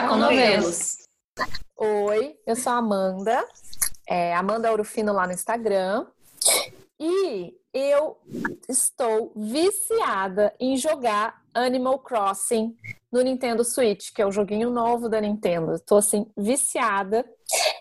Chá 0.00 0.08
com 0.08 0.16
Novelos. 0.16 0.96
Oi, 1.76 2.34
eu 2.46 2.56
sou 2.56 2.72
a 2.72 2.76
Amanda, 2.76 3.46
é, 4.08 4.34
Amanda 4.34 4.72
Urufino 4.72 5.12
lá 5.12 5.26
no 5.26 5.34
Instagram. 5.34 6.06
E 6.98 7.54
eu 7.74 8.18
estou 8.66 9.30
viciada 9.36 10.54
em 10.58 10.74
jogar 10.78 11.42
Animal 11.52 11.98
Crossing 11.98 12.74
no 13.12 13.20
Nintendo 13.20 13.62
Switch, 13.62 14.10
que 14.14 14.22
é 14.22 14.26
o 14.26 14.32
joguinho 14.32 14.70
novo 14.70 15.06
da 15.06 15.20
Nintendo. 15.20 15.74
Estou 15.74 15.98
assim, 15.98 16.26
viciada. 16.34 17.22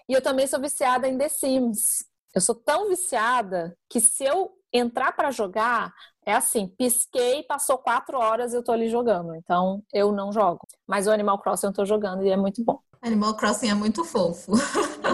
E 0.09 0.13
eu 0.13 0.21
também 0.21 0.45
sou 0.45 0.59
viciada 0.59 1.07
em 1.07 1.17
The 1.17 1.29
Sims. 1.29 2.03
Eu 2.35 2.41
sou 2.41 2.55
tão 2.55 2.89
viciada 2.89 3.77
que 3.89 4.01
se 4.01 4.25
eu 4.25 4.51
entrar 4.73 5.13
para 5.13 5.31
jogar, 5.31 5.93
é 6.29 6.35
assim, 6.35 6.67
pisquei, 6.67 7.43
passou 7.43 7.77
quatro 7.77 8.17
horas 8.17 8.53
e 8.53 8.55
eu 8.55 8.63
tô 8.63 8.71
ali 8.71 8.87
jogando. 8.87 9.35
Então, 9.35 9.81
eu 9.91 10.11
não 10.11 10.31
jogo. 10.31 10.59
Mas 10.87 11.07
o 11.07 11.11
Animal 11.11 11.39
Crossing 11.39 11.67
eu 11.67 11.73
tô 11.73 11.85
jogando 11.85 12.23
e 12.23 12.29
é 12.29 12.37
muito 12.37 12.63
bom. 12.63 12.79
Animal 13.01 13.35
Crossing 13.35 13.69
é 13.69 13.73
muito 13.73 14.05
fofo. 14.05 14.51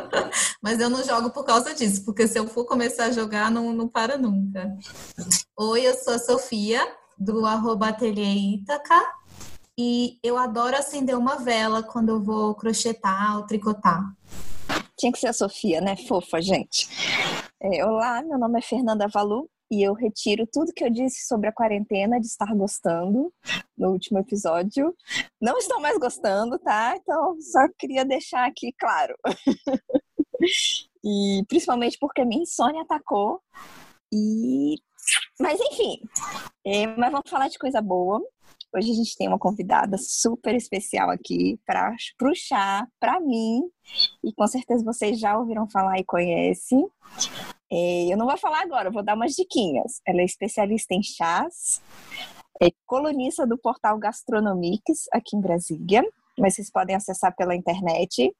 Mas 0.62 0.80
eu 0.80 0.90
não 0.90 1.04
jogo 1.04 1.30
por 1.30 1.46
causa 1.46 1.74
disso, 1.74 2.04
porque 2.04 2.28
se 2.28 2.38
eu 2.38 2.48
for 2.48 2.66
começar 2.66 3.06
a 3.06 3.12
jogar, 3.12 3.50
não, 3.50 3.72
não 3.72 3.88
para 3.88 4.18
nunca. 4.18 4.76
Oi, 5.58 5.88
eu 5.88 5.94
sou 5.94 6.16
a 6.16 6.20
Sofia, 6.20 6.82
do 7.18 7.46
arroba 7.46 7.90
Ateliê 7.90 8.56
Itaca. 8.56 9.02
E 9.78 10.20
eu 10.24 10.38
adoro 10.38 10.76
acender 10.76 11.18
uma 11.18 11.38
vela 11.38 11.84
quando 11.84 12.10
eu 12.10 12.22
vou 12.22 12.56
crochetar 12.56 13.38
ou 13.38 13.46
tricotar. 13.46 14.04
Tinha 14.98 15.12
que 15.12 15.20
ser 15.20 15.28
a 15.28 15.34
Sofia, 15.34 15.80
né? 15.80 15.96
Fofa, 16.08 16.42
gente. 16.42 16.90
É, 17.62 17.86
olá, 17.86 18.22
meu 18.24 18.38
nome 18.38 18.60
é 18.60 18.62
Fernanda 18.62 19.08
Valu 19.08 19.50
e 19.72 19.82
eu 19.82 19.94
retiro 19.94 20.46
tudo 20.46 20.74
que 20.74 20.84
eu 20.84 20.90
disse 20.90 21.26
sobre 21.28 21.50
a 21.50 21.54
quarentena 21.54 22.20
de 22.20 22.28
estar 22.28 22.54
gostando 22.56 23.34
no 23.78 23.92
último 23.92 24.20
episódio. 24.20 24.96
Não 25.42 25.58
estou 25.58 25.80
mais 25.80 25.98
gostando, 25.98 26.60
tá? 26.60 26.96
Então 26.98 27.40
só 27.42 27.68
queria 27.78 28.06
deixar 28.06 28.48
aqui 28.48 28.74
claro. 28.80 29.16
e 31.04 31.44
principalmente 31.48 31.98
porque 32.00 32.24
minha 32.24 32.44
insônia 32.44 32.82
atacou. 32.82 33.42
E 34.14 34.76
mas 35.40 35.60
enfim, 35.60 36.00
é, 36.66 36.88
mas 36.88 37.12
vamos 37.12 37.30
falar 37.30 37.48
de 37.48 37.60
coisa 37.60 37.82
boa. 37.82 38.22
Hoje 38.76 38.92
a 38.92 38.96
gente 38.96 39.16
tem 39.16 39.28
uma 39.28 39.40
convidada 39.40 39.98
super 39.98 40.54
especial 40.54 41.10
aqui 41.10 41.58
para 41.66 41.96
o 42.24 42.36
chá, 42.36 42.86
para 43.00 43.22
mim, 43.22 43.62
e 44.24 44.34
com 44.34 44.46
certeza 44.48 44.84
vocês 44.84 45.18
já 45.18 45.38
ouviram 45.38 45.70
falar 45.70 45.98
e 45.98 46.04
conhecem. 46.04 46.86
Eu 47.72 48.18
não 48.18 48.28
vou 48.28 48.38
falar 48.38 48.62
agora, 48.62 48.92
vou 48.92 49.04
dar 49.04 49.16
umas 49.16 49.34
diquinhas. 49.34 50.02
Ela 50.06 50.22
é 50.22 50.26
especialista 50.26 50.94
em 50.94 51.02
chás, 51.02 51.82
é 52.62 52.72
colunista 52.86 53.46
do 53.46 53.58
portal 53.58 53.98
Gastronomics 53.98 55.06
aqui 55.12 55.36
em 55.36 55.42
Brasília, 55.42 56.04
mas 56.38 56.56
vocês 56.56 56.72
podem 56.72 56.96
acessar 56.96 57.36
pela 57.36 57.56
internet. 57.56 58.34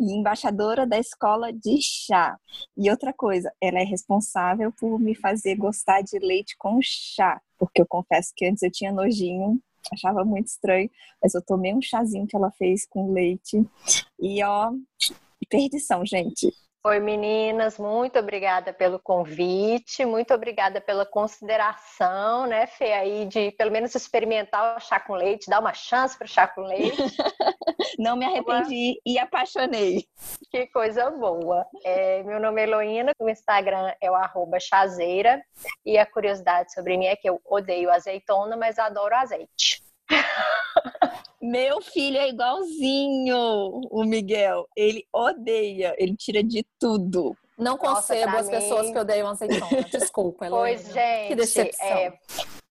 E 0.00 0.12
embaixadora 0.12 0.86
da 0.86 0.96
escola 0.96 1.52
de 1.52 1.80
chá. 1.82 2.38
E 2.76 2.88
outra 2.88 3.12
coisa, 3.12 3.52
ela 3.60 3.80
é 3.80 3.84
responsável 3.84 4.72
por 4.72 5.00
me 5.00 5.12
fazer 5.14 5.56
gostar 5.56 6.02
de 6.02 6.20
leite 6.20 6.54
com 6.56 6.78
chá, 6.80 7.40
porque 7.58 7.82
eu 7.82 7.86
confesso 7.86 8.32
que 8.36 8.46
antes 8.46 8.62
eu 8.62 8.70
tinha 8.70 8.92
nojinho, 8.92 9.60
achava 9.92 10.24
muito 10.24 10.46
estranho, 10.46 10.88
mas 11.20 11.34
eu 11.34 11.42
tomei 11.44 11.74
um 11.74 11.82
chazinho 11.82 12.28
que 12.28 12.36
ela 12.36 12.52
fez 12.52 12.86
com 12.86 13.12
leite 13.12 13.68
e 14.20 14.42
ó, 14.44 14.70
perdição, 15.48 16.06
gente. 16.06 16.52
Oi, 16.84 17.00
meninas, 17.00 17.76
muito 17.76 18.20
obrigada 18.20 18.72
pelo 18.72 19.00
convite, 19.00 20.06
muito 20.06 20.32
obrigada 20.32 20.80
pela 20.80 21.04
consideração, 21.04 22.46
né, 22.46 22.68
Fê, 22.68 22.92
aí 22.92 23.26
de 23.26 23.50
pelo 23.50 23.72
menos 23.72 23.96
experimentar 23.96 24.76
o 24.76 24.80
chá 24.80 25.00
com 25.00 25.14
leite, 25.14 25.50
dar 25.50 25.58
uma 25.58 25.74
chance 25.74 26.16
para 26.16 26.24
o 26.24 26.28
chá 26.28 26.46
com 26.46 26.60
leite. 26.60 26.96
Não 27.98 28.16
me 28.16 28.24
arrependi 28.24 29.00
e 29.04 29.18
apaixonei. 29.18 30.06
Que 30.52 30.68
coisa 30.68 31.10
boa. 31.10 31.66
É, 31.84 32.22
meu 32.22 32.38
nome 32.38 32.60
é 32.60 32.64
Heloína, 32.64 33.12
o 33.18 33.28
Instagram 33.28 33.92
é 34.00 34.08
o 34.08 34.14
arroba 34.14 34.60
chazeira, 34.60 35.42
e 35.84 35.98
a 35.98 36.06
curiosidade 36.06 36.72
sobre 36.72 36.96
mim 36.96 37.06
é 37.06 37.16
que 37.16 37.28
eu 37.28 37.40
odeio 37.44 37.90
azeitona, 37.90 38.56
mas 38.56 38.78
adoro 38.78 39.16
azeite. 39.16 39.82
Meu 41.40 41.80
filho 41.80 42.18
é 42.18 42.28
igualzinho 42.28 43.80
o 43.90 44.04
Miguel. 44.04 44.66
Ele 44.76 45.04
odeia, 45.12 45.94
ele 45.98 46.16
tira 46.16 46.42
de 46.42 46.64
tudo. 46.80 47.36
Não 47.56 47.76
concebo 47.76 48.36
as 48.36 48.46
mim... 48.46 48.52
pessoas 48.52 48.90
que 48.90 48.98
odeiam 48.98 49.28
azeitona. 49.28 49.82
Desculpa, 49.90 50.46
Heloína. 50.46 50.78
Pois, 50.78 50.92
gente, 50.92 51.28
que 51.28 51.34
decepção. 51.34 51.86
É... 51.86 52.18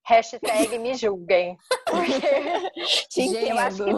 Hashtag 0.03 0.79
me 0.79 0.95
julguem. 0.95 1.57
Porque... 1.85 3.01
gente, 3.09 3.49
eu 3.49 3.57
acho 3.57 3.83
que 3.83 3.91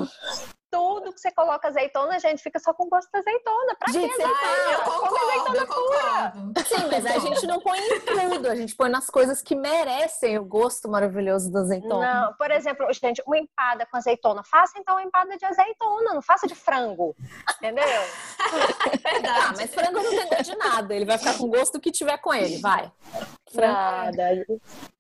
tudo 0.72 1.14
que 1.14 1.20
você 1.20 1.32
coloca 1.32 1.68
azeitona, 1.68 2.16
a 2.16 2.20
gente 2.20 2.42
fica 2.42 2.60
só 2.60 2.74
com 2.74 2.88
gosto 2.90 3.10
de 3.12 3.20
azeitona. 3.20 3.76
Pra 3.78 3.94
gente, 3.94 4.16
que 4.16 4.22
azeitona? 4.22 4.72
eu 4.72 4.82
concordo, 4.82 5.58
eu 5.58 5.68
concordo. 5.68 6.54
Sim, 6.66 6.88
mas 6.92 7.06
a 7.06 7.20
gente 7.20 7.48
não 7.48 7.60
põe 7.60 7.80
em 7.80 8.00
tudo, 8.02 8.48
a 8.48 8.56
gente 8.56 8.76
põe 8.76 8.90
nas 8.90 9.08
coisas 9.08 9.42
que 9.42 9.56
merecem 9.56 10.38
o 10.38 10.46
gosto 10.46 10.90
maravilhoso 10.90 11.52
da 11.52 11.62
azeitona. 11.62 12.14
Não, 12.14 12.34
por 12.34 12.52
exemplo, 12.52 12.92
gente, 12.94 13.22
uma 13.26 13.38
empada 13.38 13.86
com 13.86 13.98
azeitona. 13.98 14.44
Faça 14.44 14.78
então 14.78 14.96
uma 14.96 15.04
empada 15.04 15.38
de 15.38 15.46
azeitona, 15.46 16.14
não 16.14 16.22
faça 16.22 16.48
de 16.48 16.56
frango. 16.56 17.16
Entendeu? 17.58 17.86
Verdade. 19.04 19.40
Ah, 19.40 19.54
mas 19.56 19.74
frango 19.74 20.02
não 20.02 20.10
tem 20.10 20.30
gosto 20.30 20.44
de 20.44 20.56
nada, 20.58 20.96
ele 20.96 21.06
vai 21.06 21.18
ficar 21.18 21.38
com 21.38 21.46
o 21.46 21.50
gosto 21.50 21.80
que 21.80 21.92
tiver 21.92 22.18
com 22.18 22.34
ele, 22.34 22.58
vai. 22.60 22.92
Nada. 23.54 24.46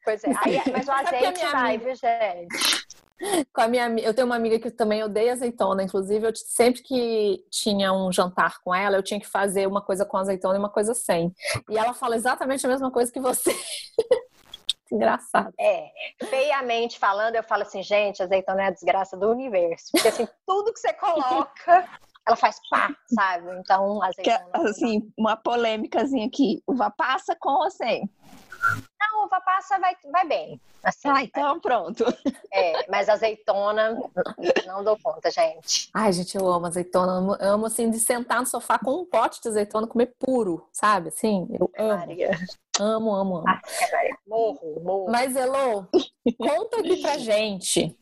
Pois 0.03 0.23
é, 0.23 0.29
Aí, 0.43 0.61
mas 0.71 0.87
o 0.87 0.91
azeite 0.91 1.45
vai, 1.51 1.77
viu, 1.77 1.95
gente? 1.95 2.87
com 3.53 3.61
a 3.61 3.67
minha 3.67 3.87
eu 3.99 4.13
tenho 4.13 4.25
uma 4.25 4.35
amiga 4.35 4.59
que 4.59 4.71
também 4.71 5.03
odeia 5.03 5.33
azeitona, 5.33 5.83
inclusive 5.83 6.27
eu 6.27 6.35
sempre 6.35 6.81
que 6.81 7.43
tinha 7.49 7.93
um 7.93 8.11
jantar 8.11 8.59
com 8.63 8.73
ela, 8.73 8.95
eu 8.95 9.03
tinha 9.03 9.19
que 9.19 9.27
fazer 9.27 9.67
uma 9.67 9.81
coisa 9.81 10.05
com 10.05 10.17
azeitona 10.17 10.55
e 10.55 10.59
uma 10.59 10.69
coisa 10.69 10.93
sem. 10.93 11.33
E 11.69 11.77
ela 11.77 11.93
fala 11.93 12.15
exatamente 12.15 12.65
a 12.65 12.69
mesma 12.69 12.91
coisa 12.91 13.11
que 13.11 13.19
você. 13.19 13.51
Engraçado. 14.91 15.53
É, 15.59 15.91
feiamente 16.25 16.97
falando, 16.97 17.35
eu 17.35 17.43
falo 17.43 17.61
assim, 17.61 17.83
gente, 17.83 18.23
azeitona 18.23 18.63
é 18.63 18.65
a 18.67 18.71
desgraça 18.71 19.15
do 19.15 19.29
universo. 19.29 19.91
Porque 19.91 20.07
assim, 20.07 20.27
tudo 20.47 20.73
que 20.73 20.79
você 20.79 20.91
coloca, 20.93 21.87
ela 22.29 22.35
faz 22.35 22.59
pá, 22.69 22.95
sabe? 23.13 23.51
Então, 23.59 24.01
azeitona. 24.03 24.39
Que, 24.53 24.67
assim, 24.69 25.11
uma 25.17 25.35
polêmicazinha 25.35 26.27
aqui. 26.27 26.61
Uva 26.67 26.91
passa 26.91 27.35
com 27.35 27.49
ou 27.49 27.71
sem? 27.71 28.07
Não, 28.99 29.25
uva 29.25 29.41
passa 29.41 29.79
vai, 29.79 29.95
vai 30.11 30.27
bem. 30.27 30.61
Assim, 30.83 31.09
ah, 31.09 31.23
então 31.23 31.59
pronto. 31.59 32.05
É, 32.53 32.89
mas 32.89 33.09
azeitona, 33.09 33.97
não 34.67 34.83
dou 34.83 34.97
conta, 35.01 35.31
gente. 35.31 35.89
Ai, 35.93 36.13
gente, 36.13 36.37
eu 36.37 36.47
amo 36.47 36.67
azeitona. 36.67 37.13
Amo, 37.13 37.37
amo, 37.39 37.65
assim, 37.65 37.89
de 37.89 37.99
sentar 37.99 38.41
no 38.41 38.45
sofá 38.45 38.77
com 38.77 39.01
um 39.01 39.05
pote 39.05 39.41
de 39.41 39.47
azeitona 39.47 39.87
comer 39.87 40.13
puro, 40.19 40.67
sabe? 40.71 41.09
Assim, 41.09 41.47
eu 41.59 41.71
amo. 41.77 41.97
Maria. 41.97 42.31
Amo, 42.79 43.13
amo, 43.13 43.37
amo. 43.37 43.45
Morro, 44.27 44.79
morro. 44.81 45.11
Mas, 45.11 45.35
Elô, 45.35 45.85
conta 46.37 46.79
aqui 46.79 47.01
pra 47.01 47.17
gente 47.17 47.97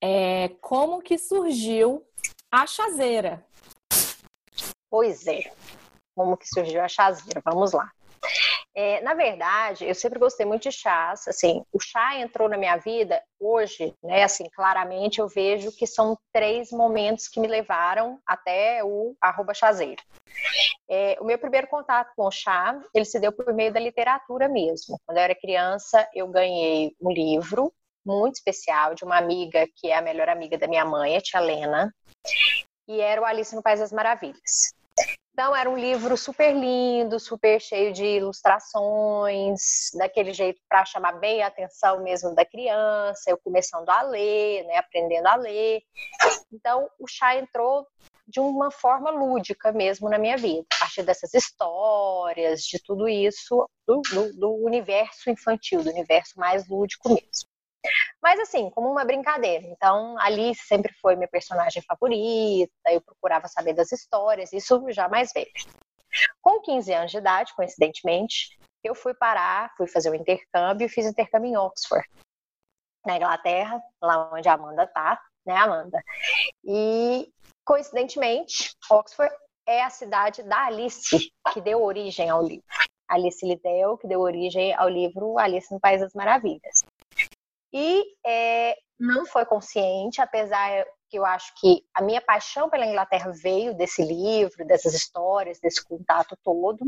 é, 0.00 0.50
como 0.60 1.00
que 1.00 1.18
surgiu 1.18 2.04
a 2.50 2.66
chazeira. 2.66 3.44
Pois 4.90 5.26
é. 5.26 5.52
Como 6.14 6.36
que 6.36 6.46
surgiu 6.48 6.82
a 6.82 6.88
chazeira? 6.88 7.40
Vamos 7.44 7.72
lá. 7.72 7.90
É, 8.74 9.00
na 9.00 9.14
verdade, 9.14 9.84
eu 9.84 9.94
sempre 9.94 10.18
gostei 10.18 10.46
muito 10.46 10.62
de 10.64 10.72
chás. 10.72 11.26
Assim, 11.26 11.64
o 11.72 11.80
chá 11.80 12.18
entrou 12.18 12.48
na 12.48 12.56
minha 12.56 12.76
vida 12.76 13.22
hoje, 13.38 13.94
né? 14.02 14.22
Assim, 14.22 14.48
claramente 14.50 15.20
eu 15.20 15.28
vejo 15.28 15.72
que 15.72 15.86
são 15.86 16.16
três 16.32 16.70
momentos 16.70 17.26
que 17.26 17.40
me 17.40 17.48
levaram 17.48 18.18
até 18.26 18.84
o 18.84 19.16
arroba 19.20 19.54
chazeiro. 19.54 20.02
É, 20.88 21.16
o 21.20 21.24
meu 21.24 21.38
primeiro 21.38 21.66
contato 21.66 22.12
com 22.16 22.26
o 22.26 22.30
chá, 22.30 22.80
ele 22.94 23.04
se 23.04 23.18
deu 23.18 23.32
por 23.32 23.52
meio 23.52 23.72
da 23.72 23.80
literatura 23.80 24.48
mesmo. 24.48 24.98
Quando 25.06 25.18
eu 25.18 25.24
era 25.24 25.34
criança, 25.34 26.08
eu 26.14 26.28
ganhei 26.28 26.94
um 27.00 27.10
livro 27.10 27.72
muito 28.04 28.36
especial 28.36 28.94
de 28.94 29.04
uma 29.04 29.18
amiga 29.18 29.66
que 29.76 29.88
é 29.88 29.96
a 29.96 30.02
melhor 30.02 30.28
amiga 30.28 30.56
da 30.56 30.66
minha 30.66 30.84
mãe, 30.84 31.16
a 31.16 31.20
tia 31.20 31.40
Lena, 31.40 31.94
e 32.88 33.00
era 33.00 33.20
o 33.20 33.24
Alice 33.24 33.54
no 33.54 33.62
País 33.62 33.78
das 33.78 33.92
Maravilhas. 33.92 34.74
Então, 35.32 35.54
era 35.54 35.70
um 35.70 35.76
livro 35.76 36.16
super 36.16 36.54
lindo, 36.54 37.18
super 37.18 37.60
cheio 37.60 37.92
de 37.92 38.04
ilustrações, 38.04 39.90
daquele 39.94 40.32
jeito 40.32 40.60
para 40.68 40.84
chamar 40.84 41.12
bem 41.12 41.42
a 41.42 41.46
atenção 41.46 42.02
mesmo 42.02 42.34
da 42.34 42.44
criança, 42.44 43.30
eu 43.30 43.38
começando 43.38 43.88
a 43.88 44.02
ler, 44.02 44.64
né, 44.64 44.76
aprendendo 44.76 45.26
a 45.26 45.36
ler. 45.36 45.82
Então, 46.52 46.88
o 46.98 47.06
chá 47.06 47.36
entrou 47.36 47.86
de 48.26 48.38
uma 48.38 48.70
forma 48.70 49.10
lúdica 49.10 49.72
mesmo 49.72 50.08
na 50.08 50.18
minha 50.18 50.36
vida, 50.36 50.66
a 50.74 50.78
partir 50.78 51.02
dessas 51.02 51.34
histórias, 51.34 52.62
de 52.62 52.78
tudo 52.82 53.08
isso, 53.08 53.68
do, 53.86 54.02
do, 54.12 54.32
do 54.36 54.54
universo 54.64 55.30
infantil, 55.30 55.82
do 55.82 55.90
universo 55.90 56.38
mais 56.38 56.68
lúdico 56.68 57.08
mesmo. 57.08 57.49
Mas 58.22 58.38
assim, 58.40 58.70
como 58.70 58.90
uma 58.90 59.04
brincadeira. 59.04 59.66
Então, 59.66 60.18
Alice 60.18 60.62
sempre 60.66 60.92
foi 61.00 61.16
minha 61.16 61.28
personagem 61.28 61.82
favorita, 61.82 62.72
eu 62.90 63.00
procurava 63.00 63.48
saber 63.48 63.72
das 63.72 63.90
histórias, 63.92 64.52
isso 64.52 64.84
já 64.90 65.08
mais 65.08 65.32
velho. 65.32 65.50
Com 66.42 66.60
15 66.60 66.92
anos 66.92 67.10
de 67.10 67.18
idade, 67.18 67.54
coincidentemente, 67.54 68.58
eu 68.82 68.94
fui 68.94 69.14
parar, 69.14 69.72
fui 69.76 69.86
fazer 69.86 70.10
o 70.10 70.12
um 70.12 70.16
intercâmbio 70.16 70.86
e 70.86 70.88
fiz 70.88 71.06
intercâmbio 71.06 71.50
em 71.50 71.56
Oxford, 71.56 72.06
na 73.06 73.16
Inglaterra, 73.16 73.80
lá 74.02 74.30
onde 74.32 74.48
a 74.48 74.54
Amanda 74.54 74.86
tá, 74.86 75.20
né, 75.46 75.56
Amanda? 75.56 76.02
E, 76.64 77.32
coincidentemente, 77.64 78.74
Oxford 78.90 79.34
é 79.66 79.82
a 79.82 79.90
cidade 79.90 80.42
da 80.42 80.66
Alice, 80.66 81.32
que 81.52 81.60
deu 81.60 81.82
origem 81.82 82.28
ao 82.28 82.42
livro. 82.42 82.64
Alice 83.08 83.44
Liddell, 83.44 83.98
que 83.98 84.06
deu 84.06 84.20
origem 84.20 84.72
ao 84.74 84.88
livro 84.88 85.36
Alice 85.38 85.72
no 85.72 85.80
País 85.80 86.00
das 86.00 86.14
Maravilhas. 86.14 86.84
E 87.72 88.04
é, 88.26 88.76
não 88.98 89.26
foi 89.26 89.44
consciente, 89.44 90.20
apesar 90.20 90.84
que 91.08 91.18
eu 91.18 91.24
acho 91.24 91.52
que 91.60 91.82
a 91.92 92.02
minha 92.02 92.20
paixão 92.20 92.70
pela 92.70 92.86
Inglaterra 92.86 93.32
veio 93.32 93.74
desse 93.74 94.02
livro, 94.02 94.64
dessas 94.64 94.94
histórias, 94.94 95.58
desse 95.58 95.84
contato 95.84 96.36
todo. 96.44 96.80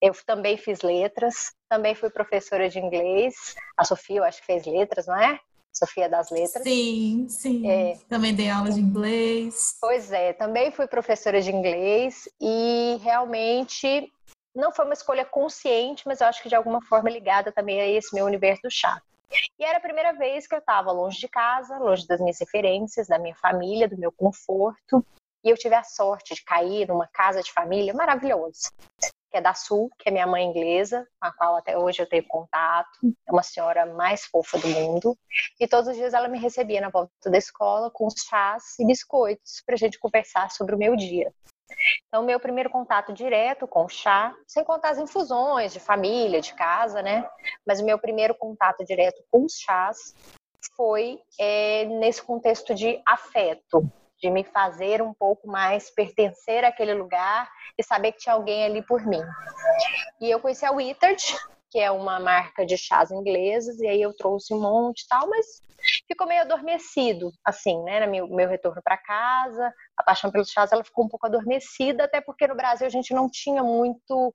Eu 0.00 0.14
também 0.24 0.56
fiz 0.56 0.80
letras, 0.80 1.52
também 1.68 1.94
fui 1.94 2.08
professora 2.08 2.68
de 2.68 2.78
inglês. 2.78 3.54
A 3.76 3.84
Sofia, 3.84 4.18
eu 4.18 4.24
acho 4.24 4.40
que 4.40 4.46
fez 4.46 4.64
letras, 4.64 5.06
não 5.06 5.16
é? 5.16 5.38
Sofia 5.78 6.08
das 6.08 6.30
Letras. 6.30 6.62
Sim, 6.64 7.26
sim. 7.28 7.70
É, 7.70 7.98
também 8.08 8.34
dei 8.34 8.50
aula 8.50 8.70
de 8.70 8.80
inglês. 8.80 9.76
Pois 9.80 10.10
é, 10.10 10.32
também 10.32 10.72
fui 10.72 10.86
professora 10.86 11.40
de 11.40 11.50
inglês 11.50 12.28
e 12.40 12.98
realmente 13.00 14.10
não 14.54 14.72
foi 14.72 14.84
uma 14.84 14.94
escolha 14.94 15.24
consciente, 15.24 16.02
mas 16.06 16.20
eu 16.20 16.26
acho 16.26 16.42
que 16.42 16.48
de 16.48 16.54
alguma 16.54 16.82
forma 16.82 17.08
ligada 17.08 17.52
também 17.52 17.80
a 17.80 17.86
esse 17.86 18.12
meu 18.14 18.24
universo 18.24 18.62
do 18.62 18.70
chá. 18.70 19.00
E 19.58 19.64
era 19.64 19.78
a 19.78 19.80
primeira 19.80 20.12
vez 20.12 20.46
que 20.46 20.54
eu 20.54 20.58
estava 20.58 20.92
longe 20.92 21.18
de 21.18 21.28
casa, 21.28 21.78
longe 21.78 22.06
das 22.06 22.20
minhas 22.20 22.38
referências, 22.38 23.08
da 23.08 23.18
minha 23.18 23.34
família, 23.34 23.88
do 23.88 23.98
meu 23.98 24.12
conforto. 24.12 25.04
E 25.44 25.50
eu 25.50 25.56
tive 25.56 25.74
a 25.74 25.84
sorte 25.84 26.34
de 26.34 26.44
cair 26.44 26.88
numa 26.88 27.06
casa 27.08 27.42
de 27.42 27.52
família 27.52 27.94
maravilhosa, 27.94 28.70
que 29.00 29.36
é 29.36 29.40
da 29.40 29.54
Sul, 29.54 29.90
que 29.98 30.08
é 30.08 30.12
minha 30.12 30.26
mãe 30.26 30.44
inglesa, 30.44 31.06
com 31.20 31.26
a 31.26 31.32
qual 31.32 31.56
até 31.56 31.78
hoje 31.78 32.02
eu 32.02 32.08
tenho 32.08 32.26
contato. 32.26 32.98
É 33.26 33.32
uma 33.32 33.42
senhora 33.42 33.86
mais 33.86 34.24
fofa 34.24 34.58
do 34.58 34.68
mundo. 34.68 35.16
E 35.60 35.68
todos 35.68 35.88
os 35.88 35.96
dias 35.96 36.14
ela 36.14 36.28
me 36.28 36.38
recebia 36.38 36.80
na 36.80 36.88
volta 36.88 37.30
da 37.30 37.38
escola 37.38 37.90
com 37.90 38.08
chás 38.10 38.78
e 38.78 38.86
biscoitos 38.86 39.62
para 39.64 39.74
a 39.74 39.78
gente 39.78 39.98
conversar 39.98 40.50
sobre 40.50 40.74
o 40.74 40.78
meu 40.78 40.96
dia. 40.96 41.32
Então, 42.06 42.22
meu 42.22 42.40
primeiro 42.40 42.70
contato 42.70 43.12
direto 43.12 43.66
com 43.66 43.84
o 43.84 43.88
chá, 43.88 44.34
sem 44.46 44.64
contar 44.64 44.90
as 44.90 44.98
infusões 44.98 45.72
de 45.72 45.80
família, 45.80 46.40
de 46.40 46.54
casa, 46.54 47.02
né? 47.02 47.28
Mas 47.66 47.80
o 47.80 47.84
meu 47.84 47.98
primeiro 47.98 48.34
contato 48.34 48.84
direto 48.84 49.22
com 49.30 49.44
os 49.44 49.54
chás 49.54 50.14
foi 50.76 51.20
é, 51.38 51.84
nesse 51.84 52.22
contexto 52.22 52.74
de 52.74 53.00
afeto, 53.06 53.90
de 54.20 54.30
me 54.30 54.44
fazer 54.44 55.00
um 55.00 55.14
pouco 55.14 55.46
mais 55.46 55.90
pertencer 55.90 56.64
àquele 56.64 56.94
lugar 56.94 57.48
e 57.76 57.82
saber 57.82 58.12
que 58.12 58.18
tinha 58.18 58.34
alguém 58.34 58.64
ali 58.64 58.82
por 58.82 59.06
mim. 59.06 59.22
E 60.20 60.30
eu 60.30 60.40
conheci 60.40 60.64
a 60.64 60.72
Wittard, 60.72 61.22
que 61.70 61.78
é 61.78 61.90
uma 61.90 62.18
marca 62.18 62.64
de 62.64 62.76
chás 62.76 63.10
ingleses, 63.10 63.78
e 63.78 63.86
aí 63.86 64.00
eu 64.00 64.16
trouxe 64.16 64.52
um 64.54 64.60
monte 64.60 65.02
e 65.02 65.08
tal, 65.08 65.28
mas 65.28 65.62
ficou 66.06 66.26
meio 66.26 66.42
adormecido, 66.42 67.30
assim, 67.44 67.80
né, 67.84 68.06
meu, 68.06 68.26
meu 68.28 68.48
retorno 68.48 68.82
para 68.82 68.96
casa, 68.96 69.72
a 69.98 70.02
paixão 70.04 70.30
pelos 70.30 70.50
chás, 70.50 70.70
ela 70.70 70.84
ficou 70.84 71.04
um 71.04 71.08
pouco 71.08 71.26
adormecida, 71.26 72.04
até 72.04 72.20
porque 72.20 72.46
no 72.46 72.54
Brasil 72.54 72.86
a 72.86 72.90
gente 72.90 73.12
não 73.12 73.28
tinha 73.28 73.62
muito 73.62 74.32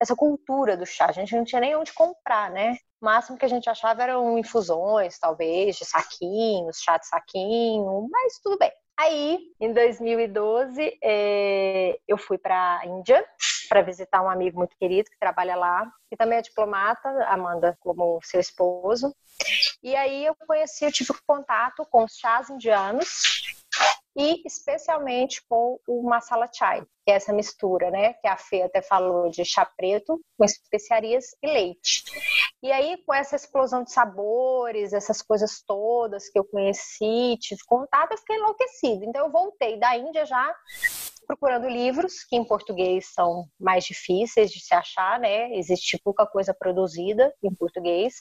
essa 0.00 0.16
cultura 0.16 0.76
do 0.76 0.86
chá, 0.86 1.06
a 1.06 1.12
gente 1.12 1.36
não 1.36 1.44
tinha 1.44 1.60
nem 1.60 1.76
onde 1.76 1.92
comprar, 1.92 2.50
né, 2.50 2.76
o 3.00 3.04
máximo 3.04 3.36
que 3.36 3.44
a 3.44 3.48
gente 3.48 3.68
achava 3.68 4.02
eram 4.02 4.38
infusões, 4.38 5.18
talvez, 5.18 5.76
de 5.76 5.84
saquinhos, 5.84 6.80
chá 6.80 6.96
de 6.96 7.06
saquinho, 7.06 8.08
mas 8.10 8.40
tudo 8.42 8.56
bem. 8.58 8.72
Aí, 8.98 9.38
em 9.60 9.72
2012, 9.72 10.98
é, 11.02 11.98
eu 12.06 12.16
fui 12.16 12.38
para 12.38 12.78
a 12.78 12.86
Índia 12.86 13.24
para 13.68 13.82
visitar 13.82 14.22
um 14.22 14.30
amigo 14.30 14.58
muito 14.58 14.76
querido 14.76 15.10
que 15.10 15.18
trabalha 15.18 15.56
lá, 15.56 15.90
que 16.08 16.16
também 16.16 16.38
é 16.38 16.42
diplomata, 16.42 17.08
Amanda, 17.24 17.76
como 17.80 18.20
seu 18.22 18.38
esposo. 18.38 19.14
E 19.82 19.96
aí 19.96 20.26
eu 20.26 20.36
conheci, 20.46 20.84
eu 20.84 20.92
tive 20.92 21.10
contato 21.26 21.84
com 21.90 22.04
os 22.04 22.16
chás 22.16 22.50
indianos 22.50 23.61
e 24.16 24.42
especialmente 24.46 25.42
com 25.48 25.78
o 25.88 26.02
masala 26.02 26.48
chai, 26.52 26.82
que 27.04 27.10
é 27.10 27.14
essa 27.14 27.32
mistura, 27.32 27.90
né, 27.90 28.14
que 28.14 28.28
a 28.28 28.36
Fê 28.36 28.62
até 28.62 28.82
falou 28.82 29.30
de 29.30 29.44
chá 29.44 29.64
preto 29.76 30.20
com 30.36 30.44
especiarias 30.44 31.26
e 31.42 31.46
leite. 31.46 32.04
E 32.62 32.70
aí 32.70 32.96
com 33.06 33.14
essa 33.14 33.36
explosão 33.36 33.82
de 33.82 33.92
sabores, 33.92 34.92
essas 34.92 35.22
coisas 35.22 35.62
todas 35.66 36.28
que 36.28 36.38
eu 36.38 36.44
conheci, 36.44 37.36
tive 37.40 37.60
contato, 37.66 38.12
eu 38.12 38.18
fiquei 38.18 38.36
enlouquecida. 38.36 39.04
Então 39.04 39.26
eu 39.26 39.32
voltei 39.32 39.78
da 39.78 39.96
Índia 39.96 40.26
já 40.26 40.54
procurando 41.26 41.68
livros 41.68 42.24
que 42.24 42.36
em 42.36 42.44
português 42.44 43.06
são 43.12 43.46
mais 43.58 43.84
difíceis 43.84 44.50
de 44.50 44.60
se 44.60 44.74
achar, 44.74 45.18
né? 45.18 45.54
Existe 45.54 45.98
pouca 46.02 46.26
coisa 46.26 46.54
produzida 46.54 47.32
em 47.42 47.54
português, 47.54 48.14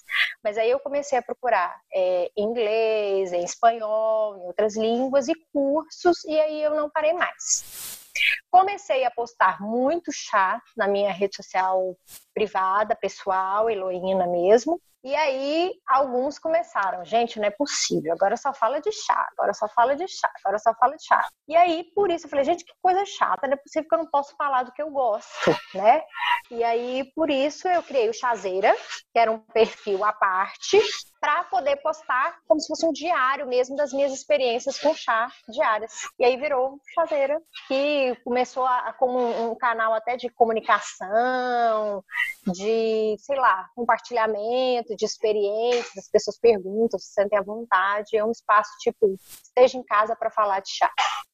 mas 0.44 0.57
aí 0.57 0.69
eu 0.69 0.80
comecei 0.80 1.18
a 1.18 1.21
procurar 1.21 1.75
é, 1.94 2.31
em 2.36 2.44
inglês, 2.44 3.33
em 3.33 3.44
espanhol, 3.44 4.38
em 4.38 4.42
outras 4.48 4.75
línguas 4.75 5.27
e 5.27 5.33
cursos, 5.51 6.24
e 6.25 6.39
aí 6.39 6.62
eu 6.62 6.75
não 6.75 6.89
parei 6.89 7.13
mais. 7.13 8.01
Comecei 8.50 9.06
a 9.06 9.12
postar 9.12 9.62
muito 9.62 10.12
chá 10.12 10.62
na 10.75 10.88
minha 10.88 11.12
rede 11.12 11.36
social 11.36 11.96
privada, 12.34 12.96
pessoal, 12.96 13.69
Heloína 13.69 14.28
mesmo. 14.28 14.80
E 15.04 15.16
aí, 15.16 15.74
alguns 15.88 16.38
começaram, 16.38 17.04
gente, 17.04 17.40
não 17.40 17.48
é 17.48 17.50
possível, 17.50 18.13
agora 18.13 18.38
só 18.38 18.54
fala 18.54 18.80
de 18.80 18.92
chá, 18.92 19.28
agora 19.31 19.52
só 19.52 19.68
fala 19.68 19.96
de 19.96 20.08
chá, 20.08 20.31
agora 20.44 20.60
só 20.60 20.75
fala 20.75 20.96
de 20.96 21.04
chá. 21.04 21.28
E 21.48 21.56
aí, 21.56 21.86
por 21.96 22.12
isso, 22.12 22.28
eu 22.28 22.30
falei, 22.30 22.46
gente, 22.46 22.63
que 22.63 22.74
coisa 22.80 23.04
chata, 23.04 23.48
não 23.48 23.56
é 23.56 23.58
possível 23.58 23.90
que 23.90 23.96
eu 23.96 24.00
não 24.00 24.12
posso 24.12 24.36
falar 24.36 24.62
do 24.62 24.72
que 24.72 24.81
eu 24.81 24.92
gosto, 24.92 25.25
né? 25.74 26.04
E 26.52 26.63
aí, 26.63 27.12
por 27.16 27.31
isso, 27.31 27.68
eu 27.68 27.81
criei 27.81 28.10
o 28.10 28.13
Chazeira, 28.13 28.75
que 29.12 29.18
era 29.18 29.31
um 29.31 29.40
perfil 29.40 30.06
à 30.06 30.13
parte, 30.13 30.80
para 31.21 31.44
poder 31.44 31.77
postar 31.77 32.39
como 32.47 32.59
se 32.59 32.68
fosse 32.68 32.83
um 32.83 32.91
diário 32.91 33.47
mesmo 33.47 33.75
das 33.75 33.94
minhas 33.94 34.12
experiências 34.12 34.79
com 34.79 34.91
chá 34.95 35.31
diárias. 35.47 35.91
E 36.18 36.25
aí 36.25 36.35
virou 36.35 36.79
Chazeira, 36.95 37.39
que 37.68 38.18
começou 38.23 38.65
a, 38.65 38.91
como 38.94 39.19
um, 39.19 39.51
um 39.51 39.56
canal 39.56 39.94
até 39.94 40.18
de 40.18 40.29
comunicação, 40.29 42.03
de, 42.47 43.15
sei 43.19 43.38
lá, 43.38 43.69
compartilhamento 43.75 44.96
de 44.96 45.05
experiências, 45.05 45.96
as 45.96 46.10
pessoas 46.10 46.39
perguntam, 46.39 47.00
se 47.00 47.13
sentem 47.13 47.38
à 47.38 47.43
vontade, 47.43 48.17
é 48.17 48.25
um 48.25 48.31
espaço 48.31 48.72
tipo, 48.79 49.15
esteja 49.43 49.77
em 49.77 49.84
casa 49.84 50.15
para 50.15 50.31
falar 50.31 50.60
de 50.62 50.72
chá. 50.72 50.91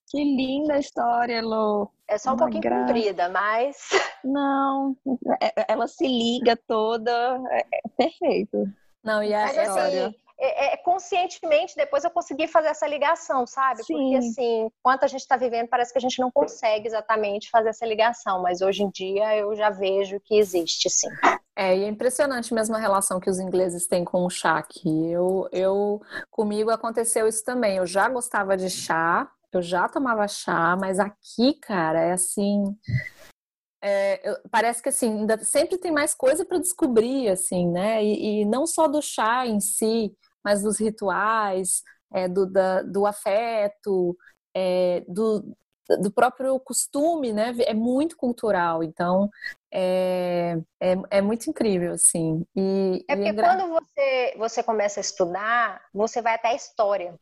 Que 0.10 0.24
linda 0.24 0.78
história, 0.78 1.42
Lô. 1.42 1.90
É 2.08 2.18
só 2.18 2.34
um 2.34 2.38
pouquinho 2.38 2.62
graça. 2.62 2.86
comprida, 2.86 3.30
mas. 3.30 3.78
Não, 4.24 4.96
é, 5.42 5.66
ela 5.68 5.86
se 5.88 6.08
liga 6.08 6.58
toda. 6.66 7.38
É, 7.52 7.60
é 7.60 7.82
perfeito. 7.98 8.68
Não, 9.04 9.24
e 9.24 9.34
a 9.34 9.46
mas, 9.46 9.58
assim. 9.58 10.16
É, 10.40 10.74
é, 10.74 10.78
conscientemente 10.78 11.76
depois 11.76 12.04
eu 12.04 12.12
consegui 12.12 12.48
fazer 12.48 12.68
essa 12.68 12.86
ligação, 12.86 13.48
sabe? 13.48 13.84
Sim. 13.84 13.94
Porque 13.96 14.16
assim, 14.18 14.66
enquanto 14.66 15.04
a 15.04 15.08
gente 15.08 15.22
está 15.22 15.36
vivendo, 15.36 15.68
parece 15.68 15.92
que 15.92 15.98
a 15.98 16.02
gente 16.02 16.20
não 16.20 16.30
consegue 16.30 16.88
exatamente 16.88 17.50
fazer 17.50 17.70
essa 17.70 17.86
ligação, 17.88 18.44
mas 18.44 18.62
hoje 18.62 18.84
em 18.84 18.90
dia 18.92 19.36
eu 19.36 19.56
já 19.56 19.72
vejo 19.72 20.20
que 20.24 20.38
existe, 20.38 20.92
sim. 20.92 21.10
É, 21.56 21.76
e 21.76 21.84
é 21.84 21.88
impressionante 21.88 22.54
mesmo 22.54 22.76
a 22.76 22.80
relação 22.80 23.20
que 23.20 23.32
os 23.32 23.40
ingleses 23.40 23.88
têm 23.88 24.06
com 24.06 24.24
o 24.24 24.30
chá 24.30 24.60
aqui. 24.60 25.12
Eu, 25.12 25.50
eu, 25.52 26.00
comigo 26.30 26.70
aconteceu 26.70 27.28
isso 27.28 27.44
também. 27.44 27.78
Eu 27.78 27.88
já 27.88 28.08
gostava 28.08 28.56
de 28.56 28.70
chá, 28.70 29.28
eu 29.52 29.60
já 29.60 29.90
tomava 29.90 30.28
chá, 30.28 30.78
mas 30.80 31.00
aqui, 31.00 31.56
cara, 31.56 32.00
é 32.00 32.12
assim. 32.12 32.78
É, 33.82 34.28
eu, 34.28 34.36
parece 34.50 34.82
que 34.82 34.90
assim, 34.90 35.20
ainda 35.20 35.38
sempre 35.44 35.78
tem 35.78 35.92
mais 35.92 36.14
coisa 36.14 36.46
para 36.46 36.60
descobrir, 36.60 37.30
assim, 37.30 37.68
né? 37.70 38.04
E, 38.04 38.42
e, 38.42 38.46
não 38.46 38.66
só 38.66 38.88
do 38.88 39.02
chá 39.02 39.46
em 39.46 39.60
si, 39.60 40.12
mas 40.44 40.64
dos 40.64 40.80
rituais, 40.80 41.84
é, 42.14 42.28
do, 42.28 42.46
da, 42.46 42.82
do 42.82 43.06
afeto, 43.06 44.18
é, 44.56 45.04
do, 45.08 45.56
do 46.02 46.12
próprio 46.12 46.60
costume, 46.60 47.32
né? 47.32 47.54
É 47.66 47.74
muito 47.74 48.18
cultural, 48.18 48.84
então 48.84 49.30
é, 49.72 50.58
é, 50.82 50.96
é 51.12 51.22
muito 51.22 51.50
incrível, 51.50 51.94
assim. 51.94 52.44
E, 52.56 53.06
é 53.08 53.16
porque 53.16 53.30
e 53.30 53.40
é 53.40 53.44
quando 53.44 53.68
você, 53.70 54.36
você 54.38 54.64
começa 54.64 55.00
a 55.00 55.02
estudar, 55.02 55.82
você 55.94 56.22
vai 56.22 56.34
até 56.34 56.50
a 56.50 56.56
história. 56.56 57.16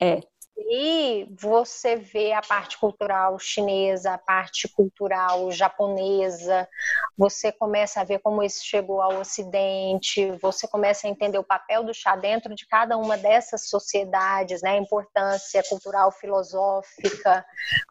É 0.00 0.20
aí 0.58 1.26
você 1.38 1.96
vê 1.96 2.32
a 2.32 2.40
parte 2.40 2.78
cultural 2.78 3.38
chinesa, 3.38 4.14
a 4.14 4.18
parte 4.18 4.68
cultural 4.68 5.50
japonesa, 5.50 6.68
você 7.16 7.52
começa 7.52 8.00
a 8.00 8.04
ver 8.04 8.20
como 8.20 8.42
isso 8.42 8.64
chegou 8.64 9.00
ao 9.00 9.20
Ocidente, 9.20 10.32
você 10.40 10.66
começa 10.66 11.06
a 11.06 11.10
entender 11.10 11.38
o 11.38 11.44
papel 11.44 11.84
do 11.84 11.94
chá 11.94 12.16
dentro 12.16 12.54
de 12.54 12.66
cada 12.66 12.96
uma 12.96 13.16
dessas 13.16 13.68
sociedades, 13.68 14.62
né? 14.62 14.70
a 14.70 14.76
importância 14.76 15.62
cultural, 15.68 16.10
filosófica, 16.10 17.44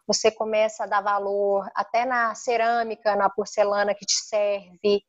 você 0.06 0.30
começa 0.30 0.84
a 0.84 0.86
dar 0.86 1.00
valor 1.00 1.68
até 1.74 2.04
na 2.04 2.34
cerâmica, 2.34 3.16
na 3.16 3.30
porcelana 3.30 3.94
que 3.94 4.06
te 4.06 4.14
serve, 4.14 5.02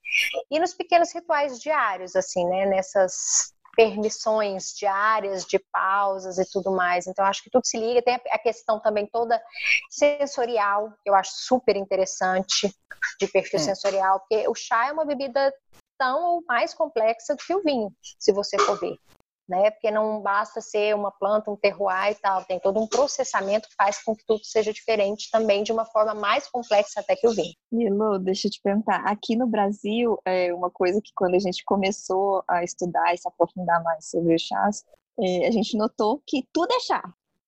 e 0.50 0.60
nos 0.60 0.74
pequenos 0.74 1.14
rituais 1.14 1.60
diários, 1.60 2.16
assim, 2.16 2.48
né? 2.48 2.66
nessas 2.66 3.53
permissões 3.76 4.74
diárias 4.78 5.46
de 5.46 5.60
pausas 5.72 6.38
e 6.38 6.46
tudo 6.52 6.72
mais. 6.72 7.08
Então, 7.08 7.26
acho 7.26 7.44
que 7.44 7.50
tudo 7.50 7.66
se 7.66 7.78
liga. 7.78 8.02
Tem 8.02 8.16
a 8.30 8.40
questão 8.40 8.80
também 8.80 9.08
toda 9.08 9.42
sensorial, 9.90 10.94
que 11.04 11.10
eu 11.10 11.16
acho 11.16 11.32
super 11.36 11.76
interessante, 11.76 12.74
de 13.20 13.28
perfil 13.28 13.60
é. 13.60 13.64
sensorial, 13.64 14.20
porque 14.20 14.48
o 14.48 14.56
chá 14.56 14.88
é 14.88 14.92
uma 14.92 15.06
bebida 15.06 15.54
tão 15.98 16.24
ou 16.24 16.44
mais 16.48 16.74
complexa 16.74 17.36
do 17.36 17.44
que 17.44 17.54
o 17.54 17.62
vinho, 17.62 17.92
se 18.20 18.32
você 18.32 18.58
for 18.60 18.80
ver. 18.80 18.98
Né? 19.48 19.72
Porque 19.72 19.92
não 19.92 20.22
basta 20.22 20.62
ser 20.62 20.96
uma 20.96 21.12
planta, 21.12 21.52
um 21.52 21.56
terroir 21.56 22.12
e 22.12 22.16
tal, 22.16 22.44
tem 22.46 22.60
todo 22.60 22.80
um 22.80 22.88
processamento 22.88 23.68
que 23.68 23.76
faz 23.76 24.04
com 24.04 24.16
que 24.16 24.24
tudo 24.26 24.44
seja 24.44 24.72
diferente 24.72 25.30
também 25.32 25.64
de 25.64 25.72
uma 25.72 25.86
forma 25.86 26.14
mais 26.14 26.50
complexa 26.50 27.00
até 27.00 27.16
que 27.16 27.28
o 27.28 27.34
vinho. 27.34 27.54
Milo, 27.72 28.20
deixa 28.20 28.48
eu 28.48 28.52
te 28.52 28.62
perguntar, 28.62 29.04
aqui 29.06 29.36
no 29.36 29.48
Brasil, 29.48 30.18
é 30.26 30.54
uma 30.54 30.70
coisa 30.70 31.02
que 31.02 31.12
quando 31.16 31.36
a 31.36 31.40
gente 31.40 31.64
começou 31.66 32.44
a 32.48 32.64
estudar 32.64 33.14
e 33.14 33.18
se 33.18 33.28
aprofundar 33.28 33.84
mais 33.84 34.10
sobre 34.10 34.36
os 34.36 34.42
chás, 34.42 34.84
é, 35.20 35.48
a 35.48 35.52
gente 35.52 35.78
notou 35.78 36.22
que 36.26 36.48
tudo 36.52 36.74
é 36.74 36.80
chá 36.80 37.04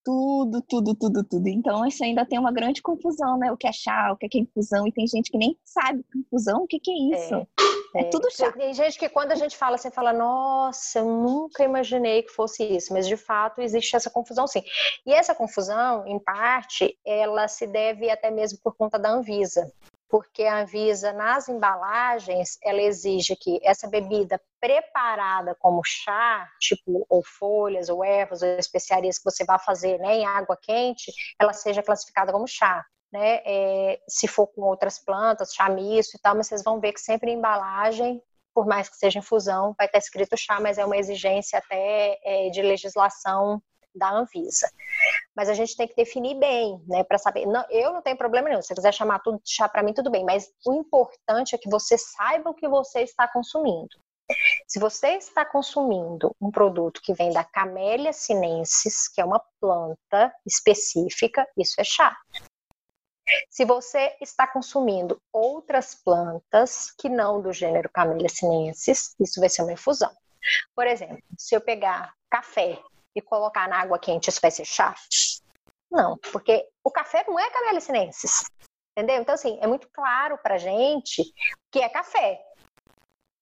tudo, 0.06 0.62
tudo, 0.62 0.94
tudo, 0.94 1.24
tudo. 1.24 1.48
Então, 1.50 1.86
isso 1.86 2.04
ainda 2.04 2.24
tem 2.24 2.38
uma 2.38 2.52
grande 2.52 2.80
confusão, 2.80 3.40
né? 3.40 3.52
O 3.52 3.58
que 3.58 3.68
é 3.68 3.72
chá, 3.72 4.12
o 4.14 4.16
que 4.16 4.28
é 4.38 4.40
infusão, 4.40 4.88
e 4.88 4.92
tem 4.92 5.08
gente 5.08 5.32
que 5.32 5.38
nem 5.38 5.58
sabe 5.66 6.06
infusão, 6.16 6.64
o 6.64 6.68
que, 6.68 6.80
que 6.80 6.92
é 6.92 7.18
isso. 7.18 7.34
É, 7.34 7.48
é, 7.96 8.02
é 8.02 8.04
tudo 8.12 8.32
chá. 8.32 8.52
Tem 8.52 8.72
gente 8.72 9.00
que 9.00 9.10
quando 9.10 9.32
a 9.32 9.36
gente 9.36 9.58
fala 9.58 9.76
assim, 9.76 9.90
fala, 9.90 10.14
nossa, 10.14 11.00
eu 11.00 11.06
nunca 11.06 11.64
imaginei 11.64 12.22
que 12.22 12.32
fosse 12.32 12.64
isso, 12.64 12.94
mas 12.94 13.08
de 13.08 13.18
fato 13.18 13.60
existe 13.62 13.96
essa 13.96 14.12
confusão 14.12 14.46
sim. 14.46 14.62
E 15.06 15.12
essa 15.12 15.34
confusão, 15.34 16.06
em 16.06 16.20
parte, 16.20 16.96
ela 17.04 17.48
se 17.48 17.66
deve 17.66 18.10
até 18.12 18.30
mesmo 18.30 18.60
por 18.64 18.76
conta 18.76 19.00
da 19.00 19.10
Anvisa 19.10 19.74
porque 20.08 20.44
a 20.44 20.62
Anvisa, 20.62 21.12
nas 21.12 21.50
embalagens, 21.50 22.58
ela 22.64 22.82
exige 22.82 23.36
que 23.36 23.60
essa 23.64 23.88
bebida 23.88 24.40
preparada 24.66 25.56
como 25.60 25.82
chá, 25.86 26.50
tipo, 26.60 27.06
ou 27.08 27.24
folhas, 27.24 27.88
ou 27.88 28.04
ervas, 28.04 28.42
ou 28.42 28.50
especiarias 28.58 29.20
que 29.20 29.24
você 29.24 29.46
vai 29.46 29.60
fazer 29.60 30.00
né, 30.00 30.16
em 30.16 30.26
água 30.26 30.58
quente, 30.60 31.12
ela 31.40 31.54
seja 31.54 31.84
classificada 31.84 32.32
como 32.32 32.48
chá. 32.48 32.84
Né? 33.14 33.42
É, 33.46 34.00
se 34.10 34.28
for 34.28 34.48
com 34.48 34.64
outras 34.64 34.98
plantas, 34.98 35.54
chá 35.54 35.70
misto 35.70 36.18
e 36.18 36.20
tal, 36.20 36.36
mas 36.36 36.48
vocês 36.48 36.64
vão 36.64 36.80
ver 36.80 36.94
que 36.94 37.00
sempre 37.00 37.32
embalagem, 37.32 38.20
por 38.56 38.66
mais 38.66 38.90
que 38.90 38.98
seja 38.98 39.20
infusão, 39.20 39.76
vai 39.78 39.86
estar 39.86 40.00
escrito 40.00 40.36
chá, 40.36 40.60
mas 40.60 40.80
é 40.80 40.86
uma 40.86 40.98
exigência 40.98 41.60
até 41.60 42.20
é, 42.24 42.50
de 42.50 42.64
legislação 42.64 43.62
da 43.94 44.12
Anvisa. 44.12 44.68
Mas 45.36 45.48
a 45.48 45.54
gente 45.54 45.78
tem 45.78 45.88
que 45.88 45.96
definir 45.96 46.40
bem, 46.40 46.84
né, 46.88 47.04
para 47.04 47.20
saber. 47.20 47.46
Não, 47.46 47.64
eu 47.70 47.94
não 47.94 48.02
tenho 48.02 48.18
problema 48.18 48.50
nenhum. 48.50 48.62
Se 48.64 48.70
você 48.70 48.76
quiser 48.76 48.94
chamar 48.94 49.20
tudo 49.20 49.38
de 49.38 49.54
chá 49.54 49.70
para 49.70 49.84
mim, 49.84 49.94
tudo 49.94 50.10
bem. 50.10 50.26
Mas 50.26 50.50
o 50.66 50.74
importante 50.74 51.54
é 51.54 51.58
que 51.58 51.70
você 51.70 51.98
saiba 52.00 52.50
o 52.50 52.54
que 52.56 52.68
você 52.68 53.02
está 53.02 53.28
consumindo. 53.28 53.96
Se 54.68 54.80
você 54.80 55.10
está 55.18 55.46
consumindo 55.46 56.36
um 56.42 56.50
produto 56.50 57.02
que 57.02 57.14
vem 57.14 57.32
da 57.32 57.44
Camellia 57.44 58.12
sinensis, 58.12 59.08
que 59.08 59.22
é 59.22 59.26
uma 59.26 59.42
planta 59.60 60.34
específica, 60.46 61.48
isso 61.58 61.80
é 61.80 61.84
chá. 61.84 62.18
Se 63.50 63.66
você 63.66 64.16
está 64.22 64.48
consumindo 64.48 65.20
outras 65.32 65.96
plantas 65.96 66.92
que 66.92 67.10
não 67.10 67.42
do 67.42 67.52
gênero 67.52 67.90
Camellia 67.92 68.30
sinensis, 68.30 69.16
isso 69.20 69.40
vai 69.40 69.50
ser 69.50 69.64
uma 69.64 69.74
infusão. 69.74 70.12
Por 70.76 70.86
exemplo, 70.86 71.18
se 71.38 71.56
eu 71.56 71.62
pegar 71.62 72.14
café 72.30 72.80
e 73.16 73.22
colocar 73.22 73.68
na 73.68 73.82
água 73.82 73.98
quente, 73.98 74.30
isso 74.30 74.42
vai 74.42 74.52
ser 74.52 74.66
chá? 74.66 74.94
Não, 75.90 76.18
porque 76.32 76.68
o 76.84 76.92
café 76.92 77.24
não 77.28 77.40
é 77.40 77.50
Camellia 77.50 77.82
sinensis. 77.82 78.44
Entendeu? 78.98 79.22
Então, 79.22 79.36
assim, 79.36 79.58
é 79.62 79.68
muito 79.68 79.90
claro 79.92 80.38
pra 80.38 80.58
gente 80.58 81.24
que 81.72 81.80
é 81.80 81.90
café. 81.90 82.42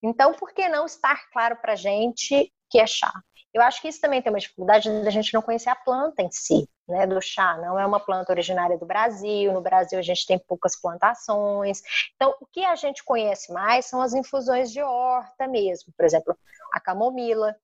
Então, 0.03 0.33
por 0.33 0.53
que 0.53 0.67
não 0.67 0.85
estar 0.85 1.29
claro 1.31 1.55
pra 1.55 1.75
gente 1.75 2.51
que 2.69 2.79
é 2.79 2.85
chá? 2.85 3.11
Eu 3.53 3.61
acho 3.61 3.81
que 3.81 3.87
isso 3.87 4.01
também 4.01 4.21
tem 4.21 4.33
uma 4.33 4.39
dificuldade 4.39 4.89
da 5.03 5.11
gente 5.11 5.33
não 5.33 5.41
conhecer 5.41 5.69
a 5.69 5.75
planta 5.75 6.23
em 6.23 6.31
si, 6.31 6.67
né, 6.87 7.05
do 7.05 7.21
chá. 7.21 7.55
Não 7.57 7.79
é 7.79 7.85
uma 7.85 7.99
planta 7.99 8.31
originária 8.31 8.77
do 8.79 8.85
Brasil. 8.85 9.53
No 9.53 9.61
Brasil 9.61 9.99
a 9.99 10.01
gente 10.01 10.25
tem 10.25 10.39
poucas 10.39 10.75
plantações. 10.75 11.81
Então, 12.15 12.35
o 12.41 12.47
que 12.51 12.65
a 12.65 12.75
gente 12.75 13.03
conhece 13.03 13.53
mais 13.53 13.85
são 13.85 14.01
as 14.01 14.13
infusões 14.13 14.71
de 14.71 14.81
horta 14.81 15.47
mesmo. 15.47 15.93
Por 15.95 16.03
exemplo, 16.03 16.35
a 16.73 16.79
camomila, 16.79 17.55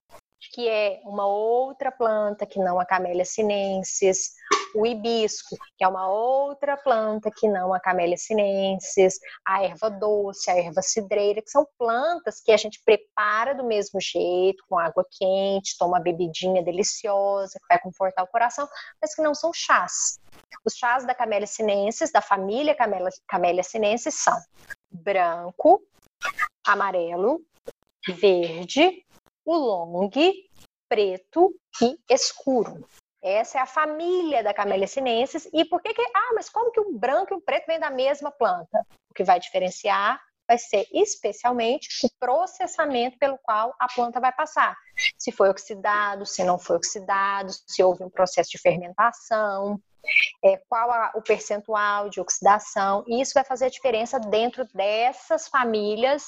que 0.53 0.69
é 0.69 1.01
uma 1.03 1.25
outra 1.25 1.91
planta 1.91 2.46
que 2.46 2.60
não 2.60 2.79
a 2.79 2.86
Camellia 2.86 3.25
sinensis, 3.25 4.34
o 4.76 4.86
hibisco, 4.86 5.58
que 5.78 5.84
é 5.84 5.88
uma 5.88 6.08
outra 6.08 6.78
planta 6.78 7.32
que 7.32 7.48
não 7.48 7.74
a 7.74 7.80
Camellia 7.80 8.18
sinensis, 8.18 9.20
a 9.46 9.64
erva 9.64 9.90
doce, 9.90 10.50
a 10.50 10.58
erva 10.58 10.82
cidreira, 10.82 11.42
que 11.42 11.50
são 11.50 11.68
plantas 11.78 12.42
que 12.42 12.52
a 12.52 12.58
gente 12.58 12.82
prepara 12.84 13.56
do 13.56 13.64
mesmo 13.64 14.00
jeito, 14.00 14.64
com 14.70 14.78
água 14.78 15.06
quente, 15.10 15.78
toma 15.78 15.98
uma 15.98 16.00
bebidinha 16.00 16.64
deliciosa, 16.64 17.60
que 17.60 17.68
vai 17.68 17.80
confortar 17.80 18.24
o 18.24 18.28
coração, 18.28 18.68
mas 19.02 19.16
que 19.16 19.22
não 19.22 19.34
são 19.34 19.52
chás. 19.54 20.20
Os 20.66 20.74
chás 20.74 21.06
da 21.06 21.16
Camellia 21.16 21.48
sinensis, 21.48 22.12
da 22.12 22.22
família 22.22 22.76
Camellia, 22.76 23.10
Camellia 23.28 23.64
sinensis, 23.64 24.16
são 24.16 24.40
branco, 24.92 25.82
amarelo, 26.66 27.42
verde, 28.08 29.06
o 29.46 29.56
long, 29.56 30.10
preto 30.88 31.54
e 31.82 31.98
escuro. 32.10 32.84
Essa 33.22 33.60
é 33.60 33.62
a 33.62 33.66
família 33.66 34.44
da 34.44 34.54
Camellia 34.54 34.88
sinensis. 34.88 35.48
E 35.54 35.66
por 35.66 35.82
que 35.82 35.94
que... 35.94 36.02
Ah, 36.02 36.32
mas 36.36 36.50
como 36.50 36.72
que 36.72 36.80
o 36.80 36.98
branco 36.98 37.34
e 37.34 37.38
o 37.38 37.42
preto 37.42 37.68
vêm 37.68 37.80
da 37.80 37.90
mesma 37.90 38.32
planta? 38.32 38.86
O 39.10 39.14
que 39.14 39.24
vai 39.24 39.40
diferenciar 39.40 40.20
vai 40.48 40.58
ser 40.58 40.88
especialmente 40.92 41.88
o 42.04 42.10
processamento 42.20 43.20
pelo 43.20 43.38
qual 43.38 43.76
a 43.80 43.88
planta 43.88 44.20
vai 44.20 44.32
passar. 44.32 44.76
Se 45.16 45.32
foi 45.32 45.48
oxidado, 45.48 46.26
se 46.26 46.44
não 46.44 46.58
foi 46.58 46.78
oxidado, 46.78 47.52
se 47.68 47.84
houve 47.84 48.04
um 48.04 48.10
processo 48.10 48.50
de 48.50 48.58
fermentação, 48.58 49.80
é, 50.44 50.58
qual 50.68 50.92
a, 50.92 51.12
o 51.14 51.22
percentual 51.22 52.10
de 52.10 52.20
oxidação, 52.20 53.04
isso 53.08 53.34
vai 53.36 53.44
fazer 53.44 53.66
a 53.66 53.70
diferença 53.70 54.20
dentro 54.20 54.66
dessas 54.74 55.48
famílias 55.48 56.28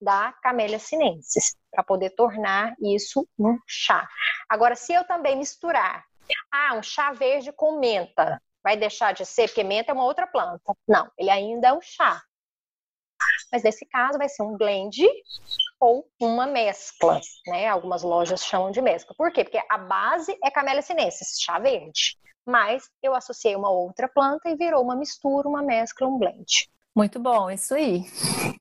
da 0.00 0.32
Camellia 0.42 0.78
sinensis, 0.78 1.54
para 1.70 1.84
poder 1.84 2.10
tornar 2.10 2.74
isso 2.80 3.28
um 3.38 3.58
chá. 3.66 4.08
Agora, 4.48 4.74
se 4.76 4.94
eu 4.94 5.04
também 5.04 5.36
misturar, 5.36 6.04
ah, 6.52 6.74
um 6.74 6.82
chá 6.82 7.12
verde 7.12 7.52
com 7.52 7.78
menta, 7.78 8.40
vai 8.62 8.76
deixar 8.76 9.12
de 9.12 9.24
ser, 9.24 9.48
porque 9.48 9.64
menta 9.64 9.92
é 9.92 9.94
uma 9.94 10.04
outra 10.04 10.26
planta. 10.26 10.74
Não, 10.86 11.10
ele 11.16 11.30
ainda 11.30 11.68
é 11.68 11.72
um 11.72 11.80
chá. 11.80 12.22
Mas 13.50 13.62
nesse 13.62 13.84
caso 13.86 14.18
vai 14.18 14.28
ser 14.28 14.42
um 14.42 14.56
blend 14.56 15.06
ou 15.80 16.08
uma 16.20 16.46
mescla, 16.46 17.20
né? 17.46 17.66
Algumas 17.66 18.02
lojas 18.02 18.44
chamam 18.44 18.70
de 18.70 18.80
mescla. 18.80 19.14
Por 19.16 19.32
quê? 19.32 19.44
Porque 19.44 19.60
a 19.68 19.78
base 19.78 20.36
é 20.42 20.50
Camellia 20.50 20.82
sinensis, 20.82 21.40
chá 21.40 21.58
verde. 21.58 22.16
Mas 22.46 22.88
eu 23.02 23.14
associei 23.14 23.54
uma 23.54 23.70
outra 23.70 24.08
planta 24.08 24.48
e 24.48 24.56
virou 24.56 24.82
uma 24.82 24.96
mistura, 24.96 25.48
uma 25.48 25.62
mescla, 25.62 26.06
um 26.06 26.18
blend. 26.18 26.68
Muito 26.94 27.20
bom, 27.20 27.50
isso 27.50 27.74
aí. 27.74 28.04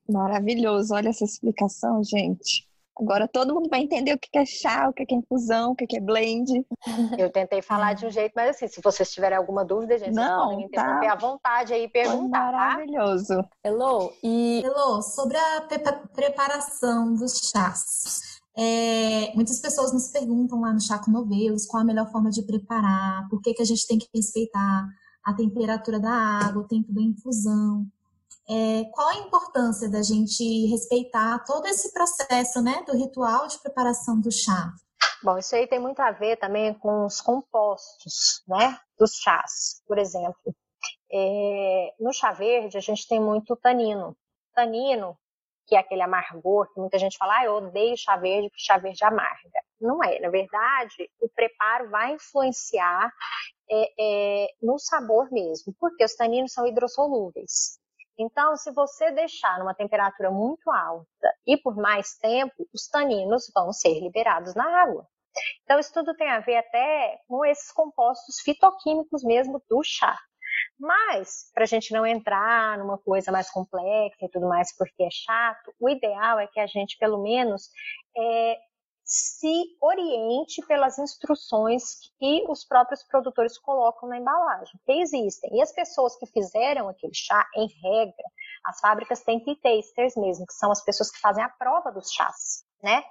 Maravilhoso, 0.07 0.93
olha 0.93 1.09
essa 1.09 1.23
explicação, 1.23 2.03
gente. 2.03 2.66
Agora 2.99 3.27
todo 3.27 3.53
mundo 3.53 3.69
vai 3.69 3.81
entender 3.81 4.13
o 4.13 4.17
que 4.17 4.37
é 4.37 4.45
chá, 4.45 4.89
o 4.89 4.93
que 4.93 5.03
é 5.03 5.15
infusão, 5.15 5.71
o 5.71 5.75
que 5.75 5.95
é 5.95 5.99
blend. 5.99 6.65
Eu 7.17 7.31
tentei 7.31 7.61
falar 7.61 7.93
de 7.93 8.05
um 8.05 8.09
jeito, 8.09 8.33
mas 8.35 8.55
assim, 8.55 8.67
se 8.67 8.81
vocês 8.81 9.11
tiverem 9.11 9.37
alguma 9.37 9.63
dúvida, 9.63 9.97
gente, 9.97 10.13
não, 10.13 10.49
podem 10.49 10.69
tá. 10.69 11.11
à 11.11 11.15
vontade 11.15 11.73
aí 11.73 11.87
perguntar. 11.87 12.51
Tá? 12.51 12.57
Maravilhoso. 12.57 13.35
Tá? 13.35 13.49
Elô, 13.63 14.11
e 14.23 14.61
Elô, 14.63 15.01
sobre 15.01 15.37
a 15.37 15.61
preparação 16.13 17.13
dos 17.13 17.51
chás. 17.51 18.37
É, 18.57 19.31
muitas 19.35 19.59
pessoas 19.59 19.93
nos 19.93 20.07
perguntam 20.07 20.61
lá 20.61 20.73
no 20.73 20.81
Chá 20.81 20.97
com 20.97 21.11
Novelos 21.11 21.67
qual 21.67 21.83
a 21.83 21.85
melhor 21.85 22.11
forma 22.11 22.31
de 22.31 22.41
preparar, 22.41 23.29
por 23.29 23.39
que, 23.39 23.53
que 23.53 23.61
a 23.61 23.65
gente 23.65 23.85
tem 23.85 23.99
que 23.99 24.07
respeitar 24.15 24.87
a 25.23 25.33
temperatura 25.33 25.99
da 25.99 26.09
água, 26.09 26.63
o 26.63 26.67
tempo 26.67 26.91
da 26.91 27.01
infusão. 27.01 27.85
É, 28.49 28.85
qual 28.91 29.09
a 29.09 29.15
importância 29.15 29.89
da 29.89 30.01
gente 30.01 30.67
respeitar 30.67 31.43
todo 31.45 31.67
esse 31.67 31.91
processo 31.91 32.61
né, 32.61 32.83
do 32.87 32.95
ritual 32.95 33.47
de 33.47 33.59
preparação 33.59 34.19
do 34.19 34.31
chá? 34.31 34.73
Bom, 35.21 35.37
isso 35.37 35.55
aí 35.55 35.67
tem 35.67 35.79
muito 35.79 35.99
a 35.99 36.11
ver 36.11 36.37
também 36.37 36.73
com 36.75 37.05
os 37.05 37.19
compostos 37.19 38.43
né, 38.47 38.79
dos 38.97 39.15
chás. 39.15 39.81
Por 39.85 39.97
exemplo, 39.97 40.55
é, 41.11 41.93
no 41.99 42.13
chá 42.13 42.31
verde 42.31 42.77
a 42.77 42.81
gente 42.81 43.07
tem 43.07 43.19
muito 43.19 43.55
tanino. 43.55 44.15
Tanino, 44.53 45.17
que 45.65 45.75
é 45.75 45.79
aquele 45.79 46.01
amargor, 46.01 46.71
que 46.73 46.79
muita 46.79 46.97
gente 46.97 47.17
fala, 47.17 47.39
ah, 47.39 47.45
eu 47.45 47.55
odeio 47.55 47.97
chá 47.97 48.15
verde 48.15 48.49
porque 48.49 48.63
chá 48.63 48.77
verde 48.77 49.03
amarga. 49.03 49.61
Não 49.81 50.03
é. 50.03 50.19
Na 50.19 50.29
verdade, 50.29 51.09
o 51.19 51.27
preparo 51.29 51.89
vai 51.89 52.13
influenciar 52.13 53.11
é, 53.69 53.91
é, 53.99 54.47
no 54.61 54.79
sabor 54.79 55.29
mesmo, 55.31 55.75
porque 55.79 56.03
os 56.05 56.15
taninos 56.15 56.53
são 56.53 56.65
hidrossolúveis. 56.65 57.79
Então, 58.17 58.55
se 58.55 58.71
você 58.71 59.11
deixar 59.11 59.59
numa 59.59 59.75
temperatura 59.75 60.31
muito 60.31 60.69
alta 60.71 61.33
e 61.45 61.55
por 61.57 61.75
mais 61.75 62.17
tempo, 62.17 62.67
os 62.73 62.87
taninos 62.87 63.51
vão 63.53 63.71
ser 63.71 63.99
liberados 63.99 64.55
na 64.55 64.81
água. 64.81 65.07
Então, 65.63 65.79
isso 65.79 65.93
tudo 65.93 66.15
tem 66.15 66.29
a 66.29 66.39
ver 66.39 66.57
até 66.57 67.19
com 67.27 67.45
esses 67.45 67.71
compostos 67.71 68.39
fitoquímicos 68.43 69.23
mesmo 69.23 69.61
do 69.69 69.81
chá. 69.83 70.17
Mas, 70.79 71.51
para 71.53 71.63
a 71.63 71.67
gente 71.67 71.93
não 71.93 72.05
entrar 72.05 72.77
numa 72.77 72.97
coisa 72.97 73.31
mais 73.31 73.49
complexa 73.49 74.25
e 74.25 74.29
tudo 74.29 74.47
mais, 74.47 74.75
porque 74.75 75.03
é 75.03 75.09
chato, 75.11 75.73
o 75.79 75.89
ideal 75.89 76.39
é 76.39 76.47
que 76.47 76.59
a 76.59 76.67
gente, 76.67 76.97
pelo 76.97 77.21
menos, 77.21 77.69
é, 78.17 78.57
se 79.07 79.77
oriente 79.81 80.61
pelas 80.67 80.99
instruções 80.99 82.11
que 82.19 82.43
os 82.49 82.65
próprios 82.65 83.01
produtores 83.03 83.57
colocam 83.57 84.09
na 84.09 84.17
embalagem, 84.17 84.77
que 84.85 84.91
existem. 84.91 85.49
E 85.55 85.61
as 85.61 85.71
pessoas 85.71 86.17
que 86.17 86.25
fizeram 86.25 86.89
aquele 86.89 87.13
chá, 87.13 87.47
em 87.55 87.67
regra, 87.81 88.25
as 88.65 88.81
fábricas 88.81 89.23
têm 89.23 89.39
tea 89.39 89.55
tasters 89.55 90.17
mesmo, 90.17 90.45
que 90.45 90.53
são 90.53 90.69
as 90.69 90.83
pessoas 90.83 91.09
que 91.09 91.21
fazem 91.21 91.41
a 91.41 91.47
prova 91.47 91.89
dos 91.89 92.11
chás. 92.11 92.65
né? 92.83 93.01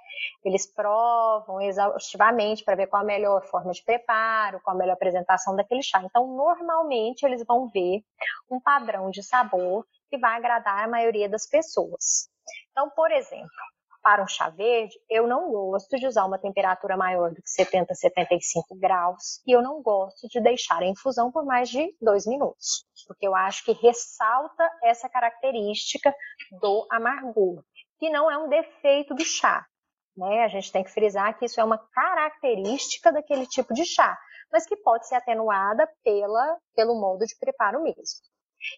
Eles 0.45 0.71
provam 0.71 1.59
exaustivamente 1.61 2.63
para 2.63 2.75
ver 2.75 2.87
qual 2.87 3.01
a 3.01 3.05
melhor 3.05 3.43
forma 3.47 3.71
de 3.71 3.83
preparo, 3.83 4.61
qual 4.61 4.75
a 4.75 4.79
melhor 4.79 4.93
apresentação 4.93 5.55
daquele 5.55 5.81
chá. 5.81 6.01
Então, 6.03 6.27
normalmente, 6.27 7.23
eles 7.23 7.43
vão 7.43 7.67
ver 7.69 8.03
um 8.51 8.59
padrão 8.59 9.09
de 9.09 9.23
sabor 9.23 9.83
que 10.09 10.17
vai 10.19 10.37
agradar 10.37 10.85
a 10.85 10.87
maioria 10.87 11.27
das 11.27 11.47
pessoas. 11.47 12.29
Então, 12.71 12.89
por 12.91 13.11
exemplo, 13.11 13.49
para 14.07 14.23
um 14.23 14.27
chá 14.27 14.49
verde, 14.49 14.97
eu 15.09 15.27
não 15.27 15.51
gosto 15.51 15.97
de 15.97 16.07
usar 16.07 16.23
uma 16.23 16.39
temperatura 16.39 16.95
maior 16.95 17.29
do 17.31 17.41
que 17.41 17.49
70, 17.49 17.93
75 17.93 18.73
graus 18.79 19.41
e 19.45 19.51
eu 19.51 19.61
não 19.61 19.81
gosto 19.81 20.29
de 20.29 20.39
deixar 20.39 20.81
a 20.81 20.87
infusão 20.87 21.29
por 21.29 21.43
mais 21.43 21.67
de 21.67 21.93
dois 22.01 22.25
minutos, 22.25 22.85
porque 23.05 23.27
eu 23.27 23.35
acho 23.35 23.65
que 23.65 23.73
ressalta 23.73 24.63
essa 24.81 25.09
característica 25.09 26.15
do 26.61 26.87
amargor, 26.89 27.61
que 27.99 28.09
não 28.09 28.31
é 28.31 28.37
um 28.37 28.47
defeito 28.47 29.13
do 29.13 29.25
chá. 29.25 29.65
Né? 30.15 30.45
A 30.45 30.47
gente 30.47 30.71
tem 30.71 30.85
que 30.85 30.91
frisar 30.91 31.37
que 31.37 31.43
isso 31.43 31.59
é 31.59 31.63
uma 31.65 31.77
característica 31.77 33.11
daquele 33.11 33.45
tipo 33.45 33.73
de 33.73 33.83
chá, 33.83 34.17
mas 34.49 34.65
que 34.65 34.77
pode 34.77 35.05
ser 35.05 35.15
atenuada 35.15 35.85
pela, 36.01 36.57
pelo 36.73 36.97
modo 36.97 37.25
de 37.25 37.37
preparo 37.37 37.83
mesmo. 37.83 38.21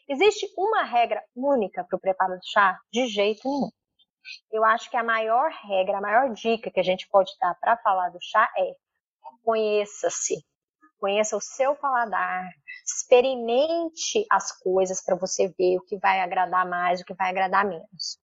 Existe 0.08 0.48
uma 0.58 0.82
regra 0.82 1.24
única 1.36 1.84
para 1.84 1.98
o 1.98 2.02
preparo 2.02 2.34
do 2.34 2.46
chá? 2.52 2.80
De 2.92 3.06
jeito 3.06 3.48
nenhum. 3.48 3.70
Eu 4.52 4.64
acho 4.66 4.90
que 4.90 4.98
a 4.98 5.04
maior 5.04 5.52
regra, 5.68 5.98
a 5.98 6.02
maior 6.02 6.34
dica 6.34 6.72
que 6.72 6.80
a 6.80 6.84
gente 6.84 7.08
pode 7.10 7.32
dar 7.40 7.56
para 7.56 7.78
falar 7.78 8.10
do 8.10 8.20
chá 8.22 8.50
é 8.58 8.74
conheça-se, 9.44 10.36
conheça 11.00 11.36
o 11.36 11.42
seu 11.42 11.76
paladar, 11.76 12.50
experimente 12.86 14.26
as 14.32 14.52
coisas 14.60 15.04
para 15.04 15.16
você 15.16 15.48
ver 15.58 15.78
o 15.78 15.86
que 15.86 15.98
vai 15.98 16.22
agradar 16.22 16.68
mais, 16.68 17.02
o 17.02 17.06
que 17.06 17.14
vai 17.14 17.30
agradar 17.30 17.66
menos. 17.66 18.20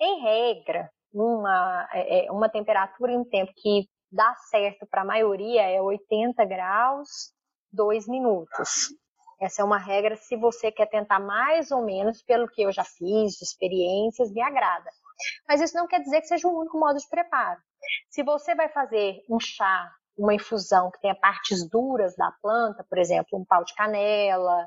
Em 0.00 0.22
regra, 0.22 0.90
uma, 1.12 1.88
é, 1.92 2.26
é 2.26 2.32
uma 2.32 2.48
temperatura 2.48 3.12
e 3.12 3.16
um 3.16 3.24
tempo 3.24 3.52
que 3.56 3.88
dá 4.10 4.34
certo 4.50 4.86
para 4.86 5.02
a 5.02 5.04
maioria 5.04 5.62
é 5.62 5.80
80 5.80 6.44
graus, 6.44 7.32
2 7.72 8.06
minutos. 8.08 8.94
Essa 9.40 9.62
é 9.62 9.64
uma 9.64 9.78
regra 9.78 10.16
se 10.16 10.36
você 10.36 10.70
quer 10.70 10.86
tentar 10.86 11.18
mais 11.18 11.70
ou 11.70 11.84
menos, 11.84 12.22
pelo 12.22 12.48
que 12.48 12.62
eu 12.62 12.72
já 12.72 12.84
fiz, 12.84 13.34
de 13.34 13.44
experiências, 13.44 14.32
me 14.32 14.40
agrada. 14.40 14.90
Mas 15.48 15.60
isso 15.60 15.76
não 15.76 15.86
quer 15.86 16.00
dizer 16.00 16.20
que 16.20 16.26
seja 16.26 16.48
o 16.48 16.58
único 16.58 16.78
modo 16.78 16.98
de 16.98 17.08
preparo. 17.08 17.60
Se 18.10 18.22
você 18.22 18.54
vai 18.54 18.68
fazer 18.68 19.22
um 19.28 19.38
chá, 19.40 19.90
uma 20.16 20.34
infusão 20.34 20.90
que 20.90 21.00
tenha 21.00 21.14
partes 21.14 21.68
duras 21.68 22.14
da 22.16 22.32
planta, 22.40 22.84
por 22.88 22.98
exemplo, 22.98 23.38
um 23.38 23.44
pau 23.44 23.64
de 23.64 23.74
canela, 23.74 24.66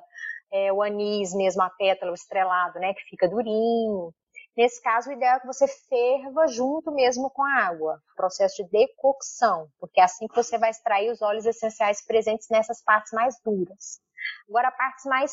é, 0.51 0.71
o 0.71 0.81
anis 0.81 1.33
mesmo, 1.33 1.61
a 1.61 1.69
pétala, 1.69 2.11
o 2.11 2.15
estrelado, 2.15 2.79
né, 2.79 2.93
que 2.93 3.03
fica 3.09 3.27
durinho. 3.27 4.13
Nesse 4.55 4.81
caso, 4.81 5.09
o 5.09 5.13
ideal 5.13 5.37
é 5.37 5.39
que 5.39 5.45
você 5.45 5.67
ferva 5.67 6.47
junto 6.47 6.91
mesmo 6.91 7.29
com 7.29 7.43
a 7.43 7.67
água, 7.67 8.01
processo 8.15 8.63
de 8.63 8.69
decocção, 8.71 9.67
porque 9.79 10.01
é 10.01 10.03
assim 10.03 10.27
que 10.27 10.35
você 10.35 10.57
vai 10.57 10.71
extrair 10.71 11.11
os 11.11 11.21
óleos 11.21 11.45
essenciais 11.45 12.03
presentes 12.03 12.47
nessas 12.49 12.83
partes 12.83 13.11
mais 13.13 13.35
duras. 13.45 14.01
Agora, 14.49 14.71
partes 14.71 15.05
mais 15.05 15.31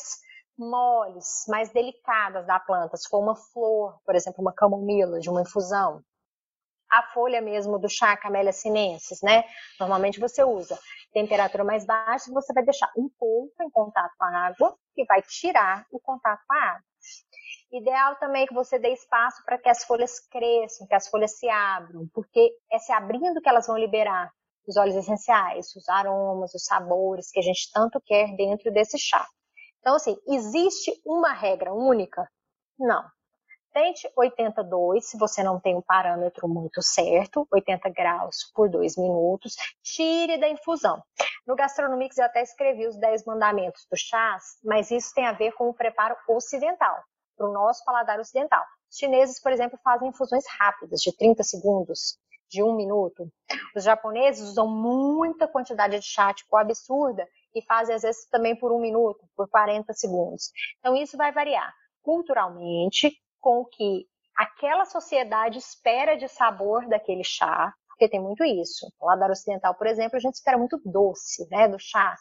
moles, 0.57 1.45
mais 1.47 1.71
delicadas 1.71 2.45
da 2.45 2.59
planta, 2.59 2.97
se 2.97 3.09
for 3.09 3.19
uma 3.19 3.35
flor, 3.35 3.99
por 4.05 4.15
exemplo, 4.15 4.41
uma 4.41 4.53
camomila 4.53 5.19
de 5.19 5.29
uma 5.29 5.41
infusão, 5.41 6.01
a 6.91 7.03
folha 7.13 7.41
mesmo 7.41 7.79
do 7.79 7.89
chá 7.89 8.15
Camellia 8.15 8.53
sinensis, 8.53 9.19
né? 9.21 9.43
Normalmente 9.79 10.19
você 10.19 10.43
usa 10.43 10.79
temperatura 11.13 11.63
mais 11.63 11.85
baixa, 11.85 12.31
você 12.31 12.53
vai 12.53 12.63
deixar 12.63 12.91
um 12.97 13.09
pouco 13.17 13.63
em 13.63 13.69
contato 13.69 14.13
com 14.17 14.25
a 14.25 14.47
água 14.47 14.77
e 14.95 15.05
vai 15.05 15.21
tirar 15.21 15.85
o 15.91 15.99
contato 15.99 16.41
com 16.47 16.55
a 16.55 16.61
água. 16.61 16.83
Ideal 17.71 18.15
também 18.17 18.45
que 18.45 18.53
você 18.53 18.79
dê 18.79 18.89
espaço 18.93 19.43
para 19.43 19.57
que 19.57 19.67
as 19.67 19.83
folhas 19.83 20.19
cresçam, 20.29 20.87
que 20.87 20.95
as 20.95 21.07
folhas 21.07 21.37
se 21.37 21.49
abram, 21.49 22.07
porque 22.13 22.51
é 22.71 22.79
se 22.79 22.91
abrindo 22.93 23.41
que 23.41 23.49
elas 23.49 23.67
vão 23.67 23.77
liberar 23.77 24.31
os 24.67 24.77
óleos 24.77 24.95
essenciais, 24.95 25.75
os 25.75 25.87
aromas, 25.89 26.53
os 26.53 26.63
sabores 26.63 27.29
que 27.31 27.39
a 27.39 27.43
gente 27.43 27.69
tanto 27.73 28.01
quer 28.05 28.35
dentro 28.35 28.71
desse 28.71 28.97
chá. 28.97 29.27
Então, 29.85 29.97
assim, 29.97 30.17
existe 30.27 30.99
uma 31.05 31.31
regra 31.31 31.71
única? 31.71 32.27
Não. 32.79 33.05
Tente 33.71 34.09
82, 34.17 35.07
se 35.07 35.15
você 35.15 35.43
não 35.43 35.59
tem 35.59 35.75
um 35.75 35.81
parâmetro 35.81 36.47
muito 36.47 36.81
certo, 36.81 37.47
80 37.53 37.89
graus 37.89 38.51
por 38.55 38.67
2 38.67 38.97
minutos, 38.97 39.53
tire 39.83 40.39
da 40.39 40.49
infusão. 40.49 41.03
No 41.45 41.55
Gastronomics 41.55 42.17
eu 42.17 42.25
até 42.25 42.41
escrevi 42.41 42.87
os 42.87 42.97
10 42.97 43.25
mandamentos 43.25 43.85
do 43.91 43.95
chás, 43.95 44.57
mas 44.63 44.89
isso 44.89 45.13
tem 45.13 45.27
a 45.27 45.33
ver 45.33 45.51
com 45.51 45.69
o 45.69 45.73
preparo 45.73 46.15
ocidental, 46.29 47.03
para 47.37 47.47
o 47.47 47.53
nosso 47.53 47.85
paladar 47.85 48.19
ocidental. 48.19 48.65
Os 48.89 48.97
chineses, 48.97 49.39
por 49.39 49.51
exemplo, 49.51 49.77
fazem 49.83 50.09
infusões 50.09 50.45
rápidas, 50.57 50.99
de 50.99 51.15
30 51.15 51.43
segundos, 51.43 52.17
de 52.49 52.63
um 52.63 52.75
minuto. 52.75 53.31
Os 53.75 53.83
japoneses 53.83 54.49
usam 54.49 54.67
muita 54.67 55.47
quantidade 55.47 55.99
de 55.99 56.05
chá, 56.07 56.33
tipo 56.33 56.57
absurda, 56.57 57.27
e 57.55 57.63
fazem 57.63 57.95
às 57.95 58.01
vezes 58.01 58.25
também 58.29 58.55
por 58.55 58.71
um 58.71 58.79
minuto, 58.79 59.25
por 59.35 59.49
40 59.49 59.93
segundos. 59.93 60.51
Então 60.79 60.95
isso 60.95 61.17
vai 61.17 61.31
variar 61.31 61.73
culturalmente 62.03 63.11
com 63.39 63.61
o 63.61 63.65
que 63.65 64.05
aquela 64.37 64.85
sociedade 64.85 65.57
espera 65.57 66.15
de 66.15 66.27
sabor 66.27 66.87
daquele 66.87 67.23
chá, 67.23 67.73
porque 67.87 68.09
tem 68.09 68.21
muito 68.21 68.43
isso. 68.43 68.85
No 69.01 69.31
ocidental, 69.31 69.73
por 69.75 69.87
exemplo, 69.87 70.17
a 70.17 70.19
gente 70.19 70.35
espera 70.35 70.57
muito 70.57 70.79
doce, 70.83 71.47
né, 71.49 71.67
do 71.67 71.79
chá, 71.79 72.15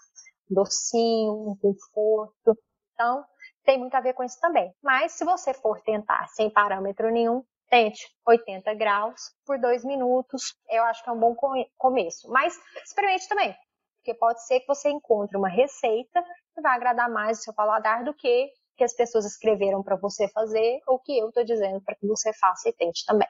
docinho, 0.48 1.58
conforto. 1.60 2.56
Então, 2.94 3.24
tem 3.64 3.78
muito 3.78 3.94
a 3.94 4.00
ver 4.00 4.14
com 4.14 4.22
isso 4.22 4.38
também. 4.40 4.72
Mas 4.82 5.12
se 5.12 5.24
você 5.24 5.52
for 5.52 5.80
tentar 5.82 6.28
sem 6.28 6.48
parâmetro 6.48 7.10
nenhum, 7.10 7.42
tente 7.68 8.06
80 8.26 8.72
graus 8.74 9.20
por 9.44 9.58
dois 9.58 9.84
minutos. 9.84 10.54
Eu 10.68 10.84
acho 10.84 11.02
que 11.02 11.10
é 11.10 11.12
um 11.12 11.18
bom 11.18 11.34
começo. 11.76 12.30
Mas 12.30 12.56
experimente 12.84 13.28
também 13.28 13.56
porque 14.04 14.14
pode 14.14 14.46
ser 14.46 14.60
que 14.60 14.66
você 14.66 14.90
encontre 14.90 15.36
uma 15.36 15.48
receita 15.48 16.22
que 16.54 16.60
vai 16.60 16.76
agradar 16.76 17.10
mais 17.10 17.38
o 17.38 17.42
seu 17.42 17.54
paladar 17.54 18.04
do 18.04 18.12
que 18.12 18.52
que 18.76 18.84
as 18.84 18.92
pessoas 18.92 19.24
escreveram 19.24 19.82
para 19.82 19.96
você 19.96 20.28
fazer 20.28 20.80
ou 20.86 20.98
que 20.98 21.16
eu 21.16 21.28
estou 21.28 21.44
dizendo 21.44 21.80
para 21.80 21.94
que 21.94 22.06
você 22.06 22.32
faça 22.34 22.68
e 22.68 22.72
tente 22.72 23.04
também. 23.06 23.28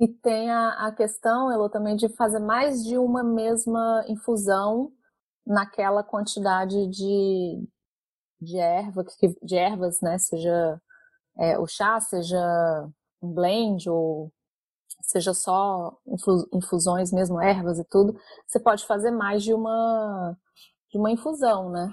E 0.00 0.08
tem 0.08 0.50
a, 0.50 0.86
a 0.86 0.94
questão, 0.94 1.52
Elo, 1.52 1.68
também 1.68 1.94
de 1.94 2.08
fazer 2.16 2.38
mais 2.38 2.82
de 2.82 2.96
uma 2.96 3.22
mesma 3.22 4.04
infusão 4.08 4.90
naquela 5.46 6.02
quantidade 6.02 6.88
de, 6.88 7.68
de, 8.40 8.58
erva, 8.58 9.04
de 9.42 9.56
ervas, 9.56 10.00
né? 10.00 10.18
Seja 10.18 10.80
é, 11.38 11.58
o 11.58 11.66
chá, 11.66 12.00
seja 12.00 12.38
um 13.20 13.32
blend 13.32 13.90
ou 13.90 14.32
seja 15.08 15.32
só 15.32 15.96
infusões 16.52 17.10
mesmo, 17.10 17.40
ervas 17.40 17.78
e 17.78 17.84
tudo, 17.84 18.14
você 18.46 18.60
pode 18.60 18.86
fazer 18.86 19.10
mais 19.10 19.42
de 19.42 19.54
uma, 19.54 20.36
de 20.90 20.98
uma 20.98 21.10
infusão, 21.10 21.70
né? 21.70 21.92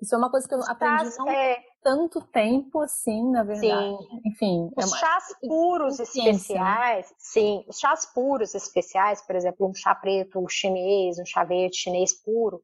Isso 0.00 0.14
é 0.14 0.18
uma 0.18 0.30
coisa 0.30 0.46
que 0.46 0.54
eu 0.54 0.62
aprendi 0.62 1.16
não 1.16 1.28
é... 1.28 1.58
tanto 1.82 2.20
tempo 2.20 2.80
assim, 2.80 3.30
na 3.32 3.42
verdade. 3.42 3.96
Sim. 3.96 4.20
Enfim. 4.26 4.70
É 4.78 4.84
os 4.84 4.84
é 4.84 4.94
uma... 4.94 4.98
chás 4.98 5.24
puros 5.40 5.98
especiais, 5.98 7.14
sim, 7.18 7.64
os 7.66 7.78
chás 7.78 8.06
puros 8.06 8.54
especiais, 8.54 9.22
por 9.22 9.34
exemplo, 9.34 9.66
um 9.66 9.74
chá 9.74 9.94
preto, 9.94 10.46
chinês, 10.48 11.18
um 11.18 11.24
chá 11.24 11.44
verde 11.44 11.76
chinês 11.76 12.12
puro, 12.12 12.62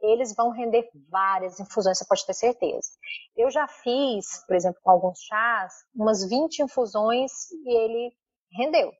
eles 0.00 0.34
vão 0.36 0.50
render 0.50 0.88
várias 1.08 1.58
infusões, 1.58 1.98
você 1.98 2.04
pode 2.06 2.24
ter 2.24 2.34
certeza. 2.34 2.90
Eu 3.36 3.50
já 3.50 3.66
fiz, 3.66 4.44
por 4.46 4.54
exemplo, 4.54 4.78
com 4.82 4.90
alguns 4.90 5.18
chás, 5.20 5.72
umas 5.94 6.28
20 6.28 6.60
infusões 6.60 7.50
e 7.50 7.76
ele 7.76 8.12
rendeu. 8.52 8.92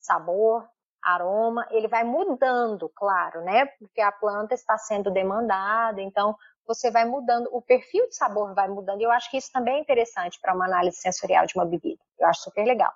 Sabor, 0.00 0.66
aroma, 1.02 1.66
ele 1.70 1.88
vai 1.88 2.04
mudando, 2.04 2.90
claro, 2.94 3.42
né? 3.42 3.66
Porque 3.78 4.00
a 4.00 4.12
planta 4.12 4.54
está 4.54 4.76
sendo 4.78 5.10
demandada, 5.10 6.00
então 6.00 6.36
você 6.68 6.90
vai 6.90 7.06
mudando, 7.06 7.48
o 7.50 7.62
perfil 7.62 8.06
de 8.08 8.14
sabor 8.14 8.54
vai 8.54 8.68
mudando. 8.68 9.00
Eu 9.00 9.10
acho 9.10 9.30
que 9.30 9.38
isso 9.38 9.50
também 9.50 9.76
é 9.76 9.80
interessante 9.80 10.38
para 10.38 10.54
uma 10.54 10.66
análise 10.66 10.98
sensorial 10.98 11.46
de 11.46 11.54
uma 11.56 11.64
bebida. 11.64 11.98
Eu 12.18 12.28
acho 12.28 12.42
super 12.42 12.62
legal. 12.64 12.92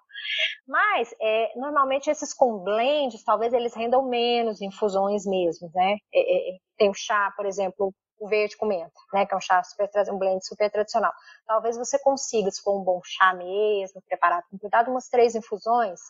Mas, 0.68 1.14
é, 1.18 1.52
normalmente, 1.56 2.10
esses 2.10 2.34
com 2.34 2.58
blends, 2.58 3.24
talvez 3.24 3.52
eles 3.54 3.74
rendam 3.74 4.06
menos 4.06 4.60
infusões 4.60 5.24
mesmo, 5.24 5.70
né? 5.74 5.96
É, 6.12 6.54
é, 6.54 6.58
tem 6.76 6.90
o 6.90 6.94
chá, 6.94 7.32
por 7.34 7.46
exemplo, 7.46 7.94
o 8.22 8.28
verde 8.28 8.56
com 8.56 8.66
menta, 8.66 8.92
né, 9.12 9.26
que 9.26 9.34
é 9.34 9.36
um 9.36 9.40
chá 9.40 9.60
super, 9.64 9.90
um 10.12 10.18
blend 10.18 10.46
super 10.46 10.70
tradicional. 10.70 11.12
Talvez 11.44 11.76
você 11.76 11.98
consiga, 11.98 12.50
se 12.52 12.62
for 12.62 12.80
um 12.80 12.84
bom 12.84 13.00
chá 13.04 13.34
mesmo, 13.34 14.00
preparado 14.02 14.44
com 14.48 14.58
cuidado, 14.58 14.92
umas 14.92 15.08
três 15.08 15.34
infusões. 15.34 16.00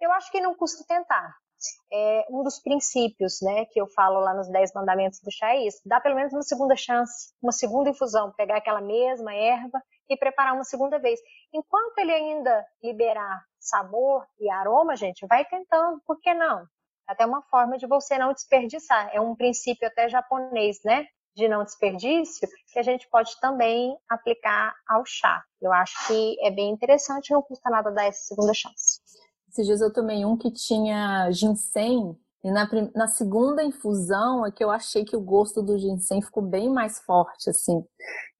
Eu 0.00 0.12
acho 0.12 0.30
que 0.30 0.40
não 0.40 0.54
custa 0.54 0.84
tentar. 0.86 1.34
É, 1.92 2.24
um 2.30 2.42
dos 2.44 2.60
princípios, 2.60 3.38
né, 3.42 3.66
que 3.66 3.80
eu 3.80 3.88
falo 3.88 4.20
lá 4.20 4.32
nos 4.32 4.48
10 4.48 4.72
mandamentos 4.74 5.20
do 5.20 5.30
chá 5.30 5.50
é 5.50 5.66
isso, 5.66 5.80
dá 5.84 6.00
pelo 6.00 6.14
menos 6.14 6.32
uma 6.32 6.42
segunda 6.42 6.76
chance, 6.76 7.34
uma 7.42 7.52
segunda 7.52 7.90
infusão, 7.90 8.32
pegar 8.32 8.56
aquela 8.56 8.80
mesma 8.80 9.34
erva 9.34 9.82
e 10.08 10.16
preparar 10.16 10.54
uma 10.54 10.64
segunda 10.64 10.98
vez. 11.00 11.20
Enquanto 11.52 11.98
ele 11.98 12.12
ainda 12.12 12.64
liberar 12.82 13.44
sabor 13.58 14.24
e 14.38 14.48
aroma, 14.48 14.96
gente, 14.96 15.26
vai 15.26 15.44
tentando, 15.44 16.00
por 16.06 16.18
que 16.20 16.32
não? 16.32 16.64
Até 17.08 17.26
uma 17.26 17.42
forma 17.42 17.76
de 17.76 17.88
você 17.88 18.16
não 18.16 18.32
desperdiçar. 18.32 19.10
É 19.12 19.20
um 19.20 19.34
princípio 19.34 19.86
até 19.86 20.08
japonês, 20.08 20.78
né? 20.84 21.06
De 21.34 21.48
não 21.48 21.64
desperdício 21.64 22.48
que 22.72 22.78
a 22.78 22.82
gente 22.82 23.08
pode 23.08 23.38
também 23.40 23.96
aplicar 24.08 24.74
ao 24.88 25.04
chá. 25.06 25.42
Eu 25.60 25.72
acho 25.72 26.06
que 26.06 26.36
é 26.44 26.50
bem 26.50 26.70
interessante, 26.70 27.32
não 27.32 27.42
custa 27.42 27.70
nada 27.70 27.90
dar 27.90 28.06
essa 28.06 28.22
segunda 28.22 28.52
chance. 28.54 29.00
Esses 29.48 29.66
dias 29.66 29.80
eu 29.80 29.92
tomei 29.92 30.24
um 30.24 30.36
que 30.36 30.50
tinha 30.52 31.30
ginseng 31.32 32.16
e 32.42 32.50
na, 32.50 32.66
na, 32.94 33.06
segunda 33.06 33.62
infusão 33.62 34.46
é 34.46 34.50
que 34.50 34.64
eu 34.64 34.70
achei 34.70 35.04
que 35.04 35.14
o 35.14 35.20
gosto 35.20 35.62
do 35.62 35.78
ginseng 35.78 36.22
ficou 36.22 36.42
bem 36.42 36.70
mais 36.70 36.98
forte, 37.00 37.50
assim. 37.50 37.84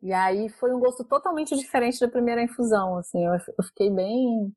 E 0.02 0.10
aí 0.10 0.48
foi 0.48 0.74
um 0.74 0.80
gosto 0.80 1.04
totalmente 1.04 1.54
diferente 1.54 2.00
da 2.00 2.08
primeira 2.08 2.42
infusão, 2.42 2.96
assim. 2.96 3.26
Eu, 3.26 3.34
eu 3.34 3.64
fiquei 3.64 3.90
bem. 3.90 4.50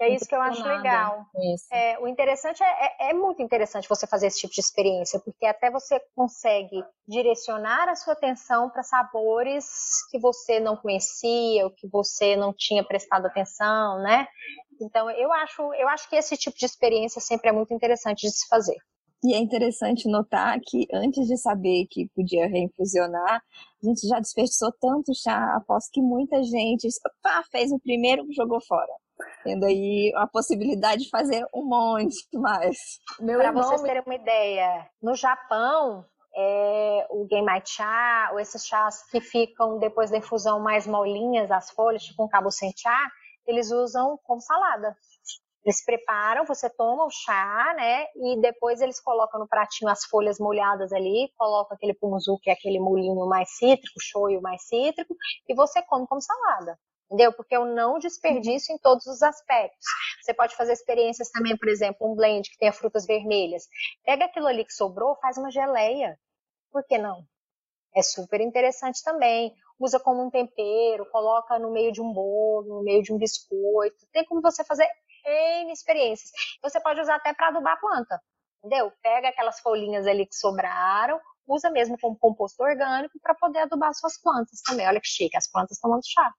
É 0.00 0.08
isso 0.14 0.26
que 0.26 0.34
eu 0.34 0.40
acho 0.40 0.62
legal. 0.62 1.26
É, 1.72 1.98
o 1.98 2.06
interessante 2.06 2.62
é, 2.62 2.66
é, 2.66 3.10
é, 3.10 3.12
muito 3.12 3.42
interessante 3.42 3.88
você 3.88 4.06
fazer 4.06 4.28
esse 4.28 4.38
tipo 4.38 4.54
de 4.54 4.60
experiência, 4.60 5.18
porque 5.18 5.44
até 5.44 5.70
você 5.70 6.00
consegue 6.14 6.84
direcionar 7.06 7.88
a 7.88 7.96
sua 7.96 8.12
atenção 8.12 8.70
para 8.70 8.84
sabores 8.84 9.66
que 10.10 10.18
você 10.20 10.60
não 10.60 10.76
conhecia, 10.76 11.64
ou 11.64 11.70
que 11.70 11.88
você 11.88 12.36
não 12.36 12.52
tinha 12.52 12.84
prestado 12.84 13.26
atenção, 13.26 14.00
né? 14.00 14.28
Então, 14.80 15.10
eu 15.10 15.32
acho, 15.32 15.74
eu 15.74 15.88
acho 15.88 16.08
que 16.08 16.14
esse 16.14 16.36
tipo 16.36 16.56
de 16.56 16.66
experiência 16.66 17.20
sempre 17.20 17.50
é 17.50 17.52
muito 17.52 17.74
interessante 17.74 18.20
de 18.20 18.30
se 18.30 18.46
fazer. 18.46 18.76
E 19.24 19.34
é 19.34 19.38
interessante 19.38 20.08
notar 20.08 20.60
que 20.64 20.86
antes 20.92 21.26
de 21.26 21.36
saber 21.36 21.86
que 21.90 22.08
podia 22.14 22.46
reinfusionar, 22.46 23.42
a 23.82 23.86
gente 23.86 24.06
já 24.06 24.20
desperdiçou 24.20 24.72
tanto 24.80 25.12
chá, 25.12 25.56
aposto 25.56 25.90
que 25.92 26.00
muita 26.00 26.40
gente 26.44 26.86
pá, 27.20 27.42
fez 27.50 27.72
o 27.72 27.80
primeiro 27.80 28.24
e 28.30 28.32
jogou 28.32 28.60
fora. 28.60 28.92
Tendo 29.42 29.64
aí 29.64 30.12
a 30.16 30.26
possibilidade 30.26 31.04
de 31.04 31.10
fazer 31.10 31.44
um 31.54 31.64
monte 31.64 32.26
mais. 32.34 32.76
Para 33.16 33.52
vocês 33.52 33.82
terem 33.82 34.02
uma 34.04 34.14
ideia, 34.14 34.88
no 35.02 35.14
Japão, 35.14 36.04
é, 36.34 37.06
o 37.10 37.26
Genmai 37.28 37.62
chá, 37.64 38.30
ou 38.32 38.40
esses 38.40 38.64
chás 38.64 39.02
que 39.10 39.20
ficam 39.20 39.78
depois 39.78 40.10
da 40.10 40.18
infusão 40.18 40.60
mais 40.60 40.86
molinhas, 40.86 41.50
as 41.50 41.70
folhas, 41.70 42.02
tipo 42.02 42.24
um 42.24 42.28
cabo 42.28 42.50
sem 42.50 42.72
chá, 42.76 43.10
eles 43.46 43.70
usam 43.70 44.18
como 44.24 44.40
salada. 44.40 44.96
Eles 45.64 45.84
preparam, 45.84 46.46
você 46.46 46.70
toma 46.70 47.04
o 47.04 47.10
chá, 47.10 47.74
né? 47.76 48.04
E 48.16 48.40
depois 48.40 48.80
eles 48.80 49.00
colocam 49.00 49.40
no 49.40 49.48
pratinho 49.48 49.90
as 49.90 50.04
folhas 50.04 50.38
molhadas 50.38 50.92
ali, 50.92 51.30
colocam 51.36 51.74
aquele 51.74 51.94
pumuzu, 51.94 52.38
que 52.40 52.50
é 52.50 52.52
aquele 52.52 52.78
molinho 52.78 53.26
mais 53.26 53.50
cítrico, 53.56 54.00
shoyu 54.00 54.40
mais 54.40 54.62
cítrico, 54.66 55.14
e 55.48 55.54
você 55.54 55.82
come 55.82 56.06
como 56.06 56.22
salada. 56.22 56.78
Entendeu? 57.10 57.32
Porque 57.32 57.56
eu 57.56 57.64
não 57.64 57.98
desperdício 57.98 58.74
em 58.74 58.78
todos 58.78 59.06
os 59.06 59.22
aspectos. 59.22 59.84
Você 60.20 60.34
pode 60.34 60.54
fazer 60.54 60.74
experiências 60.74 61.30
também, 61.30 61.56
por 61.56 61.68
exemplo, 61.68 62.10
um 62.10 62.14
blend 62.14 62.50
que 62.50 62.58
tenha 62.58 62.72
frutas 62.72 63.06
vermelhas. 63.06 63.66
Pega 64.04 64.26
aquilo 64.26 64.46
ali 64.46 64.64
que 64.64 64.72
sobrou, 64.72 65.16
faz 65.16 65.38
uma 65.38 65.50
geleia. 65.50 66.18
Por 66.70 66.84
que 66.84 66.98
não? 66.98 67.24
É 67.96 68.02
super 68.02 68.40
interessante 68.42 69.02
também 69.02 69.54
usa 69.78 70.00
como 70.00 70.24
um 70.24 70.30
tempero, 70.30 71.06
coloca 71.10 71.58
no 71.58 71.70
meio 71.70 71.92
de 71.92 72.00
um 72.00 72.12
bolo, 72.12 72.78
no 72.78 72.82
meio 72.82 73.02
de 73.02 73.12
um 73.12 73.18
biscoito. 73.18 74.06
Tem 74.12 74.24
como 74.24 74.42
você 74.42 74.64
fazer 74.64 74.86
N 75.24 75.72
experiências. 75.72 76.30
Você 76.62 76.80
pode 76.80 77.00
usar 77.00 77.16
até 77.16 77.32
para 77.32 77.48
adubar 77.48 77.74
a 77.74 77.80
planta, 77.80 78.20
entendeu? 78.58 78.92
Pega 79.02 79.28
aquelas 79.28 79.60
folhinhas 79.60 80.06
ali 80.06 80.26
que 80.26 80.34
sobraram, 80.34 81.20
usa 81.46 81.70
mesmo 81.70 81.96
como 82.00 82.18
composto 82.18 82.62
orgânico 82.62 83.18
para 83.22 83.34
poder 83.34 83.60
adubar 83.60 83.94
suas 83.94 84.20
plantas 84.20 84.60
também. 84.62 84.86
Olha 84.86 85.00
que 85.00 85.08
chique, 85.08 85.36
as 85.36 85.50
plantas 85.50 85.78
tomando 85.78 86.02
chá. 86.04 86.32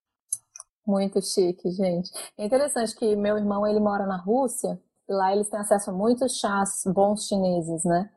Muito 0.85 1.21
chique, 1.21 1.69
gente. 1.71 2.09
É 2.37 2.45
interessante 2.45 2.95
que 2.95 3.15
meu 3.15 3.37
irmão, 3.37 3.65
ele 3.65 3.79
mora 3.79 4.05
na 4.05 4.17
Rússia, 4.17 4.79
e 5.07 5.13
lá 5.13 5.33
eles 5.33 5.49
têm 5.49 5.59
acesso 5.59 5.89
a 5.89 5.93
muitos 5.93 6.37
chás 6.37 6.83
bons 6.85 7.27
chineses, 7.27 7.83
né? 7.83 8.09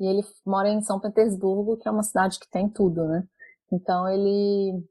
E 0.00 0.06
ele 0.06 0.24
mora 0.46 0.68
em 0.68 0.80
São 0.80 1.00
Petersburgo, 1.00 1.76
que 1.76 1.88
é 1.88 1.90
uma 1.90 2.04
cidade 2.04 2.38
que 2.38 2.48
tem 2.48 2.68
tudo, 2.68 3.04
né? 3.06 3.24
Então 3.72 4.08
ele 4.08 4.84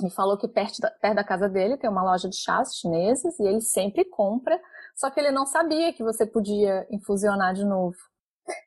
me 0.00 0.10
falou 0.10 0.38
que 0.38 0.48
perto 0.48 0.80
da, 0.80 0.90
perto 0.90 1.16
da 1.16 1.24
casa 1.24 1.48
dele 1.48 1.76
tem 1.76 1.90
uma 1.90 2.02
loja 2.02 2.28
de 2.28 2.36
chás 2.36 2.74
chineses 2.76 3.38
e 3.38 3.42
ele 3.42 3.60
sempre 3.60 4.04
compra, 4.04 4.60
só 4.96 5.10
que 5.10 5.20
ele 5.20 5.30
não 5.30 5.46
sabia 5.46 5.92
que 5.92 6.02
você 6.02 6.26
podia 6.26 6.86
infusionar 6.90 7.54
de 7.54 7.64
novo. 7.64 7.96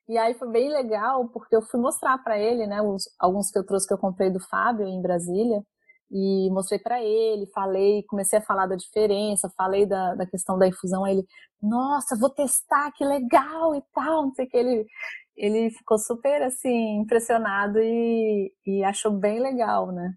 E 0.08 0.18
aí 0.18 0.34
foi 0.36 0.50
bem 0.50 0.70
legal 0.70 1.28
porque 1.30 1.56
eu 1.56 1.62
fui 1.64 1.80
mostrar 1.80 2.18
para 2.20 2.38
ele, 2.38 2.68
né, 2.68 2.82
os, 2.82 3.04
alguns 3.20 3.50
que 3.50 3.58
eu 3.58 3.66
trouxe 3.66 3.88
que 3.88 3.94
eu 3.94 3.98
comprei 3.98 4.30
do 4.30 4.40
Fábio 4.40 4.88
em 4.88 5.02
Brasília 5.02 5.64
e 6.12 6.50
mostrei 6.52 6.80
para 6.80 7.02
ele, 7.02 7.48
falei, 7.54 8.04
comecei 8.04 8.40
a 8.40 8.42
falar 8.42 8.68
da 8.68 8.76
diferença, 8.76 9.52
falei 9.56 9.86
da, 9.86 10.14
da 10.16 10.26
questão 10.26 10.58
da 10.58 10.68
infusão, 10.68 11.06
aí 11.06 11.14
ele, 11.14 11.26
nossa, 11.62 12.18
vou 12.18 12.30
testar, 12.30 12.92
que 12.92 13.06
legal 13.06 13.74
e 13.76 13.82
tal, 13.94 14.24
não 14.24 14.34
sei 14.34 14.46
o 14.46 14.50
que 14.50 14.58
ele 14.58 14.86
ele 15.36 15.72
ficou 15.72 15.98
super 15.98 16.42
assim 16.44 17.00
impressionado 17.00 17.80
e, 17.80 18.54
e 18.66 18.84
achou 18.84 19.12
bem 19.12 19.40
legal, 19.40 19.92
né? 19.92 20.14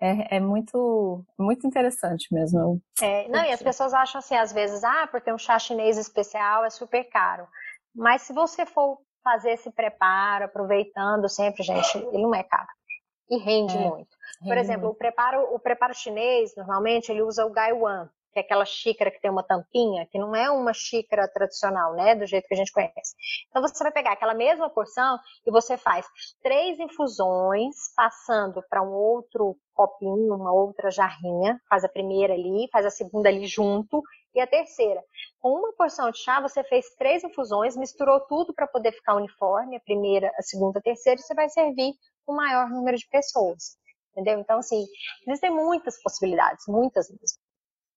É, 0.00 0.36
é, 0.36 0.40
muito, 0.40 1.24
muito 1.38 1.66
interessante 1.66 2.32
mesmo. 2.32 2.80
É, 3.00 3.26
não, 3.28 3.44
e 3.44 3.52
as 3.52 3.60
pessoas 3.60 3.92
acham 3.92 4.20
assim, 4.20 4.36
às 4.36 4.52
vezes, 4.52 4.84
ah, 4.84 5.08
porque 5.10 5.32
um 5.32 5.38
chá 5.38 5.58
chinês 5.58 5.98
especial 5.98 6.64
é 6.64 6.70
super 6.70 7.02
caro. 7.08 7.48
Mas 7.94 8.22
se 8.22 8.32
você 8.32 8.64
for 8.64 8.98
fazer 9.24 9.52
esse 9.52 9.72
preparo, 9.72 10.44
aproveitando 10.44 11.28
sempre, 11.28 11.64
gente, 11.64 11.98
ele 11.98 12.22
não 12.22 12.34
é 12.34 12.44
caro. 12.44 12.68
E 13.28 13.38
rende 13.38 13.76
é, 13.76 13.88
muito. 13.88 14.16
Por 14.42 14.56
exemplo. 14.56 14.88
O, 14.90 14.94
preparo, 14.94 15.54
o 15.54 15.58
preparo 15.58 15.94
chinês, 15.94 16.54
normalmente, 16.56 17.10
ele 17.10 17.22
usa 17.22 17.44
o 17.44 17.50
gaiwan, 17.50 18.08
que 18.32 18.38
é 18.38 18.42
aquela 18.42 18.64
xícara 18.64 19.10
que 19.10 19.20
tem 19.20 19.30
uma 19.30 19.42
tampinha, 19.42 20.06
que 20.06 20.18
não 20.18 20.34
é 20.34 20.50
uma 20.50 20.72
xícara 20.72 21.26
tradicional, 21.28 21.94
né, 21.94 22.14
do 22.14 22.26
jeito 22.26 22.46
que 22.46 22.54
a 22.54 22.56
gente 22.56 22.72
conhece. 22.72 23.16
Então 23.48 23.62
você 23.62 23.82
vai 23.82 23.92
pegar 23.92 24.12
aquela 24.12 24.34
mesma 24.34 24.70
porção 24.70 25.18
e 25.46 25.50
você 25.50 25.76
faz 25.76 26.06
três 26.42 26.78
infusões, 26.78 27.74
passando 27.96 28.62
para 28.68 28.82
um 28.82 28.92
outro 28.92 29.56
copinho, 29.74 30.34
uma 30.34 30.52
outra 30.52 30.90
jarrinha, 30.90 31.60
faz 31.68 31.84
a 31.84 31.88
primeira 31.88 32.34
ali, 32.34 32.68
faz 32.70 32.84
a 32.84 32.90
segunda 32.90 33.28
ali 33.28 33.46
junto 33.46 34.02
e 34.34 34.40
a 34.40 34.46
terceira. 34.46 35.02
Com 35.40 35.50
uma 35.54 35.72
porção 35.72 36.10
de 36.10 36.18
chá, 36.18 36.40
você 36.40 36.62
fez 36.64 36.86
três 36.96 37.24
infusões, 37.24 37.76
misturou 37.76 38.20
tudo 38.20 38.52
para 38.54 38.66
poder 38.66 38.92
ficar 38.92 39.14
uniforme, 39.14 39.76
a 39.76 39.80
primeira, 39.80 40.30
a 40.36 40.42
segunda, 40.42 40.78
a 40.78 40.82
terceira, 40.82 41.18
e 41.18 41.22
você 41.22 41.34
vai 41.34 41.48
servir 41.48 41.92
o 42.26 42.34
maior 42.34 42.68
número 42.68 42.96
de 42.96 43.08
pessoas. 43.08 43.78
Entendeu? 44.18 44.40
Então, 44.40 44.58
assim, 44.58 44.84
existem 45.24 45.48
muitas 45.48 46.02
possibilidades, 46.02 46.66
muitas 46.66 47.08
mesmo. 47.08 47.38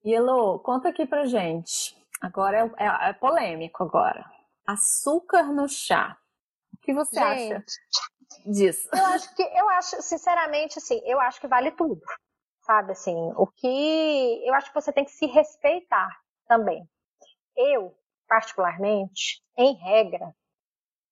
E 0.03 0.13
Elo, 0.13 0.59
conta 0.59 0.89
aqui 0.89 1.07
pra 1.07 1.25
gente. 1.25 1.97
Agora 2.21 2.59
é, 2.59 2.85
é, 2.85 3.09
é, 3.09 3.13
polêmico 3.13 3.83
agora. 3.83 4.23
Açúcar 4.67 5.51
no 5.51 5.67
chá. 5.67 6.15
O 6.73 6.77
que 6.77 6.93
você 6.93 7.19
gente, 7.19 7.53
acha 7.53 7.65
disso? 8.45 8.87
Eu 8.93 9.05
acho 9.07 9.35
que 9.35 9.41
eu 9.41 9.69
acho, 9.71 10.01
sinceramente, 10.03 10.77
assim, 10.77 11.01
eu 11.05 11.19
acho 11.19 11.41
que 11.41 11.47
vale 11.47 11.71
tudo. 11.71 12.01
Sabe 12.61 12.91
assim, 12.91 13.15
o 13.35 13.47
que 13.47 14.43
eu 14.45 14.53
acho 14.53 14.67
que 14.67 14.79
você 14.79 14.93
tem 14.93 15.03
que 15.03 15.11
se 15.11 15.25
respeitar 15.25 16.09
também. 16.47 16.87
Eu, 17.57 17.97
particularmente, 18.27 19.41
em 19.57 19.73
regra, 19.73 20.31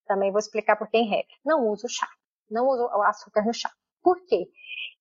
também 0.06 0.32
vou 0.32 0.40
explicar 0.40 0.76
por 0.76 0.88
que 0.88 0.98
em 0.98 1.10
regra, 1.10 1.36
não 1.44 1.68
uso 1.68 1.90
chá. 1.90 2.08
Não 2.48 2.68
uso 2.68 2.84
o 2.84 3.02
açúcar 3.02 3.44
no 3.44 3.54
chá. 3.54 3.72
Por 4.10 4.26
quê? 4.26 4.50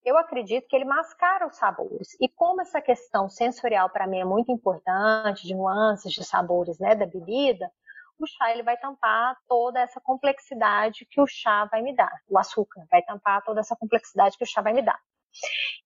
eu 0.05 0.17
acredito 0.17 0.67
que 0.67 0.75
ele 0.75 0.85
mascara 0.85 1.47
os 1.47 1.55
sabores. 1.57 2.15
E 2.21 2.29
como 2.29 2.61
essa 2.61 2.79
questão 2.79 3.27
sensorial 3.27 3.89
para 3.89 4.05
mim 4.05 4.19
é 4.19 4.25
muito 4.25 4.51
importante, 4.51 5.47
de 5.47 5.55
nuances 5.55 6.13
de 6.13 6.23
sabores 6.23 6.77
né, 6.77 6.93
da 6.93 7.07
bebida, 7.07 7.71
o 8.19 8.27
chá 8.27 8.51
ele 8.51 8.61
vai 8.61 8.77
tampar 8.77 9.35
toda 9.47 9.79
essa 9.79 9.99
complexidade 9.99 11.07
que 11.09 11.19
o 11.19 11.25
chá 11.25 11.65
vai 11.65 11.81
me 11.81 11.95
dar. 11.95 12.11
O 12.29 12.37
açúcar 12.37 12.85
vai 12.91 13.01
tampar 13.01 13.43
toda 13.43 13.61
essa 13.61 13.75
complexidade 13.75 14.37
que 14.37 14.43
o 14.43 14.47
chá 14.47 14.61
vai 14.61 14.73
me 14.73 14.83
dar. 14.83 14.99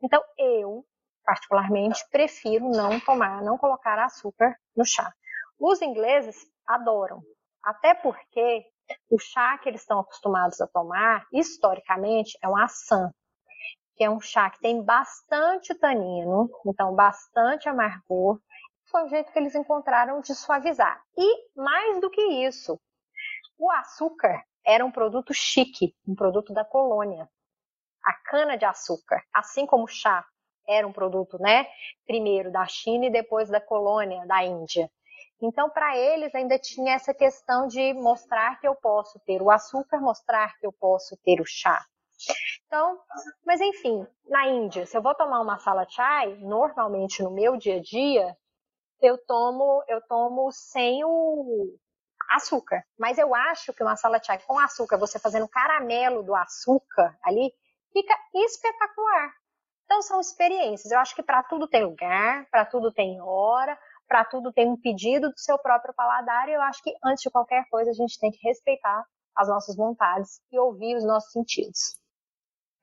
Então, 0.02 0.22
eu, 0.38 0.86
particularmente, 1.24 2.04
prefiro 2.12 2.70
não 2.70 3.00
tomar, 3.00 3.42
não 3.42 3.58
colocar 3.58 3.98
açúcar 4.00 4.54
no 4.76 4.86
chá. 4.86 5.14
Os 5.58 5.82
ingleses 5.82 6.36
adoram, 6.68 7.22
até 7.64 7.94
porque 7.94 8.66
o 9.10 9.20
chá 9.20 9.58
que 9.58 9.70
eles 9.70 9.82
estão 9.82 10.00
acostumados 10.00 10.60
a 10.62 10.68
tomar, 10.68 11.26
historicamente, 11.32 12.38
é 12.42 12.48
um 12.48 12.58
assam 12.58 13.12
que 13.96 14.04
é 14.04 14.10
um 14.10 14.20
chá 14.20 14.50
que 14.50 14.60
tem 14.60 14.84
bastante 14.84 15.74
tanino, 15.76 16.50
então 16.66 16.96
bastante 16.96 17.70
amargor. 17.70 18.40
Foi 18.90 19.04
o 19.04 19.08
jeito 19.08 19.32
que 19.32 19.40
eles 19.40 19.56
encontraram 19.56 20.20
de 20.22 20.34
suavizar. 20.34 21.02
E 21.18 21.48
mais 21.56 22.02
do 22.02 22.10
que 22.10 22.22
isso, 22.22 22.80
o 23.58 23.72
açúcar 23.72 24.44
era 24.66 24.86
um 24.86 24.92
produto 24.92 25.34
chique, 25.34 25.96
um 26.08 26.16
produto 26.16 26.54
da 26.54 26.66
colônia. 26.66 27.30
A 28.04 28.14
cana 28.30 28.58
de 28.58 28.66
açúcar, 28.66 29.24
assim 29.34 29.66
como 29.66 29.84
o 29.84 29.88
chá 29.88 30.26
era 30.68 30.88
um 30.88 30.94
produto, 30.94 31.38
né, 31.40 31.68
primeiro 32.06 32.52
da 32.52 32.66
China 32.66 33.06
e 33.06 33.12
depois 33.12 33.50
da 33.50 33.60
colônia 33.60 34.26
da 34.26 34.44
Índia. 34.44 34.90
Então, 35.42 35.70
para 35.70 35.98
eles 35.98 36.34
ainda 36.34 36.58
tinha 36.58 36.94
essa 36.94 37.14
questão 37.14 37.68
de 37.68 37.94
mostrar 37.94 38.60
que 38.60 38.68
eu 38.68 38.76
posso 38.76 39.20
ter 39.26 39.42
o 39.42 39.52
açúcar, 39.52 40.00
mostrar 40.00 40.58
que 40.58 40.66
eu 40.66 40.72
posso 40.72 41.18
ter 41.24 41.42
o 41.42 41.46
chá. 41.46 41.86
Então, 42.66 43.00
mas 43.46 43.60
enfim, 43.60 44.08
na 44.26 44.48
Índia, 44.48 44.86
se 44.86 44.98
eu 44.98 45.02
vou 45.02 45.14
tomar 45.14 45.42
uma 45.42 45.60
sala 45.60 45.86
chai, 45.90 46.36
normalmente 46.38 47.22
no 47.22 47.32
meu 47.32 47.58
dia 47.58 47.78
a 47.78 47.82
dia, 47.82 48.36
eu 49.02 49.18
tomo, 49.26 49.84
eu 49.88 50.02
tomo 50.08 50.50
sem 50.52 51.04
o 51.04 51.78
açúcar. 52.32 52.84
Mas 52.98 53.18
eu 53.18 53.36
acho 53.36 53.74
que 53.74 53.84
uma 53.84 53.96
sala 53.96 54.22
chai 54.24 54.40
com 54.40 54.58
açúcar, 54.58 54.98
você 54.98 55.20
fazendo 55.20 55.48
caramelo 55.48 56.24
do 56.24 56.34
açúcar 56.34 57.18
ali, 57.24 57.54
fica 57.92 58.16
espetacular. 58.34 59.34
Então 59.86 60.02
são 60.02 60.20
experiências. 60.20 60.92
Eu 60.92 61.00
acho 61.00 61.16
que 61.16 61.22
para 61.22 61.44
tudo 61.44 61.68
tem 61.68 61.84
lugar, 61.84 62.48
para 62.50 62.66
tudo 62.66 62.92
tem 62.92 63.22
hora. 63.22 63.78
Para 64.08 64.26
tudo 64.26 64.52
tem 64.52 64.70
um 64.70 64.80
pedido 64.80 65.30
do 65.30 65.38
seu 65.38 65.58
próprio 65.58 65.94
paladar, 65.94 66.50
e 66.50 66.54
eu 66.54 66.62
acho 66.62 66.82
que 66.84 66.94
antes 67.04 67.24
de 67.24 67.30
qualquer 67.30 67.66
coisa 67.70 67.92
a 67.92 67.94
gente 67.94 68.20
tem 68.20 68.32
que 68.32 68.48
respeitar 68.48 69.04
as 69.36 69.48
nossas 69.48 69.76
vontades 69.76 70.40
e 70.52 70.60
ouvir 70.60 70.96
os 70.96 71.06
nossos 71.06 71.32
sentidos. 71.32 71.98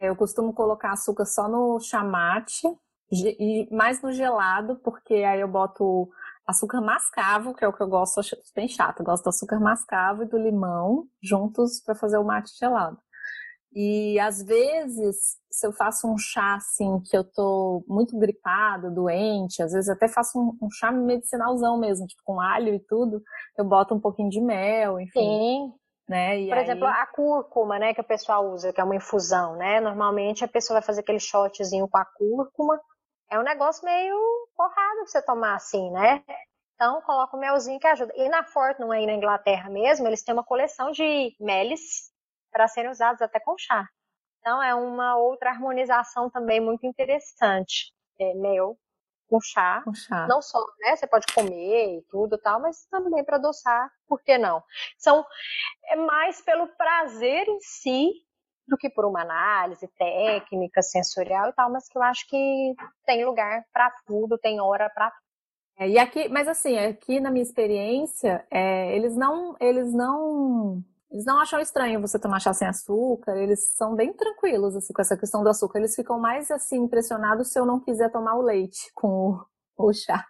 Eu 0.00 0.16
costumo 0.16 0.52
colocar 0.52 0.92
açúcar 0.92 1.26
só 1.26 1.46
no 1.48 1.78
chamate 1.78 2.66
e 3.12 3.68
mais 3.70 4.00
no 4.02 4.12
gelado, 4.12 4.76
porque 4.76 5.14
aí 5.14 5.40
eu 5.40 5.48
boto 5.48 6.08
açúcar 6.46 6.80
mascavo, 6.80 7.54
que 7.54 7.64
é 7.64 7.68
o 7.68 7.72
que 7.72 7.82
eu 7.82 7.88
gosto, 7.88 8.20
bem 8.54 8.68
chato. 8.68 9.00
Eu 9.00 9.04
gosto 9.04 9.24
do 9.24 9.28
açúcar 9.28 9.60
mascavo 9.60 10.22
e 10.22 10.26
do 10.26 10.38
limão 10.38 11.06
juntos 11.22 11.80
para 11.84 11.94
fazer 11.94 12.18
o 12.18 12.24
mate 12.24 12.50
gelado. 12.58 12.98
E 13.72 14.18
às 14.18 14.42
vezes, 14.42 15.38
se 15.50 15.66
eu 15.66 15.72
faço 15.72 16.08
um 16.08 16.18
chá 16.18 16.56
assim, 16.56 17.00
que 17.08 17.16
eu 17.16 17.22
tô 17.22 17.84
muito 17.86 18.18
gripado, 18.18 18.92
doente, 18.92 19.62
às 19.62 19.72
vezes 19.72 19.88
até 19.88 20.08
faço 20.08 20.38
um, 20.38 20.58
um 20.66 20.70
chá 20.70 20.90
medicinalzão 20.90 21.78
mesmo, 21.78 22.06
tipo 22.06 22.22
com 22.24 22.40
alho 22.40 22.74
e 22.74 22.80
tudo, 22.80 23.22
eu 23.56 23.64
boto 23.64 23.94
um 23.94 24.00
pouquinho 24.00 24.28
de 24.28 24.40
mel, 24.40 25.00
enfim. 25.00 25.20
Sim. 25.20 25.72
Né? 26.08 26.40
E 26.40 26.48
Por 26.48 26.58
aí... 26.58 26.64
exemplo, 26.64 26.86
a 26.86 27.06
cúrcuma, 27.06 27.78
né, 27.78 27.94
que 27.94 28.00
o 28.00 28.04
pessoal 28.04 28.50
usa, 28.50 28.72
que 28.72 28.80
é 28.80 28.84
uma 28.84 28.96
infusão, 28.96 29.54
né? 29.54 29.80
Normalmente 29.80 30.44
a 30.44 30.48
pessoa 30.48 30.80
vai 30.80 30.86
fazer 30.86 31.02
aquele 31.02 31.20
shotzinho 31.20 31.86
com 31.86 31.98
a 31.98 32.04
cúrcuma. 32.04 32.80
É 33.30 33.38
um 33.38 33.44
negócio 33.44 33.84
meio 33.84 34.16
porrado 34.56 34.96
pra 34.96 35.06
você 35.06 35.22
tomar 35.22 35.54
assim, 35.54 35.88
né? 35.92 36.24
Então, 36.74 37.00
coloca 37.02 37.36
o 37.36 37.40
melzinho 37.40 37.78
que 37.78 37.86
ajuda. 37.86 38.12
E 38.16 38.28
na 38.28 38.42
Fortnum, 38.42 38.90
aí 38.90 39.06
na 39.06 39.12
Inglaterra 39.12 39.70
mesmo, 39.70 40.08
eles 40.08 40.24
têm 40.24 40.32
uma 40.34 40.42
coleção 40.42 40.90
de 40.90 41.36
meles 41.38 42.10
para 42.50 42.68
serem 42.68 42.90
usados 42.90 43.22
até 43.22 43.40
com 43.40 43.56
chá. 43.58 43.88
Então, 44.40 44.62
é 44.62 44.74
uma 44.74 45.16
outra 45.16 45.50
harmonização 45.50 46.30
também 46.30 46.60
muito 46.60 46.86
interessante. 46.86 47.92
É, 48.18 48.34
mel 48.34 48.76
com 49.28 49.40
chá. 49.40 49.80
com 49.84 49.94
chá. 49.94 50.26
Não 50.26 50.42
só, 50.42 50.58
né? 50.80 50.96
Você 50.96 51.06
pode 51.06 51.26
comer 51.32 51.98
e 51.98 52.02
tudo 52.10 52.36
tal, 52.36 52.60
mas 52.60 52.84
também 52.90 53.24
para 53.24 53.36
adoçar, 53.36 53.90
por 54.08 54.20
que 54.22 54.36
não? 54.36 54.62
São 54.98 55.24
é 55.84 55.96
mais 55.96 56.42
pelo 56.42 56.66
prazer 56.68 57.46
em 57.48 57.60
si 57.60 58.10
do 58.66 58.76
que 58.76 58.90
por 58.90 59.04
uma 59.04 59.22
análise 59.22 59.86
técnica, 59.96 60.82
sensorial 60.82 61.48
e 61.48 61.52
tal, 61.52 61.70
mas 61.70 61.88
que 61.88 61.96
eu 61.96 62.02
acho 62.02 62.26
que 62.28 62.74
tem 63.06 63.24
lugar 63.24 63.64
para 63.72 63.90
tudo, 64.06 64.38
tem 64.38 64.60
hora 64.60 64.90
para 64.90 65.10
tudo. 65.10 65.30
É, 65.78 65.88
e 65.88 65.98
aqui, 65.98 66.28
mas 66.28 66.46
assim, 66.46 66.76
aqui 66.78 67.20
na 67.20 67.30
minha 67.30 67.42
experiência, 67.42 68.46
é, 68.50 68.94
eles 68.94 69.16
não, 69.16 69.56
eles 69.58 69.92
não 69.94 70.84
eles 71.10 71.24
não 71.24 71.38
acham 71.40 71.60
estranho 71.60 72.00
você 72.00 72.18
tomar 72.18 72.40
chá 72.40 72.52
sem 72.52 72.68
açúcar, 72.68 73.36
eles 73.36 73.74
são 73.74 73.96
bem 73.96 74.12
tranquilos 74.12 74.76
assim, 74.76 74.92
com 74.92 75.02
essa 75.02 75.16
questão 75.16 75.42
do 75.42 75.48
açúcar. 75.48 75.78
Eles 75.78 75.94
ficam 75.94 76.18
mais 76.18 76.50
assim 76.50 76.76
impressionados 76.76 77.50
se 77.50 77.58
eu 77.58 77.66
não 77.66 77.80
quiser 77.80 78.10
tomar 78.12 78.36
o 78.36 78.42
leite 78.42 78.90
com 78.94 79.08
o, 79.08 79.44
o 79.88 79.92
chá. 79.92 80.24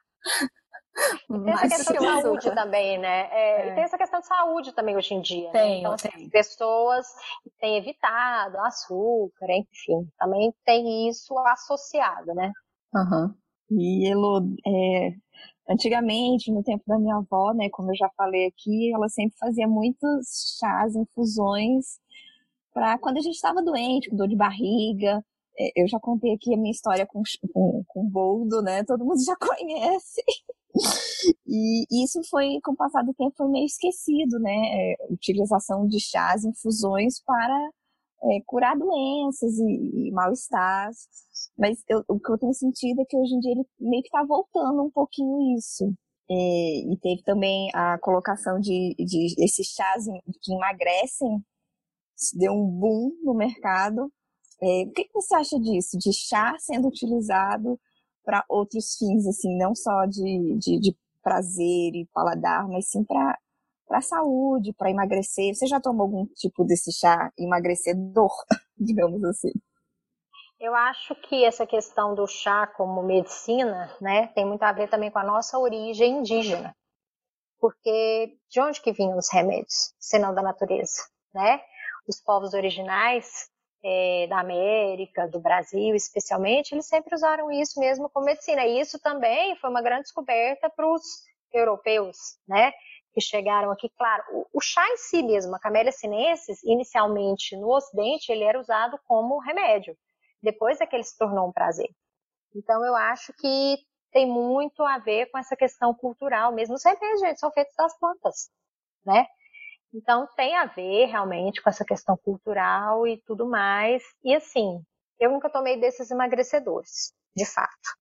E 1.29 1.45
tem 1.45 1.53
essa 1.53 1.69
questão 1.69 1.97
de 2.17 2.23
saúde 2.23 2.55
também, 2.55 2.99
né? 2.99 3.29
É, 3.31 3.69
é. 3.69 3.73
E 3.73 3.75
tem 3.75 3.85
essa 3.85 3.99
questão 3.99 4.21
de 4.21 4.27
saúde 4.27 4.73
também 4.73 4.97
hoje 4.97 5.15
em 5.15 5.21
dia. 5.21 5.51
Tem, 5.51 5.75
né? 5.75 5.79
Então, 5.81 5.93
assim, 5.93 6.09
tem. 6.09 6.31
pessoas 6.31 7.07
têm 7.61 7.77
evitado 7.77 8.59
açúcar, 8.61 9.47
enfim, 9.51 10.09
também 10.19 10.53
tem 10.65 11.09
isso 11.09 11.37
associado, 11.39 12.35
né? 12.35 12.51
Uhum. 12.95 13.35
E 13.71 14.11
Elo, 14.11 14.41
é, 14.67 15.11
Antigamente, 15.71 16.51
no 16.51 16.65
tempo 16.65 16.83
da 16.85 16.99
minha 16.99 17.17
avó, 17.17 17.53
né, 17.55 17.69
como 17.71 17.93
eu 17.93 17.97
já 17.97 18.11
falei 18.17 18.47
aqui, 18.47 18.93
ela 18.93 19.09
sempre 19.09 19.39
fazia 19.39 19.69
muitos 19.69 20.59
chás, 20.59 20.97
infusões, 20.97 22.01
para 22.75 22.99
quando 22.99 23.19
a 23.19 23.21
gente 23.21 23.35
estava 23.37 23.63
doente, 23.63 24.11
com 24.11 24.17
dor 24.17 24.27
de 24.27 24.35
barriga. 24.35 25.25
É, 25.57 25.83
eu 25.83 25.87
já 25.87 26.01
contei 26.01 26.33
aqui 26.35 26.53
a 26.55 26.57
minha 26.57 26.73
história 26.73 27.07
com, 27.07 27.23
com, 27.53 27.85
com 27.87 28.05
boldo, 28.09 28.61
né? 28.63 28.83
Todo 28.85 29.05
mundo 29.05 29.23
já 29.25 29.37
conhece. 29.39 30.23
E 31.47 32.05
isso 32.05 32.21
foi, 32.29 32.59
com 32.65 32.73
o 32.73 32.77
passar 32.77 33.05
do 33.05 33.15
tempo, 33.15 33.35
foi 33.37 33.49
meio 33.49 33.67
esquecido, 33.67 34.41
né? 34.41 34.53
É, 34.53 34.97
utilização 35.09 35.87
de 35.87 36.01
chás, 36.01 36.45
infusões 36.45 37.23
para 37.25 37.71
é, 38.23 38.41
curar 38.47 38.77
doenças 38.77 39.59
e, 39.59 40.09
e 40.09 40.13
mal-estar. 40.13 40.91
Mas 41.59 41.83
eu, 41.89 42.05
o 42.09 42.19
que 42.19 42.33
eu 42.33 42.39
tenho 42.39 42.55
sentido 42.55 43.01
é 43.01 43.05
que 43.05 43.17
hoje 43.17 43.35
em 43.35 43.41
dia 43.41 43.53
ele 43.53 43.67
meio 43.79 44.03
que 44.03 44.09
está 44.09 44.25
voltando 44.25 44.83
um 44.83 44.91
pouquinho 44.91 45.57
isso. 45.57 45.93
E, 46.29 46.93
e, 46.93 46.97
teve 46.99 47.23
também 47.25 47.71
a 47.75 47.99
colocação 47.99 48.61
de, 48.61 48.95
de 48.99 49.35
esses 49.45 49.67
chás 49.67 50.05
que 50.43 50.55
emagrecem, 50.55 51.43
deu 52.35 52.53
um 52.53 52.67
boom 52.67 53.11
no 53.25 53.35
mercado. 53.35 54.13
É, 54.63 54.85
o 54.85 54.93
que, 54.93 55.05
que 55.05 55.13
você 55.13 55.35
acha 55.35 55.59
disso? 55.59 55.99
De 55.99 56.13
chá 56.13 56.55
sendo 56.59 56.89
utilizado 56.89 57.81
para 58.25 58.45
outros 58.49 58.97
fins, 58.97 59.27
assim, 59.27 59.57
não 59.59 59.75
só 59.75 60.07
de, 60.07 60.57
de, 60.59 60.79
de 60.79 60.97
prazer 61.23 61.95
e 61.95 62.09
paladar, 62.13 62.69
mas 62.69 62.89
sim 62.89 63.03
para 63.05 63.39
para 63.91 64.01
saúde, 64.01 64.73
para 64.73 64.89
emagrecer. 64.89 65.53
Você 65.53 65.67
já 65.67 65.81
tomou 65.81 66.03
algum 66.03 66.27
tipo 66.27 66.65
desse 66.65 66.93
chá 66.93 67.33
emagrecedor, 67.37 68.31
digamos 68.79 69.25
assim? 69.25 69.51
Eu 70.61 70.77
acho 70.77 71.17
que 71.17 71.45
essa 71.45 71.67
questão 71.67 72.15
do 72.15 72.25
chá 72.29 72.69
como 72.69 73.03
medicina, 73.03 73.93
né, 74.01 74.29
tem 74.29 74.47
muito 74.47 74.63
a 74.63 74.73
ver 74.73 74.89
também 74.89 75.11
com 75.11 75.19
a 75.19 75.25
nossa 75.25 75.59
origem 75.59 76.19
indígena. 76.19 76.73
Porque 77.59 78.37
de 78.49 78.61
onde 78.61 78.81
que 78.81 78.93
vinham 78.93 79.19
os 79.19 79.29
remédios, 79.33 79.93
senão 79.99 80.33
da 80.33 80.41
natureza, 80.41 81.03
né? 81.35 81.61
Os 82.09 82.21
povos 82.21 82.55
originais 82.55 83.49
é, 83.85 84.27
da 84.29 84.39
América, 84.39 85.27
do 85.27 85.41
Brasil 85.41 85.95
especialmente, 85.97 86.73
eles 86.73 86.87
sempre 86.87 87.15
usaram 87.15 87.51
isso 87.51 87.81
mesmo 87.81 88.09
como 88.09 88.27
medicina. 88.27 88.65
E 88.65 88.81
isso 88.81 89.01
também 89.01 89.57
foi 89.57 89.69
uma 89.69 89.83
grande 89.83 90.05
descoberta 90.05 90.71
para 90.71 90.87
os 90.87 91.03
europeus, 91.53 92.17
né? 92.47 92.73
Que 93.13 93.21
chegaram 93.21 93.71
aqui, 93.71 93.89
claro, 93.97 94.25
o, 94.33 94.47
o 94.55 94.61
chá 94.61 94.87
em 94.89 94.97
si 94.97 95.23
mesmo, 95.23 95.55
a 95.55 95.61
Camellia 95.61 95.93
sinensis, 95.93 96.63
inicialmente 96.63 97.57
no 97.57 97.69
Ocidente, 97.75 98.31
ele 98.31 98.45
era 98.45 98.61
usado 98.61 98.99
como 99.07 99.39
remédio. 99.41 99.97
Depois 100.43 100.81
é 100.81 100.87
que 100.87 100.97
ele 100.97 101.05
se 101.05 101.17
tornou 101.19 101.49
um 101.49 101.53
prazer. 101.53 101.89
Então, 102.55 102.85
eu 102.85 102.95
acho 102.95 103.33
que 103.35 103.77
tem 104.13 104.27
muito 104.27 104.83
a 104.83 104.99
ver 104.99 105.27
com 105.31 105.39
essa 105.39 105.57
questão 105.57 105.95
cultural 105.95 106.53
mesmo. 106.53 106.75
Os 106.75 106.85
remédios, 106.85 107.21
gente, 107.21 107.41
são 107.41 107.53
feitos 107.53 107.75
das 107.77 107.97
plantas, 107.99 108.51
né? 109.05 109.27
Então, 109.93 110.27
tem 110.37 110.57
a 110.57 110.67
ver 110.67 111.07
realmente 111.07 111.61
com 111.63 111.69
essa 111.69 111.85
questão 111.85 112.17
cultural 112.17 113.07
e 113.07 113.21
tudo 113.27 113.49
mais. 113.49 114.03
E 114.25 114.35
assim, 114.35 114.83
eu 115.19 115.31
nunca 115.31 115.51
tomei 115.51 115.79
desses 115.79 116.11
emagrecedores, 116.11 117.13
de 117.37 117.45
fato. 117.45 118.01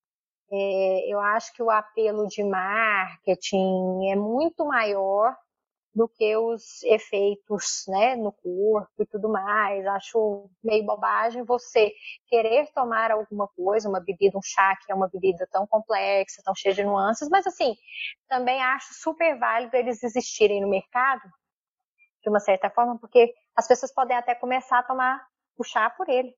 É, 0.52 1.14
eu 1.14 1.20
acho 1.20 1.54
que 1.54 1.62
o 1.62 1.70
apelo 1.70 2.28
de 2.28 2.44
marketing 2.44 4.10
é 4.12 4.16
muito 4.16 4.66
maior 4.66 5.36
do 5.94 6.08
que 6.08 6.36
os 6.38 6.84
efeitos 6.84 7.84
né, 7.88 8.16
no 8.16 8.32
corpo 8.32 9.04
e 9.04 9.06
tudo 9.06 9.30
mais. 9.30 9.86
Acho 9.88 10.50
meio 10.64 10.86
bobagem 10.86 11.44
você 11.44 11.92
querer 12.28 12.72
tomar 12.74 13.12
alguma 13.12 13.48
coisa, 13.50 13.90
uma 13.90 14.00
bebida, 14.00 14.38
um 14.38 14.42
chá 14.42 14.76
que 14.78 14.92
é 14.92 14.96
uma 14.96 15.10
bebida 15.10 15.48
tão 15.52 15.68
complexa, 15.68 16.42
tão 16.44 16.56
cheia 16.56 16.74
de 16.74 16.84
nuances, 16.84 17.30
mas 17.30 17.46
assim, 17.46 17.76
também 18.28 18.62
acho 18.64 18.94
super 18.94 19.38
válido 19.40 19.76
eles 19.76 20.02
existirem 20.04 20.62
no 20.62 20.70
mercado, 20.70 21.22
de 22.24 22.30
uma 22.30 22.40
certa 22.40 22.70
forma, 22.70 22.98
porque 23.00 23.34
as 23.56 23.68
pessoas 23.68 23.94
podem 23.94 24.16
até 24.18 24.36
começar 24.36 24.80
a 24.80 24.84
tomar 24.84 25.22
o 25.58 25.64
chá 25.64 25.90
por 25.90 26.08
ele 26.10 26.34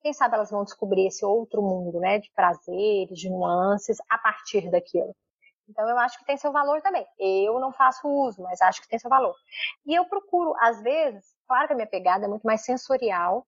quem 0.00 0.12
sabe 0.12 0.34
elas 0.34 0.50
vão 0.50 0.64
descobrir 0.64 1.06
esse 1.06 1.24
outro 1.24 1.62
mundo, 1.62 1.98
né, 2.00 2.18
de 2.18 2.30
prazeres, 2.32 3.18
de 3.18 3.28
nuances 3.28 3.98
a 4.08 4.18
partir 4.18 4.70
daquilo. 4.70 5.14
Então 5.68 5.86
eu 5.88 5.98
acho 5.98 6.18
que 6.18 6.24
tem 6.24 6.36
seu 6.36 6.50
valor 6.50 6.80
também. 6.80 7.06
Eu 7.18 7.60
não 7.60 7.72
faço 7.72 8.08
uso, 8.08 8.42
mas 8.42 8.60
acho 8.62 8.80
que 8.80 8.88
tem 8.88 8.98
seu 8.98 9.10
valor. 9.10 9.34
E 9.86 9.94
eu 9.94 10.04
procuro, 10.06 10.54
às 10.60 10.80
vezes, 10.82 11.24
claro 11.46 11.66
que 11.66 11.72
a 11.74 11.76
minha 11.76 11.88
pegada 11.88 12.24
é 12.24 12.28
muito 12.28 12.46
mais 12.46 12.64
sensorial. 12.64 13.46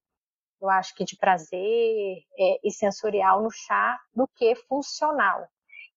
Eu 0.61 0.69
acho 0.69 0.95
que 0.95 1.05
de 1.05 1.17
prazer 1.17 2.19
é, 2.39 2.61
e 2.63 2.71
sensorial 2.71 3.43
no 3.43 3.51
chá 3.51 3.99
do 4.15 4.29
que 4.37 4.55
funcional. 4.69 5.47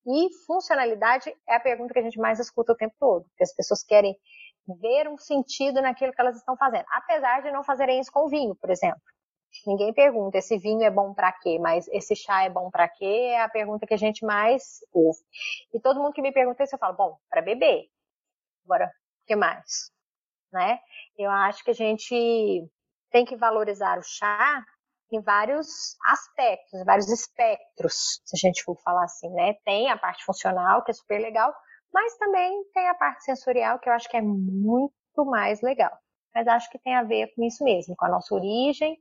E 0.06 0.30
funcionalidade 0.46 1.34
é 1.48 1.56
a 1.56 1.60
pergunta 1.60 1.94
que 1.94 2.00
a 2.00 2.04
gente 2.04 2.20
mais 2.20 2.40
escuta 2.40 2.72
o 2.72 2.78
tempo 2.78 2.96
todo, 3.00 3.24
porque 3.24 3.44
as 3.44 3.54
pessoas 3.54 3.84
querem 3.84 4.16
ver 4.82 5.10
um 5.10 5.18
sentido 5.18 5.82
naquilo 5.82 6.14
que 6.14 6.22
elas 6.22 6.38
estão 6.38 6.56
fazendo, 6.56 6.86
apesar 6.90 7.42
de 7.42 7.52
não 7.52 7.64
fazerem 7.64 8.00
isso 8.00 8.12
com 8.12 8.30
vinho, 8.30 8.56
por 8.56 8.70
exemplo. 8.70 9.02
Ninguém 9.66 9.94
pergunta 9.94 10.38
esse 10.38 10.58
vinho 10.58 10.84
é 10.84 10.90
bom 10.90 11.14
para 11.14 11.32
quê, 11.32 11.60
mas 11.60 11.88
esse 11.90 12.16
chá 12.16 12.44
é 12.44 12.50
bom 12.50 12.70
para 12.70 12.90
quê? 12.90 13.32
É 13.34 13.42
a 13.42 13.50
pergunta 13.50 13.86
que 13.86 13.94
a 13.94 13.98
gente 13.98 14.26
mais 14.26 14.80
ouve. 14.92 15.20
E 15.74 15.80
todo 15.80 16.02
mundo 16.02 16.14
que 16.14 16.22
me 16.22 16.32
pergunta 16.32 16.64
isso, 16.64 16.76
eu 16.76 16.80
falo, 16.80 16.96
bom, 16.96 17.18
para 17.30 17.42
beber. 17.42 17.86
Agora, 18.66 18.88
o 18.88 19.26
que 19.28 19.36
mais? 19.36 19.92
Né? 20.52 20.80
Eu 21.18 21.32
acho 21.32 21.64
que 21.64 21.72
a 21.72 21.76
gente 21.76 22.68
tem 23.12 23.26
que 23.26 23.36
valorizar 23.36 23.98
o 24.00 24.04
chá 24.04 24.64
em 25.12 25.22
vários 25.22 25.96
aspectos, 26.06 26.84
vários 26.86 27.10
espectros, 27.10 28.22
se 28.26 28.36
a 28.36 28.40
gente 28.40 28.64
for 28.64 28.76
falar 28.82 29.04
assim, 29.04 29.30
né? 29.30 29.54
Tem 29.64 29.90
a 29.90 29.98
parte 29.98 30.26
funcional, 30.26 30.84
que 30.84 30.90
é 30.92 30.94
super 30.94 31.20
legal, 31.20 31.54
mas 31.94 32.18
também 32.18 32.64
tem 32.74 32.88
a 32.90 32.96
parte 32.96 33.24
sensorial, 33.24 33.78
que 33.80 33.88
eu 33.88 33.94
acho 33.94 34.10
que 34.10 34.18
é 34.18 34.22
muito 34.22 34.94
mais 35.26 35.62
legal. 35.62 35.92
Mas 36.34 36.48
acho 36.48 36.70
que 36.72 36.80
tem 36.80 36.96
a 36.96 37.04
ver 37.04 37.32
com 37.36 37.44
isso 37.44 37.64
mesmo, 37.64 37.96
com 37.96 38.06
a 38.06 38.10
nossa 38.10 38.34
origem 38.34 38.98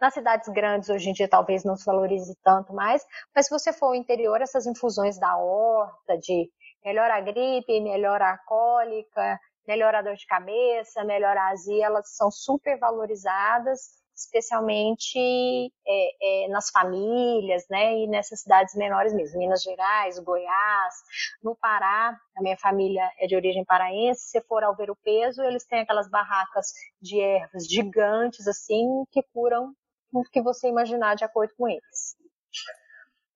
nas 0.00 0.14
cidades 0.14 0.48
grandes, 0.48 0.88
hoje 0.88 1.10
em 1.10 1.12
dia, 1.12 1.28
talvez 1.28 1.64
não 1.64 1.76
se 1.76 1.84
valorize 1.84 2.36
tanto 2.42 2.72
mais, 2.72 3.04
mas 3.34 3.46
se 3.46 3.50
você 3.50 3.72
for 3.72 3.86
ao 3.86 3.94
interior, 3.94 4.40
essas 4.40 4.66
infusões 4.66 5.18
da 5.18 5.36
horta, 5.36 6.18
de 6.18 6.50
Melhora 6.84 7.14
a 7.14 7.20
gripe, 7.20 7.80
melhora 7.80 8.30
a 8.30 8.38
cólica, 8.38 9.38
melhora 9.66 10.00
a 10.00 10.02
dor 10.02 10.16
de 10.16 10.26
cabeça, 10.26 11.04
melhora 11.04 11.40
a 11.40 11.48
azia, 11.50 11.86
elas 11.86 12.16
são 12.16 12.30
super 12.30 12.78
valorizadas 12.78 14.02
especialmente 14.14 15.18
é, 15.18 16.44
é, 16.44 16.48
nas 16.48 16.70
famílias, 16.70 17.64
né, 17.68 17.98
e 17.98 18.06
nessas 18.06 18.42
cidades 18.42 18.74
menores 18.74 19.12
mesmo, 19.14 19.38
Minas 19.38 19.62
Gerais, 19.62 20.18
Goiás, 20.18 20.94
no 21.42 21.56
Pará, 21.56 22.16
a 22.36 22.42
minha 22.42 22.56
família 22.58 23.10
é 23.18 23.26
de 23.26 23.34
origem 23.34 23.64
paraense, 23.64 24.28
se 24.28 24.40
for 24.42 24.62
ao 24.62 24.76
ver 24.76 24.90
o 24.90 24.96
peso, 24.96 25.42
eles 25.42 25.64
têm 25.66 25.80
aquelas 25.80 26.08
barracas 26.08 26.66
de 27.00 27.20
ervas 27.20 27.66
gigantes, 27.66 28.46
assim, 28.46 28.86
que 29.10 29.22
curam 29.32 29.74
o 30.12 30.22
que 30.24 30.42
você 30.42 30.68
imaginar 30.68 31.14
de 31.14 31.24
acordo 31.24 31.52
com 31.56 31.68
eles. 31.68 32.16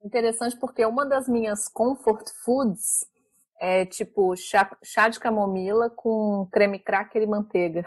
Interessante 0.04 0.56
porque 0.58 0.84
uma 0.84 1.06
das 1.06 1.28
minhas 1.28 1.68
comfort 1.68 2.28
foods 2.44 3.06
é 3.58 3.86
tipo 3.86 4.36
chá, 4.36 4.76
chá 4.84 5.08
de 5.08 5.18
camomila 5.18 5.88
com 5.88 6.46
creme 6.52 6.78
cracker 6.78 7.22
e 7.22 7.26
manteiga 7.26 7.86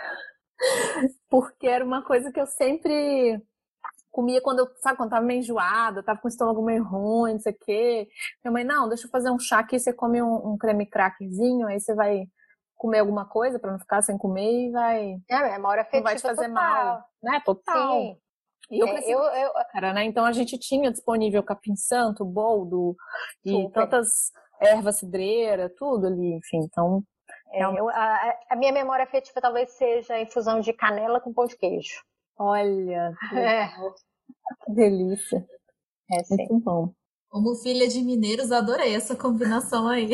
porque 1.30 1.67
era 1.67 1.86
uma 1.86 2.04
coisa 2.04 2.32
que 2.32 2.39
eu 2.39 2.47
sempre 2.47 3.41
comia 4.12 4.41
quando 4.41 4.60
eu, 4.60 4.67
sabe, 4.82 4.97
quando 4.97 5.12
tava 5.12 5.25
meio 5.25 5.39
enjoada, 5.39 6.04
tava 6.04 6.19
com 6.19 6.28
o 6.28 6.30
estômago 6.30 6.62
meio 6.63 6.84
ruim, 6.84 7.34
não 7.34 7.39
sei 7.39 7.54
o 7.54 7.58
quê. 7.60 8.08
Minha 8.43 8.52
mãe, 8.52 8.63
não, 8.63 8.89
deixa 8.89 9.06
eu 9.06 9.12
fazer 9.12 9.30
um 9.30 9.39
chá 9.39 9.60
aqui, 9.60 9.80
você 9.80 9.93
come 9.93 10.21
um, 10.21 10.54
um 10.54 10.58
creme 10.58 10.86
crackerzinho, 10.86 11.67
aí 11.67 11.80
você 11.80 11.93
vai 11.93 12.28
comer 12.75 12.99
alguma 12.99 13.25
coisa 13.25 13.60
para 13.60 13.71
não 13.71 13.80
ficar 13.80 14.02
sem 14.02 14.17
comer 14.17 14.67
e 14.67 14.71
vai. 14.71 15.15
É, 15.30 15.36
a 15.36 15.52
memória 15.52 15.82
afetiva 15.82 15.97
não 15.97 16.04
vai 16.04 16.15
te 16.15 16.21
fazer 16.21 16.47
total. 16.47 16.54
mal, 16.54 17.04
né? 17.21 17.41
Total. 17.45 18.02
Sim. 18.02 18.17
E 18.72 18.80
eu, 18.80 18.88
É, 18.88 19.00
eu, 19.12 19.20
eu, 19.20 19.52
cara, 19.72 19.94
né? 19.94 20.04
Então 20.06 20.24
a 20.26 20.32
gente 20.32 20.58
tinha 20.58 20.92
disponível 20.92 21.42
capim 21.44 21.76
santo, 21.76 22.24
boldo 22.24 22.96
e 23.44 23.52
Super. 23.52 23.72
tantas 23.74 24.32
ervas 24.62 24.98
cidreira, 24.98 25.74
tudo 25.78 26.08
ali, 26.08 26.34
enfim. 26.36 26.60
Então, 26.60 27.04
é, 27.52 27.64
eu- 27.64 27.90
a, 27.90 28.34
a 28.50 28.56
minha 28.56 28.72
memória 28.72 29.04
afetiva 29.06 29.42
talvez 29.42 29.72
seja 29.72 30.14
a 30.14 30.22
infusão 30.22 30.60
de 30.60 30.72
canela 30.74 31.20
com 31.20 31.34
pão 31.34 31.46
de 31.46 31.58
queijo. 31.58 32.02
olha, 32.38 33.12
É, 33.34 33.68
que 34.66 34.74
delícia. 34.74 35.46
é 36.12 36.24
sim. 36.24 36.36
Muito 36.38 36.60
bom. 36.60 36.94
Como 37.30 37.56
filha 37.56 37.88
de 37.88 38.02
mineiros, 38.02 38.52
adorei 38.52 38.96
essa 38.96 39.16
combinação 39.16 39.88
aí. 39.88 40.10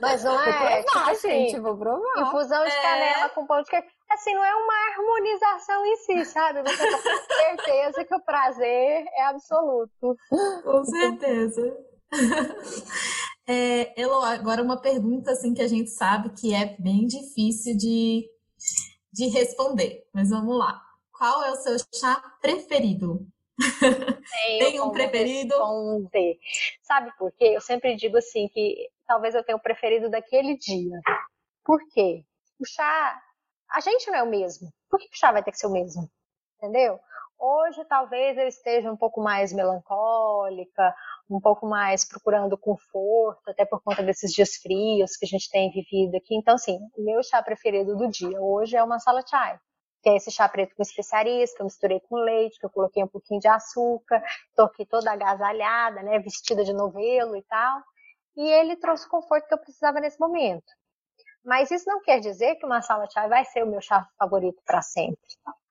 Mas 0.00 0.22
não 0.22 0.32
Vou 0.38 0.42
é, 0.42 0.78
tipo 0.78 0.92
provar, 0.92 1.10
assim, 1.10 1.28
gente, 1.28 1.58
vou 1.60 1.76
provar. 1.76 2.22
infusão 2.28 2.64
de 2.64 2.70
É. 2.70 2.82
canela 2.82 3.28
com 3.30 3.46
pão 3.46 3.60
de 3.62 3.68
queijo. 3.70 3.86
Assim, 4.10 4.34
não 4.34 4.44
é 4.44 4.54
uma 4.54 4.74
harmonização 4.90 5.86
em 5.86 5.96
si, 5.96 6.24
sabe? 6.24 6.62
Você 6.62 6.76
tem 6.78 6.98
certeza 7.56 8.04
que 8.04 8.14
o 8.14 8.24
prazer 8.24 9.04
é 9.12 9.24
absoluto. 9.24 10.16
Com 10.64 10.84
certeza. 10.84 11.76
É, 13.50 13.98
Elo, 13.98 14.22
agora 14.22 14.62
uma 14.62 14.78
pergunta 14.78 15.30
assim 15.30 15.54
que 15.54 15.62
a 15.62 15.66
gente 15.66 15.88
sabe 15.88 16.28
que 16.38 16.54
é 16.54 16.76
bem 16.78 17.06
difícil 17.06 17.74
de, 17.78 18.28
de 19.10 19.28
responder, 19.28 20.06
mas 20.12 20.28
vamos 20.28 20.54
lá. 20.54 20.78
Qual 21.10 21.42
é 21.42 21.50
o 21.50 21.56
seu 21.56 21.78
chá 21.94 22.22
preferido? 22.42 23.26
Tem 24.58 24.78
um 24.82 24.90
preferido? 24.90 25.54
responder. 25.54 26.38
Sabe 26.82 27.10
por 27.16 27.32
quê? 27.32 27.52
Eu 27.56 27.62
sempre 27.62 27.96
digo 27.96 28.18
assim 28.18 28.48
que 28.48 28.90
talvez 29.06 29.34
eu 29.34 29.42
tenha 29.42 29.56
o 29.56 29.62
preferido 29.62 30.10
daquele 30.10 30.58
dia. 30.58 31.00
Por 31.64 31.80
quê? 31.88 32.24
O 32.60 32.66
chá, 32.66 33.18
a 33.70 33.80
gente 33.80 34.08
não 34.08 34.16
é 34.16 34.22
o 34.22 34.28
mesmo. 34.28 34.70
Por 34.90 34.98
que 34.98 35.06
o 35.06 35.18
chá 35.18 35.32
vai 35.32 35.42
ter 35.42 35.52
que 35.52 35.58
ser 35.58 35.66
o 35.66 35.72
mesmo? 35.72 36.08
Entendeu? 36.56 36.98
Hoje 37.38 37.84
talvez 37.84 38.36
eu 38.36 38.48
esteja 38.48 38.90
um 38.90 38.96
pouco 38.96 39.20
mais 39.20 39.52
melancólica, 39.52 40.94
um 41.30 41.40
pouco 41.40 41.66
mais 41.66 42.04
procurando 42.04 42.58
conforto, 42.58 43.48
até 43.48 43.64
por 43.64 43.80
conta 43.82 44.02
desses 44.02 44.32
dias 44.32 44.56
frios 44.56 45.16
que 45.16 45.24
a 45.24 45.28
gente 45.28 45.48
tem 45.50 45.70
vivido 45.70 46.16
aqui. 46.16 46.34
Então, 46.34 46.54
assim, 46.54 46.78
meu 46.96 47.22
chá 47.22 47.42
preferido 47.42 47.96
do 47.96 48.08
dia 48.08 48.40
hoje 48.40 48.76
é 48.76 48.82
o 48.82 48.88
masala 48.88 49.22
chai 49.24 49.58
que 50.02 50.08
é 50.08 50.16
esse 50.16 50.30
chá 50.30 50.48
preto 50.48 50.74
com 50.74 50.82
especiarias, 50.82 51.52
que 51.52 51.60
eu 51.60 51.64
misturei 51.64 52.00
com 52.00 52.16
leite, 52.16 52.58
que 52.58 52.66
eu 52.66 52.70
coloquei 52.70 53.02
um 53.02 53.08
pouquinho 53.08 53.40
de 53.40 53.48
açúcar, 53.48 54.22
tô 54.54 54.62
aqui 54.62 54.86
toda 54.86 55.12
agasalhada, 55.12 56.02
né, 56.02 56.18
vestida 56.18 56.64
de 56.64 56.72
novelo 56.72 57.36
e 57.36 57.42
tal, 57.42 57.82
e 58.36 58.48
ele 58.48 58.76
trouxe 58.76 59.06
o 59.06 59.10
conforto 59.10 59.46
que 59.48 59.54
eu 59.54 59.58
precisava 59.58 60.00
nesse 60.00 60.18
momento. 60.20 60.66
Mas 61.48 61.70
isso 61.70 61.88
não 61.88 62.02
quer 62.02 62.20
dizer 62.20 62.56
que 62.56 62.66
o 62.66 62.68
masala 62.68 63.08
chai 63.10 63.26
vai 63.26 63.42
ser 63.46 63.62
o 63.62 63.66
meu 63.66 63.80
chá 63.80 64.06
favorito 64.18 64.60
para 64.66 64.82
sempre. 64.82 65.16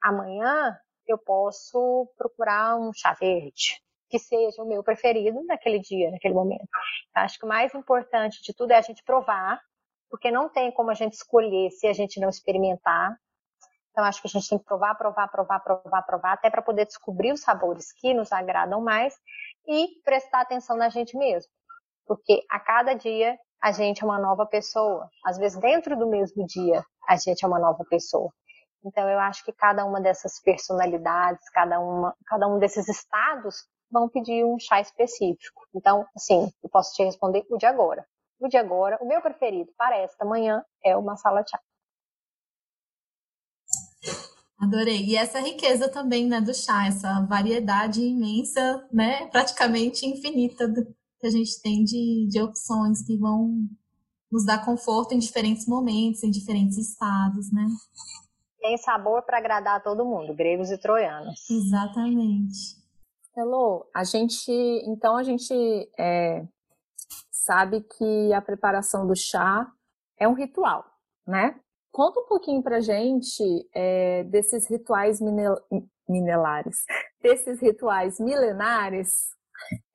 Amanhã 0.04 0.76
eu 1.06 1.20
posso 1.20 2.12
procurar 2.18 2.76
um 2.78 2.92
chá 2.92 3.14
verde, 3.14 3.80
que 4.10 4.18
seja 4.18 4.64
o 4.64 4.68
meu 4.68 4.84
preferido 4.84 5.40
naquele 5.46 5.78
dia, 5.78 6.10
naquele 6.10 6.34
momento. 6.34 6.68
Acho 7.14 7.38
que 7.38 7.46
o 7.46 7.48
mais 7.48 7.76
importante 7.76 8.42
de 8.42 8.56
tudo 8.56 8.72
é 8.72 8.78
a 8.78 8.82
gente 8.82 9.04
provar, 9.04 9.62
porque 10.10 10.32
não 10.32 10.50
tem 10.50 10.72
como 10.72 10.90
a 10.90 10.96
gente 10.96 11.14
escolher 11.14 11.70
se 11.70 11.86
a 11.86 11.94
gente 11.94 12.20
não 12.20 12.30
experimentar. 12.30 13.16
Então, 13.92 14.04
acho 14.04 14.20
que 14.20 14.28
a 14.28 14.32
gente 14.32 14.50
tem 14.50 14.58
que 14.58 14.66
provar, 14.66 14.96
provar, 14.96 15.28
provar, 15.28 15.60
provar, 15.60 16.02
provar, 16.02 16.34
até 16.34 16.50
para 16.50 16.64
poder 16.64 16.88
descobrir 16.88 17.32
os 17.32 17.42
sabores 17.42 17.94
que 17.94 18.16
nos 18.16 18.32
agradam 18.32 18.82
mais 18.82 19.14
e 19.68 20.02
prestar 20.04 20.42
atenção 20.42 20.76
na 20.76 20.90
gente 20.90 21.16
mesmo. 21.16 21.52
Porque 22.08 22.44
a 22.50 22.60
cada 22.60 22.96
dia 22.96 23.38
a 23.62 23.72
gente 23.72 24.04
é 24.04 24.06
uma 24.06 24.20
nova 24.20 24.46
pessoa. 24.46 25.10
Às 25.26 25.38
vezes, 25.38 25.60
dentro 25.60 25.98
do 25.98 26.08
mesmo 26.08 26.46
dia, 26.46 26.84
a 27.08 27.16
gente 27.18 27.44
é 27.44 27.48
uma 27.48 27.60
nova 27.60 27.84
pessoa. 27.90 28.32
Então, 28.86 29.10
eu 29.10 29.20
acho 29.20 29.44
que 29.44 29.52
cada 29.52 29.86
uma 29.86 30.00
dessas 30.00 30.40
personalidades, 30.42 31.50
cada, 31.50 31.80
uma, 31.80 32.16
cada 32.26 32.48
um 32.48 32.60
desses 32.60 32.88
estados 32.88 33.66
vão 33.92 34.08
pedir 34.08 34.46
um 34.46 34.58
chá 34.60 34.80
específico. 34.80 35.68
Então, 35.76 36.06
assim, 36.16 36.52
eu 36.64 36.70
posso 36.70 36.94
te 36.94 37.04
responder 37.04 37.46
o 37.50 37.58
de 37.58 37.66
agora. 37.66 38.06
O 38.40 38.48
de 38.48 38.58
agora, 38.58 38.98
o 39.02 39.08
meu 39.08 39.22
preferido 39.22 39.72
para 39.78 39.98
esta 39.98 40.24
manhã 40.24 40.64
é 40.84 40.96
o 40.96 41.02
masala 41.02 41.44
chá. 41.50 41.60
Adorei. 44.60 45.06
E 45.06 45.16
essa 45.16 45.40
riqueza 45.40 45.88
também, 45.90 46.28
né, 46.28 46.42
do 46.42 46.54
chá, 46.54 46.88
essa 46.88 47.22
variedade 47.30 48.02
imensa, 48.02 48.88
né, 48.92 49.28
praticamente 49.28 50.06
infinita 50.06 50.68
do- 50.68 50.96
que 51.20 51.28
a 51.28 51.32
gente 51.32 51.62
tem 51.62 51.84
de, 51.84 52.28
de 52.30 52.42
opções 52.42 53.06
que 53.06 53.18
vão 53.18 53.68
nos 54.32 54.46
dar 54.46 54.64
conforto 54.66 55.14
em 55.14 55.20
diferentes 55.20 55.68
momentos, 55.68 56.24
em 56.24 56.30
diferentes 56.30 56.78
estados, 56.78 57.52
né? 57.52 57.66
Tem 58.60 58.78
sabor 58.78 59.24
para 59.24 59.38
agradar 59.38 59.78
a 59.78 59.80
todo 59.80 60.06
mundo, 60.06 60.34
gregos 60.36 60.70
e 60.70 60.78
troianos. 60.78 61.50
Exatamente. 61.50 62.78
Hello, 63.36 63.86
a 63.96 64.04
gente, 64.04 64.52
então 64.86 65.16
a 65.16 65.24
gente 65.24 65.54
é, 65.98 66.46
sabe 67.32 67.82
que 67.82 68.34
a 68.34 68.42
preparação 68.42 69.08
do 69.08 69.16
chá 69.16 69.72
é 70.20 70.28
um 70.28 70.34
ritual, 70.34 70.84
né? 71.26 71.60
Conta 71.92 72.20
um 72.20 72.26
pouquinho 72.28 72.62
pra 72.62 72.80
gente 72.80 73.44
é, 73.74 74.24
desses 74.26 74.68
rituais 74.70 75.22
minel- 75.22 75.62
minelares, 76.10 76.84
desses 77.22 77.60
rituais 77.62 78.20
milenares 78.20 79.30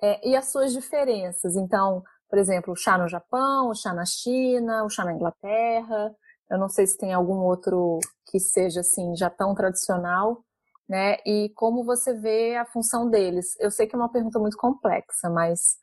é, 0.00 0.28
e 0.28 0.36
as 0.36 0.50
suas 0.50 0.72
diferenças. 0.72 1.56
Então, 1.56 2.02
por 2.28 2.38
exemplo, 2.38 2.72
o 2.72 2.76
chá 2.76 2.96
no 2.96 3.08
Japão, 3.08 3.68
o 3.68 3.74
chá 3.74 3.92
na 3.92 4.04
China, 4.06 4.84
o 4.84 4.90
chá 4.90 5.04
na 5.04 5.12
Inglaterra. 5.12 6.14
Eu 6.50 6.58
não 6.58 6.68
sei 6.68 6.86
se 6.86 6.96
tem 6.96 7.12
algum 7.12 7.38
outro 7.38 7.98
que 8.30 8.38
seja 8.38 8.80
assim 8.80 9.14
já 9.16 9.30
tão 9.30 9.54
tradicional, 9.54 10.44
né? 10.88 11.16
E 11.26 11.50
como 11.54 11.84
você 11.84 12.14
vê 12.14 12.56
a 12.56 12.64
função 12.66 13.08
deles? 13.08 13.58
Eu 13.60 13.70
sei 13.70 13.86
que 13.86 13.94
é 13.94 13.98
uma 13.98 14.10
pergunta 14.10 14.38
muito 14.38 14.56
complexa, 14.56 15.30
mas 15.30 15.76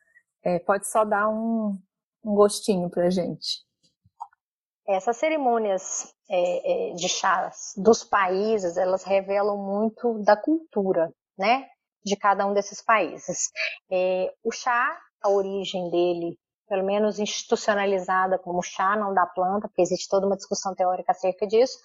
é, 0.44 0.60
pode 0.60 0.88
só 0.90 1.06
dar 1.06 1.30
um, 1.30 1.78
um 2.24 2.36
gostinho 2.36 2.90
pra 2.90 3.10
gente. 3.10 3.64
Essas 4.88 5.18
cerimônias 5.18 6.14
é, 6.30 6.92
é, 6.92 6.94
de 6.96 7.08
chás 7.08 7.74
dos 7.78 8.04
países, 8.04 8.76
elas 8.76 9.04
revelam 9.04 9.58
muito 9.58 10.18
da 10.24 10.36
cultura, 10.36 11.14
né? 11.38 11.68
De 12.04 12.16
cada 12.16 12.45
um 12.45 12.54
desses 12.54 12.82
países. 12.82 13.52
É, 13.91 14.34
o 14.43 14.52
chá, 14.52 14.97
a 15.22 15.30
origem 15.30 15.89
dele, 15.89 16.38
pelo 16.68 16.86
menos 16.86 17.20
institucionalizada 17.20 18.38
como 18.38 18.62
chá, 18.62 18.95
não 18.95 19.14
da 19.14 19.26
planta, 19.26 19.68
porque 19.68 19.82
existe 19.82 20.08
toda 20.08 20.28
uma 20.28 20.38
discussão 20.38 20.76
teórica 20.76 21.12
acerca 21.12 21.47
disso, 21.47 21.78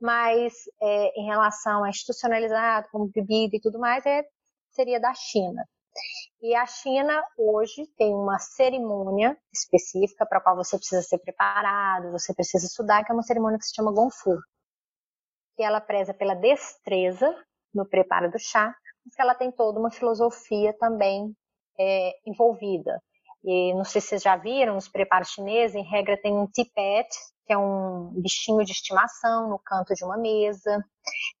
mas 0.00 0.52
é, 0.80 1.20
em 1.20 1.26
relação 1.26 1.82
a 1.82 1.88
institucionalizado 1.88 2.88
como 2.92 3.10
bebida 3.12 3.56
e 3.56 3.60
tudo 3.60 3.78
mais, 3.78 4.04
é, 4.06 4.24
seria 4.70 5.00
da 5.00 5.12
China. 5.14 5.64
E 6.40 6.54
a 6.54 6.66
China 6.66 7.24
hoje 7.36 7.86
tem 7.96 8.14
uma 8.14 8.38
cerimônia 8.38 9.36
específica 9.52 10.24
para 10.24 10.38
a 10.38 10.40
qual 10.40 10.54
você 10.54 10.76
precisa 10.76 11.02
ser 11.02 11.18
preparado, 11.18 12.12
você 12.12 12.32
precisa 12.32 12.66
estudar, 12.66 13.04
que 13.04 13.10
é 13.10 13.14
uma 13.14 13.24
cerimônia 13.24 13.58
que 13.58 13.66
se 13.66 13.74
chama 13.74 13.92
Gongfu. 13.92 14.38
Que 15.56 15.64
ela 15.64 15.80
preza 15.80 16.14
pela 16.14 16.34
destreza 16.34 17.34
no 17.74 17.84
preparo 17.84 18.30
do 18.30 18.38
chá, 18.38 18.72
que 19.14 19.22
ela 19.22 19.34
tem 19.34 19.50
toda 19.50 19.78
uma 19.78 19.90
filosofia 19.90 20.74
também 20.78 21.34
é, 21.78 22.12
envolvida. 22.26 23.00
E 23.44 23.72
não 23.74 23.84
sei 23.84 24.00
se 24.00 24.08
vocês 24.08 24.22
já 24.22 24.36
viram, 24.36 24.74
nos 24.74 24.88
preparos 24.88 25.30
chineses, 25.30 25.76
em 25.76 25.84
regra 25.84 26.20
tem 26.20 26.32
um 26.32 26.46
tipet, 26.46 27.08
que 27.46 27.52
é 27.52 27.58
um 27.58 28.10
bichinho 28.20 28.64
de 28.64 28.72
estimação 28.72 29.48
no 29.48 29.58
canto 29.58 29.94
de 29.94 30.04
uma 30.04 30.18
mesa, 30.18 30.84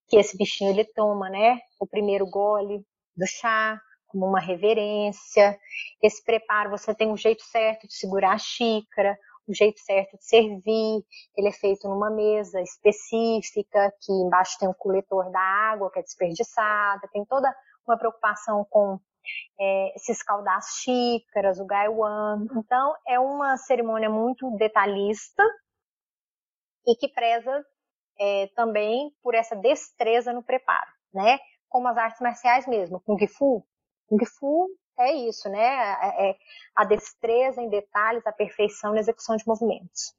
que 0.08 0.16
esse 0.16 0.36
bichinho 0.36 0.70
ele 0.70 0.84
toma, 0.94 1.28
né, 1.28 1.58
o 1.78 1.86
primeiro 1.86 2.26
gole 2.26 2.82
do 3.16 3.26
chá, 3.26 3.78
como 4.06 4.26
uma 4.26 4.40
reverência. 4.40 5.58
Esse 6.02 6.24
preparo 6.24 6.70
você 6.70 6.94
tem 6.94 7.10
um 7.10 7.16
jeito 7.16 7.42
certo 7.42 7.86
de 7.86 7.94
segurar 7.94 8.32
a 8.32 8.38
xícara, 8.38 9.18
o 9.48 9.54
jeito 9.54 9.80
certo 9.80 10.16
de 10.16 10.24
servir, 10.24 11.04
ele 11.36 11.48
é 11.48 11.52
feito 11.52 11.88
numa 11.88 12.10
mesa 12.10 12.60
específica, 12.60 13.92
que 14.00 14.12
embaixo 14.12 14.58
tem 14.58 14.68
um 14.68 14.74
coletor 14.74 15.30
da 15.30 15.40
água 15.40 15.90
que 15.90 15.98
é 15.98 16.02
desperdiçada, 16.02 17.08
tem 17.12 17.24
toda 17.24 17.54
uma 17.86 17.98
preocupação 17.98 18.66
com 18.68 19.00
é, 19.58 19.94
se 19.96 20.12
escaldar 20.12 20.56
as 20.56 20.66
xícaras, 20.80 21.58
o 21.58 21.66
gaiwan. 21.66 22.46
Então, 22.56 22.94
é 23.06 23.18
uma 23.18 23.56
cerimônia 23.56 24.10
muito 24.10 24.50
detalhista 24.56 25.42
e 26.86 26.94
que 26.94 27.08
preza 27.08 27.64
é, 28.18 28.48
também 28.54 29.10
por 29.22 29.34
essa 29.34 29.56
destreza 29.56 30.32
no 30.32 30.42
preparo, 30.42 30.90
né? 31.12 31.38
Como 31.68 31.88
as 31.88 31.96
artes 31.96 32.20
marciais 32.20 32.66
mesmo, 32.66 33.00
Kung 33.00 33.26
Fu. 33.26 33.64
Kung 34.06 34.24
Fu 34.24 34.68
é 34.98 35.12
isso, 35.14 35.48
né? 35.48 35.58
É, 35.60 36.30
é 36.30 36.36
a 36.74 36.84
destreza 36.84 37.60
em 37.60 37.68
detalhes, 37.68 38.26
a 38.26 38.32
perfeição 38.32 38.92
na 38.92 39.00
execução 39.00 39.36
de 39.36 39.46
movimentos. 39.46 40.14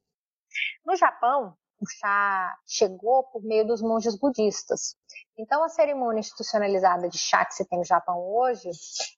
No 0.86 0.96
Japão, 0.96 1.56
o 1.82 1.86
chá 1.88 2.58
chegou 2.68 3.24
por 3.26 3.44
meio 3.44 3.66
dos 3.66 3.82
monges 3.82 4.18
budistas. 4.18 4.96
Então, 5.38 5.64
a 5.64 5.70
cerimônia 5.70 6.20
institucionalizada 6.20 7.08
de 7.08 7.18
chá 7.18 7.46
que 7.46 7.54
se 7.54 7.68
tem 7.68 7.80
no 7.80 7.86
Japão 7.86 8.20
hoje, 8.20 8.70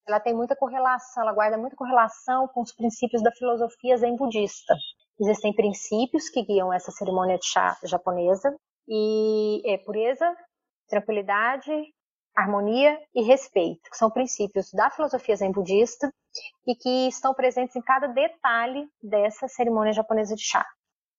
ela 0.07 0.19
tem 0.19 0.33
muita 0.33 0.55
correlação, 0.55 1.23
ela 1.23 1.33
guarda 1.33 1.57
muita 1.57 1.75
correlação 1.75 2.47
com 2.49 2.61
os 2.61 2.71
princípios 2.71 3.23
da 3.23 3.31
filosofia 3.31 3.97
zen 3.97 4.15
budista. 4.15 4.75
Existem 5.19 5.53
princípios 5.55 6.29
que 6.29 6.43
guiam 6.43 6.71
essa 6.71 6.91
cerimônia 6.91 7.37
de 7.37 7.47
chá 7.47 7.77
japonesa, 7.83 8.55
e 8.87 9.61
é 9.65 9.77
pureza, 9.79 10.35
tranquilidade, 10.87 11.71
harmonia 12.35 12.97
e 13.13 13.23
respeito, 13.23 13.89
que 13.89 13.97
são 13.97 14.09
princípios 14.09 14.71
da 14.71 14.89
filosofia 14.89 15.35
zen 15.35 15.51
budista 15.51 16.11
e 16.65 16.75
que 16.75 17.07
estão 17.07 17.33
presentes 17.33 17.75
em 17.75 17.81
cada 17.81 18.07
detalhe 18.07 18.87
dessa 19.01 19.47
cerimônia 19.47 19.93
japonesa 19.93 20.35
de 20.35 20.43
chá. 20.43 20.65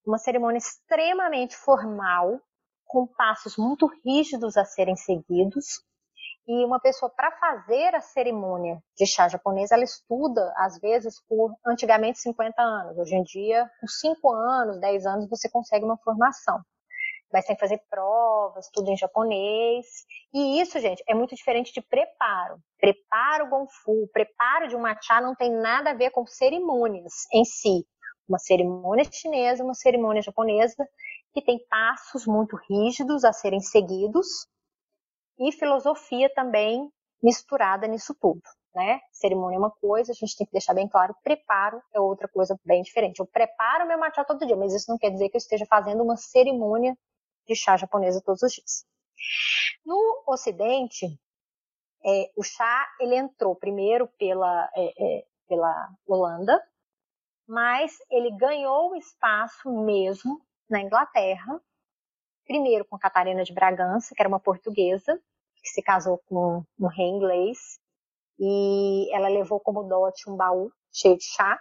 Uma 0.07 0.19
cerimônia 0.19 0.59
extremamente 0.59 1.57
formal, 1.57 2.41
com 2.87 3.07
passos 3.07 3.57
muito 3.57 3.87
rígidos 4.05 4.57
a 4.57 4.65
serem 4.65 4.97
seguidos. 4.97 5.83
E 6.47 6.65
uma 6.65 6.81
pessoa, 6.81 7.09
para 7.09 7.31
fazer 7.33 7.95
a 7.95 8.01
cerimônia 8.01 8.83
de 8.97 9.07
chá 9.07 9.29
japonesa, 9.29 9.77
ela 9.77 9.85
estuda, 9.85 10.53
às 10.57 10.79
vezes, 10.81 11.23
por 11.29 11.55
antigamente 11.65 12.19
50 12.19 12.61
anos. 12.61 12.99
Hoje 12.99 13.15
em 13.15 13.23
dia, 13.23 13.71
com 13.81 13.87
5 13.87 14.33
anos, 14.33 14.81
10 14.81 15.07
anos, 15.07 15.29
você 15.31 15.49
consegue 15.49 15.85
uma 15.85 15.97
formação 15.99 16.61
mas 17.33 17.47
tem 17.47 17.57
que 17.57 17.61
fazer 17.61 17.81
provas, 17.89 18.69
tudo 18.73 18.91
em 18.91 18.97
japonês. 18.97 19.87
E 20.33 20.61
isso, 20.61 20.79
gente, 20.79 21.03
é 21.09 21.15
muito 21.15 21.35
diferente 21.35 21.73
de 21.73 21.81
preparo. 21.81 22.59
Preparo 22.79 23.49
gonfu, 23.49 24.09
preparo 24.13 24.69
de 24.69 24.77
um 24.77 24.81
matcha 24.81 25.21
não 25.21 25.35
tem 25.35 25.51
nada 25.51 25.91
a 25.91 25.95
ver 25.95 26.11
com 26.11 26.27
cerimônias 26.27 27.27
em 27.33 27.45
si. 27.45 27.87
Uma 28.29 28.39
cerimônia 28.39 29.05
chinesa, 29.11 29.65
uma 29.65 29.75
cerimônia 29.75 30.23
japonesa, 30.23 30.87
que 31.33 31.43
tem 31.43 31.59
passos 31.69 32.27
muito 32.27 32.57
rígidos 32.69 33.25
a 33.25 33.33
serem 33.33 33.61
seguidos 33.61 34.47
e 35.39 35.51
filosofia 35.53 36.31
também 36.35 36.91
misturada 37.23 37.87
nisso 37.87 38.15
tudo. 38.21 38.43
Né? 38.75 39.01
Cerimônia 39.13 39.57
é 39.57 39.59
uma 39.59 39.71
coisa, 39.71 40.13
a 40.13 40.15
gente 40.15 40.35
tem 40.35 40.47
que 40.47 40.53
deixar 40.53 40.73
bem 40.73 40.89
claro, 40.89 41.15
preparo 41.23 41.83
é 41.95 42.01
outra 42.01 42.27
coisa 42.27 42.59
bem 42.65 42.83
diferente. 42.83 43.19
Eu 43.19 43.27
preparo 43.27 43.87
meu 43.87 43.99
matcha 43.99 44.25
todo 44.25 44.47
dia, 44.47 44.57
mas 44.57 44.73
isso 44.73 44.91
não 44.91 44.97
quer 44.97 45.11
dizer 45.11 45.29
que 45.29 45.37
eu 45.37 45.41
esteja 45.41 45.67
fazendo 45.67 46.03
uma 46.03 46.17
cerimônia 46.17 46.97
de 47.47 47.55
chá 47.55 47.77
japonesa 47.77 48.23
todos 48.25 48.43
os 48.43 48.53
dias. 48.53 48.87
No 49.85 50.25
Ocidente, 50.27 51.07
é, 52.05 52.31
o 52.37 52.43
chá 52.43 52.89
ele 53.01 53.17
entrou 53.17 53.55
primeiro 53.55 54.09
pela, 54.19 54.71
é, 54.75 55.19
é, 55.19 55.27
pela 55.49 55.95
Holanda, 56.07 56.61
mas 57.47 57.97
ele 58.11 58.31
ganhou 58.37 58.97
espaço 58.97 59.71
mesmo 59.71 60.41
na 60.69 60.81
Inglaterra, 60.81 61.61
primeiro 62.47 62.85
com 62.85 62.99
Catarina 62.99 63.45
de 63.45 63.53
Bragança, 63.53 64.15
que 64.15 64.23
era 64.23 64.29
uma 64.29 64.41
portuguesa, 64.41 65.21
que 65.63 65.69
se 65.69 65.83
casou 65.83 66.19
com 66.27 66.65
um 66.79 66.87
rei 66.89 67.07
inglês, 67.07 67.79
e 68.39 69.15
ela 69.15 69.29
levou 69.29 69.61
como 69.61 69.85
dote 69.85 70.29
um 70.29 70.37
baú 70.37 70.73
cheio 70.93 71.17
de 71.17 71.25
chá, 71.25 71.59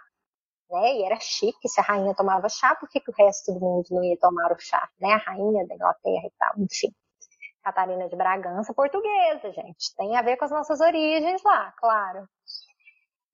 né? 0.72 0.96
E 0.96 1.04
era 1.04 1.20
chique 1.20 1.68
se 1.68 1.80
a 1.80 1.84
rainha 1.84 2.14
tomava 2.14 2.48
chá, 2.48 2.74
por 2.74 2.88
que, 2.88 2.98
que 3.00 3.10
o 3.10 3.14
resto 3.14 3.52
do 3.52 3.60
mundo 3.60 3.86
não 3.90 4.02
ia 4.02 4.16
tomar 4.18 4.50
o 4.50 4.58
chá, 4.58 4.88
né? 4.98 5.12
A 5.12 5.18
rainha 5.18 5.66
da 5.66 5.74
Inglaterra 5.74 6.26
e 6.26 6.32
tal, 6.38 6.54
enfim. 6.58 6.92
Catarina 7.62 8.08
de 8.08 8.16
Bragança, 8.16 8.74
portuguesa, 8.74 9.52
gente. 9.52 9.94
Tem 9.96 10.16
a 10.16 10.22
ver 10.22 10.36
com 10.36 10.46
as 10.46 10.50
nossas 10.50 10.80
origens 10.80 11.42
lá, 11.44 11.72
claro. 11.72 12.26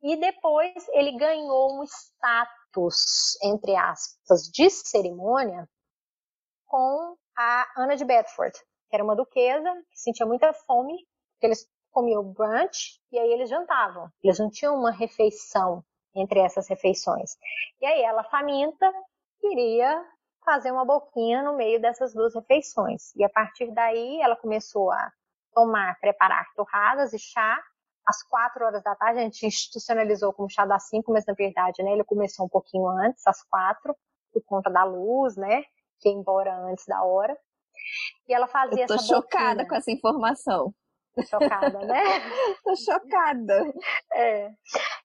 E 0.03 0.17
depois 0.17 0.73
ele 0.93 1.17
ganhou 1.17 1.81
um 1.81 1.85
status, 1.85 3.37
entre 3.43 3.75
aspas, 3.75 4.43
de 4.43 4.69
cerimônia 4.69 5.69
com 6.67 7.17
a 7.37 7.67
Ana 7.77 7.97
de 7.97 8.05
Bedford, 8.05 8.53
que 8.89 8.97
era 8.97 9.03
uma 9.03 9.17
duquesa 9.17 9.73
que 9.91 9.99
sentia 9.99 10.27
muita 10.27 10.53
fome, 10.53 10.95
que 11.41 11.47
eles 11.47 11.67
comiam 11.91 12.23
brunch 12.33 13.01
e 13.11 13.19
aí 13.19 13.33
eles 13.33 13.49
jantavam. 13.49 14.11
Eles 14.23 14.39
não 14.39 14.51
tinham 14.51 14.77
uma 14.77 14.93
refeição 14.93 15.83
entre 16.21 16.41
essas 16.41 16.69
refeições. 16.69 17.37
E 17.81 17.87
aí 17.87 18.03
ela, 18.03 18.25
faminta, 18.25 18.93
queria 19.41 20.05
fazer 20.45 20.73
uma 20.73 20.85
boquinha 20.85 21.43
no 21.43 21.57
meio 21.57 21.81
dessas 21.81 22.15
duas 22.15 22.35
refeições. 22.35 23.15
E 23.17 23.25
a 23.25 23.29
partir 23.29 23.71
daí 23.73 24.21
ela 24.21 24.37
começou 24.37 24.91
a 24.91 25.13
tomar, 25.53 25.99
preparar 26.01 26.47
torradas 26.55 27.13
e 27.13 27.19
chá. 27.19 27.59
Às 28.07 28.23
quatro 28.23 28.65
horas 28.65 28.83
da 28.83 28.95
tarde, 28.95 29.21
a 29.21 29.23
gente 29.23 29.45
institucionalizou 29.45 30.33
como 30.33 30.49
chá 30.49 30.65
das 30.65 30.89
cinco, 30.89 31.13
mas 31.13 31.27
na 31.27 31.35
verdade, 31.35 31.83
né, 31.83 31.93
ele 31.93 32.05
começou 32.05 32.47
um 32.47 32.49
pouquinho 32.49 32.87
antes, 32.89 33.27
às 33.27 33.43
quatro, 33.45 33.95
por 34.33 34.43
conta 34.47 34.71
da 34.71 34.83
luz, 34.85 35.37
né, 35.37 35.63
que 36.01 36.09
ia 36.09 36.15
embora 36.15 36.57
antes 36.65 36.87
da 36.87 37.03
hora. 37.05 37.37
E 38.27 38.33
ela 38.33 38.47
fazia 38.47 38.85
Eu 38.85 38.87
tô 38.87 38.95
essa 38.95 39.05
chocada 39.05 39.49
boquinha. 39.49 39.69
com 39.69 39.75
essa 39.75 39.91
informação. 39.91 40.75
Chocada, 41.27 41.79
né? 41.81 42.03
tô 42.65 42.77
chocada. 42.77 43.73
É. 44.13 44.51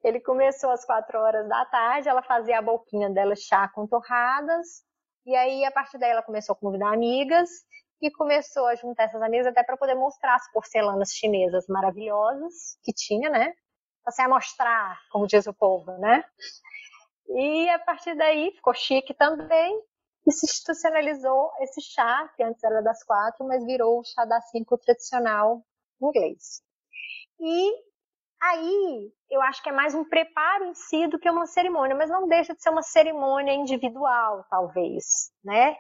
Ele 0.03 0.20
começou 0.20 0.70
às 0.72 0.86
quatro 0.86 1.20
horas 1.20 1.47
da 1.47 1.66
tarde, 1.66 2.09
ela 2.09 2.22
fazia 2.22 2.59
a 2.59 2.61
boquinha 2.61 3.09
dela 3.09 3.36
chá 3.36 3.70
com 3.70 3.88
torradas, 3.88 4.84
e 5.26 5.36
aí 5.36 5.64
a 5.66 5.72
partir 5.72 5.97
daí 5.97 6.11
ela 6.11 6.24
começou 6.24 6.53
a 6.53 6.57
convidar 6.57 6.93
amigas 6.93 7.49
e 8.01 8.11
começou 8.11 8.68
a 8.68 8.76
juntar 8.76 9.03
essas 9.03 9.22
amigas 9.22 9.47
até 9.47 9.64
para 9.64 9.78
poder 9.78 9.95
mostrar 9.95 10.36
as 10.36 10.51
porcelanas 10.51 11.11
chinesas 11.11 11.66
maravilhosas 11.68 12.78
que 12.84 12.91
tinha, 12.93 13.30
né? 13.30 13.53
Assim, 14.05 14.24
a 14.24 14.28
mostrar, 14.28 14.99
como 15.09 15.26
diz 15.26 15.47
o 15.47 15.53
povo, 15.53 15.91
né? 15.97 16.26
E 17.30 17.70
a 17.70 17.80
partir 17.80 18.16
daí 18.16 18.51
ficou 18.51 18.74
chique 18.74 19.14
também 19.14 19.82
e 20.28 20.32
se 20.32 20.45
institucionalizou 20.45 21.51
esse 21.61 21.82
chá, 21.82 22.30
que 22.36 22.43
antes 22.43 22.64
era 22.64 22.82
das 22.82 23.03
quatro, 23.03 23.45
mas 23.45 23.66
virou 23.66 23.99
o 23.99 24.03
chá 24.03 24.26
das 24.26 24.49
cinco 24.49 24.78
tradicional 24.78 25.64
inglês. 26.02 26.62
E 27.39 27.72
aí 28.41 29.12
eu 29.30 29.41
acho 29.41 29.62
que 29.64 29.70
é 29.70 29.74
mais 29.74 29.96
um 29.96 30.04
preparo 30.04 30.66
em 30.66 30.74
si 30.74 31.08
do 31.08 31.20
que 31.20 31.30
uma 31.30 31.46
cerimônia, 31.46 31.96
mas 31.96 32.10
não 32.10 32.28
deixa 32.28 32.54
de 32.54 32.62
ser 32.62 32.70
uma 32.70 32.84
cerimônia 32.84 33.54
individual, 33.54 34.46
talvez, 34.50 35.32
né? 35.44 35.76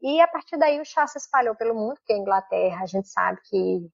E 0.00 0.20
a 0.20 0.28
partir 0.28 0.56
daí 0.56 0.80
o 0.80 0.84
chá 0.84 1.06
se 1.06 1.18
espalhou 1.18 1.56
pelo 1.56 1.74
mundo, 1.74 1.96
porque 1.96 2.12
a 2.12 2.18
Inglaterra 2.18 2.82
a 2.82 2.86
gente 2.86 3.08
sabe 3.08 3.38
que 3.44 3.90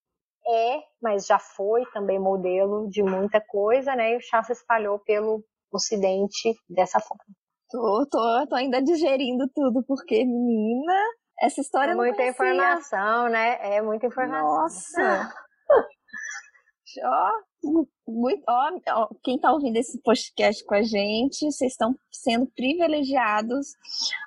é, 0.46 0.82
mas 1.02 1.26
já 1.26 1.38
foi 1.38 1.86
também 1.92 2.18
modelo 2.18 2.88
de 2.90 3.02
muita 3.02 3.40
coisa, 3.40 3.96
né? 3.96 4.12
E 4.12 4.16
o 4.16 4.20
chá 4.20 4.42
se 4.42 4.52
espalhou 4.52 4.98
pelo 4.98 5.42
Ocidente 5.72 6.54
dessa 6.68 7.00
forma. 7.00 7.24
Tô, 7.68 8.06
tô, 8.08 8.46
tô 8.48 8.54
ainda 8.54 8.80
digerindo 8.80 9.48
tudo, 9.52 9.82
porque, 9.84 10.24
menina, 10.24 10.94
essa 11.40 11.60
história 11.60 11.92
É 11.92 11.94
muita 11.96 12.24
informação, 12.24 13.28
né? 13.28 13.58
É 13.60 13.82
muita 13.82 14.06
informação. 14.06 14.62
Nossa! 14.62 15.34
Ó, 17.02 17.30
muito, 18.06 18.42
ó, 18.48 18.70
ó, 18.90 19.08
quem 19.22 19.38
tá 19.38 19.52
ouvindo 19.52 19.76
esse 19.76 20.00
podcast 20.02 20.64
com 20.64 20.74
a 20.74 20.82
gente, 20.82 21.50
vocês 21.50 21.72
estão 21.72 21.94
sendo 22.10 22.46
privilegiados 22.54 23.68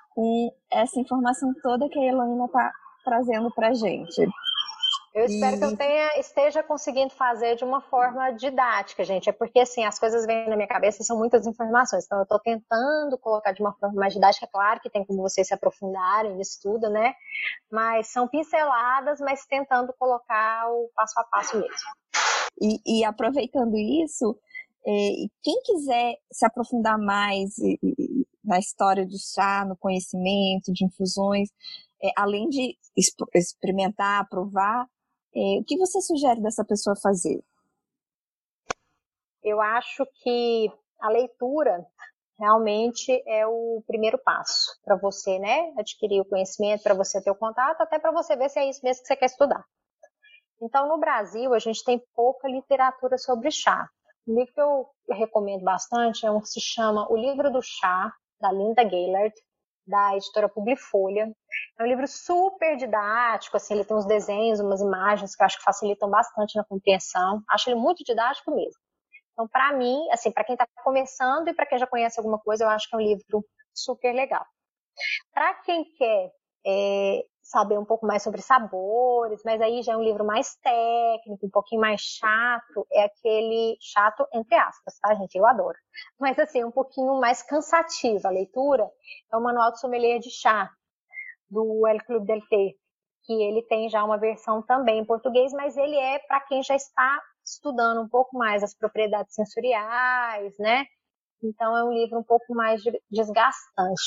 com 0.10 0.52
essa 0.72 1.00
informação 1.00 1.54
toda 1.62 1.88
que 1.88 2.00
a 2.00 2.04
Elaina 2.04 2.48
tá 2.50 2.72
trazendo 3.06 3.50
pra 3.54 3.74
gente. 3.74 4.28
Eu 5.18 5.26
espero 5.26 5.58
que 5.58 5.66
eu 5.66 5.76
tenha, 5.76 6.20
esteja 6.20 6.62
conseguindo 6.62 7.12
fazer 7.12 7.56
de 7.56 7.64
uma 7.64 7.82
forma 7.82 8.30
didática, 8.32 9.04
gente. 9.04 9.28
É 9.28 9.32
porque, 9.34 9.60
assim, 9.60 9.84
as 9.84 9.98
coisas 9.98 10.28
vêm 10.28 10.48
na 10.48 10.56
minha 10.56 10.68
cabeça 10.68 11.02
e 11.02 11.06
são 11.06 11.18
muitas 11.18 11.48
informações. 11.48 12.06
Então, 12.06 12.20
eu 12.20 12.24
estou 12.24 12.40
tentando 12.40 13.18
colocar 13.18 13.52
de 13.52 13.60
uma 13.62 13.74
forma 13.74 13.96
mais 14.00 14.14
didática. 14.14 14.46
É 14.46 14.50
claro 14.50 14.80
que 14.80 14.92
tem 14.92 15.04
como 15.04 15.24
vocês 15.24 15.48
se 15.48 15.54
aprofundarem 15.56 16.36
nisso 16.36 16.60
tudo, 16.62 16.88
né? 16.92 17.16
Mas 17.72 18.10
são 18.10 18.28
pinceladas, 18.28 19.20
mas 19.20 19.44
tentando 19.48 19.92
colocar 19.98 20.70
o 20.70 20.92
passo 20.96 21.20
a 21.20 21.24
passo 21.24 21.58
mesmo. 21.58 21.76
E, 22.62 23.00
e 23.00 23.04
aproveitando 23.04 23.76
isso, 23.76 24.40
eh, 24.86 25.26
quem 25.42 25.60
quiser 25.64 26.14
se 26.32 26.46
aprofundar 26.46 27.00
mais 27.00 27.58
e- 27.58 27.80
e- 27.82 28.28
na 28.44 28.60
história 28.60 29.04
do 29.04 29.18
chá, 29.18 29.66
no 29.68 29.76
conhecimento 29.78 30.72
de 30.72 30.86
infusões, 30.86 31.50
eh, 32.04 32.12
além 32.16 32.48
de 32.50 32.78
exp- 32.96 33.28
experimentar, 33.34 34.28
provar, 34.30 34.86
o 35.60 35.64
que 35.64 35.78
você 35.78 36.02
sugere 36.02 36.42
dessa 36.42 36.66
pessoa 36.66 36.96
fazer? 36.96 37.44
Eu 39.44 39.62
acho 39.62 40.06
que 40.24 40.72
a 41.00 41.10
leitura 41.10 41.86
realmente 42.40 43.24
é 43.28 43.46
o 43.48 43.84
primeiro 43.88 44.18
passo 44.18 44.80
para 44.84 44.96
você, 44.96 45.40
né, 45.40 45.74
adquirir 45.78 46.22
o 46.22 46.26
conhecimento, 46.26 46.84
para 46.84 46.94
você 46.94 47.22
ter 47.22 47.32
o 47.32 47.36
contato, 47.36 47.82
até 47.82 47.98
para 47.98 48.12
você 48.12 48.36
ver 48.36 48.50
se 48.50 48.60
é 48.60 48.70
isso 48.70 48.82
mesmo 48.84 49.02
que 49.02 49.08
você 49.08 49.16
quer 49.16 49.26
estudar. 49.26 49.64
Então, 50.62 50.88
no 50.88 50.98
Brasil, 50.98 51.54
a 51.54 51.60
gente 51.60 51.84
tem 51.84 52.02
pouca 52.16 52.48
literatura 52.48 53.18
sobre 53.18 53.52
chá. 53.52 53.88
O 54.28 54.34
livro 54.34 54.54
que 54.54 54.62
eu 54.62 54.90
recomendo 55.10 55.64
bastante 55.64 56.26
é 56.26 56.32
um 56.32 56.42
que 56.42 56.50
se 56.50 56.60
chama 56.60 57.12
O 57.12 57.16
Livro 57.16 57.52
do 57.52 57.62
Chá, 57.62 58.12
da 58.42 58.52
Linda 58.52 58.84
Gaylord, 58.84 59.34
da 59.88 60.16
editora 60.16 60.50
Publifolha. 60.50 61.32
É 61.80 61.84
um 61.84 61.88
livro 61.88 62.08
super 62.08 62.76
didático, 62.76 63.58
assim, 63.58 63.76
ele 63.76 63.86
tem 63.86 63.96
uns 63.96 64.06
desenhos, 64.06 64.60
umas 64.60 64.82
imagens 64.82 65.36
que 65.36 65.42
eu 65.42 65.46
acho 65.46 65.58
que 65.58 65.64
facilitam 65.64 66.10
bastante 66.10 66.56
na 66.56 66.66
compreensão. 66.66 67.42
Acho 67.50 67.70
ele 67.70 67.80
muito 67.80 68.04
didático 68.04 68.54
mesmo. 68.54 68.80
Então, 69.32 69.48
para 69.48 69.74
mim, 69.74 70.00
assim, 70.12 70.32
para 70.32 70.44
quem 70.44 70.54
está 70.54 70.68
começando 70.84 71.48
e 71.48 71.54
para 71.54 71.66
quem 71.66 71.78
já 71.78 71.88
conhece 71.88 72.20
alguma 72.20 72.40
coisa, 72.40 72.66
eu 72.66 72.70
acho 72.70 72.90
que 72.90 72.96
é 72.96 72.98
um 72.98 73.02
livro 73.02 73.46
super 73.74 74.12
legal. 74.14 74.46
Para 75.32 75.54
quem 75.62 75.86
quer 75.96 76.32
é, 76.66 77.24
saber 77.48 77.80
um 77.80 77.86
pouco 77.86 78.06
mais 78.06 78.22
sobre 78.24 78.42
sabores, 78.42 79.42
mas 79.46 79.62
aí 79.62 79.82
já 79.82 79.94
é 79.94 79.98
um 79.98 80.04
livro 80.04 80.26
mais 80.26 80.56
técnico, 80.58 81.46
um 81.46 81.50
pouquinho 81.50 81.80
mais 81.80 82.02
chato, 82.02 82.86
é 82.92 83.06
aquele 83.06 83.78
chato 83.80 84.28
entre 84.34 84.56
aspas, 84.56 85.00
tá, 85.00 85.16
gente? 85.16 85.36
Eu 85.36 85.46
adoro. 85.46 85.78
Mas 86.20 86.38
assim, 86.38 86.64
um 86.64 86.72
pouquinho 86.72 87.20
mais 87.20 87.42
cansativa 87.42 88.28
a 88.28 88.32
leitura, 88.32 88.90
é 89.32 89.38
o 89.38 89.42
Manual 89.42 89.72
de 89.72 89.80
Sommelier 89.80 90.20
de 90.20 90.30
Chá, 90.30 90.70
do 91.50 91.88
El 91.88 92.04
Club 92.06 92.26
del 92.26 92.42
Té, 92.50 92.74
que 93.24 93.34
ele 93.34 93.64
tem 93.64 93.90
já 93.90 94.04
uma 94.04 94.18
versão 94.18 94.62
também 94.62 95.00
em 95.00 95.06
português, 95.06 95.54
mas 95.54 95.78
ele 95.78 95.96
é 95.96 96.20
para 96.20 96.42
quem 96.42 96.62
já 96.62 96.76
está 96.76 97.22
estudando 97.46 98.02
um 98.02 98.10
pouco 98.10 98.38
mais 98.38 98.62
as 98.62 98.76
propriedades 98.76 99.34
sensoriais, 99.34 100.54
né? 100.60 100.86
Então 101.42 101.78
é 101.78 101.84
um 101.84 101.94
livro 101.94 102.20
um 102.20 102.24
pouco 102.24 102.54
mais 102.54 102.82
desgastante. 103.10 104.04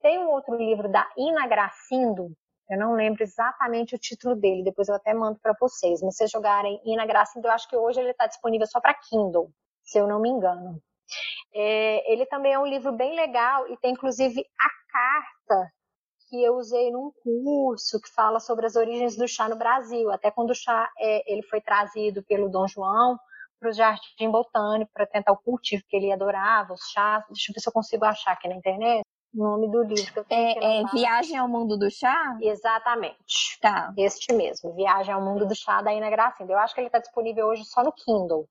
Tem 0.00 0.20
um 0.20 0.28
outro 0.30 0.54
livro 0.56 0.88
da 0.88 1.04
Ina 1.16 1.48
Gracindo, 1.48 2.30
eu 2.68 2.78
não 2.78 2.94
lembro 2.94 3.22
exatamente 3.22 3.94
o 3.94 3.98
título 3.98 4.34
dele, 4.34 4.64
depois 4.64 4.88
eu 4.88 4.94
até 4.94 5.14
mando 5.14 5.38
para 5.38 5.54
vocês. 5.60 6.02
Mas 6.02 6.16
vocês 6.16 6.30
jogarem 6.30 6.80
Ina 6.84 7.06
Gracindo, 7.06 7.46
eu 7.46 7.52
acho 7.52 7.68
que 7.68 7.76
hoje 7.76 8.00
ele 8.00 8.10
está 8.10 8.26
disponível 8.26 8.66
só 8.66 8.80
para 8.80 8.94
Kindle, 8.94 9.50
se 9.84 9.98
eu 9.98 10.06
não 10.06 10.20
me 10.20 10.28
engano. 10.28 10.82
É, 11.54 12.12
ele 12.12 12.26
também 12.26 12.52
é 12.52 12.58
um 12.58 12.66
livro 12.66 12.92
bem 12.92 13.14
legal 13.14 13.68
e 13.68 13.76
tem 13.78 13.92
inclusive 13.92 14.44
a 14.60 14.92
carta 14.92 15.72
que 16.28 16.42
eu 16.42 16.56
usei 16.56 16.90
num 16.90 17.12
curso 17.22 18.00
que 18.00 18.12
fala 18.12 18.40
sobre 18.40 18.66
as 18.66 18.74
origens 18.74 19.16
do 19.16 19.28
chá 19.28 19.48
no 19.48 19.56
Brasil. 19.56 20.10
Até 20.10 20.30
quando 20.32 20.50
o 20.50 20.54
chá 20.54 20.90
é, 20.98 21.32
ele 21.32 21.42
foi 21.44 21.60
trazido 21.60 22.24
pelo 22.24 22.48
Dom 22.48 22.66
João 22.66 23.16
para 23.60 23.70
o 23.70 23.72
Jardim 23.72 24.30
Botânico 24.30 24.90
para 24.92 25.06
tentar 25.06 25.32
o 25.32 25.38
cultivo 25.38 25.84
que 25.88 25.96
ele 25.96 26.12
adorava, 26.12 26.74
os 26.74 26.82
chás. 26.90 27.24
Deixa 27.28 27.52
eu 27.52 27.54
ver 27.54 27.60
se 27.60 27.68
eu 27.68 27.72
consigo 27.72 28.04
achar 28.04 28.32
aqui 28.32 28.48
na 28.48 28.56
internet 28.56 29.06
nome 29.36 29.70
do 29.70 29.82
livro. 29.82 30.12
Que 30.12 30.18
eu 30.18 30.24
tenho 30.24 30.62
é, 30.62 30.80
é 30.80 30.84
Viagem 30.92 31.36
ao 31.36 31.48
Mundo 31.48 31.76
do 31.76 31.90
Chá? 31.90 32.38
Exatamente. 32.40 33.58
Tá. 33.60 33.92
Este 33.96 34.32
mesmo, 34.32 34.74
Viagem 34.74 35.14
ao 35.14 35.22
Mundo 35.22 35.46
do 35.46 35.54
Chá, 35.54 35.82
da 35.82 35.92
Ina 35.92 36.10
Gracinda. 36.10 36.52
Eu 36.52 36.58
acho 36.58 36.74
que 36.74 36.80
ele 36.80 36.88
está 36.88 36.98
disponível 36.98 37.46
hoje 37.46 37.64
só 37.64 37.82
no 37.82 37.92
Kindle. 37.92 38.48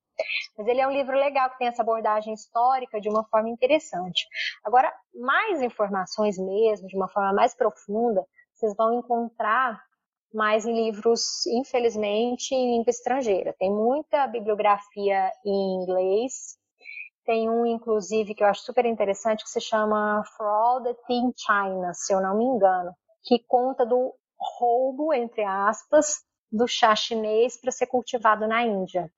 Mas 0.58 0.68
ele 0.68 0.80
é 0.80 0.88
um 0.88 0.92
livro 0.92 1.18
legal 1.18 1.50
que 1.50 1.58
tem 1.58 1.68
essa 1.68 1.82
abordagem 1.82 2.34
histórica 2.34 3.02
de 3.02 3.10
uma 3.10 3.24
forma 3.26 3.50
interessante. 3.50 4.26
Agora, 4.64 4.94
mais 5.14 5.62
informações 5.62 6.38
mesmo, 6.38 6.88
de 6.88 6.96
uma 6.96 7.10
forma 7.10 7.34
mais 7.34 7.56
profunda, 7.56 8.26
vocês 8.54 8.74
vão 8.78 9.00
encontrar 9.00 9.82
mais 10.34 10.66
em 10.66 10.74
livros, 10.74 11.46
infelizmente, 11.48 12.54
em 12.54 12.78
língua 12.78 12.90
estrangeira. 12.90 13.56
Tem 13.58 13.72
muita 13.72 14.28
bibliografia 14.28 15.32
em 15.46 15.82
inglês, 15.82 16.58
tem 17.26 17.50
um, 17.50 17.66
inclusive, 17.66 18.36
que 18.36 18.44
eu 18.44 18.48
acho 18.48 18.62
super 18.62 18.86
interessante, 18.86 19.44
que 19.44 19.50
se 19.50 19.60
chama 19.60 20.24
For 20.38 20.46
All 20.46 20.84
the 20.84 20.94
Tea 21.08 21.32
China, 21.36 21.94
se 21.94 22.14
eu 22.14 22.22
não 22.22 22.38
me 22.38 22.46
engano, 22.46 22.94
que 23.24 23.44
conta 23.48 23.86
do 23.86 24.14
roubo, 24.40 25.12
entre 25.14 25.44
aspas, 25.44 26.24
do 26.52 26.68
chá 26.68 26.96
chinês 26.96 27.60
para 27.60 27.72
ser 27.72 27.88
cultivado 27.88 28.48
na 28.48 28.64
Índia. 28.64 29.12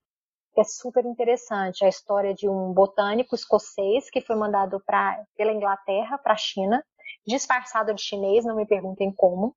É 0.57 0.63
super 0.63 1.05
interessante 1.05 1.85
a 1.85 1.89
história 1.89 2.33
de 2.33 2.49
um 2.49 2.73
botânico 2.73 3.35
escocês 3.35 4.09
que 4.09 4.21
foi 4.21 4.35
mandado 4.35 4.81
pra, 4.85 5.23
pela 5.35 5.51
Inglaterra 5.51 6.17
para 6.17 6.33
a 6.33 6.37
China, 6.37 6.83
disfarçado 7.27 7.93
de 7.93 8.01
chinês, 8.01 8.43
não 8.45 8.55
me 8.55 8.65
perguntem 8.65 9.13
como. 9.13 9.55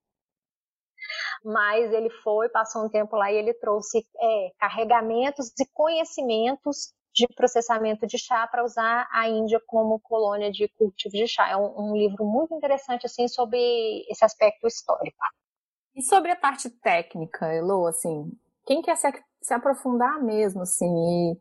Mas 1.42 1.90
ele 1.92 2.10
foi, 2.22 2.50
passou 2.50 2.84
um 2.84 2.88
tempo 2.90 3.16
lá 3.16 3.32
e 3.32 3.36
ele 3.36 3.54
trouxe 3.54 4.06
é, 4.20 4.50
carregamentos 4.58 5.50
e 5.58 5.66
conhecimentos 5.72 6.92
de 7.26 7.34
processamento 7.34 8.06
de 8.06 8.18
chá 8.18 8.46
para 8.46 8.64
usar 8.64 9.08
a 9.12 9.28
Índia 9.28 9.60
como 9.66 10.00
colônia 10.00 10.50
de 10.50 10.68
cultivo 10.68 11.14
de 11.14 11.26
chá. 11.26 11.48
É 11.48 11.56
um, 11.56 11.90
um, 11.90 11.96
livro 11.96 12.24
muito 12.24 12.54
interessante 12.54 13.06
assim 13.06 13.28
sobre 13.28 13.58
esse 14.08 14.24
aspecto 14.24 14.66
histórico. 14.66 15.18
E 15.94 16.02
sobre 16.02 16.30
a 16.30 16.36
parte 16.36 16.70
técnica, 16.70 17.46
Elo, 17.52 17.86
assim, 17.86 18.32
quem 18.66 18.80
quer 18.80 18.96
se, 18.96 19.08
se 19.42 19.52
aprofundar 19.52 20.22
mesmo, 20.22 20.62
assim, 20.62 20.86
e 20.86 21.40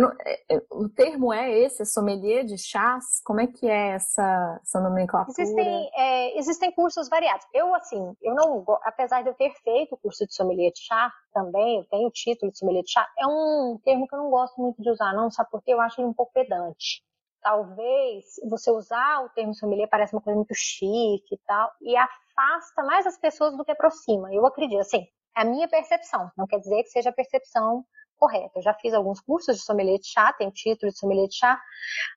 não, 0.00 0.10
é, 0.20 0.56
é, 0.56 0.62
o 0.70 0.88
termo 0.88 1.32
é 1.32 1.50
esse, 1.50 1.84
sommelier 1.84 2.44
de 2.44 2.56
chás? 2.56 3.20
Como 3.24 3.40
é 3.40 3.46
que 3.46 3.68
é 3.68 3.90
essa, 3.90 4.58
essa 4.62 4.80
nomenclatura? 4.80 5.34
Existem, 5.38 5.90
é, 5.94 6.38
existem 6.38 6.72
cursos 6.72 7.10
variados. 7.10 7.46
Eu, 7.52 7.74
assim, 7.74 8.16
eu 8.22 8.34
não, 8.34 8.64
apesar 8.84 9.22
de 9.22 9.28
eu 9.28 9.34
ter 9.34 9.52
feito 9.62 9.94
o 9.94 9.98
curso 9.98 10.26
de 10.26 10.34
sommelier 10.34 10.72
de 10.72 10.80
chá 10.80 11.12
também, 11.34 11.78
eu 11.78 11.84
tenho 11.84 12.08
o 12.08 12.10
título 12.10 12.50
de 12.50 12.58
sommelier 12.58 12.82
de 12.82 12.90
chá, 12.90 13.06
é 13.18 13.26
um 13.26 13.78
termo 13.84 14.08
que 14.08 14.14
eu 14.14 14.18
não 14.18 14.30
gosto 14.30 14.58
muito 14.60 14.82
de 14.82 14.90
usar, 14.90 15.12
não, 15.12 15.30
sabe 15.30 15.50
por 15.50 15.62
quê? 15.62 15.74
Eu 15.74 15.80
acho 15.80 16.00
ele 16.00 16.08
um 16.08 16.14
pouco 16.14 16.32
pedante. 16.32 17.02
Talvez 17.42 18.24
você 18.48 18.70
usar 18.70 19.24
o 19.24 19.28
termo 19.30 19.54
sommelier 19.54 19.88
parece 19.90 20.14
uma 20.14 20.22
coisa 20.22 20.36
muito 20.36 20.54
chique 20.54 21.34
e 21.34 21.38
tal, 21.46 21.70
e 21.82 21.94
afasta 21.96 22.82
mais 22.84 23.06
as 23.06 23.18
pessoas 23.18 23.54
do 23.56 23.64
que 23.64 23.72
aproxima. 23.72 24.32
Eu 24.32 24.46
acredito, 24.46 24.80
assim, 24.80 25.06
é 25.36 25.42
a 25.42 25.44
minha 25.44 25.68
percepção, 25.68 26.30
não 26.36 26.46
quer 26.46 26.60
dizer 26.60 26.82
que 26.82 26.90
seja 26.90 27.10
a 27.10 27.12
percepção 27.12 27.84
correta. 28.22 28.52
Eu 28.54 28.62
já 28.62 28.72
fiz 28.74 28.94
alguns 28.94 29.20
cursos 29.20 29.56
de 29.56 29.64
sommelier 29.64 29.98
de 29.98 30.06
chá, 30.06 30.32
tenho 30.32 30.52
título 30.52 30.92
de 30.92 30.98
sommelier 30.98 31.26
de 31.26 31.34
chá, 31.34 31.60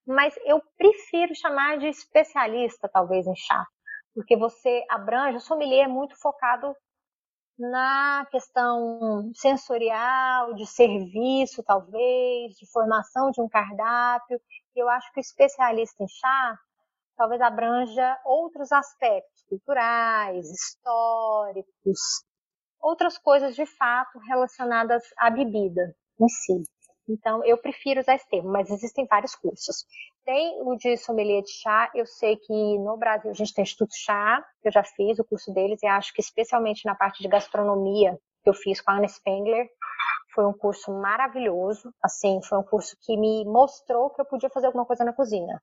mas 0.06 0.36
eu 0.46 0.62
prefiro 0.78 1.34
chamar 1.34 1.80
de 1.80 1.88
especialista, 1.88 2.88
talvez, 2.88 3.26
em 3.26 3.36
chá, 3.36 3.66
porque 4.14 4.38
você 4.38 4.86
abrange, 4.88 5.38
o 5.38 5.42
sommelier 5.42 5.86
é 5.86 5.88
muito 5.88 6.16
focado 6.22 6.76
na 7.58 8.24
questão 8.30 9.32
sensorial, 9.34 10.54
de 10.54 10.68
serviço, 10.68 11.64
talvez, 11.64 12.54
de 12.54 12.70
formação 12.72 13.32
de 13.32 13.42
um 13.42 13.50
cardápio. 13.50 14.40
Eu 14.76 14.88
acho 14.90 15.12
que 15.12 15.20
o 15.20 15.22
especialista 15.22 16.04
em 16.04 16.08
chá 16.08 16.60
talvez 17.18 17.42
abranja 17.42 18.16
outros 18.26 18.72
aspectos 18.72 19.42
culturais, 19.50 20.46
históricos, 20.52 22.00
outras 22.80 23.18
coisas 23.18 23.56
de 23.56 23.66
fato 23.66 24.20
relacionadas 24.20 25.04
à 25.18 25.30
bebida 25.30 25.96
em 26.20 26.28
si. 26.28 26.64
Então, 27.08 27.44
eu 27.46 27.58
prefiro 27.58 28.00
usar 28.00 28.16
esse 28.16 28.28
termo, 28.28 28.52
mas 28.52 28.70
existem 28.70 29.06
vários 29.06 29.36
cursos. 29.36 29.86
Tem 30.24 30.60
o 30.64 30.76
de 30.76 30.98
sommelier 30.98 31.44
de 31.44 31.52
chá, 31.52 31.92
eu 31.94 32.06
sei 32.06 32.36
que 32.36 32.80
no 32.80 32.98
Brasil 32.98 33.30
a 33.30 33.34
gente 33.34 33.54
tem 33.54 33.62
Instituto 33.62 33.94
Chá, 33.96 34.44
eu 34.64 34.72
já 34.72 34.84
fiz 34.84 35.20
o 35.20 35.24
curso 35.24 35.54
deles 35.54 35.82
e 35.84 35.88
acho 35.88 36.12
que 36.14 36.22
especialmente 36.22 36.86
na 36.86 36.96
parte 36.96 37.22
de 37.22 37.30
gastronomia 37.30 38.18
que 38.44 38.50
eu 38.50 38.54
fiz 38.56 38.82
com 38.82 38.92
a 38.92 38.98
Anna 38.98 39.08
Spengler, 39.08 39.68
foi 40.34 40.46
um 40.46 40.54
curso 40.54 40.92
maravilhoso, 40.92 41.94
assim, 42.04 42.40
foi 42.44 42.58
um 42.58 42.64
curso 42.64 42.98
que 43.02 43.16
me 43.16 43.46
mostrou 43.46 44.10
que 44.10 44.22
eu 44.22 44.26
podia 44.26 44.50
fazer 44.50 44.68
alguma 44.68 44.86
coisa 44.86 45.06
na 45.06 45.14
cozinha. 45.14 45.62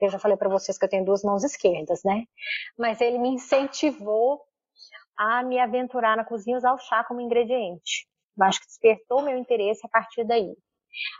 Eu 0.00 0.10
já 0.10 0.18
falei 0.18 0.36
para 0.36 0.48
vocês 0.48 0.76
que 0.76 0.84
eu 0.84 0.88
tenho 0.88 1.04
duas 1.04 1.22
mãos 1.22 1.44
esquerdas, 1.44 2.02
né? 2.04 2.24
Mas 2.76 3.00
ele 3.00 3.18
me 3.18 3.28
incentivou 3.28 4.42
a 5.16 5.42
me 5.42 5.58
aventurar 5.58 6.16
na 6.16 6.24
cozinha 6.24 6.56
e 6.56 6.58
usar 6.58 6.72
o 6.72 6.78
chá 6.78 7.04
como 7.04 7.20
ingrediente. 7.20 8.06
Eu 8.36 8.44
acho 8.44 8.60
que 8.60 8.66
despertou 8.66 9.22
meu 9.22 9.36
interesse 9.38 9.86
a 9.86 9.88
partir 9.88 10.24
daí. 10.24 10.54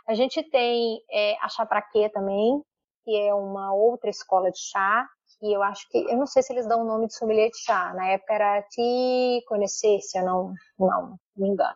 A 0.07 0.13
gente 0.13 0.41
tem 0.49 0.99
é, 1.11 1.37
a 1.41 1.49
Chá 1.49 1.65
Praquê 1.65 2.09
também, 2.09 2.61
que 3.03 3.15
é 3.15 3.33
uma 3.33 3.73
outra 3.73 4.09
escola 4.09 4.49
de 4.51 4.59
chá, 4.59 5.07
que 5.39 5.51
eu 5.51 5.61
acho 5.61 5.87
que, 5.89 5.97
eu 5.97 6.17
não 6.17 6.25
sei 6.25 6.41
se 6.41 6.53
eles 6.53 6.67
dão 6.67 6.81
o 6.81 6.85
nome 6.85 7.07
de 7.07 7.15
sommelier 7.15 7.49
de 7.49 7.57
chá, 7.63 7.93
na 7.93 8.07
época 8.07 8.33
era 8.33 8.61
Te 8.63 9.43
Conhecer, 9.47 9.99
se 10.01 10.17
eu 10.17 10.25
não, 10.25 10.53
não 10.79 11.17
me 11.35 11.49
engano. 11.49 11.75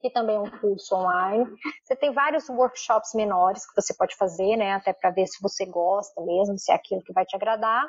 Que 0.00 0.10
também 0.10 0.36
é 0.36 0.40
um 0.40 0.50
curso 0.58 0.96
online. 0.96 1.46
Você 1.84 1.94
tem 1.96 2.12
vários 2.12 2.48
workshops 2.48 3.14
menores 3.14 3.64
que 3.66 3.80
você 3.80 3.94
pode 3.94 4.16
fazer, 4.16 4.56
né, 4.56 4.72
até 4.72 4.92
para 4.92 5.10
ver 5.10 5.26
se 5.26 5.40
você 5.40 5.64
gosta 5.64 6.20
mesmo, 6.22 6.58
se 6.58 6.72
é 6.72 6.74
aquilo 6.74 7.02
que 7.02 7.12
vai 7.12 7.24
te 7.24 7.36
agradar. 7.36 7.88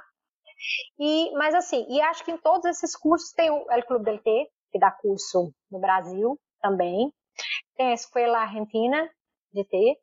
E, 0.99 1.31
mas 1.33 1.53
assim, 1.55 1.85
e 1.89 2.01
acho 2.01 2.23
que 2.23 2.31
em 2.31 2.37
todos 2.37 2.65
esses 2.65 2.95
cursos 2.95 3.31
tem 3.33 3.49
o 3.49 3.71
El 3.71 3.85
Club 3.85 4.03
del 4.03 4.21
Té, 4.21 4.47
que 4.71 4.79
dá 4.79 4.91
curso 4.91 5.53
no 5.71 5.79
Brasil 5.79 6.39
também. 6.61 7.11
Tem 7.75 7.87
a 7.87 7.93
Escola 7.93 8.39
Argentina 8.39 9.09
de 9.53 9.63
Té. 9.65 9.95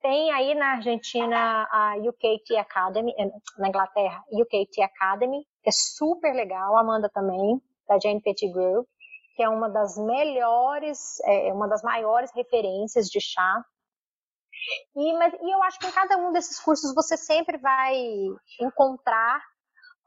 Tem 0.00 0.32
aí 0.32 0.54
na 0.54 0.72
Argentina 0.72 1.68
a 1.70 1.94
UKT 1.98 2.56
Academy, 2.56 3.12
eh, 3.18 3.30
na 3.58 3.68
Inglaterra, 3.68 4.22
UKT 4.32 4.82
Academy, 4.82 5.44
que 5.62 5.68
é 5.68 5.72
super 5.72 6.34
legal. 6.34 6.76
Amanda 6.76 7.10
também, 7.12 7.60
da 7.86 7.98
Jane 7.98 8.22
Pettigrew, 8.22 8.86
que 9.36 9.42
é 9.42 9.48
uma 9.48 9.68
das 9.68 9.96
melhores, 9.96 11.18
é, 11.24 11.52
uma 11.52 11.68
das 11.68 11.82
maiores 11.82 12.30
referências 12.34 13.06
de 13.06 13.20
chá 13.20 13.64
E, 14.94 15.12
mas, 15.14 15.34
e 15.34 15.50
eu 15.50 15.62
acho 15.62 15.78
que 15.78 15.86
em 15.86 15.92
cada 15.92 16.16
um 16.18 16.32
desses 16.32 16.60
cursos 16.60 16.94
você 16.94 17.16
sempre 17.16 17.58
vai 17.58 17.94
encontrar 18.60 19.42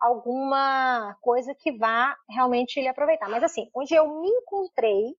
alguma 0.04 1.16
coisa 1.22 1.56
que 1.56 1.72
vá 1.78 2.16
realmente 2.30 2.82
lhe 2.82 2.90
aproveitar. 2.90 3.30
Mas 3.30 3.42
assim, 3.42 3.70
onde 3.74 3.96
eu 3.96 4.20
me 4.20 4.28
encontrei, 4.28 5.16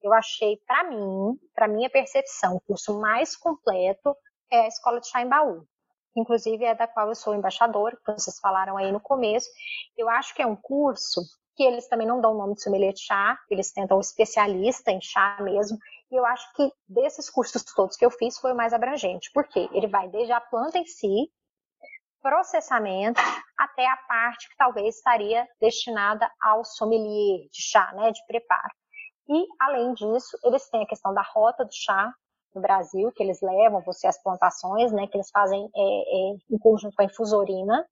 eu 0.00 0.12
achei 0.12 0.56
para 0.64 0.84
mim, 0.84 1.36
para 1.52 1.66
minha 1.66 1.90
percepção, 1.90 2.56
o 2.56 2.60
curso 2.60 3.00
mais 3.00 3.36
completo 3.36 4.16
é 4.50 4.60
a 4.60 4.68
Escola 4.68 5.00
de 5.00 5.08
Chá 5.08 5.22
em 5.22 5.28
Baú. 5.28 5.66
Inclusive 6.14 6.64
é 6.64 6.74
da 6.74 6.86
qual 6.86 7.08
eu 7.08 7.14
sou 7.16 7.34
embaixadora, 7.34 7.96
que 7.96 8.12
vocês 8.12 8.38
falaram 8.38 8.76
aí 8.76 8.92
no 8.92 9.00
começo. 9.00 9.48
Eu 9.96 10.08
acho 10.08 10.34
que 10.34 10.42
é 10.42 10.46
um 10.46 10.56
curso 10.56 11.20
que 11.56 11.64
eles 11.64 11.88
também 11.88 12.06
não 12.06 12.20
dão 12.20 12.32
o 12.32 12.38
nome 12.38 12.54
de 12.54 12.62
sommelier 12.62 12.92
de 12.92 13.00
chá, 13.00 13.38
eles 13.50 13.72
tentam 13.72 13.98
especialista 13.98 14.90
em 14.90 15.00
chá 15.00 15.36
mesmo. 15.40 15.78
E 16.10 16.16
eu 16.16 16.24
acho 16.24 16.52
que 16.54 16.70
desses 16.88 17.28
cursos 17.28 17.64
todos 17.74 17.96
que 17.96 18.04
eu 18.04 18.10
fiz 18.10 18.38
foi 18.38 18.52
o 18.52 18.56
mais 18.56 18.72
abrangente. 18.72 19.30
porque 19.34 19.68
Ele 19.72 19.88
vai 19.88 20.08
desde 20.08 20.32
a 20.32 20.40
planta 20.40 20.78
em 20.78 20.86
si, 20.86 21.30
processamento, 22.22 23.20
até 23.62 23.86
a 23.86 23.96
parte 24.08 24.48
que 24.48 24.56
talvez 24.56 24.96
estaria 24.96 25.46
destinada 25.60 26.28
ao 26.40 26.64
sommelier 26.64 27.48
de 27.48 27.62
chá, 27.62 27.92
né, 27.94 28.10
de 28.10 28.20
preparo. 28.26 28.74
E, 29.28 29.46
além 29.60 29.94
disso, 29.94 30.36
eles 30.42 30.68
têm 30.68 30.82
a 30.82 30.86
questão 30.86 31.14
da 31.14 31.22
rota 31.22 31.64
do 31.64 31.72
chá 31.72 32.12
no 32.52 32.60
Brasil, 32.60 33.12
que 33.12 33.22
eles 33.22 33.40
levam 33.40 33.80
você 33.82 34.08
às 34.08 34.20
plantações, 34.20 34.92
né, 34.92 35.06
que 35.06 35.16
eles 35.16 35.30
fazem 35.30 35.70
é, 35.74 35.80
é, 35.80 36.36
em 36.50 36.58
conjunto 36.58 36.94
com 36.96 37.02
a 37.02 37.06
Infusorina, 37.06 37.86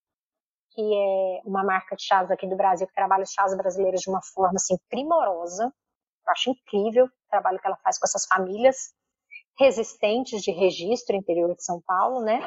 que 0.72 0.82
é 0.82 1.40
uma 1.44 1.64
marca 1.64 1.94
de 1.94 2.02
chás 2.02 2.30
aqui 2.30 2.48
do 2.48 2.56
Brasil 2.56 2.86
que 2.86 2.94
trabalha 2.94 3.22
os 3.22 3.32
chás 3.32 3.56
brasileiros 3.56 4.00
de 4.00 4.10
uma 4.10 4.20
forma 4.34 4.56
assim 4.56 4.76
primorosa. 4.88 5.64
Eu 5.64 6.32
acho 6.32 6.50
incrível 6.50 7.06
o 7.06 7.30
trabalho 7.30 7.58
que 7.60 7.66
ela 7.66 7.76
faz 7.76 7.98
com 7.98 8.06
essas 8.06 8.26
famílias 8.26 8.92
resistentes 9.58 10.42
de 10.42 10.50
registro 10.50 11.14
interior 11.14 11.54
de 11.54 11.64
São 11.64 11.80
Paulo, 11.80 12.22
né? 12.22 12.40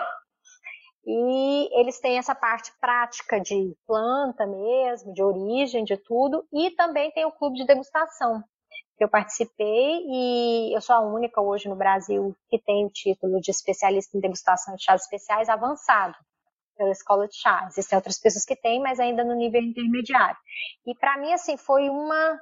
E 1.06 1.80
eles 1.80 2.00
têm 2.00 2.18
essa 2.18 2.34
parte 2.34 2.72
prática 2.80 3.40
de 3.40 3.76
planta 3.86 4.46
mesmo, 4.48 5.14
de 5.14 5.22
origem, 5.22 5.84
de 5.84 5.98
tudo, 5.98 6.46
e 6.52 6.72
também 6.72 7.12
tem 7.12 7.26
o 7.26 7.32
clube 7.32 7.58
de 7.58 7.66
degustação, 7.66 8.42
que 8.98 9.04
eu 9.04 9.10
participei 9.10 10.02
e 10.06 10.74
eu 10.74 10.80
sou 10.80 10.96
a 10.96 11.02
única 11.02 11.42
hoje 11.42 11.68
no 11.68 11.76
Brasil 11.76 12.36
que 12.50 12.58
tem 12.58 12.86
o 12.86 12.90
título 12.90 13.42
de 13.42 13.52
especialista 13.52 14.18
em 14.18 14.22
degustação 14.22 14.76
de 14.76 14.84
chás 14.84 15.02
especiais 15.02 15.50
avançado 15.50 16.16
pela 16.78 16.92
escola 16.92 17.28
de 17.28 17.36
chá. 17.36 17.66
Existem 17.70 17.98
outras 17.98 18.20
pessoas 18.20 18.46
que 18.46 18.56
têm, 18.56 18.80
mas 18.82 19.00
ainda 19.00 19.24
no 19.24 19.36
nível 19.36 19.62
intermediário. 19.62 20.38
E 20.86 20.96
para 20.96 21.18
mim, 21.18 21.34
assim, 21.34 21.58
foi 21.58 21.90
uma 21.90 22.40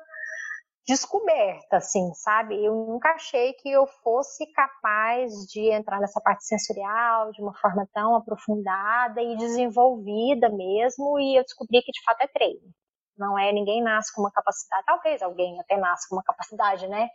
descoberta, 0.88 1.78
assim, 1.78 2.14
sabe? 2.16 2.64
Eu 2.64 2.74
nunca 2.74 3.10
achei 3.12 3.54
que 3.54 3.70
eu 3.70 3.86
fosse 4.04 4.46
capaz 4.54 5.32
de 5.52 5.72
entrar 5.72 6.00
nessa 6.00 6.20
parte 6.22 6.46
sensorial 6.46 7.32
de 7.32 7.42
uma 7.42 7.54
forma 7.56 7.88
tão 7.94 8.16
aprofundada 8.16 9.22
e 9.22 9.38
desenvolvida 9.38 10.50
mesmo, 10.50 11.20
e 11.20 11.38
eu 11.38 11.44
descobri 11.44 11.82
que 11.82 11.92
de 11.92 12.04
fato 12.04 12.22
é 12.22 12.28
treino. 12.28 12.72
Não 13.18 13.38
é 13.38 13.52
ninguém 13.52 13.84
nasce 13.84 14.14
com 14.14 14.22
uma 14.22 14.32
capacidade, 14.32 14.84
talvez 14.86 15.22
alguém 15.22 15.60
até 15.60 15.78
nasce 15.78 16.10
com 16.10 16.16
uma 16.16 16.24
capacidade, 16.24 16.88
né? 16.88 17.10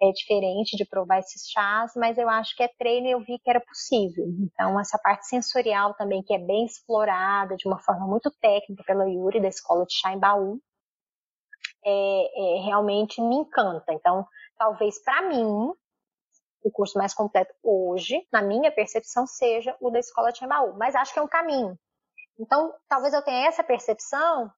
é 0.00 0.12
diferente 0.12 0.76
de 0.76 0.86
provar 0.86 1.18
esses 1.18 1.48
chás, 1.50 1.92
mas 1.96 2.16
eu 2.18 2.28
acho 2.28 2.54
que 2.56 2.62
é 2.62 2.68
treino 2.78 3.08
e 3.08 3.10
eu 3.10 3.20
vi 3.20 3.38
que 3.38 3.50
era 3.50 3.60
possível. 3.60 4.26
Então, 4.40 4.78
essa 4.78 4.98
parte 4.98 5.26
sensorial 5.26 5.94
também, 5.94 6.22
que 6.22 6.34
é 6.34 6.38
bem 6.38 6.64
explorada 6.64 7.56
de 7.56 7.66
uma 7.66 7.78
forma 7.80 8.06
muito 8.06 8.30
técnica 8.40 8.84
pela 8.86 9.08
Yuri, 9.08 9.40
da 9.40 9.48
Escola 9.48 9.84
de 9.84 9.94
Chá 9.94 10.12
em 10.12 10.18
Baú, 10.18 10.60
é, 11.84 12.58
é, 12.58 12.60
realmente 12.64 13.20
me 13.20 13.36
encanta. 13.36 13.92
Então, 13.92 14.26
talvez 14.56 15.02
para 15.02 15.22
mim, 15.22 15.72
o 16.62 16.70
curso 16.70 16.98
mais 16.98 17.14
completo 17.14 17.54
hoje, 17.62 18.26
na 18.32 18.42
minha 18.42 18.70
percepção, 18.70 19.26
seja 19.26 19.76
o 19.80 19.90
da 19.90 19.98
Escola 19.98 20.32
de 20.32 20.46
Baú, 20.46 20.74
mas 20.76 20.94
acho 20.94 21.12
que 21.12 21.18
é 21.18 21.22
um 21.22 21.28
caminho. 21.28 21.78
Então, 22.38 22.72
talvez 22.88 23.12
eu 23.14 23.22
tenha 23.22 23.48
essa 23.48 23.64
percepção 23.64 24.50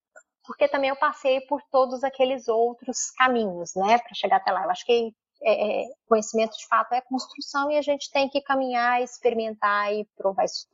porque 0.45 0.68
também 0.68 0.91
eu 0.91 0.97
passei 0.97 1.41
por 1.43 1.62
todos 1.71 2.03
aqueles 2.03 2.49
outros 2.49 3.11
caminhos, 3.12 3.73
né, 3.77 3.99
para 3.99 4.14
chegar 4.14 4.37
até 4.39 4.51
lá. 4.51 4.64
Eu 4.64 4.71
acho 4.71 4.85
que 4.85 5.14
é, 5.43 5.85
é, 5.85 5.89
conhecimento 6.07 6.57
de 6.57 6.66
fato 6.66 6.93
é 6.93 7.01
construção 7.01 7.71
e 7.71 7.77
a 7.77 7.83
gente 7.83 8.11
tem 8.11 8.29
que 8.29 8.41
caminhar, 8.43 9.03
experimentar 9.03 9.93
e 9.93 10.05
provar 10.16 10.45
isso. 10.45 10.66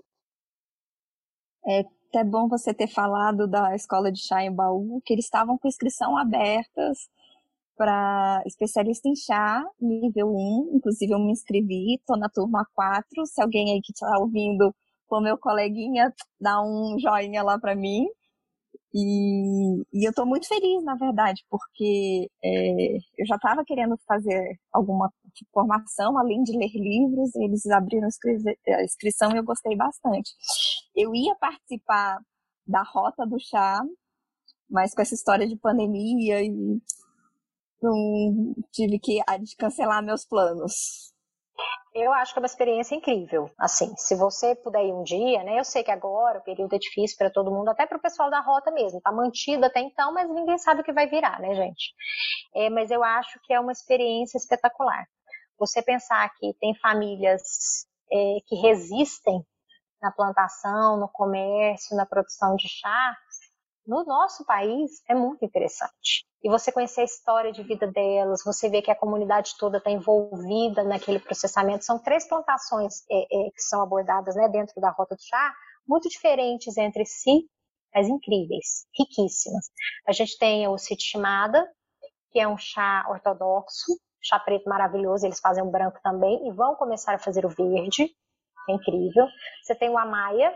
É 1.68 1.84
até 2.08 2.24
bom 2.24 2.48
você 2.48 2.72
ter 2.72 2.88
falado 2.88 3.46
da 3.46 3.74
escola 3.74 4.10
de 4.10 4.20
chá 4.20 4.42
em 4.42 4.52
Baú, 4.52 5.00
que 5.04 5.12
eles 5.12 5.24
estavam 5.26 5.58
com 5.58 5.68
inscrição 5.68 6.16
abertas 6.16 7.08
para 7.76 8.42
especialista 8.46 9.08
em 9.08 9.14
chá, 9.14 9.62
nível 9.80 10.28
1. 10.34 10.70
Inclusive, 10.76 11.12
eu 11.12 11.18
me 11.18 11.32
inscrevi, 11.32 11.96
estou 11.96 12.16
na 12.16 12.28
turma 12.28 12.66
4. 12.74 13.26
Se 13.26 13.42
alguém 13.42 13.72
aí 13.72 13.80
que 13.82 13.92
está 13.92 14.18
ouvindo 14.18 14.74
for 15.08 15.20
meu 15.20 15.38
coleguinha, 15.38 16.12
dá 16.40 16.60
um 16.62 16.98
joinha 16.98 17.42
lá 17.42 17.58
para 17.58 17.74
mim. 17.74 18.06
E, 18.98 19.82
e 19.92 20.06
eu 20.06 20.10
estou 20.10 20.24
muito 20.24 20.48
feliz, 20.48 20.82
na 20.82 20.94
verdade, 20.94 21.44
porque 21.50 22.30
é, 22.42 22.96
eu 23.18 23.26
já 23.26 23.36
estava 23.36 23.62
querendo 23.62 23.94
fazer 24.08 24.58
alguma 24.72 25.12
formação, 25.52 26.16
além 26.18 26.42
de 26.42 26.56
ler 26.56 26.70
livros, 26.72 27.34
eles 27.34 27.66
abriram 27.66 28.08
a 28.08 28.82
inscrição 28.82 29.32
e 29.32 29.36
eu 29.36 29.44
gostei 29.44 29.76
bastante. 29.76 30.32
Eu 30.94 31.14
ia 31.14 31.34
participar 31.36 32.20
da 32.66 32.82
Rota 32.82 33.26
do 33.26 33.38
Chá, 33.38 33.82
mas 34.70 34.94
com 34.94 35.02
essa 35.02 35.14
história 35.14 35.46
de 35.46 35.56
pandemia 35.56 36.42
e 36.42 36.50
não 37.82 38.54
tive 38.72 38.98
que 38.98 39.20
cancelar 39.58 40.02
meus 40.02 40.24
planos. 40.24 41.12
Eu 41.98 42.12
acho 42.12 42.34
que 42.34 42.38
é 42.38 42.42
uma 42.42 42.46
experiência 42.46 42.94
incrível. 42.94 43.50
Assim, 43.58 43.94
se 43.96 44.14
você 44.14 44.54
puder 44.54 44.84
ir 44.84 44.92
um 44.92 45.02
dia, 45.02 45.42
né? 45.42 45.58
Eu 45.58 45.64
sei 45.64 45.82
que 45.82 45.90
agora 45.90 46.38
o 46.38 46.42
período 46.42 46.74
é 46.74 46.78
difícil 46.78 47.16
para 47.16 47.30
todo 47.30 47.50
mundo, 47.50 47.70
até 47.70 47.86
para 47.86 47.96
o 47.96 48.00
pessoal 48.00 48.28
da 48.28 48.38
rota 48.40 48.70
mesmo. 48.70 49.00
Tá 49.00 49.10
mantido 49.10 49.64
até 49.64 49.80
então, 49.80 50.12
mas 50.12 50.28
ninguém 50.28 50.58
sabe 50.58 50.82
o 50.82 50.84
que 50.84 50.92
vai 50.92 51.08
virar, 51.08 51.40
né, 51.40 51.54
gente? 51.54 51.94
É, 52.54 52.68
mas 52.68 52.90
eu 52.90 53.02
acho 53.02 53.40
que 53.44 53.54
é 53.54 53.58
uma 53.58 53.72
experiência 53.72 54.36
espetacular. 54.36 55.06
Você 55.58 55.82
pensar 55.82 56.30
que 56.34 56.52
tem 56.60 56.74
famílias 56.74 57.86
é, 58.12 58.36
que 58.46 58.56
resistem 58.56 59.42
na 60.02 60.12
plantação, 60.12 60.98
no 60.98 61.08
comércio, 61.08 61.96
na 61.96 62.04
produção 62.04 62.56
de 62.56 62.68
chá, 62.68 63.16
no 63.86 64.04
nosso 64.04 64.44
país 64.44 65.02
é 65.08 65.14
muito 65.14 65.46
interessante. 65.46 66.26
E 66.46 66.48
você 66.48 66.70
conhecer 66.70 67.00
a 67.00 67.04
história 67.04 67.50
de 67.50 67.64
vida 67.64 67.88
delas, 67.88 68.44
você 68.44 68.70
vê 68.70 68.80
que 68.80 68.88
a 68.92 68.94
comunidade 68.94 69.56
toda 69.58 69.78
está 69.78 69.90
envolvida 69.90 70.84
naquele 70.84 71.18
processamento. 71.18 71.84
São 71.84 71.98
três 71.98 72.28
plantações 72.28 73.02
é, 73.10 73.18
é, 73.18 73.50
que 73.50 73.60
são 73.60 73.82
abordadas 73.82 74.36
né, 74.36 74.48
dentro 74.48 74.80
da 74.80 74.90
Rota 74.90 75.16
do 75.16 75.20
Chá, 75.20 75.52
muito 75.88 76.08
diferentes 76.08 76.76
entre 76.76 77.04
si, 77.04 77.50
mas 77.92 78.06
incríveis, 78.06 78.86
riquíssimas. 78.96 79.66
A 80.06 80.12
gente 80.12 80.38
tem 80.38 80.68
o 80.68 80.78
Sitchimada, 80.78 81.68
que 82.30 82.38
é 82.38 82.46
um 82.46 82.56
chá 82.56 83.04
ortodoxo, 83.10 83.98
chá 84.22 84.38
preto 84.38 84.68
maravilhoso, 84.68 85.26
eles 85.26 85.40
fazem 85.40 85.64
um 85.64 85.70
branco 85.72 85.98
também, 86.00 86.46
e 86.46 86.52
vão 86.52 86.76
começar 86.76 87.12
a 87.12 87.18
fazer 87.18 87.44
o 87.44 87.48
verde, 87.48 88.08
é 88.70 88.72
incrível. 88.72 89.26
Você 89.64 89.74
tem 89.74 89.90
o 89.90 89.98
Amaya, 89.98 90.54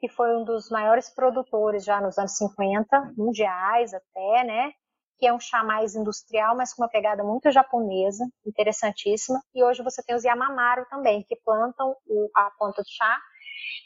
que 0.00 0.08
foi 0.10 0.36
um 0.36 0.44
dos 0.44 0.68
maiores 0.68 1.08
produtores 1.08 1.82
já 1.82 1.98
nos 1.98 2.18
anos 2.18 2.36
50, 2.36 3.14
mundiais 3.16 3.94
até, 3.94 4.44
né? 4.44 4.72
Que 5.20 5.26
é 5.26 5.32
um 5.32 5.38
chá 5.38 5.62
mais 5.62 5.94
industrial, 5.94 6.56
mas 6.56 6.72
com 6.72 6.82
uma 6.82 6.88
pegada 6.88 7.22
muito 7.22 7.50
japonesa, 7.50 8.26
interessantíssima. 8.44 9.40
E 9.54 9.62
hoje 9.62 9.82
você 9.82 10.02
tem 10.02 10.16
os 10.16 10.24
Yamamaru 10.24 10.86
também, 10.88 11.22
que 11.22 11.36
plantam 11.44 11.94
a 12.34 12.50
planta 12.58 12.82
de 12.82 12.90
chá 12.90 13.20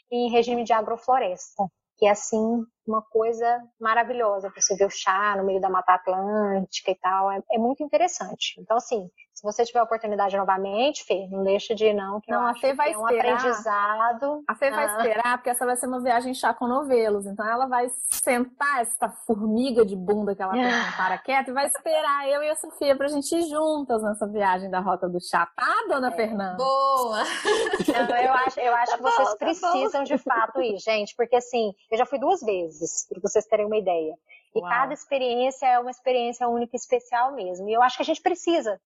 em 0.09 0.31
regime 0.31 0.63
de 0.63 0.71
agrofloresta, 0.71 1.65
que 1.97 2.07
é 2.07 2.11
assim 2.11 2.65
uma 2.87 3.01
coisa 3.01 3.61
maravilhosa. 3.79 4.51
Você 4.55 4.75
vê 4.75 4.85
o 4.85 4.89
chá 4.89 5.35
no 5.37 5.45
meio 5.45 5.61
da 5.61 5.69
Mata 5.69 5.93
Atlântica 5.93 6.91
e 6.91 6.95
tal, 6.95 7.31
é, 7.31 7.41
é 7.51 7.57
muito 7.57 7.83
interessante. 7.83 8.59
Então, 8.59 8.77
assim, 8.77 9.09
se 9.35 9.43
você 9.43 9.65
tiver 9.65 9.79
a 9.79 9.83
oportunidade 9.83 10.37
novamente, 10.37 11.03
Fê, 11.03 11.27
não 11.29 11.43
deixa 11.43 11.75
de 11.75 11.87
ir 11.87 11.93
não, 11.93 12.21
que 12.21 12.31
não, 12.31 12.47
a 12.47 12.55
Fê 12.55 12.73
vai 12.73 12.93
é 12.93 12.97
um 12.97 13.05
esperar. 13.05 13.35
aprendizado. 13.35 14.43
A 14.47 14.55
Fê 14.55 14.67
ah. 14.67 14.75
vai 14.75 14.85
esperar, 14.85 15.37
porque 15.37 15.49
essa 15.49 15.65
vai 15.65 15.75
ser 15.75 15.87
uma 15.87 16.01
viagem 16.01 16.33
chá 16.33 16.53
com 16.53 16.65
novelos, 16.65 17.25
então 17.25 17.45
ela 17.45 17.67
vai 17.67 17.89
sentar 18.09 18.81
essa 18.81 19.09
formiga 19.27 19.85
de 19.85 19.93
bunda 19.93 20.33
que 20.33 20.41
ela 20.41 20.53
tem 20.53 20.63
com 20.63 20.69
paraquedas 20.97 21.49
e 21.49 21.51
vai 21.51 21.65
esperar 21.65 22.29
eu 22.29 22.43
e 22.43 22.49
a 22.49 22.55
Sofia 22.55 22.95
pra 22.95 23.09
gente 23.09 23.35
ir 23.35 23.49
juntas 23.49 24.01
nessa 24.01 24.25
viagem 24.25 24.69
da 24.69 24.79
Rota 24.79 25.09
do 25.09 25.19
Chá, 25.19 25.45
tá, 25.53 25.85
dona 25.89 26.07
é. 26.07 26.11
Fernanda? 26.11 26.55
Boa! 26.55 27.23
Não, 28.09 28.17
eu 28.17 28.33
acho, 28.33 28.59
eu 28.61 28.73
acho 28.73 28.91
tá 28.91 28.97
que 28.97 29.03
vocês 29.03 29.29
bom, 29.29 29.37
precisam 29.37 29.91
tá 29.91 30.03
de 30.03 30.17
fato 30.17 30.61
ir, 30.61 30.77
gente, 30.77 31.13
porque 31.13 31.35
assim, 31.35 31.73
eu 31.91 31.97
já 31.97 32.05
fui 32.05 32.19
duas 32.19 32.39
vezes, 32.39 32.74
para 33.07 33.21
vocês 33.21 33.45
terem 33.45 33.65
uma 33.65 33.77
ideia. 33.77 34.15
E 34.55 34.59
Uau. 34.59 34.69
cada 34.69 34.93
experiência 34.93 35.65
é 35.65 35.79
uma 35.79 35.91
experiência 35.91 36.47
única 36.47 36.75
e 36.75 36.79
especial 36.79 37.33
mesmo. 37.33 37.67
E 37.69 37.73
eu 37.73 37.81
acho 37.81 37.97
que 37.97 38.03
a 38.03 38.05
gente 38.05 38.21
precisa 38.21 38.79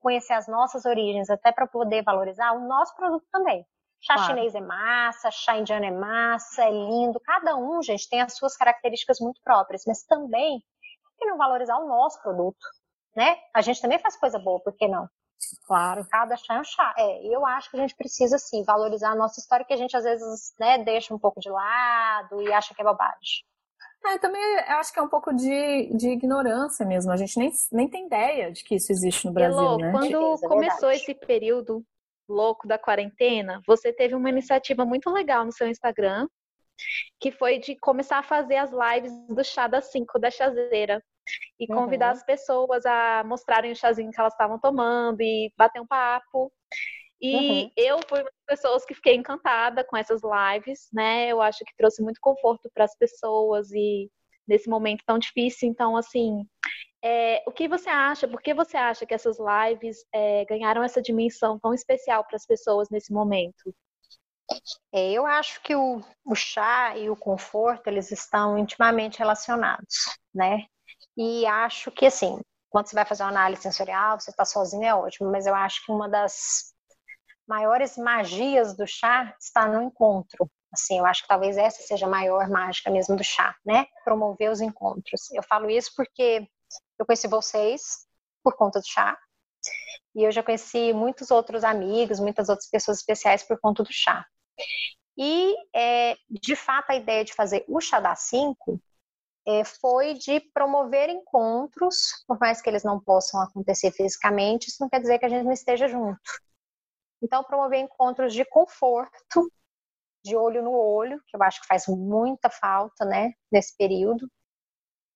conhecer 0.00 0.34
as 0.34 0.46
nossas 0.46 0.84
origens, 0.84 1.30
até 1.30 1.50
para 1.50 1.66
poder 1.66 2.02
valorizar 2.02 2.52
o 2.52 2.66
nosso 2.66 2.94
produto 2.94 3.24
também. 3.32 3.64
Chá 4.00 4.14
claro. 4.14 4.34
chinês 4.34 4.54
é 4.54 4.60
massa, 4.60 5.30
chá 5.30 5.56
indiano 5.56 5.86
é 5.86 5.90
massa, 5.90 6.62
é 6.62 6.70
lindo. 6.70 7.18
Cada 7.20 7.56
um, 7.56 7.82
gente, 7.82 8.08
tem 8.08 8.20
as 8.20 8.34
suas 8.36 8.54
características 8.54 9.18
muito 9.18 9.40
próprias, 9.42 9.84
mas 9.86 10.04
também, 10.04 10.62
por 11.02 11.18
que 11.18 11.24
não 11.24 11.38
valorizar 11.38 11.78
o 11.78 11.88
nosso 11.88 12.20
produto? 12.20 12.66
Né? 13.16 13.38
A 13.54 13.62
gente 13.62 13.80
também 13.80 13.98
faz 13.98 14.16
coisa 14.16 14.38
boa, 14.38 14.60
por 14.60 14.74
que 14.76 14.86
não? 14.86 15.08
Claro. 15.66 16.06
Cada 16.10 16.36
chá 16.36 16.54
é 16.54 16.60
um 16.60 16.64
chá. 16.64 16.94
É, 16.96 17.26
eu 17.26 17.44
acho 17.46 17.70
que 17.70 17.76
a 17.76 17.80
gente 17.80 17.96
precisa, 17.96 18.38
sim, 18.38 18.62
valorizar 18.64 19.10
a 19.10 19.16
nossa 19.16 19.40
história, 19.40 19.64
que 19.64 19.72
a 19.72 19.76
gente 19.76 19.96
às 19.96 20.04
vezes 20.04 20.54
né, 20.58 20.78
deixa 20.78 21.14
um 21.14 21.18
pouco 21.18 21.40
de 21.40 21.50
lado 21.50 22.42
e 22.42 22.52
acha 22.52 22.74
que 22.74 22.82
é 22.82 22.84
bobagem. 22.84 23.44
É, 24.06 24.18
também 24.18 24.42
eu 24.42 24.76
acho 24.76 24.92
que 24.92 24.98
é 24.98 25.02
um 25.02 25.08
pouco 25.08 25.32
de, 25.32 25.90
de 25.96 26.10
ignorância 26.10 26.84
mesmo. 26.84 27.10
A 27.10 27.16
gente 27.16 27.38
nem, 27.38 27.50
nem 27.72 27.88
tem 27.88 28.06
ideia 28.06 28.52
de 28.52 28.62
que 28.62 28.74
isso 28.74 28.92
existe 28.92 29.26
no 29.26 29.32
Brasil, 29.32 29.58
Elô, 29.58 29.78
né? 29.78 29.90
quando 29.90 30.34
é 30.34 30.46
começou 30.46 30.90
esse 30.90 31.14
período 31.14 31.82
louco 32.28 32.66
da 32.68 32.78
quarentena, 32.78 33.60
você 33.66 33.92
teve 33.92 34.14
uma 34.14 34.28
iniciativa 34.28 34.84
muito 34.84 35.10
legal 35.10 35.44
no 35.44 35.52
seu 35.52 35.68
Instagram, 35.68 36.26
que 37.18 37.30
foi 37.32 37.58
de 37.58 37.76
começar 37.76 38.18
a 38.18 38.22
fazer 38.22 38.56
as 38.56 38.70
lives 38.70 39.12
do 39.28 39.44
chá 39.44 39.66
das 39.66 39.90
5 39.90 40.18
da 40.18 40.30
chazeira. 40.30 41.02
E 41.58 41.66
convidar 41.66 42.06
Uhum. 42.06 42.12
as 42.12 42.22
pessoas 42.24 42.84
a 42.86 43.22
mostrarem 43.24 43.72
o 43.72 43.76
chazinho 43.76 44.10
que 44.10 44.20
elas 44.20 44.32
estavam 44.34 44.58
tomando 44.58 45.20
e 45.20 45.52
bater 45.56 45.80
um 45.80 45.86
papo. 45.86 46.52
E 47.20 47.34
Uhum. 47.36 47.70
eu 47.76 48.00
fui 48.08 48.20
uma 48.20 48.30
das 48.30 48.60
pessoas 48.60 48.84
que 48.84 48.94
fiquei 48.94 49.14
encantada 49.14 49.84
com 49.84 49.96
essas 49.96 50.20
lives, 50.22 50.88
né? 50.92 51.28
Eu 51.28 51.40
acho 51.40 51.64
que 51.64 51.74
trouxe 51.76 52.02
muito 52.02 52.20
conforto 52.20 52.70
para 52.74 52.84
as 52.84 52.96
pessoas 52.96 53.70
e 53.72 54.10
nesse 54.46 54.68
momento 54.68 55.02
tão 55.06 55.18
difícil. 55.18 55.68
Então, 55.68 55.96
assim, 55.96 56.46
é, 57.02 57.42
o 57.46 57.52
que 57.52 57.68
você 57.68 57.88
acha? 57.88 58.28
Por 58.28 58.42
que 58.42 58.52
você 58.52 58.76
acha 58.76 59.06
que 59.06 59.14
essas 59.14 59.36
lives 59.38 60.04
é, 60.12 60.44
ganharam 60.44 60.82
essa 60.82 61.00
dimensão 61.00 61.58
tão 61.58 61.72
especial 61.72 62.24
para 62.24 62.36
as 62.36 62.46
pessoas 62.46 62.90
nesse 62.90 63.12
momento? 63.12 63.74
É, 64.92 65.12
eu 65.12 65.26
acho 65.26 65.60
que 65.62 65.74
o, 65.74 66.00
o 66.24 66.34
chá 66.34 66.96
e 66.96 67.08
o 67.10 67.16
conforto, 67.16 67.88
eles 67.88 68.10
estão 68.10 68.58
intimamente 68.58 69.18
relacionados, 69.18 70.18
né? 70.34 70.66
E 71.16 71.46
acho 71.46 71.90
que, 71.90 72.06
assim, 72.06 72.40
quando 72.68 72.88
você 72.88 72.94
vai 72.94 73.04
fazer 73.04 73.22
uma 73.22 73.30
análise 73.30 73.62
sensorial, 73.62 74.18
você 74.18 74.30
está 74.30 74.44
sozinho, 74.44 74.84
é 74.84 74.94
ótimo, 74.94 75.30
mas 75.30 75.46
eu 75.46 75.54
acho 75.54 75.84
que 75.84 75.92
uma 75.92 76.08
das 76.08 76.74
maiores 77.46 77.96
magias 77.96 78.76
do 78.76 78.86
chá 78.86 79.34
está 79.38 79.68
no 79.68 79.82
encontro. 79.82 80.50
Assim, 80.72 80.98
eu 80.98 81.06
acho 81.06 81.22
que 81.22 81.28
talvez 81.28 81.56
essa 81.56 81.82
seja 81.82 82.06
a 82.06 82.08
maior 82.08 82.48
mágica 82.48 82.90
mesmo 82.90 83.16
do 83.16 83.22
chá, 83.22 83.54
né? 83.64 83.86
Promover 84.04 84.50
os 84.50 84.60
encontros. 84.60 85.30
Eu 85.30 85.42
falo 85.42 85.70
isso 85.70 85.92
porque 85.96 86.48
eu 86.98 87.06
conheci 87.06 87.28
vocês 87.28 88.06
por 88.42 88.56
conta 88.56 88.80
do 88.80 88.86
chá. 88.86 89.16
E 90.14 90.24
eu 90.24 90.32
já 90.32 90.42
conheci 90.42 90.92
muitos 90.92 91.30
outros 91.30 91.62
amigos, 91.62 92.18
muitas 92.18 92.48
outras 92.48 92.68
pessoas 92.68 92.98
especiais 92.98 93.42
por 93.42 93.58
conta 93.60 93.84
do 93.84 93.92
chá. 93.92 94.26
E, 95.16 95.54
é, 95.74 96.16
de 96.28 96.56
fato, 96.56 96.90
a 96.90 96.96
ideia 96.96 97.24
de 97.24 97.34
fazer 97.34 97.64
o 97.68 97.80
chá 97.80 98.00
da 98.00 98.16
5 98.16 98.80
é, 98.80 98.93
foi 99.64 100.14
de 100.14 100.40
promover 100.40 101.08
encontros, 101.10 102.24
por 102.26 102.38
mais 102.38 102.62
que 102.62 102.68
eles 102.68 102.82
não 102.82 102.98
possam 102.98 103.40
acontecer 103.42 103.90
fisicamente, 103.90 104.68
isso 104.68 104.78
não 104.80 104.88
quer 104.88 105.00
dizer 105.00 105.18
que 105.18 105.26
a 105.26 105.28
gente 105.28 105.44
não 105.44 105.52
esteja 105.52 105.86
junto. 105.86 106.18
Então, 107.22 107.44
promover 107.44 107.78
encontros 107.80 108.32
de 108.32 108.44
conforto, 108.44 109.50
de 110.24 110.36
olho 110.36 110.62
no 110.62 110.72
olho, 110.72 111.20
que 111.26 111.36
eu 111.36 111.42
acho 111.42 111.60
que 111.60 111.66
faz 111.66 111.86
muita 111.86 112.48
falta, 112.48 113.04
né, 113.04 113.32
nesse 113.52 113.76
período. 113.76 114.26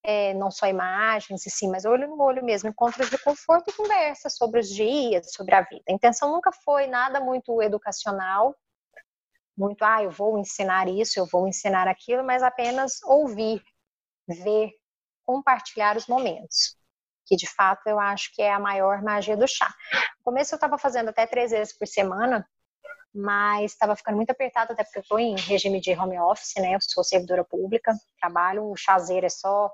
É, 0.02 0.32
não 0.34 0.50
só 0.50 0.66
imagens 0.66 1.42
sim, 1.48 1.68
mas 1.70 1.84
olho 1.84 2.08
no 2.08 2.22
olho 2.22 2.44
mesmo, 2.44 2.68
encontros 2.68 3.10
de 3.10 3.18
conforto 3.18 3.70
e 3.70 3.72
conversa 3.72 4.30
sobre 4.30 4.60
os 4.60 4.68
dias, 4.68 5.32
sobre 5.32 5.54
a 5.54 5.62
vida. 5.62 5.82
A 5.88 5.92
intenção 5.92 6.30
nunca 6.30 6.52
foi 6.52 6.86
nada 6.86 7.20
muito 7.20 7.60
educacional, 7.60 8.54
muito, 9.56 9.82
ah, 9.82 10.02
eu 10.02 10.10
vou 10.10 10.38
ensinar 10.38 10.88
isso, 10.88 11.18
eu 11.18 11.26
vou 11.26 11.48
ensinar 11.48 11.88
aquilo, 11.88 12.22
mas 12.24 12.42
apenas 12.42 13.02
ouvir, 13.02 13.60
ver, 14.28 14.72
compartilhar 15.24 15.96
os 15.96 16.06
momentos, 16.06 16.76
que 17.26 17.36
de 17.36 17.46
fato 17.46 17.86
eu 17.86 17.98
acho 17.98 18.34
que 18.34 18.42
é 18.42 18.52
a 18.52 18.60
maior 18.60 19.02
magia 19.02 19.36
do 19.36 19.46
chá. 19.46 19.74
No 20.18 20.24
começo 20.24 20.54
eu 20.54 20.56
estava 20.56 20.78
fazendo 20.78 21.08
até 21.08 21.26
três 21.26 21.50
vezes 21.50 21.76
por 21.76 21.86
semana, 21.86 22.48
mas 23.14 23.72
estava 23.72 23.96
ficando 23.96 24.16
muito 24.16 24.30
apertado, 24.30 24.72
até 24.72 24.84
porque 24.84 24.98
eu 24.98 25.02
estou 25.02 25.18
em 25.18 25.36
regime 25.36 25.80
de 25.80 25.92
home 25.92 26.18
office, 26.18 26.54
né? 26.56 26.74
Eu 26.74 26.78
sou 26.80 27.02
servidora 27.02 27.44
pública, 27.44 27.92
trabalho, 28.20 28.70
o 28.70 28.76
chazeiro 28.76 29.26
é 29.26 29.30
só 29.30 29.72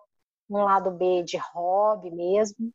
um 0.48 0.62
lado 0.64 0.90
B 0.90 1.22
de 1.22 1.36
hobby 1.36 2.10
mesmo. 2.10 2.72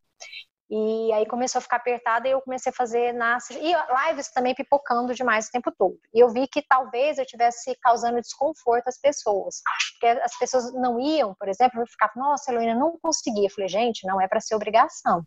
E 0.70 1.12
aí 1.14 1.26
começou 1.26 1.58
a 1.58 1.62
ficar 1.62 1.78
apertada 1.78 2.28
e 2.28 2.32
eu 2.32 2.42
comecei 2.42 2.72
a 2.72 2.76
fazer 2.76 3.12
nas 3.14 3.50
e 3.50 3.74
lives 4.08 4.32
também 4.32 4.54
pipocando 4.54 5.16
demais 5.16 5.48
o 5.48 5.52
tempo 5.52 5.72
todo. 5.76 5.98
E 6.14 6.20
eu 6.20 6.30
vi 6.30 6.48
que 6.48 6.62
talvez 6.62 7.18
eu 7.18 7.26
tivesse 7.26 7.76
causando 7.82 8.22
desconforto 8.22 8.88
às 8.88 9.00
pessoas, 9.00 9.62
porque 9.94 10.20
as 10.20 10.38
pessoas 10.38 10.72
não 10.74 11.00
iam, 11.00 11.34
por 11.34 11.48
exemplo, 11.50 11.82
eu 11.82 11.88
ficava, 11.88 12.14
nossa, 12.16 12.52
Heloína, 12.52 12.76
não 12.76 13.00
conseguia. 13.02 13.48
Eu 13.48 13.52
falei, 13.52 13.68
gente, 13.68 14.06
não 14.06 14.22
é 14.22 14.28
para 14.28 14.40
ser 14.40 14.54
obrigação, 14.54 15.24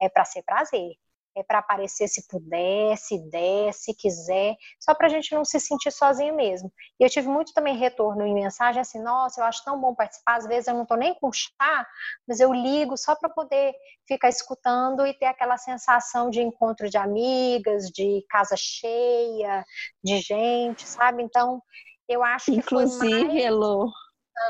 é 0.00 0.08
para 0.08 0.24
ser 0.24 0.42
prazer. 0.44 0.92
É 1.36 1.42
para 1.44 1.58
aparecer 1.60 2.08
se 2.08 2.26
puder, 2.26 2.96
se 2.96 3.18
der, 3.30 3.72
se 3.72 3.94
quiser, 3.94 4.56
só 4.80 4.94
para 4.94 5.06
a 5.06 5.10
gente 5.10 5.32
não 5.32 5.44
se 5.44 5.60
sentir 5.60 5.92
sozinho 5.92 6.34
mesmo. 6.34 6.72
E 6.98 7.04
eu 7.04 7.08
tive 7.08 7.28
muito 7.28 7.52
também 7.52 7.76
retorno 7.76 8.26
em 8.26 8.34
mensagem 8.34 8.80
assim: 8.80 9.00
nossa, 9.00 9.40
eu 9.40 9.44
acho 9.44 9.64
tão 9.64 9.80
bom 9.80 9.94
participar. 9.94 10.36
Às 10.36 10.46
vezes 10.46 10.66
eu 10.66 10.74
não 10.74 10.82
estou 10.82 10.96
nem 10.96 11.14
com 11.14 11.30
chá, 11.32 11.86
mas 12.26 12.40
eu 12.40 12.52
ligo 12.52 12.96
só 12.96 13.14
para 13.14 13.28
poder 13.28 13.72
ficar 14.08 14.28
escutando 14.28 15.06
e 15.06 15.14
ter 15.14 15.26
aquela 15.26 15.56
sensação 15.56 16.30
de 16.30 16.40
encontro 16.40 16.90
de 16.90 16.98
amigas, 16.98 17.86
de 17.86 18.24
casa 18.28 18.56
cheia, 18.56 19.64
de 20.02 20.18
gente, 20.18 20.86
sabe? 20.86 21.22
Então, 21.22 21.62
eu 22.08 22.24
acho 22.24 22.46
que 22.46 22.58
Inclusive, 22.58 22.98
foi 22.98 23.24
mais... 23.24 23.44
Elô, 23.44 23.88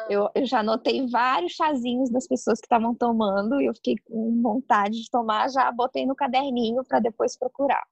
eu, 0.09 0.29
eu 0.35 0.47
já 0.47 0.61
anotei 0.61 1.07
vários 1.09 1.53
chazinhos 1.53 2.11
das 2.11 2.27
pessoas 2.27 2.61
que 2.61 2.67
estavam 2.67 2.95
tomando 2.95 3.61
e 3.61 3.67
eu 3.67 3.75
fiquei 3.75 3.97
com 4.05 4.41
vontade 4.43 5.03
de 5.03 5.11
tomar, 5.11 5.49
já 5.51 5.71
botei 5.73 6.07
no 6.07 6.15
caderninho 6.17 6.85
para 6.85 7.01
depois 7.01 7.37
procurar. 7.37 7.83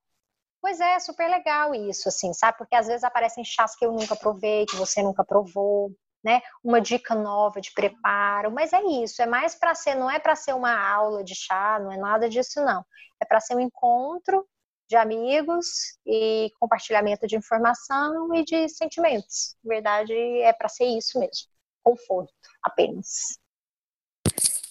Pois 0.60 0.80
é, 0.80 0.98
super 0.98 1.28
legal 1.30 1.74
isso, 1.74 2.08
assim, 2.08 2.32
sabe? 2.34 2.58
Porque 2.58 2.74
às 2.74 2.86
vezes 2.86 3.04
aparecem 3.04 3.44
chás 3.44 3.76
que 3.76 3.86
eu 3.86 3.92
nunca 3.92 4.16
provei, 4.16 4.66
que 4.66 4.76
você 4.76 5.02
nunca 5.02 5.24
provou, 5.24 5.92
né? 6.22 6.42
Uma 6.64 6.80
dica 6.80 7.14
nova 7.14 7.60
de 7.60 7.72
preparo, 7.72 8.50
mas 8.50 8.72
é 8.72 8.82
isso, 8.82 9.22
é 9.22 9.26
mais 9.26 9.54
para 9.54 9.74
ser, 9.74 9.94
não 9.94 10.10
é 10.10 10.18
para 10.18 10.34
ser 10.34 10.54
uma 10.54 10.74
aula 10.76 11.22
de 11.22 11.34
chá, 11.34 11.78
não 11.80 11.92
é 11.92 11.96
nada 11.96 12.28
disso 12.28 12.64
não. 12.64 12.84
É 13.20 13.24
para 13.24 13.40
ser 13.40 13.54
um 13.54 13.60
encontro 13.60 14.44
de 14.88 14.96
amigos 14.96 15.66
e 16.06 16.50
compartilhamento 16.58 17.26
de 17.26 17.36
informação 17.36 18.34
e 18.34 18.44
de 18.44 18.68
sentimentos. 18.68 19.54
Na 19.62 19.74
verdade, 19.74 20.12
é 20.12 20.52
para 20.52 20.68
ser 20.68 20.86
isso 20.86 21.20
mesmo. 21.20 21.48
Conforto, 21.88 22.34
apenas. 22.62 23.38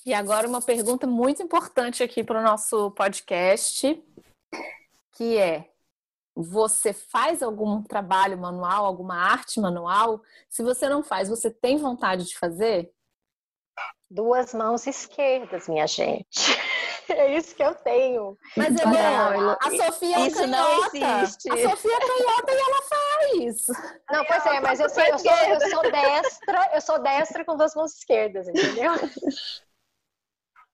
E 0.06 0.14
agora 0.14 0.48
uma 0.48 0.62
pergunta 0.62 1.08
muito 1.08 1.42
importante 1.42 2.04
aqui 2.04 2.24
para 2.24 2.40
o 2.40 2.44
nosso 2.44 2.92
podcast, 2.92 4.00
que 5.14 5.36
é: 5.36 5.68
você 6.36 6.94
faz 6.94 7.42
algum 7.42 7.82
trabalho 7.82 8.38
manual, 8.38 8.86
alguma 8.86 9.16
arte 9.16 9.60
manual? 9.60 10.22
Se 10.48 10.62
você 10.62 10.88
não 10.88 11.02
faz, 11.02 11.28
você 11.28 11.50
tem 11.50 11.78
vontade 11.78 12.26
de 12.26 12.38
fazer? 12.38 12.92
Duas 14.10 14.54
mãos 14.54 14.86
esquerdas, 14.86 15.68
minha 15.68 15.88
gente. 15.88 16.30
É 17.10 17.38
isso 17.38 17.56
que 17.56 17.64
eu 17.64 17.74
tenho. 17.74 18.38
Mas 18.58 18.76
é 18.76 18.86
bom, 18.86 19.56
a 19.62 19.86
Sofia 19.86 20.26
é 20.26 20.30
canhota. 20.30 21.22
A 21.22 21.26
Sofia 21.26 21.96
é 21.96 22.00
canhota 22.00 22.52
e 22.52 22.60
ela 22.60 22.82
faz. 22.82 23.07
Não, 24.12 24.26
pois 24.26 24.46
é, 24.46 24.60
mas 24.60 24.80
eu, 24.80 24.90
sei, 24.90 25.12
eu, 25.12 25.20
sou, 25.20 25.32
eu 25.32 25.70
sou 25.70 25.92
destra, 25.92 26.70
eu 26.74 26.82
sou 26.82 27.02
destra 27.02 27.46
com 27.46 27.58
duas 27.58 27.76
mãos 27.76 27.96
esquerdas, 27.96 28.48
entendeu? 28.48 28.94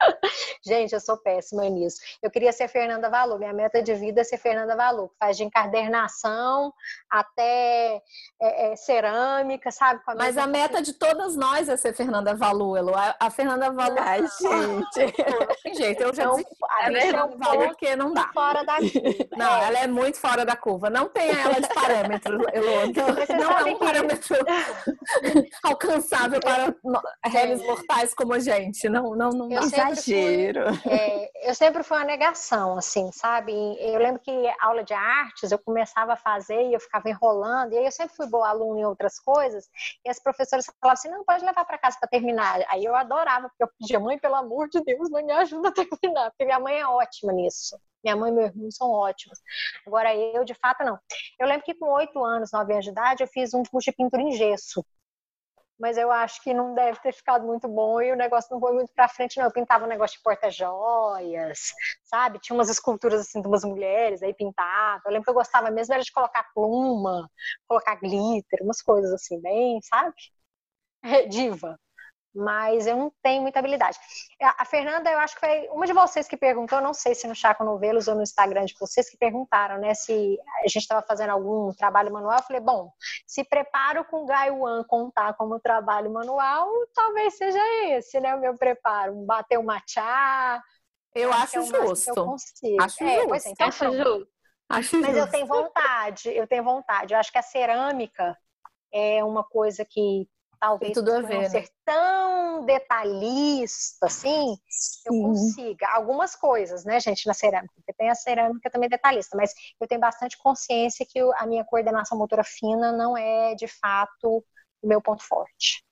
Gente, 0.65 0.93
eu 0.93 0.99
sou 0.99 1.17
péssima 1.17 1.63
nisso. 1.69 1.97
Eu 2.21 2.31
queria 2.31 2.51
ser 2.51 2.67
Fernanda 2.67 3.09
Valu. 3.09 3.37
Minha 3.37 3.53
meta 3.53 3.81
de 3.81 3.93
vida 3.93 4.21
é 4.21 4.23
ser 4.23 4.37
Fernanda 4.37 4.75
Valu. 4.75 5.09
que 5.09 5.15
Faz 5.19 5.35
de 5.37 5.43
encadernação 5.43 6.73
até 7.09 8.01
é, 8.41 8.71
é, 8.71 8.75
cerâmica, 8.75 9.71
sabe? 9.71 10.01
A 10.07 10.15
Mas 10.15 10.37
a 10.37 10.47
meta 10.47 10.81
de 10.81 10.93
todas 10.93 11.35
nós 11.35 11.67
é 11.69 11.75
ser 11.77 11.93
Fernanda 11.93 12.33
Valuelo. 12.35 12.95
A, 12.95 13.15
a 13.19 13.29
Fernanda 13.29 13.71
Valu. 13.71 13.95
Ai, 13.99 14.21
gente. 14.21 15.13
Não 15.43 15.55
tem 15.63 15.75
jeito, 15.75 16.03
eu 16.03 16.13
já 16.13 16.23
Então, 16.23 16.37
a 16.69 16.91
é 16.91 17.01
Fernanda 17.01 17.35
Valu 17.37 17.57
pouco 17.59 17.67
porque 17.67 17.95
não 17.95 18.13
dá. 18.13 18.29
fora 18.33 18.63
da 18.63 18.77
curva. 18.79 19.27
Não, 19.37 19.55
É. 19.61 19.67
ela 19.67 19.79
é 19.79 19.87
muito 19.87 20.17
fora 20.19 20.45
da 20.45 20.55
curva. 20.55 20.89
Não 20.89 21.09
tenha 21.09 21.33
ela 21.41 21.59
de 21.59 21.67
parâmetro, 21.73 22.35
Elô. 22.53 22.73
Não, 22.93 23.37
não 23.37 23.57
é 23.59 23.63
um 23.63 23.73
que- 23.73 23.79
parâmetro 23.85 24.35
alcançável 25.63 26.39
para 26.39 26.73
réis 27.25 27.61
mortais 27.63 28.13
como 28.13 28.33
a 28.33 28.39
gente. 28.39 28.87
Não, 28.89 29.15
não, 29.15 29.29
não 29.29 29.49
dá. 29.49 29.61
Eu 29.93 30.01
sempre 30.01 30.53
fui-. 30.75 30.91
É, 30.91 31.49
eu 31.49 31.55
sempre 31.55 31.83
fui 31.83 31.97
uma 31.97 32.05
negação, 32.05 32.77
assim, 32.77 33.11
sabe? 33.11 33.53
Eu 33.79 33.99
lembro 33.99 34.21
que 34.21 34.31
aula 34.59 34.83
de 34.83 34.93
artes 34.93 35.51
eu 35.51 35.59
começava 35.59 36.13
a 36.13 36.17
fazer 36.17 36.61
e 36.69 36.73
eu 36.73 36.79
ficava 36.79 37.09
enrolando, 37.09 37.73
e 37.73 37.77
aí 37.77 37.85
eu 37.85 37.91
sempre 37.91 38.15
fui 38.15 38.27
boa 38.27 38.49
aluna 38.49 38.81
em 38.81 38.85
outras 38.85 39.19
coisas, 39.19 39.67
e 40.05 40.09
as 40.09 40.21
professoras 40.21 40.65
falavam 40.65 40.93
assim: 40.93 41.09
não, 41.09 41.23
pode 41.23 41.45
levar 41.45 41.65
para 41.65 41.77
casa 41.77 41.97
para 41.99 42.09
terminar. 42.09 42.59
Aí 42.69 42.83
eu 42.83 42.95
adorava, 42.95 43.49
porque 43.49 43.63
eu 43.63 43.69
pedia, 43.79 43.99
mãe, 43.99 44.17
pelo 44.17 44.35
amor 44.35 44.67
de 44.69 44.81
Deus, 44.83 45.09
mãe, 45.09 45.23
me 45.23 45.33
ajuda 45.33 45.69
a 45.69 45.71
terminar, 45.71 46.31
porque 46.31 46.45
minha 46.45 46.59
mãe 46.59 46.79
é 46.79 46.87
ótima 46.87 47.33
nisso. 47.33 47.77
Minha 48.03 48.17
mãe 48.17 48.31
e 48.31 48.33
meu 48.33 48.45
irmão 48.45 48.69
são 48.69 48.89
ótimos. 48.91 49.39
Agora 49.87 50.13
eu, 50.13 50.43
de 50.43 50.53
fato, 50.55 50.83
não. 50.83 50.99
Eu 51.39 51.47
lembro 51.47 51.63
que 51.63 51.73
com 51.73 51.89
oito 51.93 52.23
anos, 52.23 52.51
nove 52.51 52.73
anos 52.73 52.83
de 52.85 52.91
idade, 52.91 53.23
eu 53.23 53.27
fiz 53.27 53.53
um 53.53 53.63
curso 53.63 53.89
de 53.89 53.95
pintura 53.95 54.21
em 54.21 54.31
gesso. 54.31 54.85
Mas 55.79 55.97
eu 55.97 56.11
acho 56.11 56.41
que 56.43 56.53
não 56.53 56.73
deve 56.73 56.99
ter 57.01 57.13
ficado 57.13 57.45
muito 57.45 57.67
bom 57.67 58.01
e 58.01 58.11
o 58.11 58.15
negócio 58.15 58.49
não 58.51 58.59
foi 58.59 58.73
muito 58.73 58.91
pra 58.93 59.07
frente, 59.07 59.37
não. 59.37 59.45
Eu 59.45 59.51
pintava 59.51 59.85
um 59.85 59.87
negócio 59.87 60.17
de 60.17 60.23
porta-joias, 60.23 61.59
sabe? 62.03 62.39
Tinha 62.39 62.55
umas 62.57 62.69
esculturas 62.69 63.21
assim 63.21 63.41
de 63.41 63.47
umas 63.47 63.63
mulheres, 63.63 64.21
aí 64.23 64.33
pintava. 64.33 65.01
Eu 65.05 65.11
lembro 65.11 65.25
que 65.25 65.29
eu 65.31 65.33
gostava 65.35 65.71
mesmo 65.71 65.93
era 65.93 66.03
de 66.03 66.11
colocar 66.11 66.45
pluma, 66.53 67.29
colocar 67.67 67.95
glitter, 67.95 68.59
umas 68.63 68.81
coisas 68.81 69.11
assim, 69.13 69.39
bem, 69.41 69.79
sabe? 69.83 70.13
Diva 71.29 71.77
mas 72.33 72.87
eu 72.87 72.95
não 72.95 73.11
tenho 73.21 73.41
muita 73.41 73.59
habilidade. 73.59 73.97
A 74.41 74.65
Fernanda, 74.65 75.09
eu 75.11 75.19
acho 75.19 75.35
que 75.35 75.39
foi 75.39 75.67
uma 75.69 75.85
de 75.85 75.93
vocês 75.93 76.27
que 76.27 76.35
perguntou, 76.35 76.81
não 76.81 76.93
sei 76.93 77.13
se 77.13 77.27
no 77.27 77.35
Chaco 77.35 77.63
Novelos 77.63 78.07
ou 78.07 78.15
no 78.15 78.23
Instagram 78.23 78.65
de 78.65 78.73
vocês, 78.79 79.09
que 79.09 79.17
perguntaram, 79.17 79.77
né, 79.79 79.93
se 79.93 80.37
a 80.63 80.67
gente 80.67 80.81
estava 80.81 81.05
fazendo 81.05 81.29
algum 81.29 81.71
trabalho 81.73 82.11
manual. 82.11 82.37
Eu 82.37 82.43
falei, 82.43 82.61
bom, 82.61 82.91
se 83.27 83.43
preparo 83.43 84.03
com 84.05 84.25
Gaiwan 84.25 84.83
contar 84.85 85.33
como 85.35 85.59
trabalho 85.59 86.11
manual, 86.11 86.69
talvez 86.93 87.37
seja 87.37 87.59
esse, 87.89 88.19
né, 88.19 88.35
o 88.35 88.41
meu 88.41 88.57
preparo. 88.57 89.13
Bater 89.25 89.59
uma 89.59 89.81
chá. 89.87 90.61
Eu 91.13 91.31
acho, 91.31 91.59
acho 91.59 91.67
justo. 91.67 92.09
Eu 92.63 92.81
acho 92.81 93.03
é, 93.03 93.21
justo. 93.21 93.47
É, 93.47 93.51
então, 93.51 93.67
acho 93.67 93.91
justo. 93.91 94.33
Acho 94.69 95.01
Mas 95.01 95.11
justo. 95.11 95.19
eu 95.19 95.27
tenho 95.27 95.45
vontade, 95.45 96.29
eu 96.29 96.47
tenho 96.47 96.63
vontade. 96.63 97.13
Eu 97.13 97.19
acho 97.19 97.31
que 97.31 97.37
a 97.37 97.43
cerâmica 97.43 98.35
é 98.91 99.23
uma 99.23 99.43
coisa 99.43 99.85
que 99.85 100.27
talvez 100.63 100.93
tudo 100.93 101.11
a 101.11 101.21
ver, 101.21 101.33
não 101.33 101.41
né? 101.41 101.49
ser 101.49 101.67
tão 101.83 102.65
detalhista 102.65 104.05
assim, 104.05 104.55
Sim. 104.69 105.01
eu 105.05 105.21
consiga. 105.21 105.87
Algumas 105.89 106.37
coisas, 106.37 106.85
né, 106.85 107.01
gente, 107.01 107.27
na 107.27 107.33
cerâmica, 107.33 107.73
porque 107.75 107.91
tem 107.91 108.09
a 108.09 108.15
cerâmica 108.15 108.69
também 108.71 108.87
detalhista, 108.87 109.35
mas 109.35 109.53
eu 109.79 109.85
tenho 109.87 109.99
bastante 109.99 110.37
consciência 110.37 111.05
que 111.07 111.19
a 111.35 111.45
minha 111.45 111.65
coordenação 111.65 112.17
motora 112.17 112.45
fina 112.45 112.93
não 112.93 113.17
é, 113.17 113.53
de 113.55 113.67
fato, 113.67 114.41
o 114.81 114.87
meu 114.87 115.01
ponto 115.01 115.21
forte. 115.21 115.83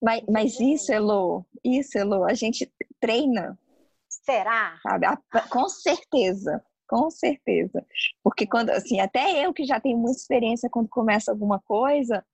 Mas, 0.00 0.22
mas 0.26 0.58
isso, 0.58 0.90
Elo, 0.90 1.44
isso, 1.62 1.98
Elo, 1.98 2.24
a 2.24 2.32
gente 2.32 2.72
treina. 2.98 3.58
Será? 4.08 4.78
Sabe? 4.82 5.06
Com 5.50 5.68
certeza. 5.68 6.64
Com 6.86 7.10
certeza. 7.10 7.84
Porque 8.22 8.46
quando, 8.46 8.70
assim, 8.70 9.00
até 9.00 9.44
eu 9.44 9.52
que 9.52 9.64
já 9.64 9.80
tenho 9.80 9.98
muita 9.98 10.18
experiência 10.18 10.68
quando 10.70 10.88
começa 10.88 11.30
alguma 11.30 11.58
coisa, 11.60 12.24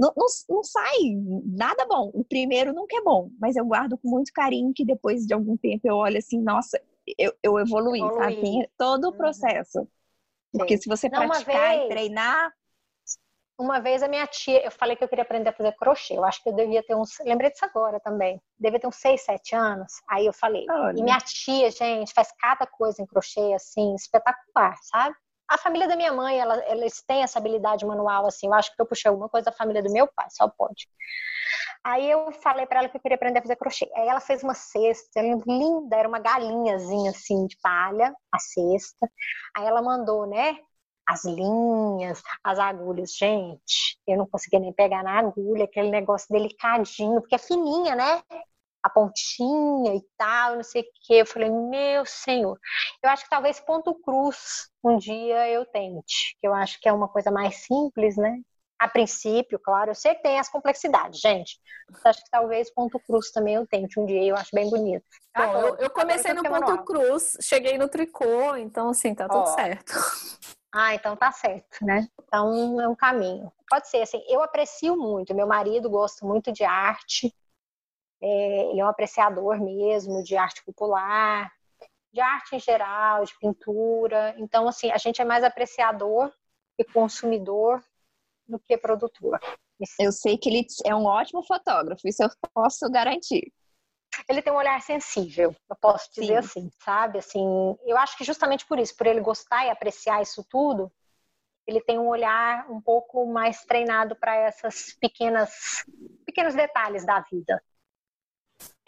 não, 0.00 0.14
não, 0.16 0.26
não, 0.48 0.64
sai 0.64 0.96
nada 1.44 1.84
bom. 1.84 2.10
O 2.14 2.24
primeiro 2.24 2.72
nunca 2.72 2.96
é 2.96 3.02
bom, 3.02 3.30
mas 3.38 3.54
eu 3.54 3.66
guardo 3.66 3.98
com 3.98 4.08
muito 4.08 4.32
carinho 4.32 4.72
que 4.74 4.82
depois 4.82 5.26
de 5.26 5.34
algum 5.34 5.58
tempo 5.58 5.86
eu 5.86 5.96
olho 5.96 6.16
assim, 6.16 6.40
nossa, 6.40 6.80
eu, 7.18 7.34
eu 7.42 7.58
evoluí, 7.58 8.00
evoluí. 8.00 8.18
sabe? 8.18 8.40
Tem 8.40 8.70
todo 8.78 9.04
o 9.04 9.10
uhum. 9.10 9.16
processo. 9.18 9.80
Uhum. 9.80 9.88
Porque 10.52 10.78
se 10.78 10.88
você 10.88 11.06
não, 11.10 11.28
praticar 11.28 11.76
vez, 11.76 11.84
e 11.84 11.88
treinar. 11.88 12.50
Uma 13.58 13.78
vez 13.78 14.02
a 14.02 14.08
minha 14.08 14.26
tia, 14.26 14.64
eu 14.64 14.70
falei 14.70 14.96
que 14.96 15.04
eu 15.04 15.08
queria 15.08 15.22
aprender 15.22 15.50
a 15.50 15.52
fazer 15.52 15.72
crochê. 15.72 16.16
Eu 16.16 16.24
acho 16.24 16.42
que 16.42 16.48
eu 16.48 16.54
devia 16.54 16.82
ter 16.82 16.94
uns. 16.94 17.18
Lembrei 17.20 17.50
disso 17.50 17.66
agora 17.66 18.00
também. 18.00 18.40
Devia 18.58 18.80
ter 18.80 18.86
uns 18.86 18.96
6, 18.96 19.20
7 19.20 19.54
anos. 19.54 19.92
Aí 20.08 20.24
eu 20.24 20.32
falei. 20.32 20.64
Olha. 20.70 20.98
E 20.98 21.02
minha 21.02 21.18
tia, 21.18 21.70
gente, 21.70 22.14
faz 22.14 22.32
cada 22.40 22.66
coisa 22.66 23.02
em 23.02 23.06
crochê 23.06 23.52
assim, 23.52 23.94
espetacular, 23.94 24.78
sabe? 24.80 25.14
A 25.50 25.58
família 25.58 25.88
da 25.88 25.96
minha 25.96 26.12
mãe, 26.12 26.38
ela, 26.38 26.64
eles 26.70 27.02
têm 27.02 27.22
essa 27.22 27.40
habilidade 27.40 27.84
manual, 27.84 28.24
assim. 28.24 28.46
Eu 28.46 28.54
acho 28.54 28.74
que 28.74 28.80
eu 28.80 28.86
puxei 28.86 29.08
alguma 29.08 29.28
coisa 29.28 29.46
da 29.46 29.56
família 29.56 29.82
do 29.82 29.92
meu 29.92 30.06
pai, 30.06 30.26
só 30.30 30.48
pode. 30.48 30.88
Aí 31.82 32.08
eu 32.08 32.30
falei 32.30 32.66
para 32.66 32.78
ela 32.78 32.88
que 32.88 32.96
eu 32.96 33.00
queria 33.00 33.16
aprender 33.16 33.40
a 33.40 33.42
fazer 33.42 33.56
crochê. 33.56 33.90
Aí 33.96 34.06
ela 34.06 34.20
fez 34.20 34.44
uma 34.44 34.54
cesta, 34.54 35.20
linda, 35.20 35.96
era 35.96 36.08
uma 36.08 36.20
galinhazinha 36.20 37.10
assim 37.10 37.46
de 37.48 37.56
palha, 37.60 38.14
a 38.32 38.38
cesta. 38.38 39.10
Aí 39.56 39.66
ela 39.66 39.82
mandou, 39.82 40.24
né? 40.24 40.56
As 41.04 41.24
linhas, 41.24 42.22
as 42.44 42.58
agulhas. 42.60 43.16
Gente, 43.16 43.98
eu 44.06 44.18
não 44.18 44.28
conseguia 44.28 44.60
nem 44.60 44.72
pegar 44.72 45.02
na 45.02 45.18
agulha, 45.18 45.64
aquele 45.64 45.90
negócio 45.90 46.28
delicadinho, 46.30 47.20
porque 47.20 47.34
é 47.34 47.38
fininha, 47.38 47.96
né? 47.96 48.22
A 48.82 48.88
pontinha 48.88 49.94
e 49.94 50.02
tal, 50.16 50.56
não 50.56 50.62
sei 50.62 50.82
o 50.82 50.84
que. 51.02 51.14
Eu 51.14 51.26
falei, 51.26 51.50
meu 51.50 52.04
senhor. 52.06 52.58
Eu 53.02 53.10
acho 53.10 53.24
que 53.24 53.30
talvez 53.30 53.60
ponto 53.60 53.94
cruz 54.02 54.68
um 54.82 54.96
dia 54.96 55.48
eu 55.48 55.66
tente, 55.66 56.36
que 56.40 56.46
eu 56.46 56.54
acho 56.54 56.80
que 56.80 56.88
é 56.88 56.92
uma 56.92 57.08
coisa 57.08 57.30
mais 57.30 57.64
simples, 57.66 58.16
né? 58.16 58.40
A 58.78 58.88
princípio, 58.88 59.58
claro, 59.58 59.90
eu 59.90 59.94
sei 59.94 60.14
que 60.14 60.22
tem 60.22 60.38
as 60.38 60.48
complexidades, 60.48 61.20
gente. 61.20 61.58
Mas 61.90 62.06
acho 62.06 62.24
que 62.24 62.30
talvez 62.30 62.72
ponto 62.72 62.98
cruz 63.00 63.30
também 63.30 63.56
eu 63.56 63.66
tente 63.66 64.00
um 64.00 64.06
dia, 64.06 64.24
eu 64.24 64.34
acho 64.34 64.50
bem 64.54 64.70
bonito. 64.70 65.04
Bom, 65.36 65.42
ah, 65.42 65.60
eu, 65.60 65.76
eu, 65.76 65.90
comecei 65.90 66.32
no 66.32 66.42
ponto 66.42 66.84
cruz, 66.84 67.36
cheguei 67.42 67.76
no 67.76 67.88
tricô, 67.88 68.56
então 68.56 68.88
assim, 68.88 69.14
tá 69.14 69.28
tudo 69.28 69.42
Ó. 69.42 69.46
certo. 69.46 69.92
Ah, 70.72 70.94
então 70.94 71.16
tá 71.16 71.32
certo, 71.32 71.84
né? 71.84 72.08
Então 72.22 72.80
é 72.80 72.88
um 72.88 72.94
caminho. 72.94 73.52
Pode 73.68 73.88
ser, 73.88 74.02
assim, 74.02 74.22
eu 74.28 74.40
aprecio 74.40 74.96
muito. 74.96 75.34
Meu 75.34 75.46
marido 75.46 75.90
gosta 75.90 76.24
muito 76.24 76.52
de 76.52 76.62
arte, 76.64 77.34
é, 78.22 78.70
ele 78.70 78.80
é 78.80 78.84
um 78.84 78.88
apreciador 78.88 79.60
mesmo 79.60 80.22
de 80.22 80.36
arte 80.36 80.62
popular, 80.64 81.50
de 82.12 82.20
arte 82.20 82.56
em 82.56 82.60
geral, 82.60 83.24
de 83.24 83.38
pintura. 83.38 84.34
Então, 84.38 84.68
assim, 84.68 84.90
a 84.90 84.98
gente 84.98 85.20
é 85.20 85.24
mais 85.24 85.44
apreciador 85.44 86.32
e 86.78 86.84
consumidor 86.84 87.82
do 88.46 88.58
que 88.58 88.76
produtor. 88.76 89.40
Eu 89.98 90.12
sei 90.12 90.36
que 90.36 90.48
ele 90.48 90.66
é 90.84 90.94
um 90.94 91.06
ótimo 91.06 91.42
fotógrafo, 91.42 92.06
isso 92.06 92.22
eu 92.22 92.28
posso 92.52 92.90
garantir. 92.90 93.50
Ele 94.28 94.42
tem 94.42 94.52
um 94.52 94.56
olhar 94.56 94.80
sensível, 94.82 95.54
eu 95.68 95.76
posso 95.76 96.10
dizer 96.12 96.42
Sim. 96.42 96.48
assim, 96.48 96.70
sabe? 96.84 97.18
Assim, 97.18 97.76
eu 97.84 97.96
acho 97.96 98.18
que 98.18 98.24
justamente 98.24 98.66
por 98.66 98.78
isso, 98.78 98.94
por 98.96 99.06
ele 99.06 99.20
gostar 99.20 99.64
e 99.64 99.70
apreciar 99.70 100.20
isso 100.20 100.44
tudo, 100.50 100.92
ele 101.66 101.80
tem 101.80 101.98
um 101.98 102.08
olhar 102.08 102.68
um 102.70 102.80
pouco 102.80 103.24
mais 103.26 103.64
treinado 103.64 104.16
para 104.16 104.34
essas 104.34 104.92
pequenas 105.00 105.84
pequenos 106.26 106.54
detalhes 106.54 107.06
da 107.06 107.20
vida. 107.20 107.62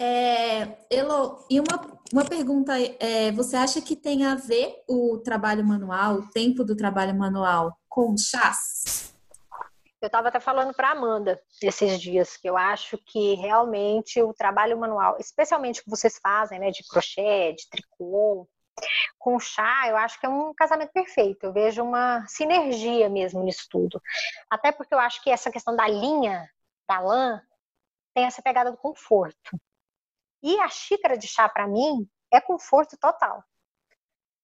É, 0.05 0.79
Elo, 0.91 1.47
e 1.49 1.61
uma, 1.61 2.01
uma 2.13 2.25
pergunta, 2.25 2.73
é, 2.99 3.31
você 3.31 3.55
acha 3.55 3.81
que 3.81 3.95
tem 3.95 4.27
a 4.27 4.35
ver 4.35 4.83
o 4.89 5.19
trabalho 5.19 5.65
manual, 5.65 6.15
o 6.17 6.31
tempo 6.31 6.65
do 6.65 6.75
trabalho 6.75 7.15
manual 7.15 7.79
com 7.89 8.17
chás? 8.19 9.15
Eu 10.01 10.07
estava 10.07 10.27
até 10.27 10.41
falando 10.41 10.75
para 10.75 10.91
Amanda 10.91 11.41
esses 11.63 12.01
dias 12.01 12.37
que 12.37 12.51
eu 12.51 12.57
acho 12.57 12.99
que 13.07 13.35
realmente 13.35 14.21
o 14.21 14.35
trabalho 14.35 14.77
manual, 14.77 15.19
especialmente 15.21 15.81
o 15.81 15.85
que 15.85 15.91
vocês 15.91 16.19
fazem, 16.21 16.59
né, 16.59 16.73
de 16.73 16.83
crochê, 16.89 17.53
de 17.53 17.71
tricô, 17.71 18.49
com 19.21 19.39
chá, 19.39 19.85
eu 19.87 19.97
acho 19.97 20.19
que 20.19 20.27
é 20.27 20.29
um 20.29 20.53
casamento 20.53 20.91
perfeito. 20.93 21.45
Eu 21.45 21.53
vejo 21.53 21.81
uma 21.81 22.27
sinergia 22.27 23.09
mesmo 23.09 23.41
nisso 23.45 23.69
tudo. 23.71 24.03
Até 24.51 24.73
porque 24.73 24.93
eu 24.93 24.99
acho 24.99 25.23
que 25.23 25.31
essa 25.31 25.53
questão 25.53 25.77
da 25.77 25.87
linha 25.87 26.51
da 26.89 26.99
lã 26.99 27.41
tem 28.13 28.25
essa 28.25 28.43
pegada 28.43 28.73
do 28.73 28.77
conforto. 28.77 29.57
E 30.43 30.59
a 30.59 30.69
xícara 30.69 31.17
de 31.17 31.27
chá, 31.27 31.49
para 31.49 31.67
mim, 31.67 32.09
é 32.33 32.41
conforto 32.41 32.97
total. 32.99 33.45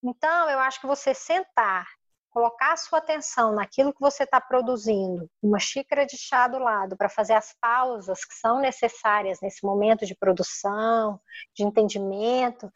Então, 0.02 0.48
eu 0.48 0.60
acho 0.60 0.80
que 0.80 0.86
você 0.86 1.12
sentar, 1.12 1.86
colocar 2.30 2.72
a 2.72 2.76
sua 2.76 2.98
atenção 2.98 3.52
naquilo 3.54 3.92
que 3.92 4.00
você 4.00 4.22
está 4.22 4.40
produzindo, 4.40 5.28
uma 5.42 5.58
xícara 5.58 6.06
de 6.06 6.16
chá 6.16 6.46
do 6.46 6.58
lado, 6.58 6.96
para 6.96 7.08
fazer 7.08 7.32
as 7.32 7.52
pausas 7.60 8.24
que 8.24 8.34
são 8.34 8.60
necessárias 8.60 9.40
nesse 9.40 9.64
momento 9.64 10.06
de 10.06 10.14
produção, 10.14 11.20
de 11.54 11.64
entendimento, 11.64 12.70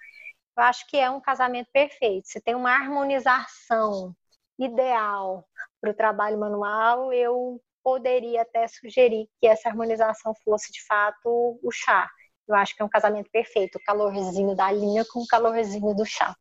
eu 0.56 0.62
acho 0.64 0.86
que 0.86 0.96
é 0.98 1.10
um 1.10 1.20
casamento 1.20 1.70
perfeito. 1.72 2.28
Você 2.28 2.40
tem 2.40 2.54
uma 2.54 2.72
harmonização 2.72 4.14
ideal 4.58 5.46
para 5.80 5.90
o 5.90 5.94
trabalho 5.94 6.38
manual, 6.38 7.12
eu 7.12 7.60
poderia 7.82 8.42
até 8.42 8.68
sugerir 8.68 9.28
que 9.40 9.46
essa 9.46 9.68
harmonização 9.68 10.34
fosse 10.44 10.70
de 10.70 10.84
fato 10.84 11.58
o 11.62 11.70
chá. 11.70 12.08
Eu 12.48 12.54
acho 12.54 12.74
que 12.74 12.82
é 12.82 12.84
um 12.84 12.88
casamento 12.88 13.30
perfeito, 13.30 13.76
o 13.76 13.84
calorzinho 13.84 14.54
da 14.54 14.70
linha 14.70 15.04
com 15.04 15.20
o 15.20 15.26
calorzinho 15.26 15.94
do 15.94 16.04
chá. 16.04 16.34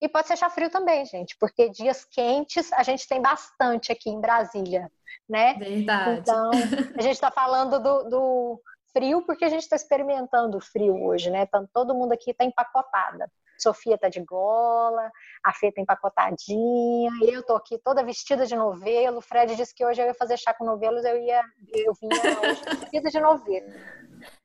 E 0.00 0.08
pode 0.08 0.26
ser 0.26 0.36
chá 0.36 0.50
frio 0.50 0.68
também, 0.68 1.06
gente, 1.06 1.36
porque 1.38 1.68
dias 1.68 2.04
quentes 2.04 2.72
a 2.72 2.82
gente 2.82 3.06
tem 3.06 3.22
bastante 3.22 3.92
aqui 3.92 4.10
em 4.10 4.20
Brasília, 4.20 4.90
né? 5.28 5.54
Verdade. 5.54 6.20
Então, 6.20 6.50
a 6.98 7.02
gente 7.02 7.14
está 7.14 7.30
falando 7.30 7.78
do, 7.78 8.02
do, 8.10 8.62
frio 8.92 9.22
porque 9.22 9.44
a 9.44 9.48
gente 9.48 9.62
está 9.62 9.76
experimentando 9.76 10.58
o 10.58 10.60
frio 10.60 11.02
hoje, 11.04 11.30
né? 11.30 11.42
Então, 11.42 11.68
todo 11.72 11.94
mundo 11.94 12.12
aqui 12.12 12.30
está 12.30 12.44
empacotada. 12.44 13.30
Sofia 13.58 13.96
tá 13.96 14.08
de 14.08 14.20
gola, 14.20 15.08
a 15.44 15.52
Fê 15.52 15.70
tá 15.70 15.80
empacotadinha, 15.80 17.12
eu 17.22 17.44
tô 17.44 17.54
aqui 17.54 17.78
toda 17.78 18.02
vestida 18.02 18.44
de 18.44 18.56
novelo. 18.56 19.18
O 19.18 19.22
Fred 19.22 19.54
disse 19.54 19.72
que 19.72 19.84
hoje 19.84 20.02
eu 20.02 20.06
ia 20.06 20.14
fazer 20.14 20.36
chá 20.36 20.52
com 20.52 20.64
novelos, 20.64 21.04
eu 21.04 21.16
ia, 21.16 21.42
eu 21.72 21.94
vinha 21.94 22.16
hoje 22.42 22.80
vestida 22.80 23.08
de 23.08 23.20
novelo. 23.20 23.72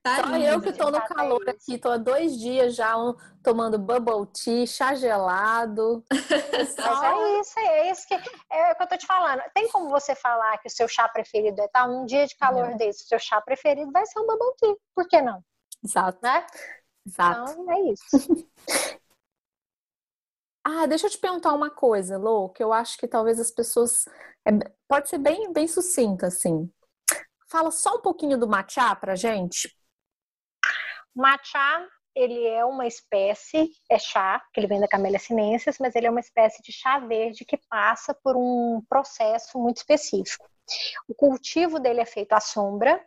Tá 0.01 0.23
Só 0.23 0.37
eu 0.37 0.61
que 0.61 0.71
tô 0.73 0.89
no 0.89 1.01
calor 1.01 1.47
aqui, 1.49 1.77
tô 1.77 1.89
há 1.89 1.97
dois 1.97 2.39
dias 2.39 2.75
já 2.75 2.97
um, 2.97 3.15
tomando 3.43 3.77
bubble 3.77 4.25
tea, 4.27 4.65
chá 4.65 4.95
gelado. 4.95 6.03
Mas 6.11 7.03
é 7.03 7.39
isso, 7.39 7.59
é 7.59 7.91
isso 7.91 8.07
que 8.07 8.13
é 8.13 8.71
o 8.71 8.75
que 8.75 8.83
eu 8.83 8.87
tô 8.87 8.97
te 8.97 9.05
falando. 9.05 9.41
Tem 9.53 9.67
como 9.69 9.89
você 9.89 10.15
falar 10.15 10.57
que 10.59 10.67
o 10.67 10.71
seu 10.71 10.87
chá 10.87 11.07
preferido 11.09 11.61
é 11.61 11.67
tá 11.67 11.85
um 11.85 12.05
dia 12.05 12.25
de 12.25 12.35
calor 12.37 12.71
é. 12.71 12.75
desse, 12.75 13.03
o 13.03 13.07
seu 13.07 13.19
chá 13.19 13.41
preferido 13.41 13.91
vai 13.91 14.05
ser 14.05 14.19
um 14.19 14.27
bubble 14.27 14.53
tea. 14.57 14.75
Por 14.95 15.07
que 15.07 15.21
não? 15.21 15.43
Exato. 15.83 16.19
Né? 16.21 16.45
Exato. 17.05 17.51
Então, 17.51 17.71
é 17.71 17.81
isso. 17.91 18.47
Ah, 20.69 20.85
deixa 20.85 21.07
eu 21.07 21.09
te 21.09 21.17
perguntar 21.17 21.53
uma 21.53 21.69
coisa, 21.69 22.17
Lô, 22.17 22.49
que 22.49 22.61
eu 22.61 22.73
acho 22.73 22.97
que 22.97 23.07
talvez 23.07 23.39
as 23.39 23.49
pessoas. 23.49 24.03
É, 24.45 24.51
pode 24.85 25.07
ser 25.07 25.17
bem, 25.17 25.53
bem 25.53 25.65
sucinta, 25.65 26.27
assim. 26.27 26.69
Fala 27.49 27.71
só 27.71 27.95
um 27.95 28.01
pouquinho 28.01 28.37
do 28.37 28.47
matcha 28.47 28.95
pra 28.95 29.15
gente. 29.15 29.75
Matcha, 31.15 31.87
ele 32.15 32.45
é 32.45 32.63
uma 32.65 32.85
espécie, 32.85 33.71
é 33.89 33.97
chá, 33.97 34.43
que 34.53 34.59
ele 34.59 34.67
vem 34.67 34.79
da 34.79 34.87
Camellia 34.87 35.19
sinensis, 35.19 35.77
mas 35.79 35.95
ele 35.95 36.07
é 36.07 36.09
uma 36.09 36.19
espécie 36.19 36.61
de 36.61 36.71
chá 36.71 36.99
verde 36.99 37.45
que 37.45 37.57
passa 37.69 38.13
por 38.13 38.35
um 38.35 38.81
processo 38.89 39.59
muito 39.59 39.77
específico. 39.77 40.49
O 41.07 41.15
cultivo 41.15 41.79
dele 41.79 42.01
é 42.01 42.05
feito 42.05 42.33
à 42.33 42.39
sombra, 42.39 43.03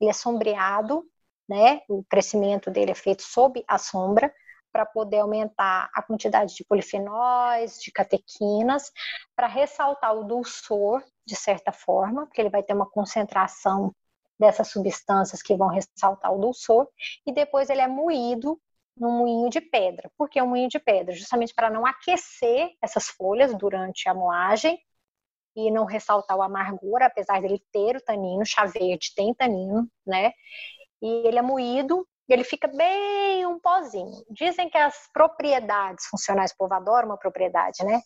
ele 0.00 0.10
é 0.10 0.12
sombreado, 0.12 1.04
né? 1.48 1.82
O 1.88 2.02
crescimento 2.04 2.70
dele 2.70 2.92
é 2.92 2.94
feito 2.94 3.22
sob 3.22 3.62
a 3.68 3.78
sombra 3.78 4.32
para 4.74 4.84
poder 4.84 5.20
aumentar 5.20 5.88
a 5.94 6.02
quantidade 6.02 6.52
de 6.56 6.64
polifenóis, 6.64 7.80
de 7.80 7.92
catequinas, 7.92 8.90
para 9.36 9.46
ressaltar 9.46 10.12
o 10.12 10.24
dulçor, 10.24 11.00
de 11.24 11.36
certa 11.36 11.70
forma, 11.70 12.26
porque 12.26 12.40
ele 12.40 12.50
vai 12.50 12.60
ter 12.60 12.74
uma 12.74 12.90
concentração 12.90 13.94
dessas 14.36 14.66
substâncias 14.66 15.40
que 15.40 15.54
vão 15.54 15.68
ressaltar 15.68 16.34
o 16.34 16.40
dulçor, 16.40 16.88
e 17.24 17.32
depois 17.32 17.70
ele 17.70 17.82
é 17.82 17.86
moído 17.86 18.60
no 18.96 19.12
moinho 19.12 19.48
de 19.48 19.60
pedra. 19.60 20.10
Por 20.18 20.28
que 20.28 20.42
o 20.42 20.46
moinho 20.46 20.68
de 20.68 20.80
pedra? 20.80 21.14
Justamente 21.14 21.54
para 21.54 21.70
não 21.70 21.86
aquecer 21.86 22.72
essas 22.82 23.06
folhas 23.06 23.54
durante 23.54 24.08
a 24.08 24.14
moagem 24.14 24.76
e 25.54 25.70
não 25.70 25.84
ressaltar 25.84 26.36
o 26.36 26.42
amargor, 26.42 27.00
apesar 27.00 27.40
dele 27.40 27.62
ter 27.72 27.96
o 27.96 28.00
tanino, 28.00 28.44
chá 28.44 28.66
verde 28.66 29.14
tem 29.14 29.32
tanino, 29.32 29.88
né? 30.04 30.32
E 31.00 31.28
ele 31.28 31.38
é 31.38 31.42
moído 31.42 32.04
ele 32.32 32.44
fica 32.44 32.66
bem 32.68 33.46
um 33.46 33.58
pozinho. 33.58 34.24
Dizem 34.30 34.70
que 34.70 34.78
as 34.78 35.08
propriedades 35.12 36.06
funcionais, 36.06 36.56
povo 36.56 36.72
adora 36.72 37.04
uma 37.04 37.18
propriedade, 37.18 37.84
né? 37.84 38.00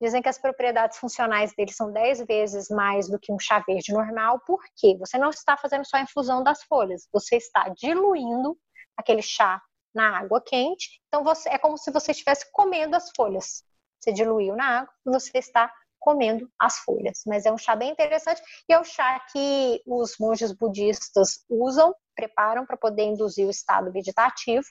Dizem 0.00 0.20
que 0.20 0.28
as 0.28 0.38
propriedades 0.38 0.98
funcionais 0.98 1.54
dele 1.54 1.72
são 1.72 1.92
10 1.92 2.26
vezes 2.26 2.68
mais 2.68 3.08
do 3.08 3.18
que 3.18 3.32
um 3.32 3.38
chá 3.38 3.60
verde 3.60 3.92
normal, 3.92 4.40
porque 4.46 4.96
você 4.98 5.18
não 5.18 5.30
está 5.30 5.56
fazendo 5.56 5.84
só 5.84 5.98
a 5.98 6.02
infusão 6.02 6.42
das 6.42 6.62
folhas, 6.64 7.08
você 7.12 7.36
está 7.36 7.68
diluindo 7.68 8.58
aquele 8.96 9.22
chá 9.22 9.62
na 9.94 10.18
água 10.18 10.42
quente. 10.44 11.00
Então 11.08 11.22
você 11.22 11.48
é 11.48 11.58
como 11.58 11.76
se 11.76 11.90
você 11.90 12.12
estivesse 12.12 12.50
comendo 12.52 12.96
as 12.96 13.10
folhas. 13.16 13.64
Você 14.00 14.12
diluiu 14.12 14.56
na 14.56 14.80
água 14.80 14.92
e 15.06 15.10
você 15.10 15.38
está 15.38 15.72
comendo 16.00 16.50
as 16.58 16.78
folhas. 16.78 17.22
Mas 17.26 17.46
é 17.46 17.52
um 17.52 17.58
chá 17.58 17.76
bem 17.76 17.90
interessante 17.90 18.42
e 18.68 18.72
é 18.72 18.80
o 18.80 18.84
chá 18.84 19.20
que 19.32 19.82
os 19.86 20.16
monges 20.18 20.50
budistas 20.52 21.44
usam 21.48 21.94
preparam 22.16 22.66
para 22.66 22.76
poder 22.76 23.04
induzir 23.04 23.46
o 23.46 23.50
estado 23.50 23.90
vegetativo, 23.92 24.66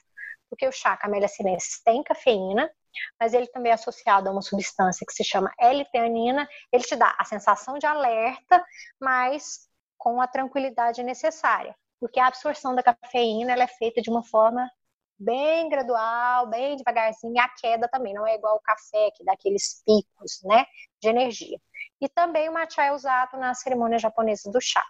porque 0.48 0.66
o 0.68 0.72
chá 0.72 0.96
Camellia 0.96 1.28
sinensis 1.28 1.80
tem 1.84 2.02
cafeína, 2.02 2.70
mas 3.18 3.34
ele 3.34 3.46
também 3.48 3.70
é 3.70 3.74
associado 3.74 4.28
a 4.28 4.32
uma 4.32 4.42
substância 4.42 5.06
que 5.06 5.12
se 5.12 5.24
chama 5.24 5.52
L-teanina. 5.58 6.48
Ele 6.72 6.84
te 6.84 6.96
dá 6.96 7.14
a 7.18 7.24
sensação 7.24 7.78
de 7.78 7.86
alerta, 7.86 8.64
mas 9.00 9.68
com 9.96 10.20
a 10.20 10.26
tranquilidade 10.26 11.02
necessária, 11.02 11.74
porque 12.00 12.18
a 12.18 12.26
absorção 12.26 12.74
da 12.74 12.82
cafeína 12.82 13.52
é 13.52 13.66
feita 13.66 14.00
de 14.00 14.10
uma 14.10 14.24
forma 14.24 14.68
bem 15.20 15.68
gradual, 15.68 16.48
bem 16.48 16.76
devagarzinho, 16.76 17.34
e 17.34 17.38
a 17.38 17.48
queda 17.48 17.86
também 17.88 18.14
não 18.14 18.26
é 18.26 18.36
igual 18.36 18.54
ao 18.54 18.60
café, 18.60 19.10
que 19.14 19.22
dá 19.22 19.34
aqueles 19.34 19.82
picos, 19.84 20.40
né, 20.44 20.64
de 21.00 21.08
energia. 21.08 21.60
E 22.00 22.08
também 22.08 22.48
o 22.48 22.52
matcha 22.54 22.82
é 22.82 22.92
usado 22.92 23.36
na 23.36 23.52
cerimônia 23.52 23.98
japonesa 23.98 24.50
do 24.50 24.60
chá. 24.60 24.84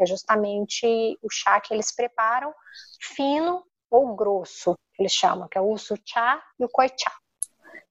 É 0.00 0.04
justamente 0.04 0.84
o 1.22 1.30
chá 1.30 1.60
que 1.60 1.72
eles 1.72 1.94
preparam, 1.94 2.52
fino 3.00 3.64
ou 3.88 4.14
grosso, 4.16 4.74
que 4.94 5.02
eles 5.02 5.12
chamam, 5.12 5.48
que 5.48 5.56
é 5.56 5.60
o 5.60 5.70
usu 5.70 5.96
chá 6.04 6.42
e 6.58 6.64
o 6.64 6.68
koi 6.68 6.88
chá. 6.88 7.12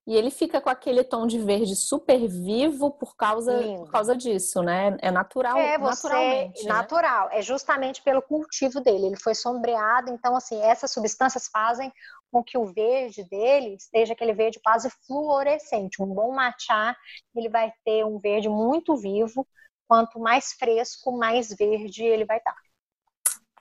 E 0.08 0.16
ele 0.16 0.30
fica 0.30 0.62
com 0.62 0.70
aquele 0.70 1.04
tom 1.04 1.26
de 1.26 1.40
verde 1.40 1.76
super 1.76 2.28
vivo 2.28 2.92
por 2.92 3.16
causa, 3.16 3.58
por 3.60 3.90
causa 3.90 4.16
disso, 4.16 4.62
né? 4.62 4.96
É 5.02 5.10
natural, 5.10 5.58
é, 5.58 5.80
você, 5.80 6.08
naturalmente. 6.08 6.64
Né? 6.64 6.70
Natural, 6.70 7.30
é 7.32 7.42
justamente 7.42 8.04
pelo 8.04 8.22
cultivo 8.22 8.80
dele. 8.82 9.08
Ele 9.08 9.20
foi 9.20 9.34
sombreado, 9.34 10.12
então, 10.12 10.36
assim, 10.36 10.62
essas 10.62 10.92
substâncias 10.92 11.48
fazem 11.48 11.92
com 12.32 12.44
que 12.44 12.56
o 12.56 12.66
verde 12.66 13.24
dele 13.24 13.76
esteja 13.76 14.14
aquele 14.14 14.34
verde 14.34 14.60
quase 14.64 14.92
fluorescente. 15.08 16.02
Um 16.02 16.14
bom 16.14 16.32
matcha, 16.34 16.96
ele 17.36 17.50
vai 17.50 17.74
ter 17.84 18.06
um 18.06 18.20
verde 18.20 18.48
muito 18.48 18.96
vivo, 18.96 19.48
quanto 19.88 20.20
mais 20.20 20.54
fresco, 20.54 21.18
mais 21.18 21.50
verde 21.50 22.04
ele 22.04 22.26
vai 22.26 22.38
estar. 22.38 22.56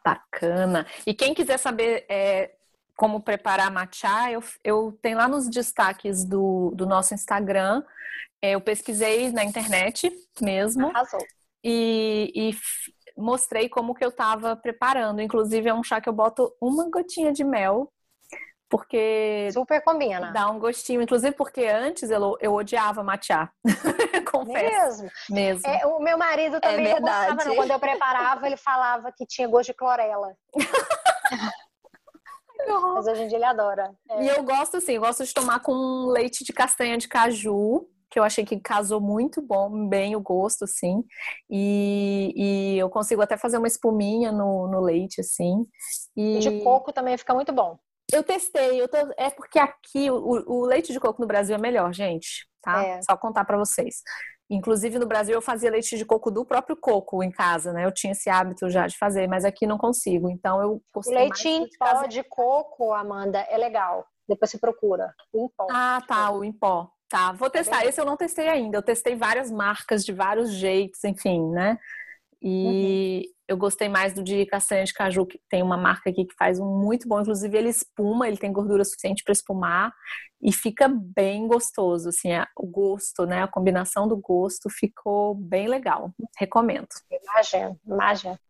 Bacana. 0.05 0.87
E 1.07 1.15
quem 1.15 1.33
quiser 1.33 1.59
saber 1.59 2.05
é, 2.11 2.55
como 2.97 3.21
preparar 3.21 3.71
matcha, 3.71 4.31
eu, 4.31 4.43
eu 4.63 4.99
tenho 5.03 5.19
lá 5.19 5.29
nos 5.29 5.49
destaques 5.49 6.25
do, 6.25 6.73
do 6.75 6.87
nosso 6.87 7.15
Instagram. 7.15 7.83
É, 8.41 8.53
eu 8.53 8.61
pesquisei 8.61 9.33
na 9.33 9.45
internet 9.45 10.11
mesmo. 10.41 10.89
Arrasou. 10.89 11.21
E, 11.63 12.33
e 12.35 12.57
mostrei 13.17 13.69
como 13.69 13.95
que 13.95 14.05
eu 14.05 14.11
estava 14.11 14.55
preparando. 14.55 15.21
Inclusive, 15.21 15.69
é 15.69 15.75
um 15.75 15.83
chá 15.83 16.01
que 16.01 16.09
eu 16.09 16.13
boto 16.13 16.55
uma 16.61 16.89
gotinha 16.91 17.33
de 17.33 17.43
mel 17.43 17.91
porque 18.69 19.51
super 19.53 19.81
combina. 19.83 20.33
Dá 20.33 20.51
um 20.51 20.59
gostinho, 20.59 21.01
inclusive 21.01 21.33
porque 21.37 21.65
antes 21.65 22.11
eu, 22.11 22.37
eu 22.41 22.53
odiava 22.53 23.05
matcha. 23.05 23.49
Confesso. 24.33 25.05
Mesmo. 25.05 25.11
Mesmo. 25.31 25.71
É, 25.71 25.87
o 25.87 26.01
meu 26.01 26.19
marido 26.19 26.61
também 26.61 26.89
é 26.89 26.95
não 26.95 27.01
gostava, 27.01 27.45
não. 27.45 27.55
Quando 27.55 27.71
eu 27.71 27.79
preparava, 27.79 28.47
ele 28.47 28.57
falava 28.57 29.13
que 29.13 29.25
tinha 29.27 29.47
gosto 29.47 29.69
de 29.69 29.75
clorela. 29.75 30.35
Mas 32.67 33.07
hoje 33.07 33.23
em 33.23 33.29
dia 33.29 33.39
ele 33.39 33.45
adora. 33.45 33.95
É. 34.11 34.25
E 34.25 34.29
eu 34.29 34.43
gosto 34.43 34.77
assim, 34.77 34.93
eu 34.93 35.01
gosto 35.01 35.25
de 35.25 35.35
tomar 35.35 35.61
com 35.61 36.07
leite 36.07 36.45
de 36.45 36.53
castanha 36.53 36.97
de 36.99 37.09
caju, 37.09 37.89
que 38.11 38.19
eu 38.19 38.23
achei 38.23 38.45
que 38.45 38.61
casou 38.61 39.01
muito 39.01 39.43
bom, 39.43 39.89
bem 39.89 40.15
o 40.15 40.21
gosto, 40.21 40.65
assim. 40.65 41.05
E, 41.51 42.33
e 42.37 42.79
eu 42.79 42.89
consigo 42.89 43.21
até 43.21 43.37
fazer 43.37 43.59
uma 43.59 43.67
espuminha 43.67 44.31
no, 44.31 44.69
no 44.69 44.81
leite, 44.81 45.21
assim. 45.21 45.67
E... 46.17 46.39
De 46.39 46.63
coco 46.63 46.93
também 46.93 47.19
fica 47.19 47.35
muito 47.35 47.53
bom. 47.53 47.77
Eu 48.13 48.23
testei, 48.23 48.81
eu 48.81 48.87
tô... 48.87 48.97
é 49.17 49.31
porque 49.31 49.59
aqui 49.59 50.11
o, 50.11 50.45
o, 50.47 50.65
leite 50.65 50.93
de 50.93 51.01
coco 51.01 51.21
no 51.21 51.27
Brasil 51.27 51.57
é 51.57 51.59
melhor, 51.59 51.93
gente, 51.93 52.47
tá? 52.63 52.85
É. 52.85 53.03
Só 53.03 53.17
contar 53.17 53.45
para 53.45 53.59
vocês. 53.59 54.03
Inclusive 54.51 54.99
no 54.99 55.07
Brasil 55.07 55.35
eu 55.35 55.43
fazia 55.43 55.71
leite 55.71 55.97
de 55.97 56.05
coco 56.05 56.31
do 56.31 56.45
próprio 56.45 56.77
coco 56.77 57.23
em 57.23 57.31
casa, 57.31 57.73
né? 57.73 57.85
Eu 57.85 57.93
tinha 57.93 58.13
esse 58.13 58.29
hábito 58.29 58.69
já 58.69 58.87
de 58.87 58.97
fazer, 58.99 59.27
mas 59.27 59.45
aqui 59.45 59.67
não 59.67 59.79
consigo. 59.79 60.29
Então 60.29 60.61
eu 60.61 60.83
O 60.95 61.11
leite 61.11 61.49
em 61.49 61.67
pó 61.79 62.07
de 62.07 62.23
coco, 62.25 62.93
Amanda, 62.93 63.39
é 63.49 63.57
legal. 63.57 64.07
Depois 64.29 64.51
você 64.51 64.59
procura. 64.59 65.15
O 65.33 65.47
em 65.47 65.49
pó. 65.57 65.67
Ah, 65.71 66.03
tá, 66.07 66.31
o 66.31 66.45
em 66.45 66.53
pó. 66.53 66.91
Tá, 67.09 67.33
vou 67.33 67.49
é 67.49 67.51
testar. 67.51 67.85
Esse 67.85 68.01
eu 68.01 68.05
não 68.05 68.17
testei 68.17 68.49
ainda. 68.49 68.79
Eu 68.79 68.83
testei 68.83 69.15
várias 69.15 69.51
marcas 69.51 70.05
de 70.05 70.13
vários 70.13 70.53
jeitos, 70.53 71.03
enfim, 71.05 71.49
né? 71.51 71.79
E 72.43 73.27
uhum. 73.27 73.34
Eu 73.47 73.57
gostei 73.57 73.89
mais 73.89 74.15
do 74.15 74.23
de 74.23 74.47
castanha 74.47 74.85
de 74.85 74.93
caju, 74.93 75.27
que 75.27 75.39
tem 75.51 75.63
uma 75.63 75.77
marca 75.77 76.11
aqui 76.11 76.25
que 76.25 76.35
faz 76.35 76.59
um 76.59 76.79
muito 76.79 77.07
bom. 77.07 77.21
Inclusive, 77.21 77.57
ele 77.57 77.69
espuma, 77.69 78.27
ele 78.27 78.37
tem 78.37 78.53
gordura 78.53 78.85
suficiente 78.85 79.23
para 79.23 79.33
espumar 79.33 79.93
e 80.41 80.53
fica 80.53 80.89
bem 80.89 81.47
gostoso. 81.47 82.09
Assim, 82.09 82.33
é, 82.33 82.47
o 82.57 82.67
gosto, 82.67 83.27
né? 83.27 83.43
A 83.43 83.49
combinação 83.49 84.09
do 84.09 84.17
gosto 84.17 84.71
ficou 84.71 85.35
bem 85.35 85.69
legal. 85.69 86.11
Recomendo. 86.39 86.89
Imagina, 87.11 87.77
imagina. 87.87 88.41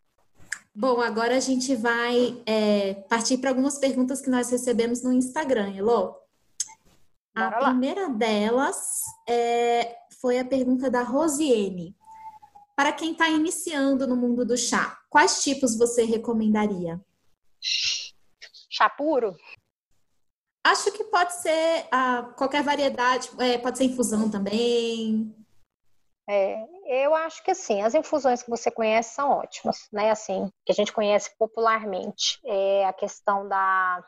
Bom, 0.75 1.01
agora 1.01 1.37
a 1.37 1.41
gente 1.41 1.75
vai 1.77 2.43
é, 2.47 2.95
partir 3.09 3.39
para 3.39 3.51
algumas 3.51 3.79
perguntas 3.79 4.21
que 4.21 4.31
nós 4.31 4.51
recebemos 4.51 5.03
no 5.03 5.13
Instagram, 5.13 5.75
Elô. 5.75 6.17
A 7.35 7.51
primeira 7.51 8.09
delas 8.09 9.03
é, 9.29 9.97
foi 10.21 10.39
a 10.39 10.45
pergunta 10.45 10.89
da 10.89 11.03
Rosiane. 11.03 11.97
Para 12.77 12.93
quem 12.93 13.13
está 13.13 13.29
iniciando 13.29 14.07
no 14.07 14.17
mundo 14.17 14.45
do 14.45 14.57
chá, 14.57 15.01
quais 15.09 15.43
tipos 15.43 15.77
você 15.77 16.05
recomendaria? 16.05 17.01
Chá 17.61 18.91
puro? 18.91 19.37
Acho 20.67 20.91
que 20.91 21.05
pode 21.05 21.35
ser 21.35 21.87
ah, 21.93 22.35
qualquer 22.37 22.65
variedade, 22.65 23.31
é, 23.39 23.59
pode 23.59 23.79
ser 23.79 23.85
infusão 23.85 24.31
também. 24.31 25.33
É, 26.29 27.05
eu 27.05 27.15
acho 27.15 27.45
que 27.45 27.51
assim, 27.51 27.83
as 27.83 27.95
infusões 27.95 28.43
que 28.43 28.51
você 28.51 28.71
conhece 28.71 29.15
são 29.15 29.31
ótimas, 29.31 29.89
né? 29.93 30.11
Assim, 30.11 30.51
que 30.65 30.73
a 30.73 30.75
gente 30.75 30.93
conhece 30.93 31.37
popularmente. 31.39 32.41
É 32.45 32.87
a 32.87 32.93
questão 32.93 33.47
da 33.47 34.03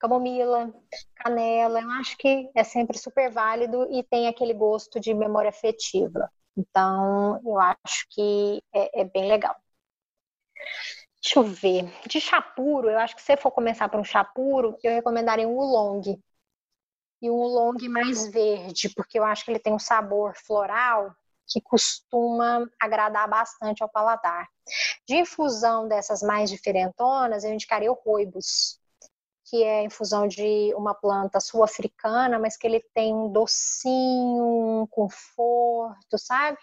camomila, 0.00 0.72
canela, 1.16 1.80
eu 1.80 1.90
acho 1.92 2.16
que 2.16 2.50
é 2.54 2.64
sempre 2.64 2.96
super 2.96 3.30
válido 3.30 3.86
e 3.92 4.02
tem 4.02 4.28
aquele 4.28 4.54
gosto 4.54 4.98
de 4.98 5.12
memória 5.12 5.50
afetiva. 5.50 6.30
Então, 6.58 7.40
eu 7.44 7.56
acho 7.60 8.04
que 8.10 8.60
é, 8.74 9.02
é 9.02 9.04
bem 9.04 9.28
legal. 9.28 9.54
Deixa 11.22 11.38
eu 11.38 11.44
ver. 11.44 11.84
De 12.08 12.20
chá 12.20 12.42
puro, 12.42 12.90
eu 12.90 12.98
acho 12.98 13.14
que 13.14 13.20
se 13.22 13.26
você 13.26 13.36
for 13.36 13.52
começar 13.52 13.88
por 13.88 14.00
um 14.00 14.04
chá 14.04 14.24
puro, 14.24 14.76
eu 14.82 14.92
recomendaria 14.92 15.46
um 15.46 15.56
oolong. 15.56 16.20
E 17.22 17.30
um 17.30 17.34
oolong 17.34 17.88
mais 17.88 18.26
verde, 18.26 18.88
porque 18.90 19.20
eu 19.20 19.24
acho 19.24 19.44
que 19.44 19.52
ele 19.52 19.60
tem 19.60 19.72
um 19.72 19.78
sabor 19.78 20.34
floral 20.34 21.14
que 21.46 21.60
costuma 21.60 22.68
agradar 22.80 23.28
bastante 23.28 23.82
ao 23.82 23.88
paladar. 23.88 24.48
De 25.06 25.16
infusão 25.16 25.86
dessas 25.86 26.22
mais 26.22 26.50
diferentonas, 26.50 27.44
eu 27.44 27.52
indicaria 27.52 27.90
o 27.90 27.94
roibos 27.94 28.77
que 29.48 29.62
é 29.62 29.80
a 29.80 29.84
infusão 29.84 30.26
de 30.26 30.72
uma 30.74 30.94
planta 30.94 31.40
sul-africana, 31.40 32.38
mas 32.38 32.56
que 32.56 32.66
ele 32.66 32.84
tem 32.94 33.14
um 33.14 33.30
docinho, 33.30 34.82
um 34.82 34.86
conforto, 34.86 36.18
sabe? 36.18 36.58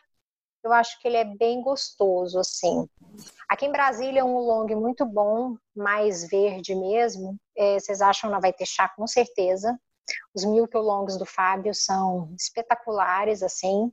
eu 0.65 0.73
acho 0.73 0.99
que 0.99 1.07
ele 1.07 1.17
é 1.17 1.23
bem 1.23 1.61
gostoso, 1.61 2.39
assim. 2.39 2.89
Aqui 3.47 3.67
em 3.67 3.71
Brasília 3.71 4.21
é 4.21 4.23
um 4.23 4.39
long 4.39 4.65
muito 4.75 5.05
bom, 5.05 5.55
mais 5.75 6.27
verde 6.27 6.73
mesmo. 6.73 7.37
É, 7.55 7.79
vocês 7.79 8.01
acham 8.01 8.31
que 8.31 8.41
vai 8.41 8.51
ter 8.51 8.65
chá 8.65 8.89
com 8.89 9.05
certeza. 9.05 9.79
Os 10.33 10.43
Milk 10.43 10.75
Longs 10.75 11.17
do 11.17 11.25
Fábio 11.25 11.73
são 11.73 12.33
espetaculares, 12.35 13.43
assim. 13.43 13.91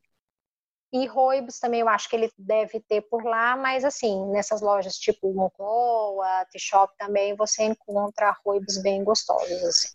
E 0.93 1.07
roibos 1.07 1.59
também 1.59 1.81
eu 1.81 1.89
acho 1.89 2.09
que 2.09 2.15
ele 2.15 2.31
deve 2.37 2.79
ter 2.81 3.01
por 3.03 3.25
lá, 3.25 3.57
mas 3.57 3.85
assim, 3.85 4.27
nessas 4.31 4.61
lojas 4.61 4.99
tipo 4.99 5.33
Moncloa, 5.33 6.45
T-Shop 6.51 6.93
também, 6.99 7.35
você 7.35 7.65
encontra 7.65 8.37
roibos 8.45 8.83
bem 8.83 9.03
gostosos, 9.03 9.65
assim. 9.65 9.89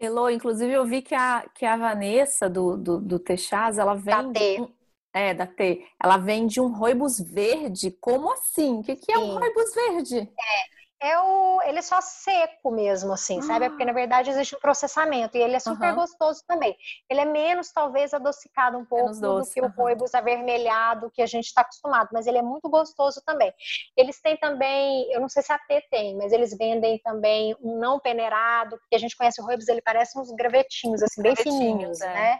Elô, 0.00 0.28
inclusive 0.28 0.72
eu 0.72 0.84
vi 0.84 1.00
que 1.00 1.14
a, 1.14 1.48
que 1.54 1.64
a 1.64 1.76
Vanessa 1.76 2.50
do, 2.50 2.76
do, 2.76 3.00
do 3.00 3.18
Texaz, 3.18 3.78
ela 3.78 3.94
vem. 3.94 4.32
Da 4.32 4.32
T. 4.32 4.74
É, 5.14 5.32
da 5.32 5.46
T. 5.46 5.86
Ela 6.02 6.18
vende 6.18 6.60
um 6.60 6.74
roibos 6.74 7.20
verde. 7.20 7.92
Como 8.00 8.32
assim? 8.32 8.80
O 8.80 8.82
que, 8.82 8.96
que 8.96 9.12
é 9.12 9.18
um 9.18 9.38
roibos 9.38 9.72
verde? 9.74 10.18
É, 10.18 10.83
é 11.00 11.18
o, 11.18 11.60
ele 11.62 11.78
é 11.78 11.82
só 11.82 12.00
seco 12.00 12.70
mesmo, 12.70 13.12
assim, 13.12 13.38
ah. 13.38 13.42
sabe? 13.42 13.68
Porque 13.68 13.84
na 13.84 13.92
verdade 13.92 14.30
existe 14.30 14.56
um 14.56 14.60
processamento 14.60 15.36
e 15.36 15.40
ele 15.40 15.56
é 15.56 15.60
super 15.60 15.90
uhum. 15.90 15.96
gostoso 15.96 16.42
também. 16.46 16.76
Ele 17.10 17.20
é 17.20 17.24
menos, 17.24 17.72
talvez, 17.72 18.14
adocicado 18.14 18.78
um 18.78 18.84
pouco 18.84 19.12
do 19.12 19.42
que 19.50 19.60
o 19.60 19.68
roibos 19.68 20.14
avermelhado 20.14 21.10
que 21.12 21.22
a 21.22 21.26
gente 21.26 21.46
está 21.46 21.60
acostumado, 21.60 22.08
mas 22.12 22.26
ele 22.26 22.38
é 22.38 22.42
muito 22.42 22.68
gostoso 22.68 23.22
também. 23.24 23.52
Eles 23.96 24.20
têm 24.20 24.36
também, 24.36 25.12
eu 25.12 25.20
não 25.20 25.28
sei 25.28 25.42
se 25.42 25.52
a 25.52 25.58
T 25.58 25.82
tem, 25.90 26.16
mas 26.16 26.32
eles 26.32 26.56
vendem 26.56 26.98
também 27.00 27.54
um 27.60 27.78
não 27.78 28.00
peneirado, 28.00 28.78
porque 28.78 28.94
a 28.96 28.98
gente 28.98 29.16
conhece 29.16 29.40
o 29.40 29.44
roibos, 29.44 29.68
ele 29.68 29.82
parece 29.82 30.18
uns 30.18 30.30
gravetinhos, 30.30 31.02
assim, 31.02 31.22
bem 31.22 31.36
fininhos, 31.36 32.00
é. 32.00 32.12
né? 32.12 32.38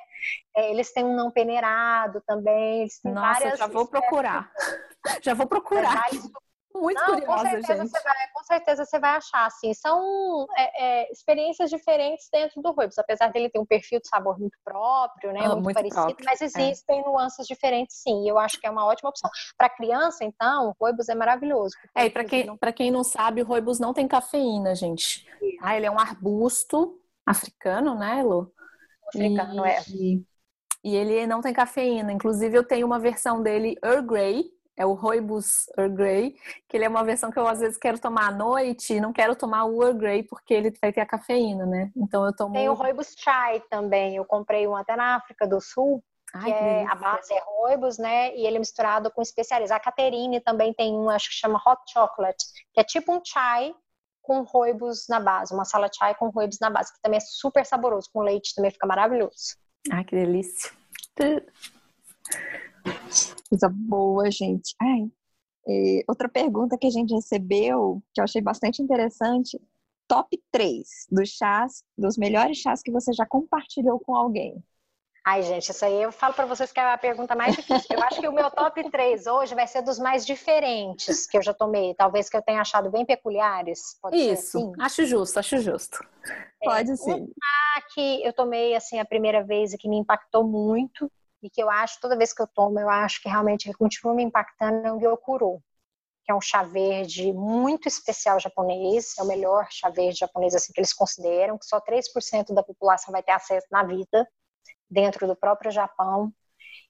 É, 0.56 0.70
eles 0.70 0.92
têm 0.92 1.04
um 1.04 1.14
não 1.14 1.30
peneirado 1.30 2.22
também, 2.26 2.82
eles 2.82 2.98
têm 3.00 3.12
Nossa, 3.12 3.40
várias... 3.40 3.58
já 3.58 3.66
vou 3.66 3.86
procurar. 3.86 4.50
já 5.22 5.34
vou 5.34 5.46
procurar. 5.46 6.08
Muito 6.76 7.00
Não, 7.00 7.06
curiosa, 7.06 7.26
com 7.26 7.38
certeza 7.38 7.82
gente. 7.82 7.90
Você 7.90 8.02
vai, 8.02 8.28
com 8.32 8.44
certeza 8.44 8.84
você 8.84 8.98
vai 8.98 9.10
achar, 9.10 9.46
assim. 9.46 9.72
São 9.72 10.46
é, 10.56 10.84
é, 10.84 11.12
experiências 11.12 11.70
diferentes 11.70 12.28
dentro 12.32 12.60
do 12.60 12.72
Ruibos, 12.72 12.98
apesar 12.98 13.28
dele 13.28 13.48
ter 13.48 13.60
um 13.60 13.64
perfil 13.66 14.00
de 14.00 14.08
sabor 14.08 14.38
muito 14.40 14.58
próprio, 14.64 15.32
né? 15.32 15.40
Ah, 15.44 15.50
muito, 15.50 15.62
muito 15.62 15.76
parecido, 15.76 16.02
próprio, 16.02 16.26
mas 16.26 16.40
existem 16.40 17.00
é. 17.00 17.04
nuances 17.04 17.46
diferentes, 17.46 17.96
sim. 18.02 18.24
E 18.24 18.28
eu 18.28 18.38
acho 18.38 18.60
que 18.60 18.66
é 18.66 18.70
uma 18.70 18.84
ótima 18.84 19.10
opção. 19.10 19.30
Para 19.56 19.70
criança, 19.70 20.24
então, 20.24 20.70
o 20.70 20.84
Ruibos 20.84 21.08
é 21.08 21.14
maravilhoso. 21.14 21.76
É, 21.94 22.06
e 22.06 22.10
para 22.10 22.24
quem, 22.24 22.44
não... 22.44 22.58
quem 22.74 22.90
não 22.90 23.04
sabe, 23.04 23.42
o 23.42 23.46
Ruibos 23.46 23.78
não 23.78 23.94
tem 23.94 24.08
cafeína, 24.08 24.74
gente. 24.74 25.24
Ah, 25.60 25.76
ele 25.76 25.86
é 25.86 25.90
um 25.90 25.98
arbusto 25.98 27.00
africano, 27.24 27.94
né, 27.94 28.22
Lu? 28.22 28.52
Africano, 29.08 29.64
e... 29.64 29.70
é. 29.70 30.34
E 30.84 30.94
ele 30.94 31.26
não 31.26 31.40
tem 31.40 31.54
cafeína. 31.54 32.12
Inclusive, 32.12 32.58
eu 32.58 32.62
tenho 32.62 32.86
uma 32.86 32.98
versão 32.98 33.42
dele 33.42 33.74
Earl 33.82 34.02
Grey, 34.02 34.53
é 34.76 34.84
o 34.84 34.92
Rooibos 34.92 35.66
Earl 35.78 35.92
Grey, 35.92 36.36
que 36.68 36.76
ele 36.76 36.84
é 36.84 36.88
uma 36.88 37.04
versão 37.04 37.30
que 37.30 37.38
eu 37.38 37.46
às 37.46 37.60
vezes 37.60 37.76
quero 37.76 37.98
tomar 37.98 38.28
à 38.28 38.30
noite 38.30 38.94
e 38.94 39.00
não 39.00 39.12
quero 39.12 39.36
tomar 39.36 39.64
o 39.64 39.82
Earl 39.82 39.96
Grey 39.96 40.22
porque 40.22 40.52
ele 40.52 40.70
vai 40.80 40.92
ter 40.92 41.00
a 41.00 41.06
cafeína, 41.06 41.64
né? 41.66 41.90
Então 41.96 42.24
eu 42.24 42.34
tomo. 42.34 42.54
Tem 42.54 42.68
o 42.68 42.74
Rooibos 42.74 43.14
Chai 43.16 43.60
também. 43.70 44.16
Eu 44.16 44.24
comprei 44.24 44.66
um 44.66 44.76
até 44.76 44.96
na 44.96 45.16
África 45.16 45.46
do 45.46 45.60
Sul. 45.60 46.02
Ai, 46.34 46.44
que 46.44 46.50
é, 46.50 46.86
a 46.86 46.94
base 46.96 47.32
é 47.32 47.40
Rooibos, 47.46 47.96
né? 47.96 48.34
E 48.34 48.44
ele 48.44 48.56
é 48.56 48.58
misturado 48.58 49.10
com 49.10 49.22
especiarias. 49.22 49.70
A 49.70 49.78
Caterine 49.78 50.40
também 50.40 50.74
tem 50.74 50.92
um, 50.92 51.08
acho 51.08 51.28
que 51.28 51.36
chama 51.36 51.62
Hot 51.64 51.80
Chocolate, 51.92 52.44
que 52.72 52.80
é 52.80 52.84
tipo 52.84 53.12
um 53.12 53.20
chai 53.24 53.72
com 54.20 54.42
Rooibos 54.42 55.06
na 55.08 55.20
base, 55.20 55.54
uma 55.54 55.66
sala 55.66 55.88
chai 55.94 56.14
com 56.14 56.30
Rooibos 56.30 56.58
na 56.58 56.70
base, 56.70 56.92
que 56.92 57.00
também 57.02 57.18
é 57.18 57.20
super 57.20 57.64
saboroso, 57.64 58.08
com 58.12 58.22
leite 58.22 58.54
também 58.54 58.70
fica 58.70 58.86
maravilhoso. 58.86 59.56
Ai, 59.92 60.02
que 60.02 60.16
delícia. 60.16 60.72
Coisa 63.48 63.68
boa, 63.68 64.30
gente. 64.30 64.74
Ai, 64.80 65.10
é, 65.66 66.02
outra 66.06 66.28
pergunta 66.28 66.76
que 66.76 66.86
a 66.86 66.90
gente 66.90 67.14
recebeu, 67.14 68.02
que 68.12 68.20
eu 68.20 68.24
achei 68.24 68.42
bastante 68.42 68.82
interessante, 68.82 69.60
top 70.06 70.42
3 70.50 71.06
dos 71.10 71.30
chás, 71.30 71.82
dos 71.96 72.18
melhores 72.18 72.58
chás 72.58 72.82
que 72.82 72.90
você 72.90 73.12
já 73.12 73.26
compartilhou 73.26 73.98
com 74.00 74.14
alguém. 74.14 74.62
Ai, 75.26 75.42
gente, 75.42 75.70
isso 75.70 75.82
aí 75.82 76.02
eu 76.02 76.12
falo 76.12 76.34
para 76.34 76.44
vocês 76.44 76.70
que 76.70 76.78
é 76.78 76.92
a 76.92 76.98
pergunta 76.98 77.34
mais 77.34 77.56
difícil. 77.56 77.96
Eu 77.96 78.02
acho 78.02 78.20
que 78.20 78.28
o 78.28 78.32
meu 78.32 78.50
top 78.50 78.90
3 78.90 79.26
hoje 79.26 79.54
vai 79.54 79.66
ser 79.66 79.80
dos 79.80 79.98
mais 79.98 80.26
diferentes 80.26 81.26
que 81.26 81.38
eu 81.38 81.42
já 81.42 81.54
tomei. 81.54 81.94
Talvez 81.94 82.28
que 82.28 82.36
eu 82.36 82.42
tenha 82.42 82.60
achado 82.60 82.90
bem 82.90 83.06
peculiares. 83.06 83.98
Pode 84.02 84.18
isso, 84.18 84.58
assim? 84.58 84.72
acho 84.78 85.06
justo, 85.06 85.38
acho 85.38 85.58
justo. 85.60 86.06
É, 86.62 86.66
Pode 86.66 86.94
sim. 86.98 87.22
Um 87.22 87.32
que 87.94 88.22
eu 88.22 88.34
tomei 88.34 88.74
assim 88.74 88.98
a 88.98 89.04
primeira 89.04 89.42
vez 89.42 89.72
e 89.72 89.78
que 89.78 89.88
me 89.88 89.96
impactou 89.96 90.44
muito 90.44 91.10
e 91.44 91.50
que 91.50 91.62
eu 91.62 91.68
acho, 91.68 92.00
toda 92.00 92.16
vez 92.16 92.32
que 92.32 92.40
eu 92.40 92.46
tomo, 92.46 92.80
eu 92.80 92.88
acho 92.88 93.20
que 93.20 93.28
realmente 93.28 93.66
ele 93.66 93.76
continua 93.76 94.14
me 94.14 94.22
impactando, 94.22 94.86
é 94.86 94.90
o 94.90 94.98
Gyokuro, 94.98 95.62
que 96.24 96.32
é 96.32 96.34
um 96.34 96.40
chá 96.40 96.62
verde 96.62 97.34
muito 97.34 97.86
especial 97.86 98.40
japonês, 98.40 99.12
é 99.18 99.22
o 99.22 99.26
melhor 99.26 99.66
chá 99.70 99.90
verde 99.90 100.20
japonês 100.20 100.54
assim 100.54 100.72
que 100.72 100.80
eles 100.80 100.94
consideram, 100.94 101.58
que 101.58 101.66
só 101.66 101.78
3% 101.78 102.54
da 102.54 102.62
população 102.62 103.12
vai 103.12 103.22
ter 103.22 103.32
acesso 103.32 103.66
na 103.70 103.82
vida, 103.82 104.26
dentro 104.88 105.26
do 105.26 105.36
próprio 105.36 105.70
Japão. 105.70 106.32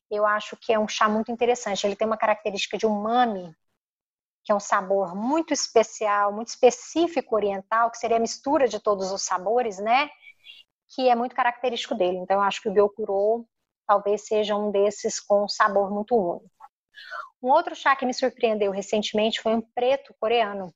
Eu 0.09 0.25
acho 0.25 0.57
que 0.57 0.73
é 0.73 0.79
um 0.79 0.87
chá 0.87 1.09
muito 1.09 1.33
interessante, 1.33 1.85
ele 1.85 1.97
tem 1.97 2.07
uma 2.07 2.17
característica 2.17 2.79
de 2.79 2.87
umami, 2.87 3.53
que 4.45 4.53
é 4.53 4.55
um 4.55 4.61
sabor 4.61 5.17
muito 5.17 5.53
especial, 5.53 6.33
muito 6.33 6.49
específico 6.49 7.35
oriental, 7.35 7.91
que 7.91 7.99
seria 7.99 8.19
a 8.19 8.21
mistura 8.21 8.69
de 8.69 8.79
todos 8.79 9.11
os 9.11 9.23
sabores, 9.23 9.79
né? 9.79 10.09
Que 10.95 11.09
é 11.09 11.17
muito 11.17 11.35
característico 11.35 11.95
dele. 11.97 12.19
Então, 12.19 12.37
eu 12.37 12.43
acho 12.43 12.63
que 12.63 12.69
o 12.69 12.73
Gyokuro 12.73 13.49
talvez 13.87 14.27
seja 14.27 14.57
um 14.57 14.71
desses 14.71 15.21
com 15.21 15.45
um 15.45 15.49
sabor 15.49 15.91
muito 15.91 16.17
único. 16.17 16.51
Um 17.43 17.51
outro 17.51 17.75
chá 17.77 17.95
que 17.95 18.07
me 18.07 18.15
surpreendeu 18.15 18.71
recentemente 18.71 19.41
foi 19.41 19.55
um 19.55 19.61
preto 19.61 20.15
coreano 20.19 20.73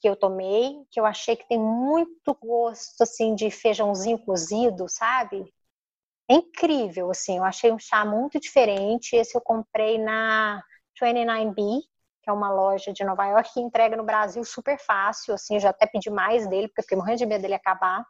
que 0.00 0.08
eu 0.08 0.16
tomei, 0.16 0.84
que 0.90 1.00
eu 1.00 1.06
achei 1.06 1.36
que 1.36 1.48
tem 1.48 1.58
muito 1.58 2.34
gosto 2.34 3.02
assim 3.02 3.34
de 3.34 3.50
feijãozinho 3.50 4.18
cozido, 4.18 4.88
sabe? 4.88 5.52
É 6.28 6.34
incrível, 6.34 7.10
assim, 7.10 7.38
eu 7.38 7.44
achei 7.44 7.72
um 7.72 7.78
chá 7.78 8.04
muito 8.04 8.40
diferente. 8.40 9.16
Esse 9.16 9.36
eu 9.36 9.40
comprei 9.40 9.98
na 9.98 10.62
29B, 11.00 11.80
que 12.22 12.30
é 12.30 12.32
uma 12.32 12.50
loja 12.50 12.92
de 12.92 13.04
Nova 13.04 13.26
York 13.26 13.52
que 13.52 13.60
entrega 13.60 13.96
no 13.96 14.04
Brasil 14.04 14.42
super 14.44 14.78
fácil, 14.78 15.34
assim, 15.34 15.54
eu 15.54 15.60
já 15.60 15.70
até 15.70 15.86
pedi 15.86 16.10
mais 16.10 16.46
dele, 16.48 16.68
porque 16.68 16.80
eu 16.80 16.84
fiquei 16.84 16.98
morrendo 16.98 17.18
de 17.18 17.26
medo 17.26 17.42
dele 17.42 17.54
acabar. 17.54 18.04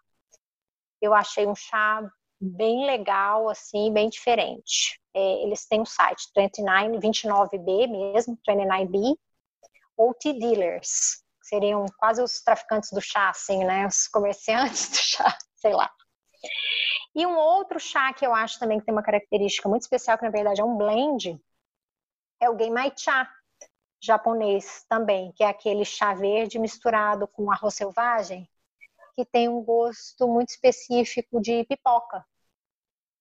Eu 1.00 1.12
achei 1.14 1.46
um 1.46 1.54
chá 1.54 2.02
bem 2.44 2.84
legal, 2.86 3.48
assim, 3.48 3.92
bem 3.92 4.08
diferente. 4.08 5.00
É, 5.14 5.42
eles 5.42 5.66
têm 5.66 5.80
um 5.80 5.86
site 5.86 6.30
29, 6.36 6.98
29B 6.98 7.88
mesmo, 7.88 8.38
29B, 8.46 9.16
ou 9.96 10.12
T-Dealers, 10.14 11.22
que 11.40 11.48
seriam 11.48 11.86
quase 11.98 12.22
os 12.22 12.42
traficantes 12.42 12.90
do 12.92 13.00
chá, 13.00 13.30
assim, 13.30 13.64
né? 13.64 13.86
Os 13.86 14.08
comerciantes 14.08 14.90
do 14.90 14.96
chá, 14.96 15.38
sei 15.56 15.72
lá. 15.72 15.90
E 17.14 17.24
um 17.26 17.36
outro 17.36 17.78
chá 17.78 18.12
que 18.12 18.26
eu 18.26 18.34
acho 18.34 18.58
também 18.58 18.78
que 18.78 18.84
tem 18.84 18.94
uma 18.94 19.02
característica 19.02 19.68
muito 19.68 19.82
especial, 19.82 20.18
que 20.18 20.24
na 20.24 20.30
verdade 20.30 20.60
é 20.60 20.64
um 20.64 20.76
blend, 20.76 21.40
é 22.40 22.50
o 22.50 22.58
Genmai 22.58 22.92
Cha, 22.96 23.30
japonês 24.02 24.84
também, 24.88 25.32
que 25.32 25.42
é 25.42 25.46
aquele 25.46 25.84
chá 25.84 26.12
verde 26.12 26.58
misturado 26.58 27.26
com 27.28 27.50
arroz 27.50 27.74
selvagem, 27.74 28.48
que 29.14 29.24
tem 29.24 29.48
um 29.48 29.62
gosto 29.62 30.26
muito 30.26 30.50
específico 30.50 31.40
de 31.40 31.64
pipoca. 31.64 32.24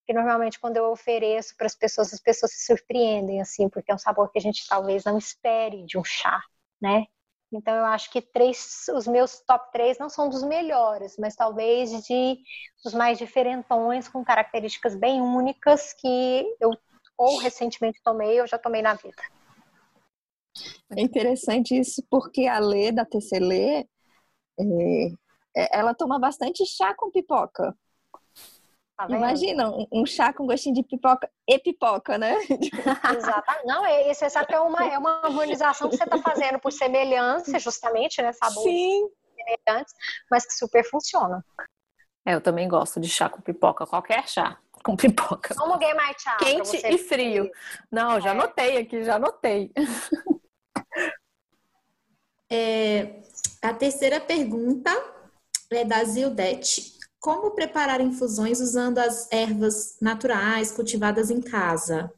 Que 0.06 0.14
normalmente 0.14 0.60
quando 0.60 0.78
eu 0.78 0.92
ofereço 0.92 1.56
para 1.56 1.68
as 1.68 1.76
pessoas, 1.76 2.14
as 2.14 2.20
pessoas 2.20 2.52
se 2.52 2.66
surpreendem 2.66 3.42
assim, 3.42 3.70
porque 3.70 3.92
é 3.92 3.96
um 3.96 4.00
sabor 4.00 4.32
que 4.32 4.38
a 4.38 4.42
gente 4.42 4.68
talvez 4.68 5.04
não 5.04 5.18
espere 5.18 5.86
de 5.86 5.98
um 5.98 6.04
chá, 6.04 6.42
né? 6.82 7.06
Então 7.52 7.76
eu 7.76 7.86
acho 7.86 8.12
que 8.12 8.22
três, 8.22 8.86
os 8.96 9.08
meus 9.08 9.40
top 9.42 9.72
três 9.72 10.00
não 10.00 10.10
são 10.10 10.28
dos 10.28 10.44
melhores, 10.44 11.16
mas 11.18 11.36
talvez 11.36 11.92
de 12.06 12.38
os 12.84 12.94
mais 12.94 13.18
diferentões, 13.18 14.08
com 14.08 14.26
características 14.26 14.96
bem 14.96 15.22
únicas 15.22 15.94
que 15.94 16.46
eu 16.60 16.72
ou 17.18 17.38
recentemente 17.38 18.02
tomei 18.04 18.42
ou 18.42 18.48
já 18.48 18.58
tomei 18.58 18.82
na 18.82 18.96
vida. 18.96 19.22
É 20.96 21.02
interessante 21.02 21.78
isso 21.78 22.04
porque 22.10 22.48
a 22.48 22.60
Lê 22.60 22.92
da 22.92 23.06
TCLE 23.06 23.88
é, 24.60 25.08
é, 25.56 25.80
ela 25.80 25.94
toma 25.94 26.20
bastante 26.20 26.66
chá 26.66 26.94
com 26.96 27.12
pipoca. 27.12 27.76
Tá 28.96 29.08
Imagina, 29.10 29.70
um, 29.70 29.88
um, 29.92 30.06
chá 30.06 30.32
com 30.32 30.46
gostinho 30.46 30.76
de 30.76 30.84
pipoca 30.84 31.30
e 31.48 31.58
pipoca, 31.58 32.18
né? 32.18 32.38
Exato. 33.18 33.52
Não, 33.66 33.84
é, 33.86 34.14
você 34.14 34.30
sabe 34.30 34.48
que 34.48 34.54
é 34.54 34.60
uma, 34.60 34.86
é 34.86 34.98
uma 34.98 35.22
harmonização 35.24 35.90
que 35.90 35.98
você 35.98 36.04
está 36.04 36.20
fazendo 36.20 36.60
por 36.60 36.72
semelhança, 36.72 37.58
justamente, 37.58 38.22
né? 38.22 38.32
Sabores 38.34 38.72
Sim. 38.72 39.10
semelhantes, 39.36 39.94
mas 40.30 40.46
que 40.46 40.54
super 40.54 40.88
funciona. 40.88 41.44
É, 42.26 42.36
eu 42.36 42.42
também 42.42 42.68
gosto 42.68 43.00
de 43.00 43.10
chá 43.10 43.28
com 43.28 43.42
pipoca, 43.42 43.86
qualquer 43.86 44.28
chá 44.30 44.60
com 44.84 44.96
pipoca. 44.96 45.56
Como 45.56 45.74
alguém 45.74 45.96
mais 45.96 46.22
chá? 46.22 46.38
Quente 46.38 46.78
e 46.86 46.98
frio. 46.98 47.50
Não, 47.92 48.20
já 48.20 48.30
é. 48.30 48.32
anotei 48.32 48.78
aqui, 48.78 49.04
já 49.04 49.16
anotei. 49.16 49.72
É, 52.52 53.24
a 53.64 53.74
terceira 53.74 54.20
pergunta 54.20 54.92
é 55.72 55.84
da 55.84 56.04
Zildete. 56.04 56.93
Como 57.24 57.52
preparar 57.52 58.02
infusões 58.02 58.60
usando 58.60 59.00
as 59.00 59.32
ervas 59.32 59.98
naturais 60.02 60.74
cultivadas 60.74 61.32
em 61.32 61.40
casa? 61.40 62.14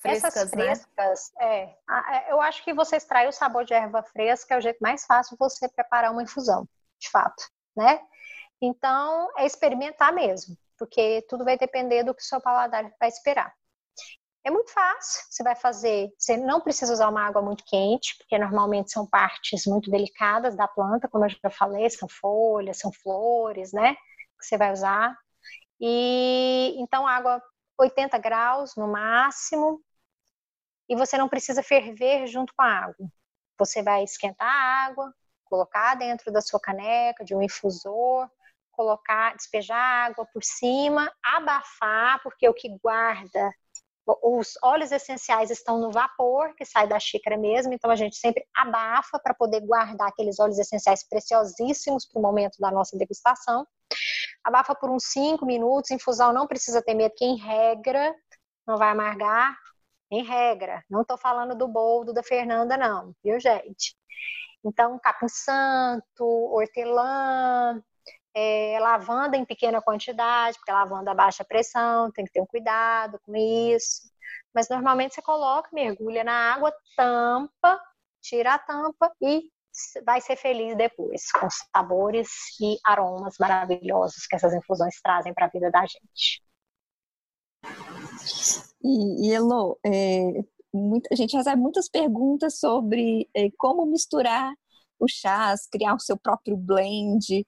frescas, 0.00 0.34
Essas 0.34 0.50
né? 0.50 0.74
frescas, 0.74 1.32
é, 1.38 1.76
eu 2.32 2.40
acho 2.40 2.64
que 2.64 2.74
você 2.74 2.96
extrair 2.96 3.28
o 3.28 3.32
sabor 3.32 3.64
de 3.64 3.72
erva 3.72 4.02
fresca 4.02 4.56
é 4.56 4.58
o 4.58 4.60
jeito 4.60 4.78
mais 4.80 5.06
fácil 5.06 5.36
de 5.36 5.38
você 5.38 5.68
preparar 5.68 6.10
uma 6.10 6.24
infusão, 6.24 6.68
de 6.98 7.08
fato, 7.10 7.44
né? 7.76 8.00
Então, 8.60 9.30
é 9.38 9.46
experimentar 9.46 10.12
mesmo, 10.12 10.56
porque 10.76 11.24
tudo 11.28 11.44
vai 11.44 11.56
depender 11.56 12.02
do 12.02 12.16
que 12.16 12.22
o 12.22 12.26
seu 12.26 12.40
paladar 12.40 12.92
vai 12.98 13.08
esperar. 13.08 13.54
É 14.48 14.50
muito 14.50 14.72
fácil, 14.72 15.26
você 15.28 15.42
vai 15.42 15.54
fazer, 15.54 16.10
você 16.18 16.34
não 16.38 16.58
precisa 16.58 16.90
usar 16.90 17.10
uma 17.10 17.20
água 17.20 17.42
muito 17.42 17.62
quente, 17.66 18.16
porque 18.16 18.38
normalmente 18.38 18.90
são 18.90 19.06
partes 19.06 19.66
muito 19.66 19.90
delicadas 19.90 20.56
da 20.56 20.66
planta, 20.66 21.06
como 21.06 21.26
eu 21.26 21.28
já 21.28 21.50
falei, 21.50 21.90
são 21.90 22.08
folhas, 22.08 22.78
são 22.78 22.90
flores, 22.90 23.74
né? 23.74 23.94
Que 23.94 24.46
você 24.46 24.56
vai 24.56 24.72
usar. 24.72 25.14
E 25.78 26.74
então 26.78 27.06
água 27.06 27.42
80 27.78 28.16
graus 28.16 28.74
no 28.74 28.88
máximo, 28.88 29.82
e 30.88 30.96
você 30.96 31.18
não 31.18 31.28
precisa 31.28 31.62
ferver 31.62 32.26
junto 32.26 32.54
com 32.56 32.62
a 32.62 32.72
água. 32.72 33.06
Você 33.58 33.82
vai 33.82 34.02
esquentar 34.02 34.48
a 34.48 34.86
água, 34.86 35.14
colocar 35.44 35.94
dentro 35.94 36.32
da 36.32 36.40
sua 36.40 36.58
caneca, 36.58 37.22
de 37.22 37.34
um 37.34 37.42
infusor, 37.42 38.30
colocar, 38.72 39.36
despejar 39.36 40.06
água 40.06 40.24
por 40.32 40.42
cima, 40.42 41.12
abafar, 41.22 42.22
porque 42.22 42.48
o 42.48 42.54
que 42.54 42.70
guarda 42.82 43.52
os 44.22 44.54
óleos 44.62 44.92
essenciais 44.92 45.50
estão 45.50 45.78
no 45.78 45.90
vapor 45.90 46.54
que 46.54 46.64
sai 46.64 46.86
da 46.86 46.98
xícara 46.98 47.36
mesmo, 47.36 47.72
então 47.74 47.90
a 47.90 47.96
gente 47.96 48.16
sempre 48.16 48.46
abafa 48.56 49.18
para 49.18 49.34
poder 49.34 49.60
guardar 49.60 50.08
aqueles 50.08 50.38
óleos 50.38 50.58
essenciais 50.58 51.06
preciosíssimos 51.06 52.06
para 52.06 52.18
o 52.18 52.22
momento 52.22 52.58
da 52.58 52.70
nossa 52.70 52.96
degustação. 52.96 53.66
Abafa 54.44 54.74
por 54.74 54.90
uns 54.90 55.04
5 55.06 55.44
minutos, 55.44 55.90
infusão 55.90 56.32
não 56.32 56.46
precisa 56.46 56.80
ter 56.80 56.94
medo, 56.94 57.14
que 57.16 57.24
em 57.24 57.36
regra 57.36 58.14
não 58.66 58.76
vai 58.76 58.90
amargar, 58.90 59.56
em 60.10 60.22
regra. 60.24 60.84
Não 60.88 61.02
estou 61.02 61.18
falando 61.18 61.54
do 61.54 61.68
boldo 61.68 62.12
da 62.12 62.22
Fernanda, 62.22 62.76
não, 62.76 63.14
viu, 63.22 63.38
gente? 63.38 63.96
Então, 64.64 64.98
capim 64.98 65.28
santo, 65.28 66.24
hortelã, 66.24 67.82
é, 68.34 68.78
lavanda 68.80 69.36
em 69.36 69.44
pequena 69.44 69.80
quantidade, 69.82 70.56
porque 70.58 70.72
lavanda 70.72 71.10
a 71.10 71.14
baixa 71.14 71.44
pressão, 71.44 72.10
tem 72.12 72.24
que 72.24 72.32
ter 72.32 72.40
um 72.40 72.46
cuidado 72.46 73.18
com 73.24 73.34
isso. 73.34 74.10
Mas 74.54 74.68
normalmente 74.68 75.14
você 75.14 75.22
coloca, 75.22 75.68
mergulha 75.72 76.24
na 76.24 76.54
água, 76.54 76.72
tampa, 76.96 77.80
tira 78.20 78.54
a 78.54 78.58
tampa 78.58 79.12
e 79.20 79.50
vai 80.04 80.20
ser 80.20 80.36
feliz 80.36 80.76
depois, 80.76 81.30
com 81.32 81.48
sabores 81.50 82.28
e 82.60 82.78
aromas 82.84 83.36
maravilhosos 83.38 84.26
que 84.26 84.36
essas 84.36 84.52
infusões 84.52 85.00
trazem 85.00 85.32
para 85.32 85.46
a 85.46 85.50
vida 85.50 85.70
da 85.70 85.82
gente. 85.82 86.42
E, 88.82 89.28
e 89.28 89.32
Elo, 89.32 89.78
é, 89.84 90.44
muita, 90.72 91.08
a 91.12 91.16
gente 91.16 91.36
recebe 91.36 91.60
muitas 91.60 91.88
perguntas 91.88 92.58
sobre 92.58 93.28
é, 93.34 93.50
como 93.56 93.86
misturar 93.86 94.52
os 94.98 95.12
chás, 95.12 95.66
criar 95.70 95.94
o 95.94 96.00
seu 96.00 96.16
próprio 96.16 96.56
blend, 96.56 97.46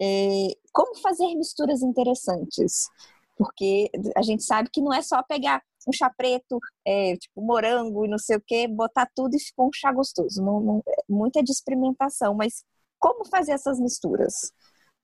é, 0.00 0.48
como 0.72 0.96
fazer 0.98 1.34
misturas 1.34 1.82
interessantes. 1.82 2.88
Porque 3.36 3.90
a 4.16 4.22
gente 4.22 4.42
sabe 4.42 4.68
que 4.70 4.82
não 4.82 4.92
é 4.92 5.00
só 5.00 5.22
pegar 5.22 5.62
um 5.88 5.92
chá 5.92 6.10
preto, 6.14 6.58
é, 6.86 7.16
tipo 7.16 7.40
morango 7.40 8.04
e 8.04 8.08
não 8.08 8.18
sei 8.18 8.36
o 8.36 8.40
que, 8.40 8.68
botar 8.68 9.08
tudo 9.14 9.34
e 9.34 9.40
ficou 9.40 9.68
um 9.68 9.72
chá 9.72 9.92
gostoso. 9.92 10.42
Não, 10.42 10.60
não, 10.60 10.82
é 10.86 11.02
muita 11.08 11.42
de 11.42 11.50
experimentação, 11.50 12.34
mas 12.34 12.64
como 12.98 13.24
fazer 13.24 13.52
essas 13.52 13.80
misturas? 13.80 14.52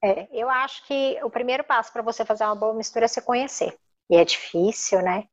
É, 0.04 0.28
eu 0.30 0.50
acho 0.50 0.86
que 0.86 1.18
o 1.24 1.30
primeiro 1.30 1.64
passo 1.64 1.92
para 1.92 2.02
você 2.02 2.24
fazer 2.24 2.44
uma 2.44 2.54
boa 2.54 2.74
mistura 2.74 3.06
é 3.06 3.08
se 3.08 3.22
conhecer. 3.22 3.76
E 4.10 4.16
é 4.16 4.24
difícil, 4.24 5.00
né? 5.02 5.24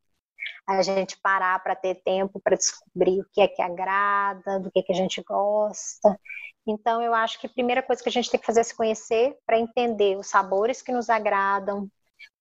A 0.67 0.81
gente 0.81 1.17
parar 1.21 1.61
para 1.61 1.75
ter 1.75 1.95
tempo 2.03 2.39
para 2.41 2.55
descobrir 2.55 3.21
o 3.21 3.25
que 3.31 3.41
é 3.41 3.47
que 3.47 3.61
agrada, 3.61 4.59
do 4.59 4.71
que, 4.71 4.79
é 4.79 4.83
que 4.83 4.91
a 4.93 4.95
gente 4.95 5.21
gosta. 5.21 6.19
Então, 6.65 7.01
eu 7.01 7.13
acho 7.13 7.39
que 7.39 7.47
a 7.47 7.49
primeira 7.49 7.81
coisa 7.83 8.01
que 8.01 8.09
a 8.09 8.11
gente 8.11 8.29
tem 8.31 8.39
que 8.39 8.45
fazer 8.45 8.61
é 8.61 8.63
se 8.63 8.75
conhecer 8.75 9.37
para 9.45 9.59
entender 9.59 10.17
os 10.17 10.27
sabores 10.27 10.81
que 10.81 10.91
nos 10.91 11.09
agradam, 11.09 11.89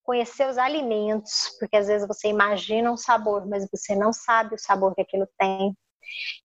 conhecer 0.05 0.49
os 0.49 0.59
alimentos, 0.59 1.57
porque 1.59 1.77
às 1.77 1.87
vezes 1.87 2.07
você 2.07 2.29
imagina 2.29 2.93
um 2.93 2.97
sabor, 2.97 3.47
mas 3.47 3.69
você 3.71 3.95
não 3.95 4.13
sabe 4.13 4.55
o 4.55 4.59
sabor 4.59 4.95
que 4.95 5.03
aquilo 5.03 5.29
tem. 5.39 5.77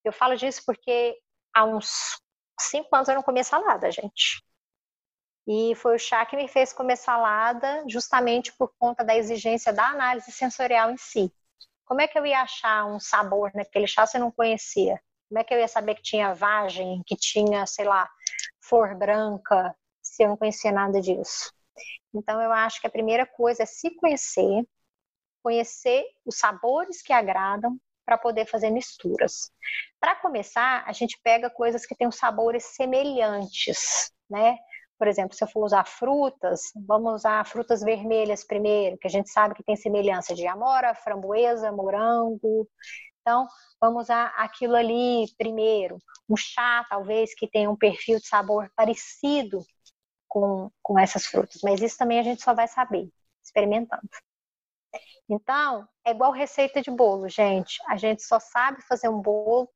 Eu 0.04 0.14
falo 0.14 0.36
disso 0.36 0.64
porque 0.66 1.18
há 1.54 1.64
uns 1.66 2.20
cinco 2.60 2.96
anos 2.96 3.08
eu 3.08 3.16
não 3.16 3.24
comia 3.24 3.44
salada, 3.44 3.92
gente. 3.92 4.44
E 5.48 5.74
foi 5.76 5.96
o 5.96 6.00
chá 6.00 6.26
que 6.26 6.36
me 6.36 6.48
fez 6.48 6.74
comer 6.74 6.98
salada, 6.98 7.84
justamente 7.88 8.52
por 8.58 8.72
conta 8.78 9.04
da 9.04 9.16
exigência 9.16 9.72
da 9.72 9.88
análise 9.88 10.32
sensorial 10.32 10.92
em 10.92 10.98
si. 10.98 11.32
Como 11.88 12.02
é 12.02 12.08
que 12.08 12.20
eu 12.20 12.26
ia 12.26 12.42
achar 12.42 12.86
um 12.86 13.00
sabor 13.00 13.50
naquele 13.56 13.88
chá 13.88 14.06
se 14.06 14.18
eu 14.18 14.22
não 14.22 14.32
conhecia? 14.32 15.02
Como 15.30 15.40
é 15.40 15.44
que 15.44 15.54
eu 15.54 15.60
ia 15.60 15.68
saber 15.68 15.96
que 15.96 16.02
tinha 16.04 16.34
vagem, 16.34 17.02
que 17.06 17.16
tinha, 17.16 17.66
sei 17.66 17.86
lá, 17.86 18.10
flor 18.60 18.96
branca, 18.96 19.74
se 20.02 20.24
eu 20.24 20.28
não 20.28 20.38
conhecia 20.38 20.72
nada 20.72 21.00
disso? 21.00 21.52
Então, 22.14 22.42
eu 22.42 22.52
acho 22.52 22.82
que 22.82 22.88
a 22.88 22.92
primeira 22.92 23.26
coisa 23.26 23.64
é 23.64 23.66
se 23.66 23.90
conhecer, 23.96 24.68
conhecer 25.42 26.04
os 26.26 26.38
sabores 26.38 27.02
que 27.02 27.14
agradam 27.14 27.80
para 28.06 28.18
poder 28.18 28.46
fazer 28.46 28.70
misturas. 28.70 29.52
Para 30.00 30.16
começar, 30.16 30.84
a 30.86 30.92
gente 30.92 31.20
pega 31.24 31.50
coisas 31.50 31.86
que 31.86 31.96
têm 31.96 32.12
sabores 32.12 32.64
semelhantes, 32.66 34.12
né? 34.30 34.58
Por 34.98 35.08
exemplo, 35.08 35.36
se 35.36 35.44
eu 35.44 35.48
for 35.48 35.64
usar 35.64 35.86
frutas, 35.86 36.62
vamos 36.76 37.14
usar 37.14 37.46
frutas 37.46 37.82
vermelhas 37.82 38.44
primeiro, 38.44 38.98
que 38.98 39.08
a 39.08 39.10
gente 39.10 39.30
sabe 39.30 39.54
que 39.54 39.64
tem 39.64 39.76
semelhança 39.76 40.34
de 40.34 40.48
amora, 40.48 40.96
framboesa, 40.96 41.72
morango. 41.72 42.68
Então, 43.22 43.48
vamos 43.80 44.04
usar 44.04 44.34
aquilo 44.38 44.76
ali 44.76 45.26
primeiro. 45.38 45.98
Um 46.30 46.36
chá, 46.36 46.86
talvez, 46.90 47.36
que 47.36 47.48
tenha 47.48 47.70
um 47.70 47.76
perfil 47.76 48.20
de 48.20 48.28
sabor 48.28 48.72
parecido 48.76 49.60
com, 50.28 50.72
com 50.82 50.98
essas 50.98 51.26
frutas. 51.26 51.60
Mas 51.64 51.82
isso 51.82 51.98
também 51.98 52.20
a 52.20 52.24
gente 52.24 52.42
só 52.42 52.54
vai 52.54 52.68
saber 52.68 53.10
experimentando. 53.44 54.08
Então, 55.30 55.88
é 56.06 56.12
igual 56.12 56.32
receita 56.32 56.82
de 56.82 56.90
bolo, 56.90 57.28
gente. 57.28 57.80
A 57.88 57.98
gente 57.98 58.24
só 58.24 58.40
sabe 58.40 58.82
fazer 58.84 59.10
um 59.10 59.22
bolo 59.22 59.70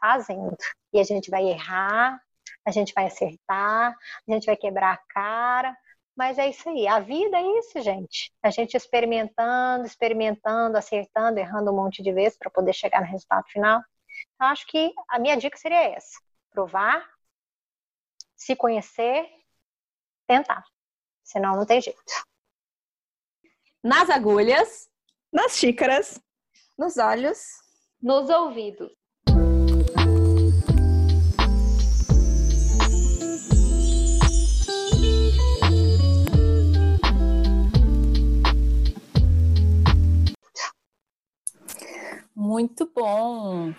fazendo. 0.00 0.56
E 0.92 1.00
a 1.00 1.04
gente 1.04 1.30
vai 1.30 1.44
errar, 1.44 2.20
a 2.66 2.70
gente 2.70 2.92
vai 2.94 3.06
acertar, 3.06 3.94
a 4.28 4.32
gente 4.32 4.46
vai 4.46 4.56
quebrar 4.56 4.94
a 4.94 5.02
cara, 5.08 5.76
mas 6.16 6.36
é 6.36 6.48
isso 6.48 6.68
aí. 6.68 6.88
A 6.88 6.98
vida 6.98 7.38
é 7.38 7.58
isso, 7.58 7.80
gente. 7.80 8.32
A 8.42 8.50
gente 8.50 8.76
experimentando, 8.76 9.86
experimentando, 9.86 10.76
acertando, 10.76 11.38
errando 11.38 11.70
um 11.70 11.76
monte 11.76 12.02
de 12.02 12.12
vezes 12.12 12.36
para 12.36 12.50
poder 12.50 12.72
chegar 12.72 13.00
no 13.00 13.06
resultado 13.06 13.46
final. 13.46 13.80
Então, 14.34 14.48
acho 14.48 14.66
que 14.66 14.92
a 15.08 15.18
minha 15.18 15.36
dica 15.36 15.56
seria 15.56 15.80
essa: 15.90 16.18
provar, 16.50 17.08
se 18.36 18.56
conhecer, 18.56 19.28
tentar. 20.26 20.64
Senão, 21.22 21.54
não 21.56 21.64
tem 21.64 21.80
jeito. 21.80 22.02
Nas 23.82 24.10
agulhas, 24.10 24.88
nas 25.32 25.52
xícaras, 25.56 26.20
nos 26.76 26.96
olhos, 26.96 27.38
nos 28.02 28.28
ouvidos. 28.28 28.90
Muito 42.40 42.88
bom! 42.94 43.74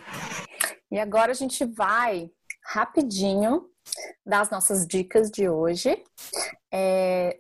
E 0.92 1.00
agora 1.00 1.32
a 1.32 1.34
gente 1.34 1.64
vai 1.64 2.30
rapidinho 2.62 3.70
das 4.26 4.50
nossas 4.50 4.86
dicas 4.86 5.32
de 5.32 5.48
hoje. 5.48 6.04
É, 6.70 7.40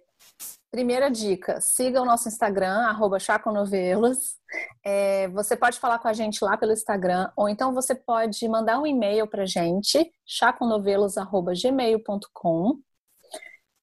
primeira 0.72 1.12
dica: 1.12 1.60
siga 1.60 2.02
o 2.02 2.06
nosso 2.06 2.30
Instagram, 2.30 2.88
arroba 2.88 3.20
Chaconovelas. 3.20 4.38
É, 4.82 5.28
você 5.28 5.58
pode 5.58 5.78
falar 5.78 6.00
com 6.00 6.08
a 6.08 6.14
gente 6.14 6.42
lá 6.42 6.56
pelo 6.56 6.72
Instagram, 6.72 7.30
ou 7.36 7.50
então 7.50 7.74
você 7.74 7.94
pode 7.94 8.48
mandar 8.48 8.80
um 8.80 8.88
e-mail 8.88 9.28
para 9.28 9.44
a 9.44 9.46
gente, 9.46 10.10
chaconovelos.gmail.com. 10.26 12.80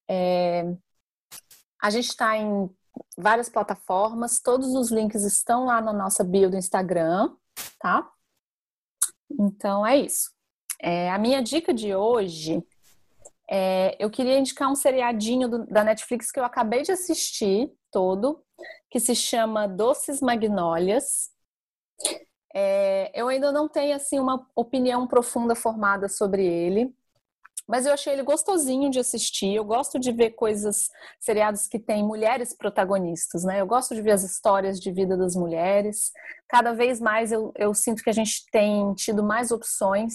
É, 0.09 0.65
a 1.83 1.91
gente 1.91 2.09
está 2.09 2.39
em 2.39 2.71
várias 3.17 3.49
plataformas, 3.49 4.41
todos 4.41 4.75
os 4.75 4.91
links 4.91 5.23
estão 5.23 5.65
lá 5.65 5.81
na 5.81 5.93
nossa 5.93 6.23
bio 6.23 6.51
do 6.51 6.57
Instagram, 6.57 7.35
tá? 7.79 8.09
Então 9.31 9.87
é 9.87 9.97
isso. 9.97 10.31
É, 10.81 11.11
a 11.11 11.19
minha 11.19 11.43
dica 11.43 11.73
de 11.73 11.95
hoje 11.95 12.63
é, 13.49 13.97
eu 13.99 14.11
queria 14.11 14.39
indicar 14.39 14.71
um 14.71 14.75
seriadinho 14.75 15.49
do, 15.49 15.67
da 15.67 15.85
Netflix 15.85 16.31
que 16.31 16.39
eu 16.39 16.45
acabei 16.45 16.83
de 16.83 16.93
assistir 16.93 17.71
todo, 17.91 18.43
que 18.91 18.99
se 18.99 19.15
chama 19.15 19.69
Doces 19.69 20.21
Magnólias. 20.21 21.31
É, 22.55 23.11
eu 23.15 23.29
ainda 23.29 23.53
não 23.53 23.69
tenho 23.69 23.95
assim 23.95 24.19
uma 24.19 24.47
opinião 24.55 25.07
profunda 25.07 25.55
formada 25.55 26.09
sobre 26.09 26.45
ele, 26.45 26.95
mas 27.69 27.85
eu 27.85 27.93
achei 27.93 28.13
ele 28.13 28.23
gostosinho 28.23 28.91
de 28.91 28.99
assistir. 28.99 29.55
Eu 29.55 29.65
gosto 29.65 29.99
de 29.99 30.13
ver 30.13 30.31
coisas, 30.31 30.89
seriados 31.19 31.67
que 31.67 31.79
têm 31.79 32.05
mulheres 32.05 32.55
protagonistas, 32.57 33.45
né? 33.45 33.61
Eu 33.61 33.67
gosto 33.67 33.95
de 33.95 34.03
ver 34.03 34.13
as 34.13 34.23
histórias 34.23 34.79
de 34.79 34.93
vida 34.93 35.17
das 35.17 35.35
mulheres. 35.35 36.13
Cada 36.49 36.73
vez 36.73 37.01
mais 37.01 37.33
eu, 37.33 37.53
eu 37.57 37.75
sinto 37.75 38.03
que 38.03 38.11
a 38.11 38.13
gente 38.13 38.45
tem 38.53 38.95
tido 38.95 39.23
mais 39.25 39.51
opções 39.51 40.15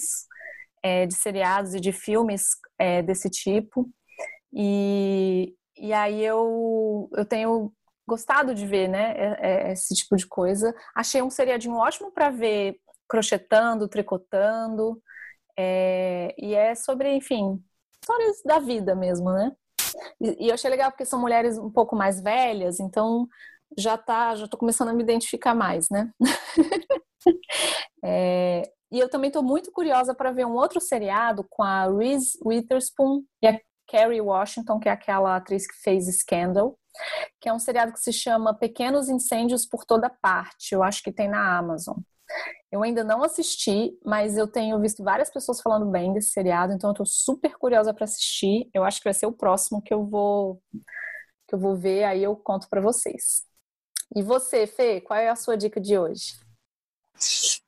é, 0.82 1.06
de 1.06 1.14
seriados 1.14 1.74
e 1.74 1.80
de 1.80 1.92
filmes 1.92 2.44
é, 2.78 3.02
desse 3.02 3.28
tipo. 3.28 3.88
E, 4.52 5.54
e 5.76 5.92
aí 5.92 6.24
eu, 6.24 7.08
eu 7.14 7.24
tenho 7.24 7.72
gostado 8.06 8.54
de 8.54 8.66
ver, 8.66 8.88
né, 8.88 9.14
é, 9.16 9.68
é, 9.68 9.72
esse 9.72 9.94
tipo 9.94 10.16
de 10.16 10.26
coisa. 10.26 10.74
Achei 10.94 11.22
um 11.22 11.30
seriadinho 11.30 11.76
ótimo 11.76 12.10
para 12.10 12.30
ver 12.30 12.76
crochetando, 13.08 13.88
tricotando, 13.88 15.00
é, 15.58 16.34
e 16.38 16.54
é 16.54 16.74
sobre, 16.74 17.12
enfim, 17.14 17.62
histórias 18.00 18.42
da 18.44 18.58
vida 18.58 18.94
mesmo, 18.94 19.32
né? 19.32 19.52
E, 20.20 20.46
e, 20.46 20.48
eu 20.48 20.54
achei 20.54 20.70
legal 20.70 20.90
porque 20.90 21.04
são 21.04 21.20
mulheres 21.20 21.58
um 21.58 21.70
pouco 21.70 21.94
mais 21.94 22.20
velhas, 22.20 22.80
então 22.80 23.26
já 23.76 23.96
tá, 23.96 24.34
já 24.34 24.48
tô 24.48 24.56
começando 24.56 24.88
a 24.88 24.92
me 24.92 25.02
identificar 25.02 25.54
mais, 25.54 25.88
né? 25.90 26.10
é, 28.04 28.62
e 28.90 28.98
eu 28.98 29.08
também 29.08 29.28
estou 29.28 29.42
muito 29.42 29.70
curiosa 29.72 30.14
para 30.14 30.32
ver 30.32 30.46
um 30.46 30.54
outro 30.54 30.80
seriado 30.80 31.46
com 31.48 31.62
a 31.62 31.86
Reese 31.86 32.38
Witherspoon 32.44 33.22
e 33.42 33.46
a 33.46 33.58
Kerry 33.86 34.20
Washington, 34.20 34.78
que 34.78 34.88
é 34.88 34.92
aquela 34.92 35.36
atriz 35.36 35.66
que 35.66 35.80
fez 35.82 36.06
Scandal, 36.18 36.78
que 37.40 37.48
é 37.48 37.52
um 37.52 37.58
seriado 37.58 37.92
que 37.92 38.00
se 38.00 38.12
chama 38.12 38.54
Pequenos 38.54 39.08
Incêndios 39.08 39.66
por 39.66 39.84
Toda 39.84 40.10
Parte. 40.10 40.74
Eu 40.74 40.82
acho 40.82 41.02
que 41.02 41.12
tem 41.12 41.28
na 41.28 41.56
Amazon. 41.56 41.96
Eu 42.70 42.82
ainda 42.82 43.04
não 43.04 43.22
assisti, 43.22 43.98
mas 44.04 44.36
eu 44.36 44.46
tenho 44.46 44.80
visto 44.80 45.02
várias 45.04 45.30
pessoas 45.30 45.60
falando 45.60 45.90
bem 45.90 46.12
desse 46.12 46.30
seriado, 46.30 46.72
então 46.72 46.90
eu 46.90 46.94
tô 46.94 47.04
super 47.04 47.56
curiosa 47.56 47.92
para 47.92 48.04
assistir. 48.04 48.68
Eu 48.72 48.84
acho 48.84 48.98
que 48.98 49.04
vai 49.04 49.14
ser 49.14 49.26
o 49.26 49.32
próximo 49.32 49.82
que 49.82 49.92
eu 49.92 50.04
vou 50.06 50.62
que 51.48 51.54
eu 51.54 51.58
vou 51.58 51.76
ver, 51.76 52.04
aí 52.04 52.22
eu 52.22 52.34
conto 52.34 52.66
para 52.68 52.80
vocês. 52.80 53.44
E 54.16 54.22
você, 54.22 54.66
Fê, 54.66 55.00
qual 55.00 55.18
é 55.18 55.28
a 55.28 55.36
sua 55.36 55.56
dica 55.56 55.80
de 55.80 55.98
hoje? 55.98 56.34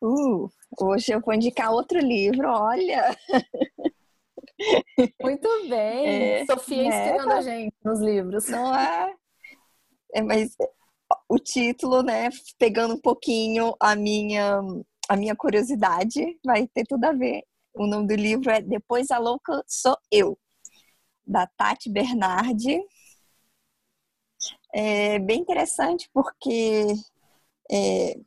Uh, 0.03 0.49
hoje 0.81 1.13
eu 1.13 1.21
vou 1.21 1.35
indicar 1.35 1.71
outro 1.71 1.99
livro, 1.99 2.49
olha. 2.49 3.17
Muito 5.21 5.49
bem. 5.69 6.41
É, 6.41 6.47
Sofia 6.47 6.89
né? 6.89 6.89
inspirando 6.89 7.33
a 7.33 7.41
gente 7.43 7.75
nos 7.85 8.01
livros. 8.01 8.49
Não 8.49 8.75
é? 8.75 9.15
é 10.15 10.23
mas 10.23 10.57
o 11.29 11.39
título, 11.39 12.03
né, 12.03 12.29
pegando 12.59 12.95
um 12.95 13.01
pouquinho 13.01 13.75
a 13.81 13.95
minha 13.97 14.61
a 15.09 15.17
minha 15.17 15.37
curiosidade, 15.37 16.39
vai 16.45 16.67
ter 16.67 16.85
tudo 16.87 17.05
a 17.05 17.13
ver. 17.13 17.43
O 17.75 17.87
nome 17.87 18.07
do 18.07 18.15
livro 18.15 18.51
é 18.51 18.63
Depois 18.63 19.11
a 19.11 19.19
Louca 19.19 19.63
Sou 19.67 19.97
Eu, 20.11 20.39
da 21.27 21.47
Tati 21.47 21.91
Bernardi. 21.91 22.81
É 24.73 25.19
bem 25.19 25.41
interessante 25.41 26.09
porque 26.13 26.87
é, 27.71 28.19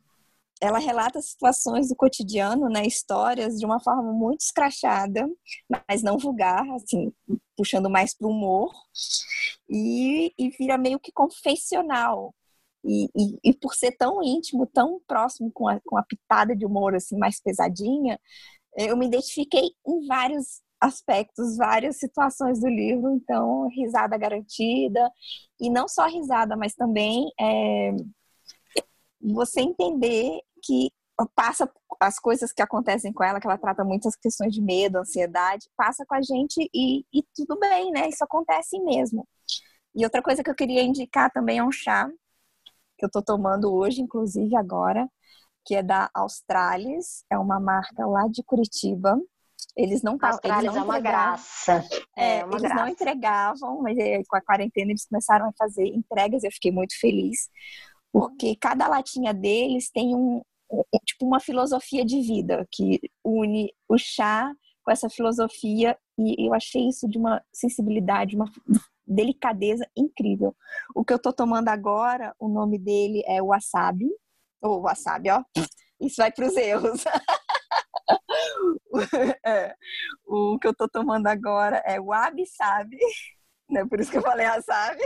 ela 0.60 0.78
relata 0.78 1.20
situações 1.20 1.88
do 1.88 1.96
cotidiano, 1.96 2.68
né, 2.68 2.84
histórias 2.86 3.58
de 3.58 3.66
uma 3.66 3.80
forma 3.80 4.12
muito 4.12 4.40
escrachada, 4.40 5.28
mas 5.88 6.02
não 6.02 6.18
vulgar, 6.18 6.68
assim, 6.70 7.12
puxando 7.56 7.90
mais 7.90 8.14
para 8.14 8.26
o 8.26 8.30
humor, 8.30 8.72
e, 9.68 10.32
e 10.38 10.50
vira 10.50 10.78
meio 10.78 10.98
que 10.98 11.12
confessional, 11.12 12.34
e, 12.84 13.06
e, 13.14 13.38
e, 13.44 13.54
por 13.54 13.74
ser 13.74 13.92
tão 13.92 14.22
íntimo, 14.22 14.66
tão 14.66 15.00
próximo 15.06 15.50
com 15.52 15.68
a, 15.68 15.80
com 15.80 15.96
a 15.96 16.02
pitada 16.02 16.54
de 16.54 16.64
humor 16.64 16.94
assim 16.94 17.18
mais 17.18 17.40
pesadinha, 17.40 18.18
eu 18.76 18.96
me 18.96 19.06
identifiquei 19.06 19.70
em 19.86 20.06
vários 20.06 20.62
aspectos, 20.80 21.56
várias 21.56 21.98
situações 21.98 22.60
do 22.60 22.68
livro, 22.68 23.10
então 23.10 23.68
risada 23.68 24.16
garantida 24.16 25.10
e 25.60 25.68
não 25.70 25.88
só 25.88 26.06
risada, 26.06 26.56
mas 26.56 26.74
também 26.74 27.28
é, 27.40 27.90
você 29.20 29.60
entender 29.60 30.40
que 30.62 30.90
passa 31.34 31.68
as 32.00 32.18
coisas 32.18 32.52
que 32.52 32.62
acontecem 32.62 33.12
com 33.12 33.24
ela, 33.24 33.40
que 33.40 33.46
ela 33.46 33.58
trata 33.58 33.82
muitas 33.84 34.14
questões 34.14 34.54
de 34.54 34.62
medo, 34.62 34.98
ansiedade, 34.98 35.68
passa 35.76 36.04
com 36.06 36.14
a 36.14 36.22
gente 36.22 36.70
e, 36.72 37.04
e 37.12 37.24
tudo 37.34 37.58
bem, 37.58 37.90
né? 37.90 38.08
Isso 38.08 38.22
acontece 38.22 38.78
mesmo. 38.78 39.26
E 39.94 40.04
outra 40.04 40.22
coisa 40.22 40.44
que 40.44 40.50
eu 40.50 40.54
queria 40.54 40.82
indicar 40.82 41.32
também 41.32 41.58
é 41.58 41.64
um 41.64 41.72
chá 41.72 42.08
que 42.98 43.04
eu 43.04 43.06
estou 43.06 43.22
tomando 43.22 43.72
hoje, 43.72 44.02
inclusive 44.02 44.56
agora, 44.56 45.08
que 45.64 45.74
é 45.74 45.82
da 45.82 46.10
Australis, 46.12 47.24
é 47.30 47.38
uma 47.38 47.60
marca 47.60 48.04
lá 48.06 48.26
de 48.28 48.42
Curitiba. 48.42 49.18
Eles 49.76 50.02
não 50.02 50.16
estavam. 50.16 50.40
Eles 50.42 50.64
não 50.64 50.76
é 50.76 50.82
uma 50.82 51.00
graça. 51.00 51.84
É, 52.16 52.38
é 52.38 52.44
uma 52.44 52.54
eles 52.54 52.62
graça. 52.62 52.74
não 52.74 52.88
entregavam, 52.88 53.82
mas 53.82 53.96
é, 53.96 54.22
com 54.26 54.36
a 54.36 54.40
quarentena 54.40 54.90
eles 54.90 55.06
começaram 55.06 55.48
a 55.48 55.52
fazer 55.56 55.86
entregas. 55.86 56.42
Eu 56.42 56.50
fiquei 56.50 56.72
muito 56.72 56.98
feliz, 56.98 57.48
porque 58.12 58.56
cada 58.56 58.88
latinha 58.88 59.32
deles 59.32 59.90
tem 59.90 60.14
um, 60.16 60.42
um 60.70 60.98
tipo 61.04 61.24
uma 61.24 61.38
filosofia 61.38 62.04
de 62.04 62.20
vida 62.20 62.66
que 62.72 63.00
une 63.24 63.72
o 63.88 63.96
chá 63.96 64.52
com 64.82 64.90
essa 64.90 65.08
filosofia 65.08 65.96
e 66.18 66.48
eu 66.48 66.54
achei 66.54 66.88
isso 66.88 67.08
de 67.08 67.18
uma 67.18 67.42
sensibilidade, 67.52 68.34
uma 68.34 68.50
delicadeza 69.08 69.88
incrível. 69.96 70.54
O 70.94 71.04
que 71.04 71.12
eu 71.12 71.18
tô 71.18 71.32
tomando 71.32 71.68
agora, 71.68 72.34
o 72.38 72.48
nome 72.48 72.78
dele 72.78 73.22
é 73.26 73.42
Wasabi, 73.42 74.08
ou 74.60 74.82
Wasabi, 74.82 75.30
ó. 75.30 75.42
Isso 76.00 76.16
vai 76.18 76.30
para 76.30 76.46
os 76.46 76.56
erros. 76.56 77.04
é, 79.44 79.74
o 80.26 80.58
que 80.58 80.66
eu 80.68 80.74
tô 80.74 80.88
tomando 80.88 81.26
agora 81.26 81.82
é 81.84 82.00
Wabi 82.00 82.46
Sabi, 82.46 82.98
né? 83.68 83.84
Por 83.84 84.00
isso 84.00 84.10
que 84.10 84.18
eu 84.18 84.22
falei 84.22 84.46
Wasabi. 84.46 85.02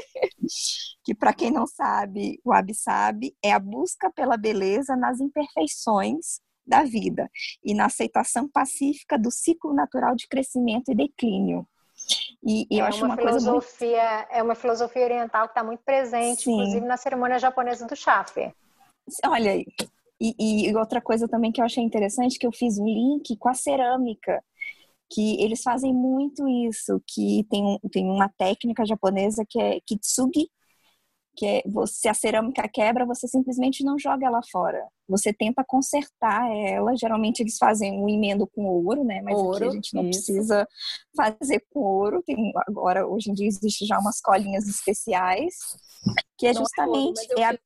que 1.04 1.14
para 1.14 1.32
quem 1.32 1.50
não 1.50 1.66
sabe, 1.66 2.40
o 2.44 2.50
Wabi 2.50 3.34
é 3.42 3.52
a 3.52 3.58
busca 3.58 4.10
pela 4.10 4.36
beleza 4.36 4.96
nas 4.96 5.20
imperfeições 5.20 6.40
da 6.66 6.84
vida 6.84 7.28
e 7.64 7.74
na 7.74 7.86
aceitação 7.86 8.48
pacífica 8.48 9.18
do 9.18 9.30
ciclo 9.30 9.74
natural 9.74 10.14
de 10.14 10.28
crescimento 10.28 10.90
e 10.90 10.94
declínio. 10.94 11.66
E, 12.44 12.66
e 12.70 12.78
é 12.78 12.82
eu 12.82 12.86
acho 12.86 13.04
uma, 13.04 13.14
uma 13.14 13.16
filosofia, 13.16 14.16
muito... 14.18 14.32
é 14.32 14.42
uma 14.42 14.54
filosofia 14.54 15.04
oriental 15.04 15.44
que 15.44 15.52
está 15.52 15.64
muito 15.64 15.80
presente, 15.84 16.42
Sim. 16.42 16.52
inclusive 16.52 16.86
na 16.86 16.96
cerimônia 16.96 17.38
japonesa 17.38 17.86
do 17.86 17.96
chafé. 17.96 18.52
Olha 19.24 19.52
aí. 19.52 19.66
E, 20.20 20.68
e, 20.68 20.76
outra 20.76 21.00
coisa 21.00 21.26
também 21.26 21.50
que 21.50 21.60
eu 21.60 21.64
achei 21.64 21.82
interessante 21.82 22.38
que 22.38 22.46
eu 22.46 22.52
fiz 22.52 22.78
um 22.78 22.86
link 22.86 23.36
com 23.36 23.48
a 23.48 23.54
cerâmica, 23.54 24.42
que 25.12 25.42
eles 25.42 25.62
fazem 25.62 25.92
muito 25.92 26.48
isso, 26.48 27.02
que 27.06 27.44
tem, 27.50 27.78
tem 27.90 28.04
uma 28.08 28.28
técnica 28.28 28.86
japonesa 28.86 29.44
que 29.48 29.60
é 29.60 29.80
kitsugi, 29.80 30.48
que 31.34 31.46
é 31.46 31.62
você 31.66 32.08
a 32.08 32.14
cerâmica 32.14 32.68
quebra, 32.68 33.06
você 33.06 33.26
simplesmente 33.26 33.84
não 33.84 33.98
joga 33.98 34.26
ela 34.26 34.40
fora. 34.50 34.86
Você 35.08 35.32
tenta 35.32 35.64
consertar 35.66 36.50
ela. 36.54 36.96
Geralmente 36.96 37.40
eles 37.40 37.56
fazem 37.58 38.00
um 38.00 38.08
emendo 38.08 38.46
com 38.46 38.64
ouro, 38.64 39.02
né? 39.04 39.20
Mas 39.22 39.34
ouro, 39.34 39.56
aqui 39.56 39.64
a 39.64 39.70
gente 39.70 39.94
não 39.94 40.08
isso. 40.08 40.24
precisa 40.24 40.68
fazer 41.16 41.64
com 41.70 41.80
ouro. 41.80 42.22
Tem 42.22 42.52
agora 42.68 43.06
hoje 43.06 43.30
em 43.30 43.34
dia 43.34 43.46
existe 43.46 43.86
já 43.86 43.98
umas 43.98 44.20
colinhas 44.20 44.68
especiais 44.68 45.54
que 46.36 46.46
é 46.46 46.52
não 46.52 46.62
justamente 46.62 47.20
é, 47.38 47.46
ouro, 47.46 47.58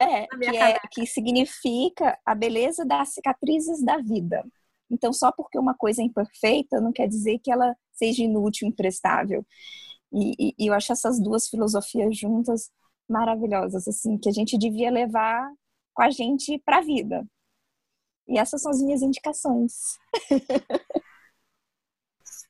é, 0.00 0.22
é 0.22 0.26
que, 0.50 0.56
é 0.56 0.78
que 0.90 1.06
significa 1.06 2.18
a 2.24 2.34
beleza 2.34 2.84
das 2.84 3.14
cicatrizes 3.14 3.82
da 3.82 3.98
vida. 3.98 4.44
Então, 4.90 5.12
só 5.12 5.32
porque 5.32 5.58
uma 5.58 5.74
coisa 5.74 6.02
é 6.02 6.04
imperfeita 6.04 6.80
não 6.80 6.92
quer 6.92 7.08
dizer 7.08 7.38
que 7.38 7.50
ela 7.50 7.74
seja 7.92 8.22
inútil, 8.22 8.68
imprestável. 8.68 9.44
E, 10.12 10.54
e, 10.58 10.66
eu 10.66 10.74
acho 10.74 10.92
essas 10.92 11.20
duas 11.20 11.48
filosofias 11.48 12.16
juntas 12.16 12.70
maravilhosas, 13.08 13.88
assim, 13.88 14.18
que 14.18 14.28
a 14.28 14.32
gente 14.32 14.58
devia 14.58 14.90
levar 14.90 15.50
com 15.94 16.02
a 16.02 16.10
gente 16.10 16.58
para 16.64 16.78
a 16.78 16.82
vida. 16.82 17.26
E 18.28 18.38
essas 18.38 18.62
são 18.62 18.70
as 18.70 18.80
minhas 18.80 19.02
indicações. 19.02 19.98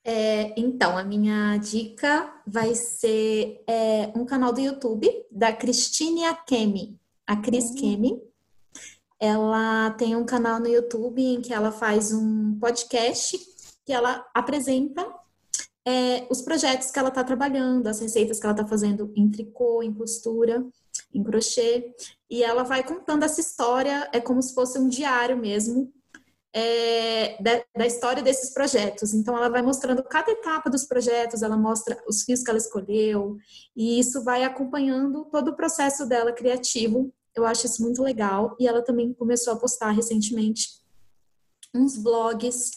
É, 0.05 0.53
então, 0.59 0.99
a 0.99 1.05
minha 1.05 1.57
dica 1.59 2.35
vai 2.45 2.75
ser 2.75 3.63
é, 3.69 4.13
um 4.17 4.25
canal 4.25 4.53
do 4.53 4.61
YouTube 4.61 5.09
da 5.31 5.53
Cristine 5.53 6.25
Akemi, 6.25 6.99
a 7.25 7.37
Cris 7.37 7.71
uhum. 7.71 7.75
Kemi. 7.77 8.23
Ela 9.21 9.93
tem 9.93 10.17
um 10.17 10.25
canal 10.25 10.59
no 10.59 10.67
YouTube 10.67 11.23
em 11.23 11.41
que 11.41 11.55
ela 11.55 11.71
faz 11.71 12.13
um 12.13 12.59
podcast 12.59 13.39
que 13.85 13.93
ela 13.93 14.27
apresenta 14.35 15.07
é, 15.87 16.27
os 16.31 16.43
projetos 16.43 16.91
que 16.91 16.99
ela 16.99 17.09
está 17.09 17.25
trabalhando, 17.25 17.87
as 17.89 18.01
receitas 18.01 18.39
que 18.39 18.47
ela 18.47 18.55
está 18.55 18.67
fazendo 18.67 19.13
em 19.17 19.31
tricô, 19.31 19.83
em 19.83 19.93
costura, 19.93 20.65
em 21.13 21.23
crochê, 21.23 21.93
e 22.31 22.43
ela 22.43 22.63
vai 22.63 22.85
contando 22.85 23.25
essa 23.25 23.41
história, 23.41 24.09
é 24.13 24.21
como 24.21 24.41
se 24.43 24.55
fosse 24.55 24.79
um 24.79 24.89
diário 24.89 25.37
mesmo, 25.37 25.93
é, 26.55 27.43
da, 27.43 27.65
da, 27.77 27.87
história 27.87 28.23
desses 28.23 28.51
projetos. 28.51 29.15
Então, 29.15 29.37
ela 29.37 29.49
vai 29.49 29.63
mostrando 29.63 30.03
cada 30.03 30.31
etapa 30.31 30.69
dos 30.69 30.85
projetos, 30.85 31.43
ela 31.43 31.57
mostra 31.57 32.01
os 32.07 32.23
fios 32.23 32.43
que 32.43 32.51
ela 32.51 32.59
escolheu, 32.59 33.39
e 33.75 33.99
isso 33.99 34.23
vai 34.23 34.45
acompanhando 34.45 35.25
todo 35.33 35.49
o 35.49 35.57
processo 35.57 36.07
dela 36.07 36.33
criativo. 36.33 37.13
Eu 37.35 37.47
acho 37.47 37.67
isso 37.67 37.83
muito 37.83 38.03
legal. 38.03 38.55
E 38.61 38.69
ela 38.69 38.83
também 38.83 39.15
começou 39.15 39.55
a 39.55 39.57
postar 39.57 39.91
recentemente 39.91 40.83
uns 41.75 41.97
blogs 41.97 42.73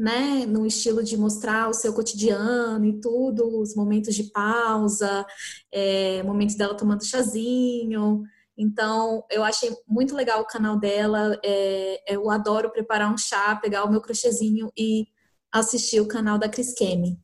né, 0.00 0.46
no 0.46 0.64
estilo 0.64 1.04
de 1.04 1.14
mostrar 1.14 1.68
o 1.68 1.74
seu 1.74 1.92
cotidiano 1.92 2.86
e 2.86 2.98
tudo, 3.02 3.60
os 3.60 3.76
momentos 3.76 4.14
de 4.14 4.24
pausa, 4.24 5.26
é, 5.70 6.22
momentos 6.22 6.54
dela 6.54 6.74
tomando 6.74 7.04
chazinho. 7.04 8.22
Então, 8.56 9.22
eu 9.30 9.44
achei 9.44 9.76
muito 9.86 10.16
legal 10.16 10.40
o 10.40 10.46
canal 10.46 10.78
dela. 10.78 11.38
É, 11.44 12.02
eu 12.14 12.30
adoro 12.30 12.70
preparar 12.70 13.12
um 13.12 13.18
chá, 13.18 13.54
pegar 13.56 13.84
o 13.84 13.90
meu 13.90 14.00
crochêzinho 14.00 14.72
e 14.74 15.06
assistir 15.52 16.00
o 16.00 16.08
canal 16.08 16.38
da 16.38 16.48
Cris 16.48 16.72
Kemi. 16.72 17.20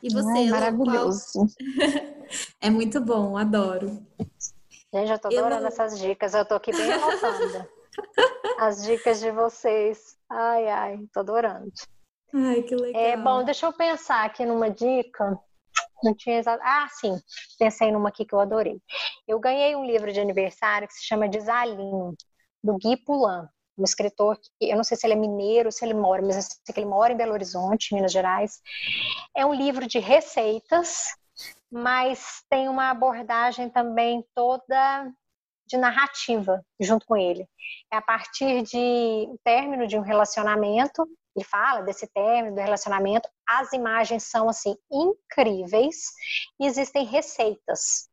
E 0.00 0.12
você, 0.12 0.28
Ai, 0.28 0.48
maravilhoso. 0.48 1.32
Qual... 1.32 1.46
é 2.62 2.70
muito 2.70 3.00
bom, 3.00 3.36
adoro. 3.36 4.00
Gente, 4.94 5.10
eu 5.10 5.18
tô 5.18 5.26
adorando 5.26 5.62
eu... 5.62 5.68
essas 5.68 5.98
dicas. 5.98 6.34
Eu 6.34 6.44
tô 6.44 6.54
aqui 6.54 6.70
bem 6.70 6.92
anotando. 6.92 7.66
As 8.58 8.84
dicas 8.84 9.20
de 9.20 9.30
vocês. 9.30 10.16
Ai, 10.30 10.68
ai, 10.68 10.98
tô 11.12 11.20
adorando. 11.20 11.70
Ai, 12.34 12.62
que 12.62 12.74
legal. 12.74 13.02
É 13.02 13.16
bom, 13.16 13.44
deixa 13.44 13.66
eu 13.66 13.72
pensar 13.72 14.24
aqui 14.24 14.44
numa 14.46 14.70
dica. 14.70 15.38
Não 16.02 16.14
tinha 16.14 16.38
exato. 16.38 16.62
Ah, 16.64 16.86
sim, 16.88 17.16
pensei 17.58 17.92
numa 17.92 18.08
aqui 18.08 18.24
que 18.24 18.34
eu 18.34 18.40
adorei. 18.40 18.80
Eu 19.26 19.38
ganhei 19.38 19.76
um 19.76 19.84
livro 19.84 20.12
de 20.12 20.20
aniversário 20.20 20.88
que 20.88 20.94
se 20.94 21.04
chama 21.04 21.28
Desalinho, 21.28 22.14
do 22.62 22.76
Gui 22.76 22.96
Pulan, 22.96 23.48
um 23.78 23.84
escritor 23.84 24.38
que 24.38 24.70
eu 24.70 24.76
não 24.76 24.84
sei 24.84 24.96
se 24.96 25.06
ele 25.06 25.14
é 25.14 25.16
mineiro, 25.16 25.72
se 25.72 25.84
ele 25.84 25.94
mora, 25.94 26.22
mas 26.22 26.36
eu 26.36 26.42
sei 26.42 26.74
que 26.74 26.80
ele 26.80 26.88
mora 26.88 27.12
em 27.12 27.16
Belo 27.16 27.32
Horizonte, 27.32 27.94
Minas 27.94 28.12
Gerais. 28.12 28.60
É 29.36 29.46
um 29.46 29.54
livro 29.54 29.86
de 29.86 29.98
receitas, 29.98 31.06
mas 31.70 32.44
tem 32.50 32.68
uma 32.68 32.90
abordagem 32.90 33.70
também 33.70 34.24
toda 34.34 35.10
de 35.72 35.78
narrativa 35.78 36.64
junto 36.78 37.06
com 37.06 37.16
ele. 37.16 37.48
É 37.92 37.96
a 37.96 38.02
partir 38.02 38.62
de 38.62 39.26
término 39.42 39.86
de 39.86 39.96
um 39.96 40.02
relacionamento, 40.02 41.06
ele 41.34 41.44
fala 41.44 41.82
desse 41.82 42.06
término 42.08 42.54
do 42.54 42.60
relacionamento, 42.60 43.28
as 43.48 43.72
imagens 43.72 44.24
são 44.24 44.48
assim 44.48 44.76
incríveis 44.90 45.96
e 46.60 46.66
existem 46.66 47.04
receitas, 47.06 48.08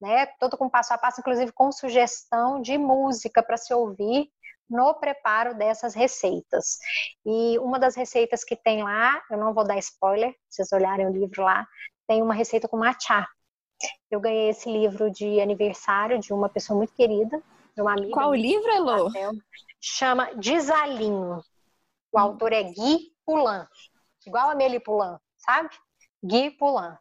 né? 0.00 0.26
Todo 0.38 0.56
com 0.56 0.70
passo 0.70 0.94
a 0.94 0.98
passo, 0.98 1.20
inclusive 1.20 1.52
com 1.52 1.72
sugestão 1.72 2.62
de 2.62 2.78
música 2.78 3.42
para 3.42 3.56
se 3.56 3.74
ouvir 3.74 4.30
no 4.68 4.94
preparo 4.94 5.54
dessas 5.56 5.94
receitas. 5.94 6.78
E 7.26 7.58
uma 7.58 7.78
das 7.78 7.96
receitas 7.96 8.44
que 8.44 8.54
tem 8.54 8.84
lá, 8.84 9.20
eu 9.28 9.36
não 9.36 9.52
vou 9.52 9.64
dar 9.64 9.76
spoiler, 9.78 10.32
vocês 10.48 10.70
olharem 10.70 11.08
o 11.08 11.12
livro 11.12 11.42
lá, 11.42 11.66
tem 12.06 12.22
uma 12.22 12.34
receita 12.34 12.68
com 12.68 12.76
matcha. 12.76 13.26
Eu 14.10 14.20
ganhei 14.20 14.50
esse 14.50 14.70
livro 14.70 15.10
de 15.10 15.40
aniversário 15.40 16.18
de 16.18 16.32
uma 16.32 16.48
pessoa 16.48 16.76
muito 16.76 16.92
querida, 16.94 17.42
de 17.74 17.82
uma 17.82 17.92
amiga. 17.92 18.12
Qual 18.12 18.34
livro, 18.34 18.70
Elô? 18.70 19.10
Chama 19.80 20.34
Desalinho. 20.34 21.42
O 22.12 22.18
hum. 22.18 22.20
autor 22.20 22.52
é 22.52 22.62
Gui 22.62 23.12
Pulan, 23.24 23.66
igual 24.26 24.50
a 24.50 24.54
Meli 24.54 24.80
Pulan, 24.80 25.18
sabe? 25.38 25.70
Gui 26.22 26.50
Pulan. 26.50 26.98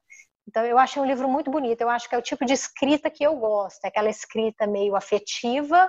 Então, 0.47 0.65
eu 0.65 0.79
achei 0.79 1.01
um 1.01 1.05
livro 1.05 1.29
muito 1.29 1.51
bonito. 1.51 1.81
Eu 1.81 1.89
acho 1.89 2.09
que 2.09 2.15
é 2.15 2.17
o 2.17 2.23
tipo 2.23 2.43
de 2.43 2.53
escrita 2.53 3.09
que 3.09 3.23
eu 3.23 3.35
gosto. 3.35 3.83
É 3.85 3.87
aquela 3.87 4.09
escrita 4.09 4.65
meio 4.65 4.95
afetiva, 4.95 5.87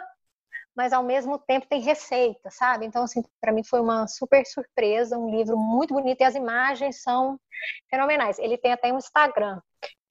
mas 0.77 0.93
ao 0.93 1.03
mesmo 1.03 1.39
tempo 1.39 1.67
tem 1.67 1.81
receita, 1.81 2.51
sabe? 2.51 2.85
Então, 2.85 3.05
assim, 3.05 3.23
para 3.41 3.53
mim 3.53 3.65
foi 3.65 3.81
uma 3.81 4.07
super 4.07 4.45
surpresa, 4.47 5.17
um 5.19 5.31
livro 5.31 5.57
muito 5.57 5.95
bonito 5.95 6.21
e 6.21 6.25
as 6.25 6.35
imagens 6.35 7.03
são 7.03 7.41
fenomenais. 7.89 8.39
Ele 8.39 8.59
tem 8.59 8.73
até 8.73 8.93
um 8.93 8.99
Instagram, 8.99 9.61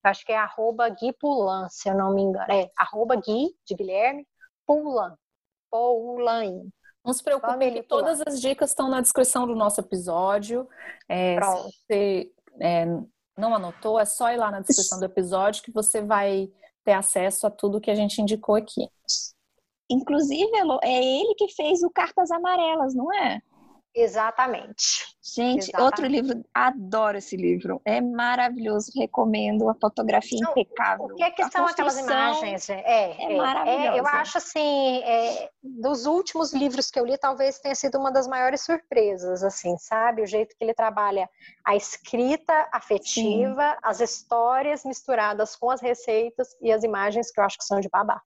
acho 0.04 0.26
que 0.26 0.32
é 0.32 0.38
arroba 0.38 0.90
Gui 0.90 1.14
Pulan, 1.14 1.68
se 1.70 1.90
eu 1.90 1.96
não 1.96 2.14
me 2.14 2.22
engano. 2.22 2.52
É 2.52 2.70
arroba 2.78 3.16
Gui, 3.16 3.56
de 3.66 3.76
Guilherme, 3.76 4.28
Pulan, 4.66 5.16
Poulan. 5.70 6.70
Não 7.04 7.14
se 7.14 7.24
preocupe 7.24 7.72
que 7.72 7.84
todas 7.84 8.22
as 8.22 8.40
dicas 8.40 8.72
estão 8.72 8.90
na 8.90 9.02
descrição 9.02 9.48
do 9.48 9.56
nosso 9.56 9.80
episódio. 9.80 10.68
É, 11.08 11.40
se 11.42 11.64
você 11.64 12.32
é, 12.60 12.86
não 13.38 13.56
anotou, 13.56 14.00
é 14.00 14.06
só 14.06 14.32
ir 14.32 14.38
lá 14.38 14.52
na 14.52 14.60
descrição 14.60 15.00
do 15.00 15.06
episódio 15.06 15.64
que 15.64 15.72
você 15.72 16.02
vai 16.02 16.52
ter 16.84 16.94
acesso 16.94 17.48
a 17.48 17.52
tudo 17.52 17.82
que 17.82 17.92
a 17.92 17.96
gente 17.96 18.22
indicou 18.22 18.56
aqui. 18.56 18.88
Inclusive, 19.90 20.52
é 20.84 21.04
ele 21.04 21.34
que 21.36 21.48
fez 21.54 21.82
o 21.82 21.90
Cartas 21.90 22.30
Amarelas, 22.30 22.94
não 22.94 23.12
é? 23.14 23.42
Exatamente. 23.94 25.18
Gente, 25.22 25.70
Exatamente. 25.70 25.82
outro 25.84 26.08
livro, 26.08 26.46
adoro 26.54 27.18
esse 27.18 27.36
livro. 27.36 27.82
É 27.84 28.00
maravilhoso, 28.00 28.92
recomendo 28.96 29.68
a 29.70 29.76
fotografia 29.76 30.40
Não, 30.42 30.52
impecável. 30.52 31.06
O 31.06 31.16
que, 31.16 31.24
é 31.24 31.32
que 31.32 31.50
são 31.52 31.66
aquelas 31.66 31.98
imagens? 31.98 32.70
É, 32.70 32.82
é, 32.82 33.34
é 33.34 33.38
maravilhoso. 33.38 33.82
É, 33.82 34.00
eu 34.00 34.08
acho 34.08 34.38
assim, 34.38 35.02
é, 35.04 35.50
dos 35.62 36.06
últimos 36.06 36.54
livros 36.54 36.90
que 36.90 37.00
eu 37.00 37.06
li, 37.06 37.18
talvez 37.18 37.60
tenha 37.60 37.76
sido 37.76 37.98
uma 37.98 38.12
das 38.12 38.28
maiores 38.28 38.62
surpresas, 38.62 39.44
assim, 39.44 39.76
sabe? 39.78 40.22
O 40.22 40.28
jeito 40.28 40.56
que 40.58 40.64
ele 40.64 40.74
trabalha 40.74 41.30
a 41.66 41.76
escrita 41.76 42.70
afetiva, 42.72 43.72
Sim. 43.72 43.78
as 43.84 44.00
histórias 44.00 44.86
misturadas 44.86 45.56
com 45.56 45.70
as 45.70 45.82
receitas 45.82 46.56
e 46.62 46.72
as 46.72 46.84
imagens 46.84 47.32
que 47.32 47.40
eu 47.40 47.44
acho 47.44 47.58
que 47.58 47.66
são 47.66 47.80
de 47.80 47.90
babá. 47.90 48.22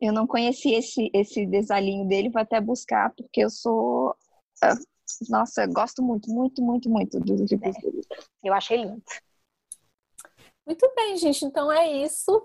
Eu 0.00 0.14
não 0.14 0.26
conheci 0.26 0.74
esse, 0.74 1.10
esse 1.12 1.44
desalinho 1.44 2.08
dele, 2.08 2.30
vou 2.30 2.40
até 2.40 2.58
buscar, 2.58 3.12
porque 3.14 3.44
eu 3.44 3.50
sou 3.50 4.16
nossa, 5.28 5.66
gosto 5.66 6.02
muito, 6.02 6.30
muito, 6.30 6.62
muito, 6.62 6.88
muito 6.88 7.20
dos 7.20 7.50
livros 7.50 7.76
é. 7.76 7.80
dele. 7.80 8.00
Eu 8.42 8.54
achei 8.54 8.78
lindo. 8.78 9.02
Muito 10.66 10.92
bem, 10.94 11.16
gente. 11.16 11.44
Então 11.44 11.70
é 11.70 11.90
isso. 11.90 12.42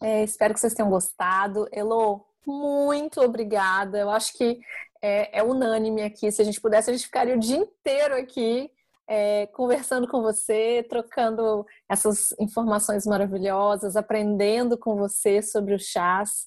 É, 0.00 0.24
espero 0.24 0.52
que 0.52 0.60
vocês 0.60 0.74
tenham 0.74 0.90
gostado. 0.90 1.68
Elo, 1.70 2.26
muito 2.46 3.20
obrigada. 3.20 3.98
Eu 3.98 4.10
acho 4.10 4.32
que 4.36 4.60
é, 5.00 5.38
é, 5.38 5.42
unânime 5.42 6.02
aqui. 6.02 6.30
Se 6.32 6.42
a 6.42 6.44
gente 6.44 6.60
pudesse, 6.60 6.90
a 6.90 6.92
gente 6.92 7.04
ficaria 7.04 7.36
o 7.36 7.40
dia 7.40 7.56
inteiro 7.56 8.16
aqui 8.16 8.70
é, 9.06 9.46
conversando 9.48 10.08
com 10.08 10.22
você, 10.22 10.84
trocando 10.88 11.66
essas 11.88 12.34
informações 12.38 13.06
maravilhosas, 13.06 13.96
aprendendo 13.96 14.76
com 14.78 14.96
você 14.96 15.42
sobre 15.42 15.74
os 15.74 15.84
chás. 15.84 16.46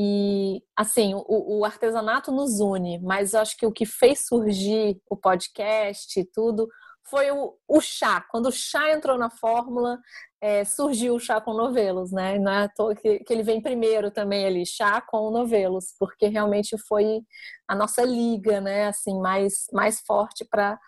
E, 0.00 0.62
assim, 0.76 1.12
o, 1.14 1.58
o, 1.58 1.64
artesanato 1.64 2.30
nos 2.30 2.60
une, 2.60 3.00
mas 3.00 3.34
eu 3.34 3.40
acho 3.40 3.56
que 3.56 3.66
o 3.66 3.72
que 3.72 3.84
fez 3.84 4.26
surgir 4.26 4.96
o 5.10 5.16
podcast 5.16 6.20
e 6.20 6.24
tudo 6.24 6.68
foi 7.10 7.32
o, 7.32 7.56
o 7.66 7.80
chá. 7.80 8.24
Quando 8.30 8.46
o 8.46 8.52
chá 8.52 8.92
entrou 8.92 9.18
na 9.18 9.28
fórmula, 9.28 9.98
é, 10.40 10.64
surgiu 10.64 11.16
o 11.16 11.20
chá 11.20 11.40
com 11.40 11.52
novelos, 11.52 12.12
né? 12.12 12.38
Não 12.38 12.52
é 12.52 12.68
que, 13.00 13.18
que 13.20 13.32
ele 13.32 13.42
vem 13.42 13.60
primeiro 13.60 14.10
também 14.10 14.46
ali, 14.46 14.64
chá 14.64 15.00
com 15.00 15.30
novelos, 15.32 15.94
porque 15.98 16.28
realmente 16.28 16.76
foi 16.86 17.22
a 17.66 17.74
nossa 17.74 18.04
liga, 18.04 18.60
né? 18.60 18.86
Assim, 18.86 19.20
mais, 19.20 19.66
mais 19.72 20.00
forte 20.00 20.44
para 20.44 20.78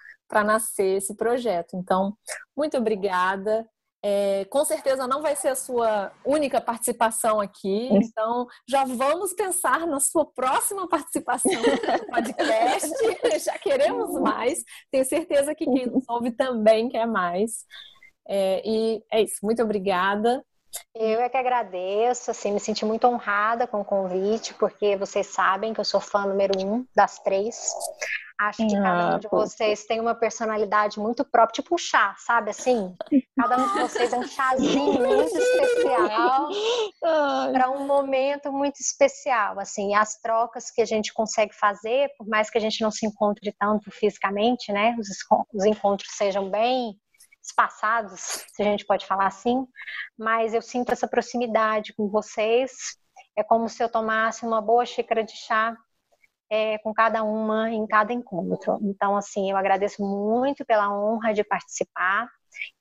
nascer 0.45 0.99
esse 0.99 1.17
projeto. 1.17 1.77
Então, 1.77 2.17
muito 2.57 2.77
obrigada. 2.77 3.67
É, 4.03 4.47
com 4.47 4.65
certeza 4.65 5.07
não 5.07 5.21
vai 5.21 5.37
ser 5.37 5.49
a 5.49 5.55
sua 5.55 6.11
única 6.25 6.59
participação 6.59 7.39
aqui, 7.39 7.89
então 7.93 8.47
já 8.67 8.83
vamos 8.85 9.35
pensar 9.35 9.87
na 9.87 10.01
sua 10.01 10.25
próxima 10.25 10.89
participação 10.89 11.53
no 11.53 12.07
podcast. 12.07 12.91
já 13.45 13.59
queremos 13.59 14.19
mais, 14.21 14.65
tenho 14.91 15.05
certeza 15.05 15.55
que 15.55 15.67
quem 15.67 15.87
nos 15.87 16.09
ouve 16.09 16.31
também 16.31 16.89
quer 16.89 17.07
mais. 17.07 17.65
É, 18.27 18.63
e 18.65 19.05
é 19.13 19.23
isso, 19.23 19.39
muito 19.43 19.63
obrigada. 19.63 20.43
Eu 20.95 21.21
é 21.21 21.29
que 21.29 21.37
agradeço, 21.37 22.31
assim, 22.31 22.53
me 22.53 22.61
senti 22.61 22.85
muito 22.85 23.07
honrada 23.07 23.67
com 23.67 23.81
o 23.81 23.85
convite, 23.85 24.55
porque 24.55 24.97
vocês 24.97 25.27
sabem 25.27 25.75
que 25.75 25.81
eu 25.81 25.85
sou 25.85 26.01
fã 26.01 26.27
número 26.27 26.53
um 26.65 26.87
das 26.95 27.19
três. 27.19 27.75
Acho 28.41 28.67
que 28.67 28.75
cada 28.75 29.17
um 29.17 29.19
de 29.19 29.29
vocês 29.29 29.85
tem 29.85 30.01
uma 30.01 30.15
personalidade 30.15 30.99
muito 30.99 31.27
própria, 31.27 31.63
tipo 31.63 31.75
um 31.75 31.79
chá, 31.79 32.15
sabe 32.17 32.49
assim? 32.49 32.97
Cada 33.39 33.59
um 33.59 33.75
de 33.75 33.81
vocês 33.81 34.15
é 34.15 34.19
um 34.19 34.27
chazinho 34.27 34.95
muito 35.07 35.37
especial 35.37 36.49
para 37.53 37.71
um 37.71 37.87
momento 37.87 38.51
muito 38.51 38.81
especial, 38.81 39.61
assim. 39.61 39.91
E 39.91 39.95
as 39.95 40.19
trocas 40.23 40.71
que 40.71 40.81
a 40.81 40.87
gente 40.87 41.13
consegue 41.13 41.55
fazer, 41.55 42.09
por 42.17 42.27
mais 42.27 42.49
que 42.49 42.57
a 42.57 42.61
gente 42.63 42.81
não 42.81 42.91
se 42.91 43.05
encontre 43.05 43.55
tanto 43.59 43.91
fisicamente, 43.91 44.73
né? 44.73 44.97
Os, 44.99 45.09
os 45.53 45.65
encontros 45.67 46.11
sejam 46.17 46.49
bem 46.49 46.99
espaçados, 47.43 48.47
se 48.49 48.63
a 48.63 48.65
gente 48.65 48.87
pode 48.87 49.05
falar 49.05 49.27
assim, 49.27 49.67
mas 50.19 50.55
eu 50.55 50.63
sinto 50.63 50.93
essa 50.93 51.07
proximidade 51.07 51.93
com 51.93 52.09
vocês. 52.09 52.97
É 53.37 53.45
como 53.45 53.69
se 53.69 53.83
eu 53.83 53.89
tomasse 53.91 54.47
uma 54.47 54.63
boa 54.63 54.87
xícara 54.87 55.23
de 55.23 55.37
chá 55.37 55.77
é, 56.51 56.79
com 56.79 56.93
cada 56.93 57.23
uma 57.23 57.71
em 57.71 57.87
cada 57.87 58.13
encontro. 58.13 58.79
Então, 58.83 59.17
assim, 59.17 59.51
eu 59.51 59.57
agradeço 59.57 60.03
muito 60.03 60.65
pela 60.65 60.93
honra 60.93 61.33
de 61.33 61.45
participar. 61.45 62.29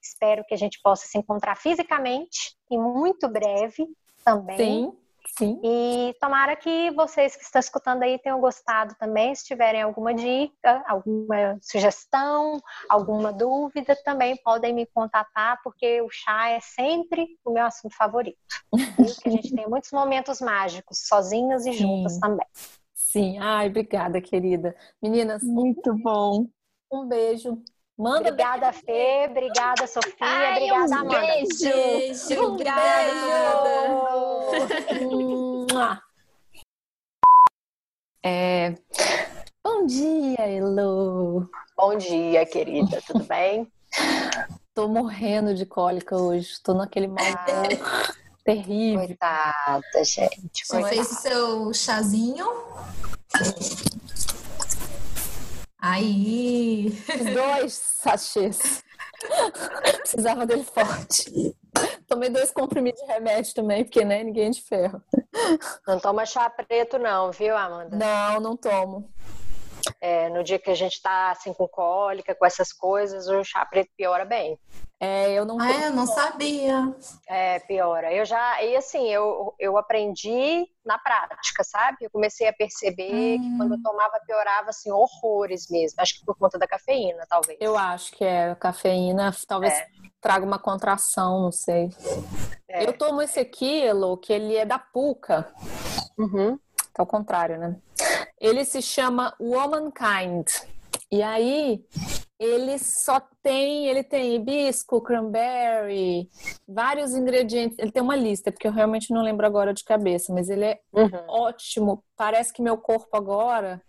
Espero 0.01 0.43
que 0.45 0.53
a 0.53 0.57
gente 0.57 0.79
possa 0.81 1.05
se 1.05 1.17
encontrar 1.17 1.55
fisicamente 1.55 2.57
e 2.69 2.77
muito 2.77 3.29
breve 3.29 3.87
também. 4.25 4.91
Sim. 4.91 4.97
Sim. 5.37 5.59
E 5.63 6.15
tomara 6.19 6.55
que 6.55 6.91
vocês 6.91 7.35
que 7.35 7.43
estão 7.43 7.59
escutando 7.59 8.03
aí 8.03 8.17
tenham 8.19 8.39
gostado 8.39 8.95
também. 8.97 9.33
Se 9.35 9.45
tiverem 9.45 9.81
alguma 9.81 10.13
dica, 10.13 10.83
alguma 10.87 11.57
sugestão, 11.61 12.59
alguma 12.89 13.31
dúvida, 13.31 13.95
também 14.03 14.35
podem 14.43 14.73
me 14.73 14.85
contatar, 14.87 15.59
porque 15.63 16.01
o 16.01 16.09
chá 16.09 16.49
é 16.49 16.59
sempre 16.59 17.27
o 17.45 17.51
meu 17.51 17.65
assunto 17.65 17.95
favorito. 17.95 18.37
a 19.25 19.29
gente 19.29 19.53
tem 19.53 19.67
muitos 19.67 19.91
momentos 19.91 20.41
mágicos, 20.41 21.07
sozinhas 21.07 21.65
e 21.65 21.73
juntas 21.73 22.13
Sim. 22.13 22.19
também. 22.19 22.47
Sim, 23.11 23.39
ai, 23.39 23.69
obrigada, 23.69 24.21
querida. 24.21 24.75
Meninas, 25.01 25.41
muito 25.41 25.95
bom. 25.95 26.47
Um 26.91 27.07
beijo. 27.07 27.59
Manda 27.97 28.29
Obrigada, 28.29 28.71
Fê. 28.71 29.25
Obrigada, 29.27 29.87
Sofia. 29.87 30.13
Ai, 30.21 30.51
obrigada, 30.51 30.95
um 30.95 30.99
Amanda. 30.99 31.19
beijo. 31.19 31.59
Beijo, 31.63 32.39
Um 32.39 32.53
obrigada. 32.53 33.69
Mua. 35.01 36.03
É... 38.23 38.75
Bom 39.63 39.87
dia, 39.87 40.47
Elo. 40.47 41.49
Bom 41.75 41.97
dia, 41.97 42.45
querida. 42.45 43.01
Tudo 43.07 43.23
bem? 43.23 43.67
Tô 44.75 44.87
morrendo 44.87 45.55
de 45.55 45.65
cólica 45.65 46.15
hoje. 46.15 46.61
Tô 46.61 46.75
naquele 46.75 47.07
mal 47.07 47.23
terrível. 48.49 49.05
Coitada, 49.05 50.03
gente. 50.03 50.65
Já 50.67 50.81
Coitada. 50.81 50.89
fez 50.89 51.11
o 51.11 51.15
seu 51.15 51.73
chazinho? 51.73 52.47
Aí. 55.79 56.89
Dois 57.33 57.73
sachês. 57.73 58.83
Precisava 59.99 60.45
dele 60.45 60.63
forte. 60.63 61.55
Tomei 62.07 62.29
dois 62.29 62.51
comprimidos 62.51 62.99
de 63.01 63.07
remédio 63.07 63.53
também, 63.53 63.83
porque 63.83 64.03
né, 64.03 64.23
ninguém 64.23 64.47
é 64.47 64.49
de 64.49 64.61
ferro. 64.61 65.01
Não 65.87 65.99
toma 65.99 66.25
chá 66.25 66.49
preto, 66.49 66.97
não, 66.97 67.31
viu, 67.31 67.55
Amanda? 67.55 67.95
Não, 67.95 68.39
não 68.39 68.57
tomo. 68.57 69.09
É, 70.01 70.29
no 70.29 70.43
dia 70.43 70.59
que 70.59 70.69
a 70.69 70.75
gente 70.75 71.01
tá 71.01 71.31
assim 71.31 71.53
com 71.53 71.67
cólica, 71.67 72.35
com 72.35 72.45
essas 72.45 72.71
coisas, 72.73 73.27
o 73.27 73.43
chá 73.43 73.65
preto 73.65 73.89
piora 73.97 74.25
bem. 74.25 74.57
É, 75.01 75.31
eu 75.31 75.45
não 75.45 75.57
Ah, 75.61 75.67
tomo. 75.71 75.83
eu 75.85 75.91
não 75.93 76.05
sabia. 76.05 76.93
É, 77.25 77.59
piora. 77.59 78.11
Eu 78.13 78.25
já, 78.25 78.61
e 78.61 78.75
assim, 78.75 79.07
eu, 79.07 79.53
eu 79.57 79.77
aprendi 79.77 80.67
na 80.85 80.99
prática, 80.99 81.63
sabe? 81.63 81.97
Eu 82.01 82.09
comecei 82.09 82.47
a 82.49 82.53
perceber 82.53 83.39
que 83.39 83.57
quando 83.57 83.75
eu 83.75 83.81
tomava, 83.81 84.19
piorava, 84.27 84.71
assim, 84.71 84.91
horrores 84.91 85.69
mesmo. 85.69 86.01
Acho 86.01 86.19
que 86.19 86.25
por 86.25 86.37
conta 86.37 86.59
da 86.59 86.67
cafeína, 86.67 87.25
talvez. 87.29 87.57
Eu 87.61 87.77
acho 87.77 88.11
que 88.11 88.25
é 88.25 88.53
cafeína, 88.55 89.33
talvez 89.47 89.73
É. 89.73 89.87
traga 90.19 90.45
uma 90.45 90.59
contração, 90.59 91.43
não 91.43 91.51
sei. 91.51 91.89
É. 92.67 92.85
Eu 92.85 92.91
tomo 92.91 93.21
esse 93.21 93.39
aqui, 93.39 93.81
Elo, 93.81 94.17
que 94.17 94.33
ele 94.33 94.57
é 94.57 94.65
da 94.65 94.77
Puca. 94.77 95.49
Uhum. 96.17 96.59
Ao 96.99 97.05
contrário, 97.05 97.57
né? 97.57 97.77
Ele 98.41 98.65
se 98.65 98.81
chama 98.81 99.33
Womankind. 99.39 100.45
E 101.09 101.23
aí, 101.23 101.81
ele 102.37 102.77
só 102.77 103.21
tem, 103.41 103.87
ele 103.87 104.03
tem 104.03 104.35
hibisco, 104.35 104.99
cranberry, 105.01 106.29
vários 106.67 107.13
ingredientes. 107.15 107.79
Ele 107.79 107.89
tem 107.91 108.03
uma 108.03 108.17
lista, 108.17 108.51
porque 108.51 108.67
eu 108.67 108.73
realmente 108.73 109.13
não 109.13 109.21
lembro 109.21 109.45
agora 109.45 109.73
de 109.73 109.81
cabeça, 109.85 110.33
mas 110.33 110.49
ele 110.49 110.65
é 110.65 110.79
Uhum. 110.91 111.09
ótimo. 111.29 112.03
Parece 112.17 112.51
que 112.51 112.61
meu 112.61 112.77
corpo 112.77 113.15
agora, 113.15 113.81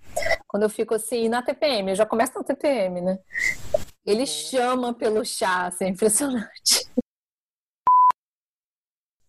quando 0.47 0.62
eu 0.62 0.70
fico 0.70 0.95
assim, 0.95 1.28
na 1.28 1.43
TPM, 1.43 1.91
eu 1.91 1.97
já 1.97 2.07
começo 2.07 2.32
na 2.37 2.45
TPM, 2.45 3.01
né? 3.01 3.19
Ele 4.07 4.24
chama 4.24 4.95
pelo 4.95 5.24
chá, 5.24 5.66
assim, 5.66 5.87
é 5.87 5.89
impressionante. 5.89 6.89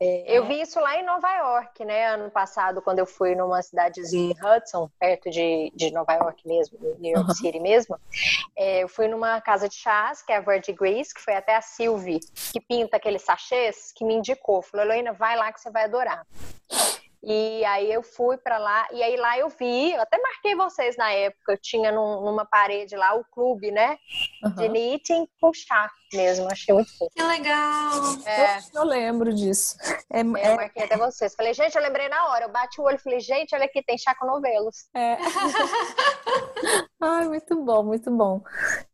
Eu 0.04 0.46
vi 0.46 0.60
isso 0.60 0.80
lá 0.80 0.98
em 0.98 1.06
Nova 1.06 1.32
York, 1.32 1.86
né? 1.86 2.08
Ano 2.08 2.32
passado, 2.32 2.82
quando 2.82 2.98
eu 2.98 3.06
fui 3.06 3.36
numa 3.36 3.62
cidadezinha 3.62 4.34
em 4.34 4.46
Hudson, 4.58 4.90
perto 5.00 5.30
de, 5.30 5.72
de 5.76 5.92
Nova 5.92 6.14
York 6.14 6.48
mesmo, 6.48 6.80
New 6.98 7.12
York 7.14 7.30
Uhum. 7.30 7.36
City 7.36 7.60
mesmo. 7.60 8.00
É, 8.56 8.82
eu 8.84 8.88
fui 8.90 9.08
numa 9.08 9.40
casa 9.42 9.70
de 9.70 9.76
chás, 9.76 10.24
que 10.24 10.34
é 10.34 10.38
a 10.38 10.42
Verdigris, 10.42 11.14
que 11.14 11.22
foi 11.22 11.36
até 11.36 11.56
a 11.56 11.62
Sylvie, 11.62 12.20
que 12.52 12.60
pinta 12.60 12.98
aqueles 12.98 13.22
sachês, 13.22 13.92
que 13.96 14.04
me 14.04 14.16
indicou. 14.16 14.64
Falou, 14.64 14.86
Heloína, 14.88 15.14
vai 15.14 15.38
lá 15.38 15.54
que 15.54 15.62
você 15.62 15.70
vai 15.70 15.84
adorar. 15.84 16.26
E 17.24 17.64
aí 17.66 17.92
eu 17.92 18.02
fui 18.02 18.36
pra 18.38 18.58
lá, 18.58 18.88
e 18.92 19.04
aí 19.04 19.16
lá 19.16 19.38
eu 19.38 19.48
vi, 19.50 19.92
eu 19.94 20.02
até 20.02 20.18
marquei 20.20 20.56
vocês 20.56 20.98
na 20.98 21.12
época, 21.12 21.52
eu 21.54 21.58
tinha 21.62 21.92
num- 21.92 22.22
numa 22.26 22.46
parede 22.46 22.96
lá 22.96 23.14
o 23.16 23.24
clube, 23.26 23.70
né? 23.70 23.96
De 24.58 24.66
Uhum. 24.66 24.72
knitting 24.72 25.28
com 25.40 25.54
chá 25.54 25.88
mesmo, 26.12 26.52
achei 26.52 26.74
muito 26.74 26.90
fofo. 26.98 27.12
Que 27.16 27.22
legal. 27.22 27.92
É. 28.26 28.58
Eu, 28.58 28.62
eu 28.82 28.84
lembro 28.86 29.32
disso. 29.34 29.78
É, 30.12 30.22
Eu 30.22 30.36
é- 30.36 30.56
marquei 30.56 30.84
até 30.84 30.98
vocês. 30.98 31.36
Falei, 31.36 31.54
gente, 31.54 31.76
eu 31.76 31.82
lembrei 31.84 32.10
na 32.10 32.28
hora. 32.30 32.46
Eu 32.46 32.50
bati 32.50 32.82
o 32.82 32.86
olho 32.86 32.96
e 32.96 33.00
falei, 33.00 33.20
gente, 33.20 33.54
olha 33.56 33.66
aqui, 33.66 33.84
tem 33.84 33.98
chá 34.00 34.16
com 34.16 34.26
novelos. 34.26 34.88
é. 34.96 35.18
Ai, 37.00 37.28
muito 37.28 37.56
bom, 37.64 37.84
muito 37.84 38.12
bom. 38.12 38.42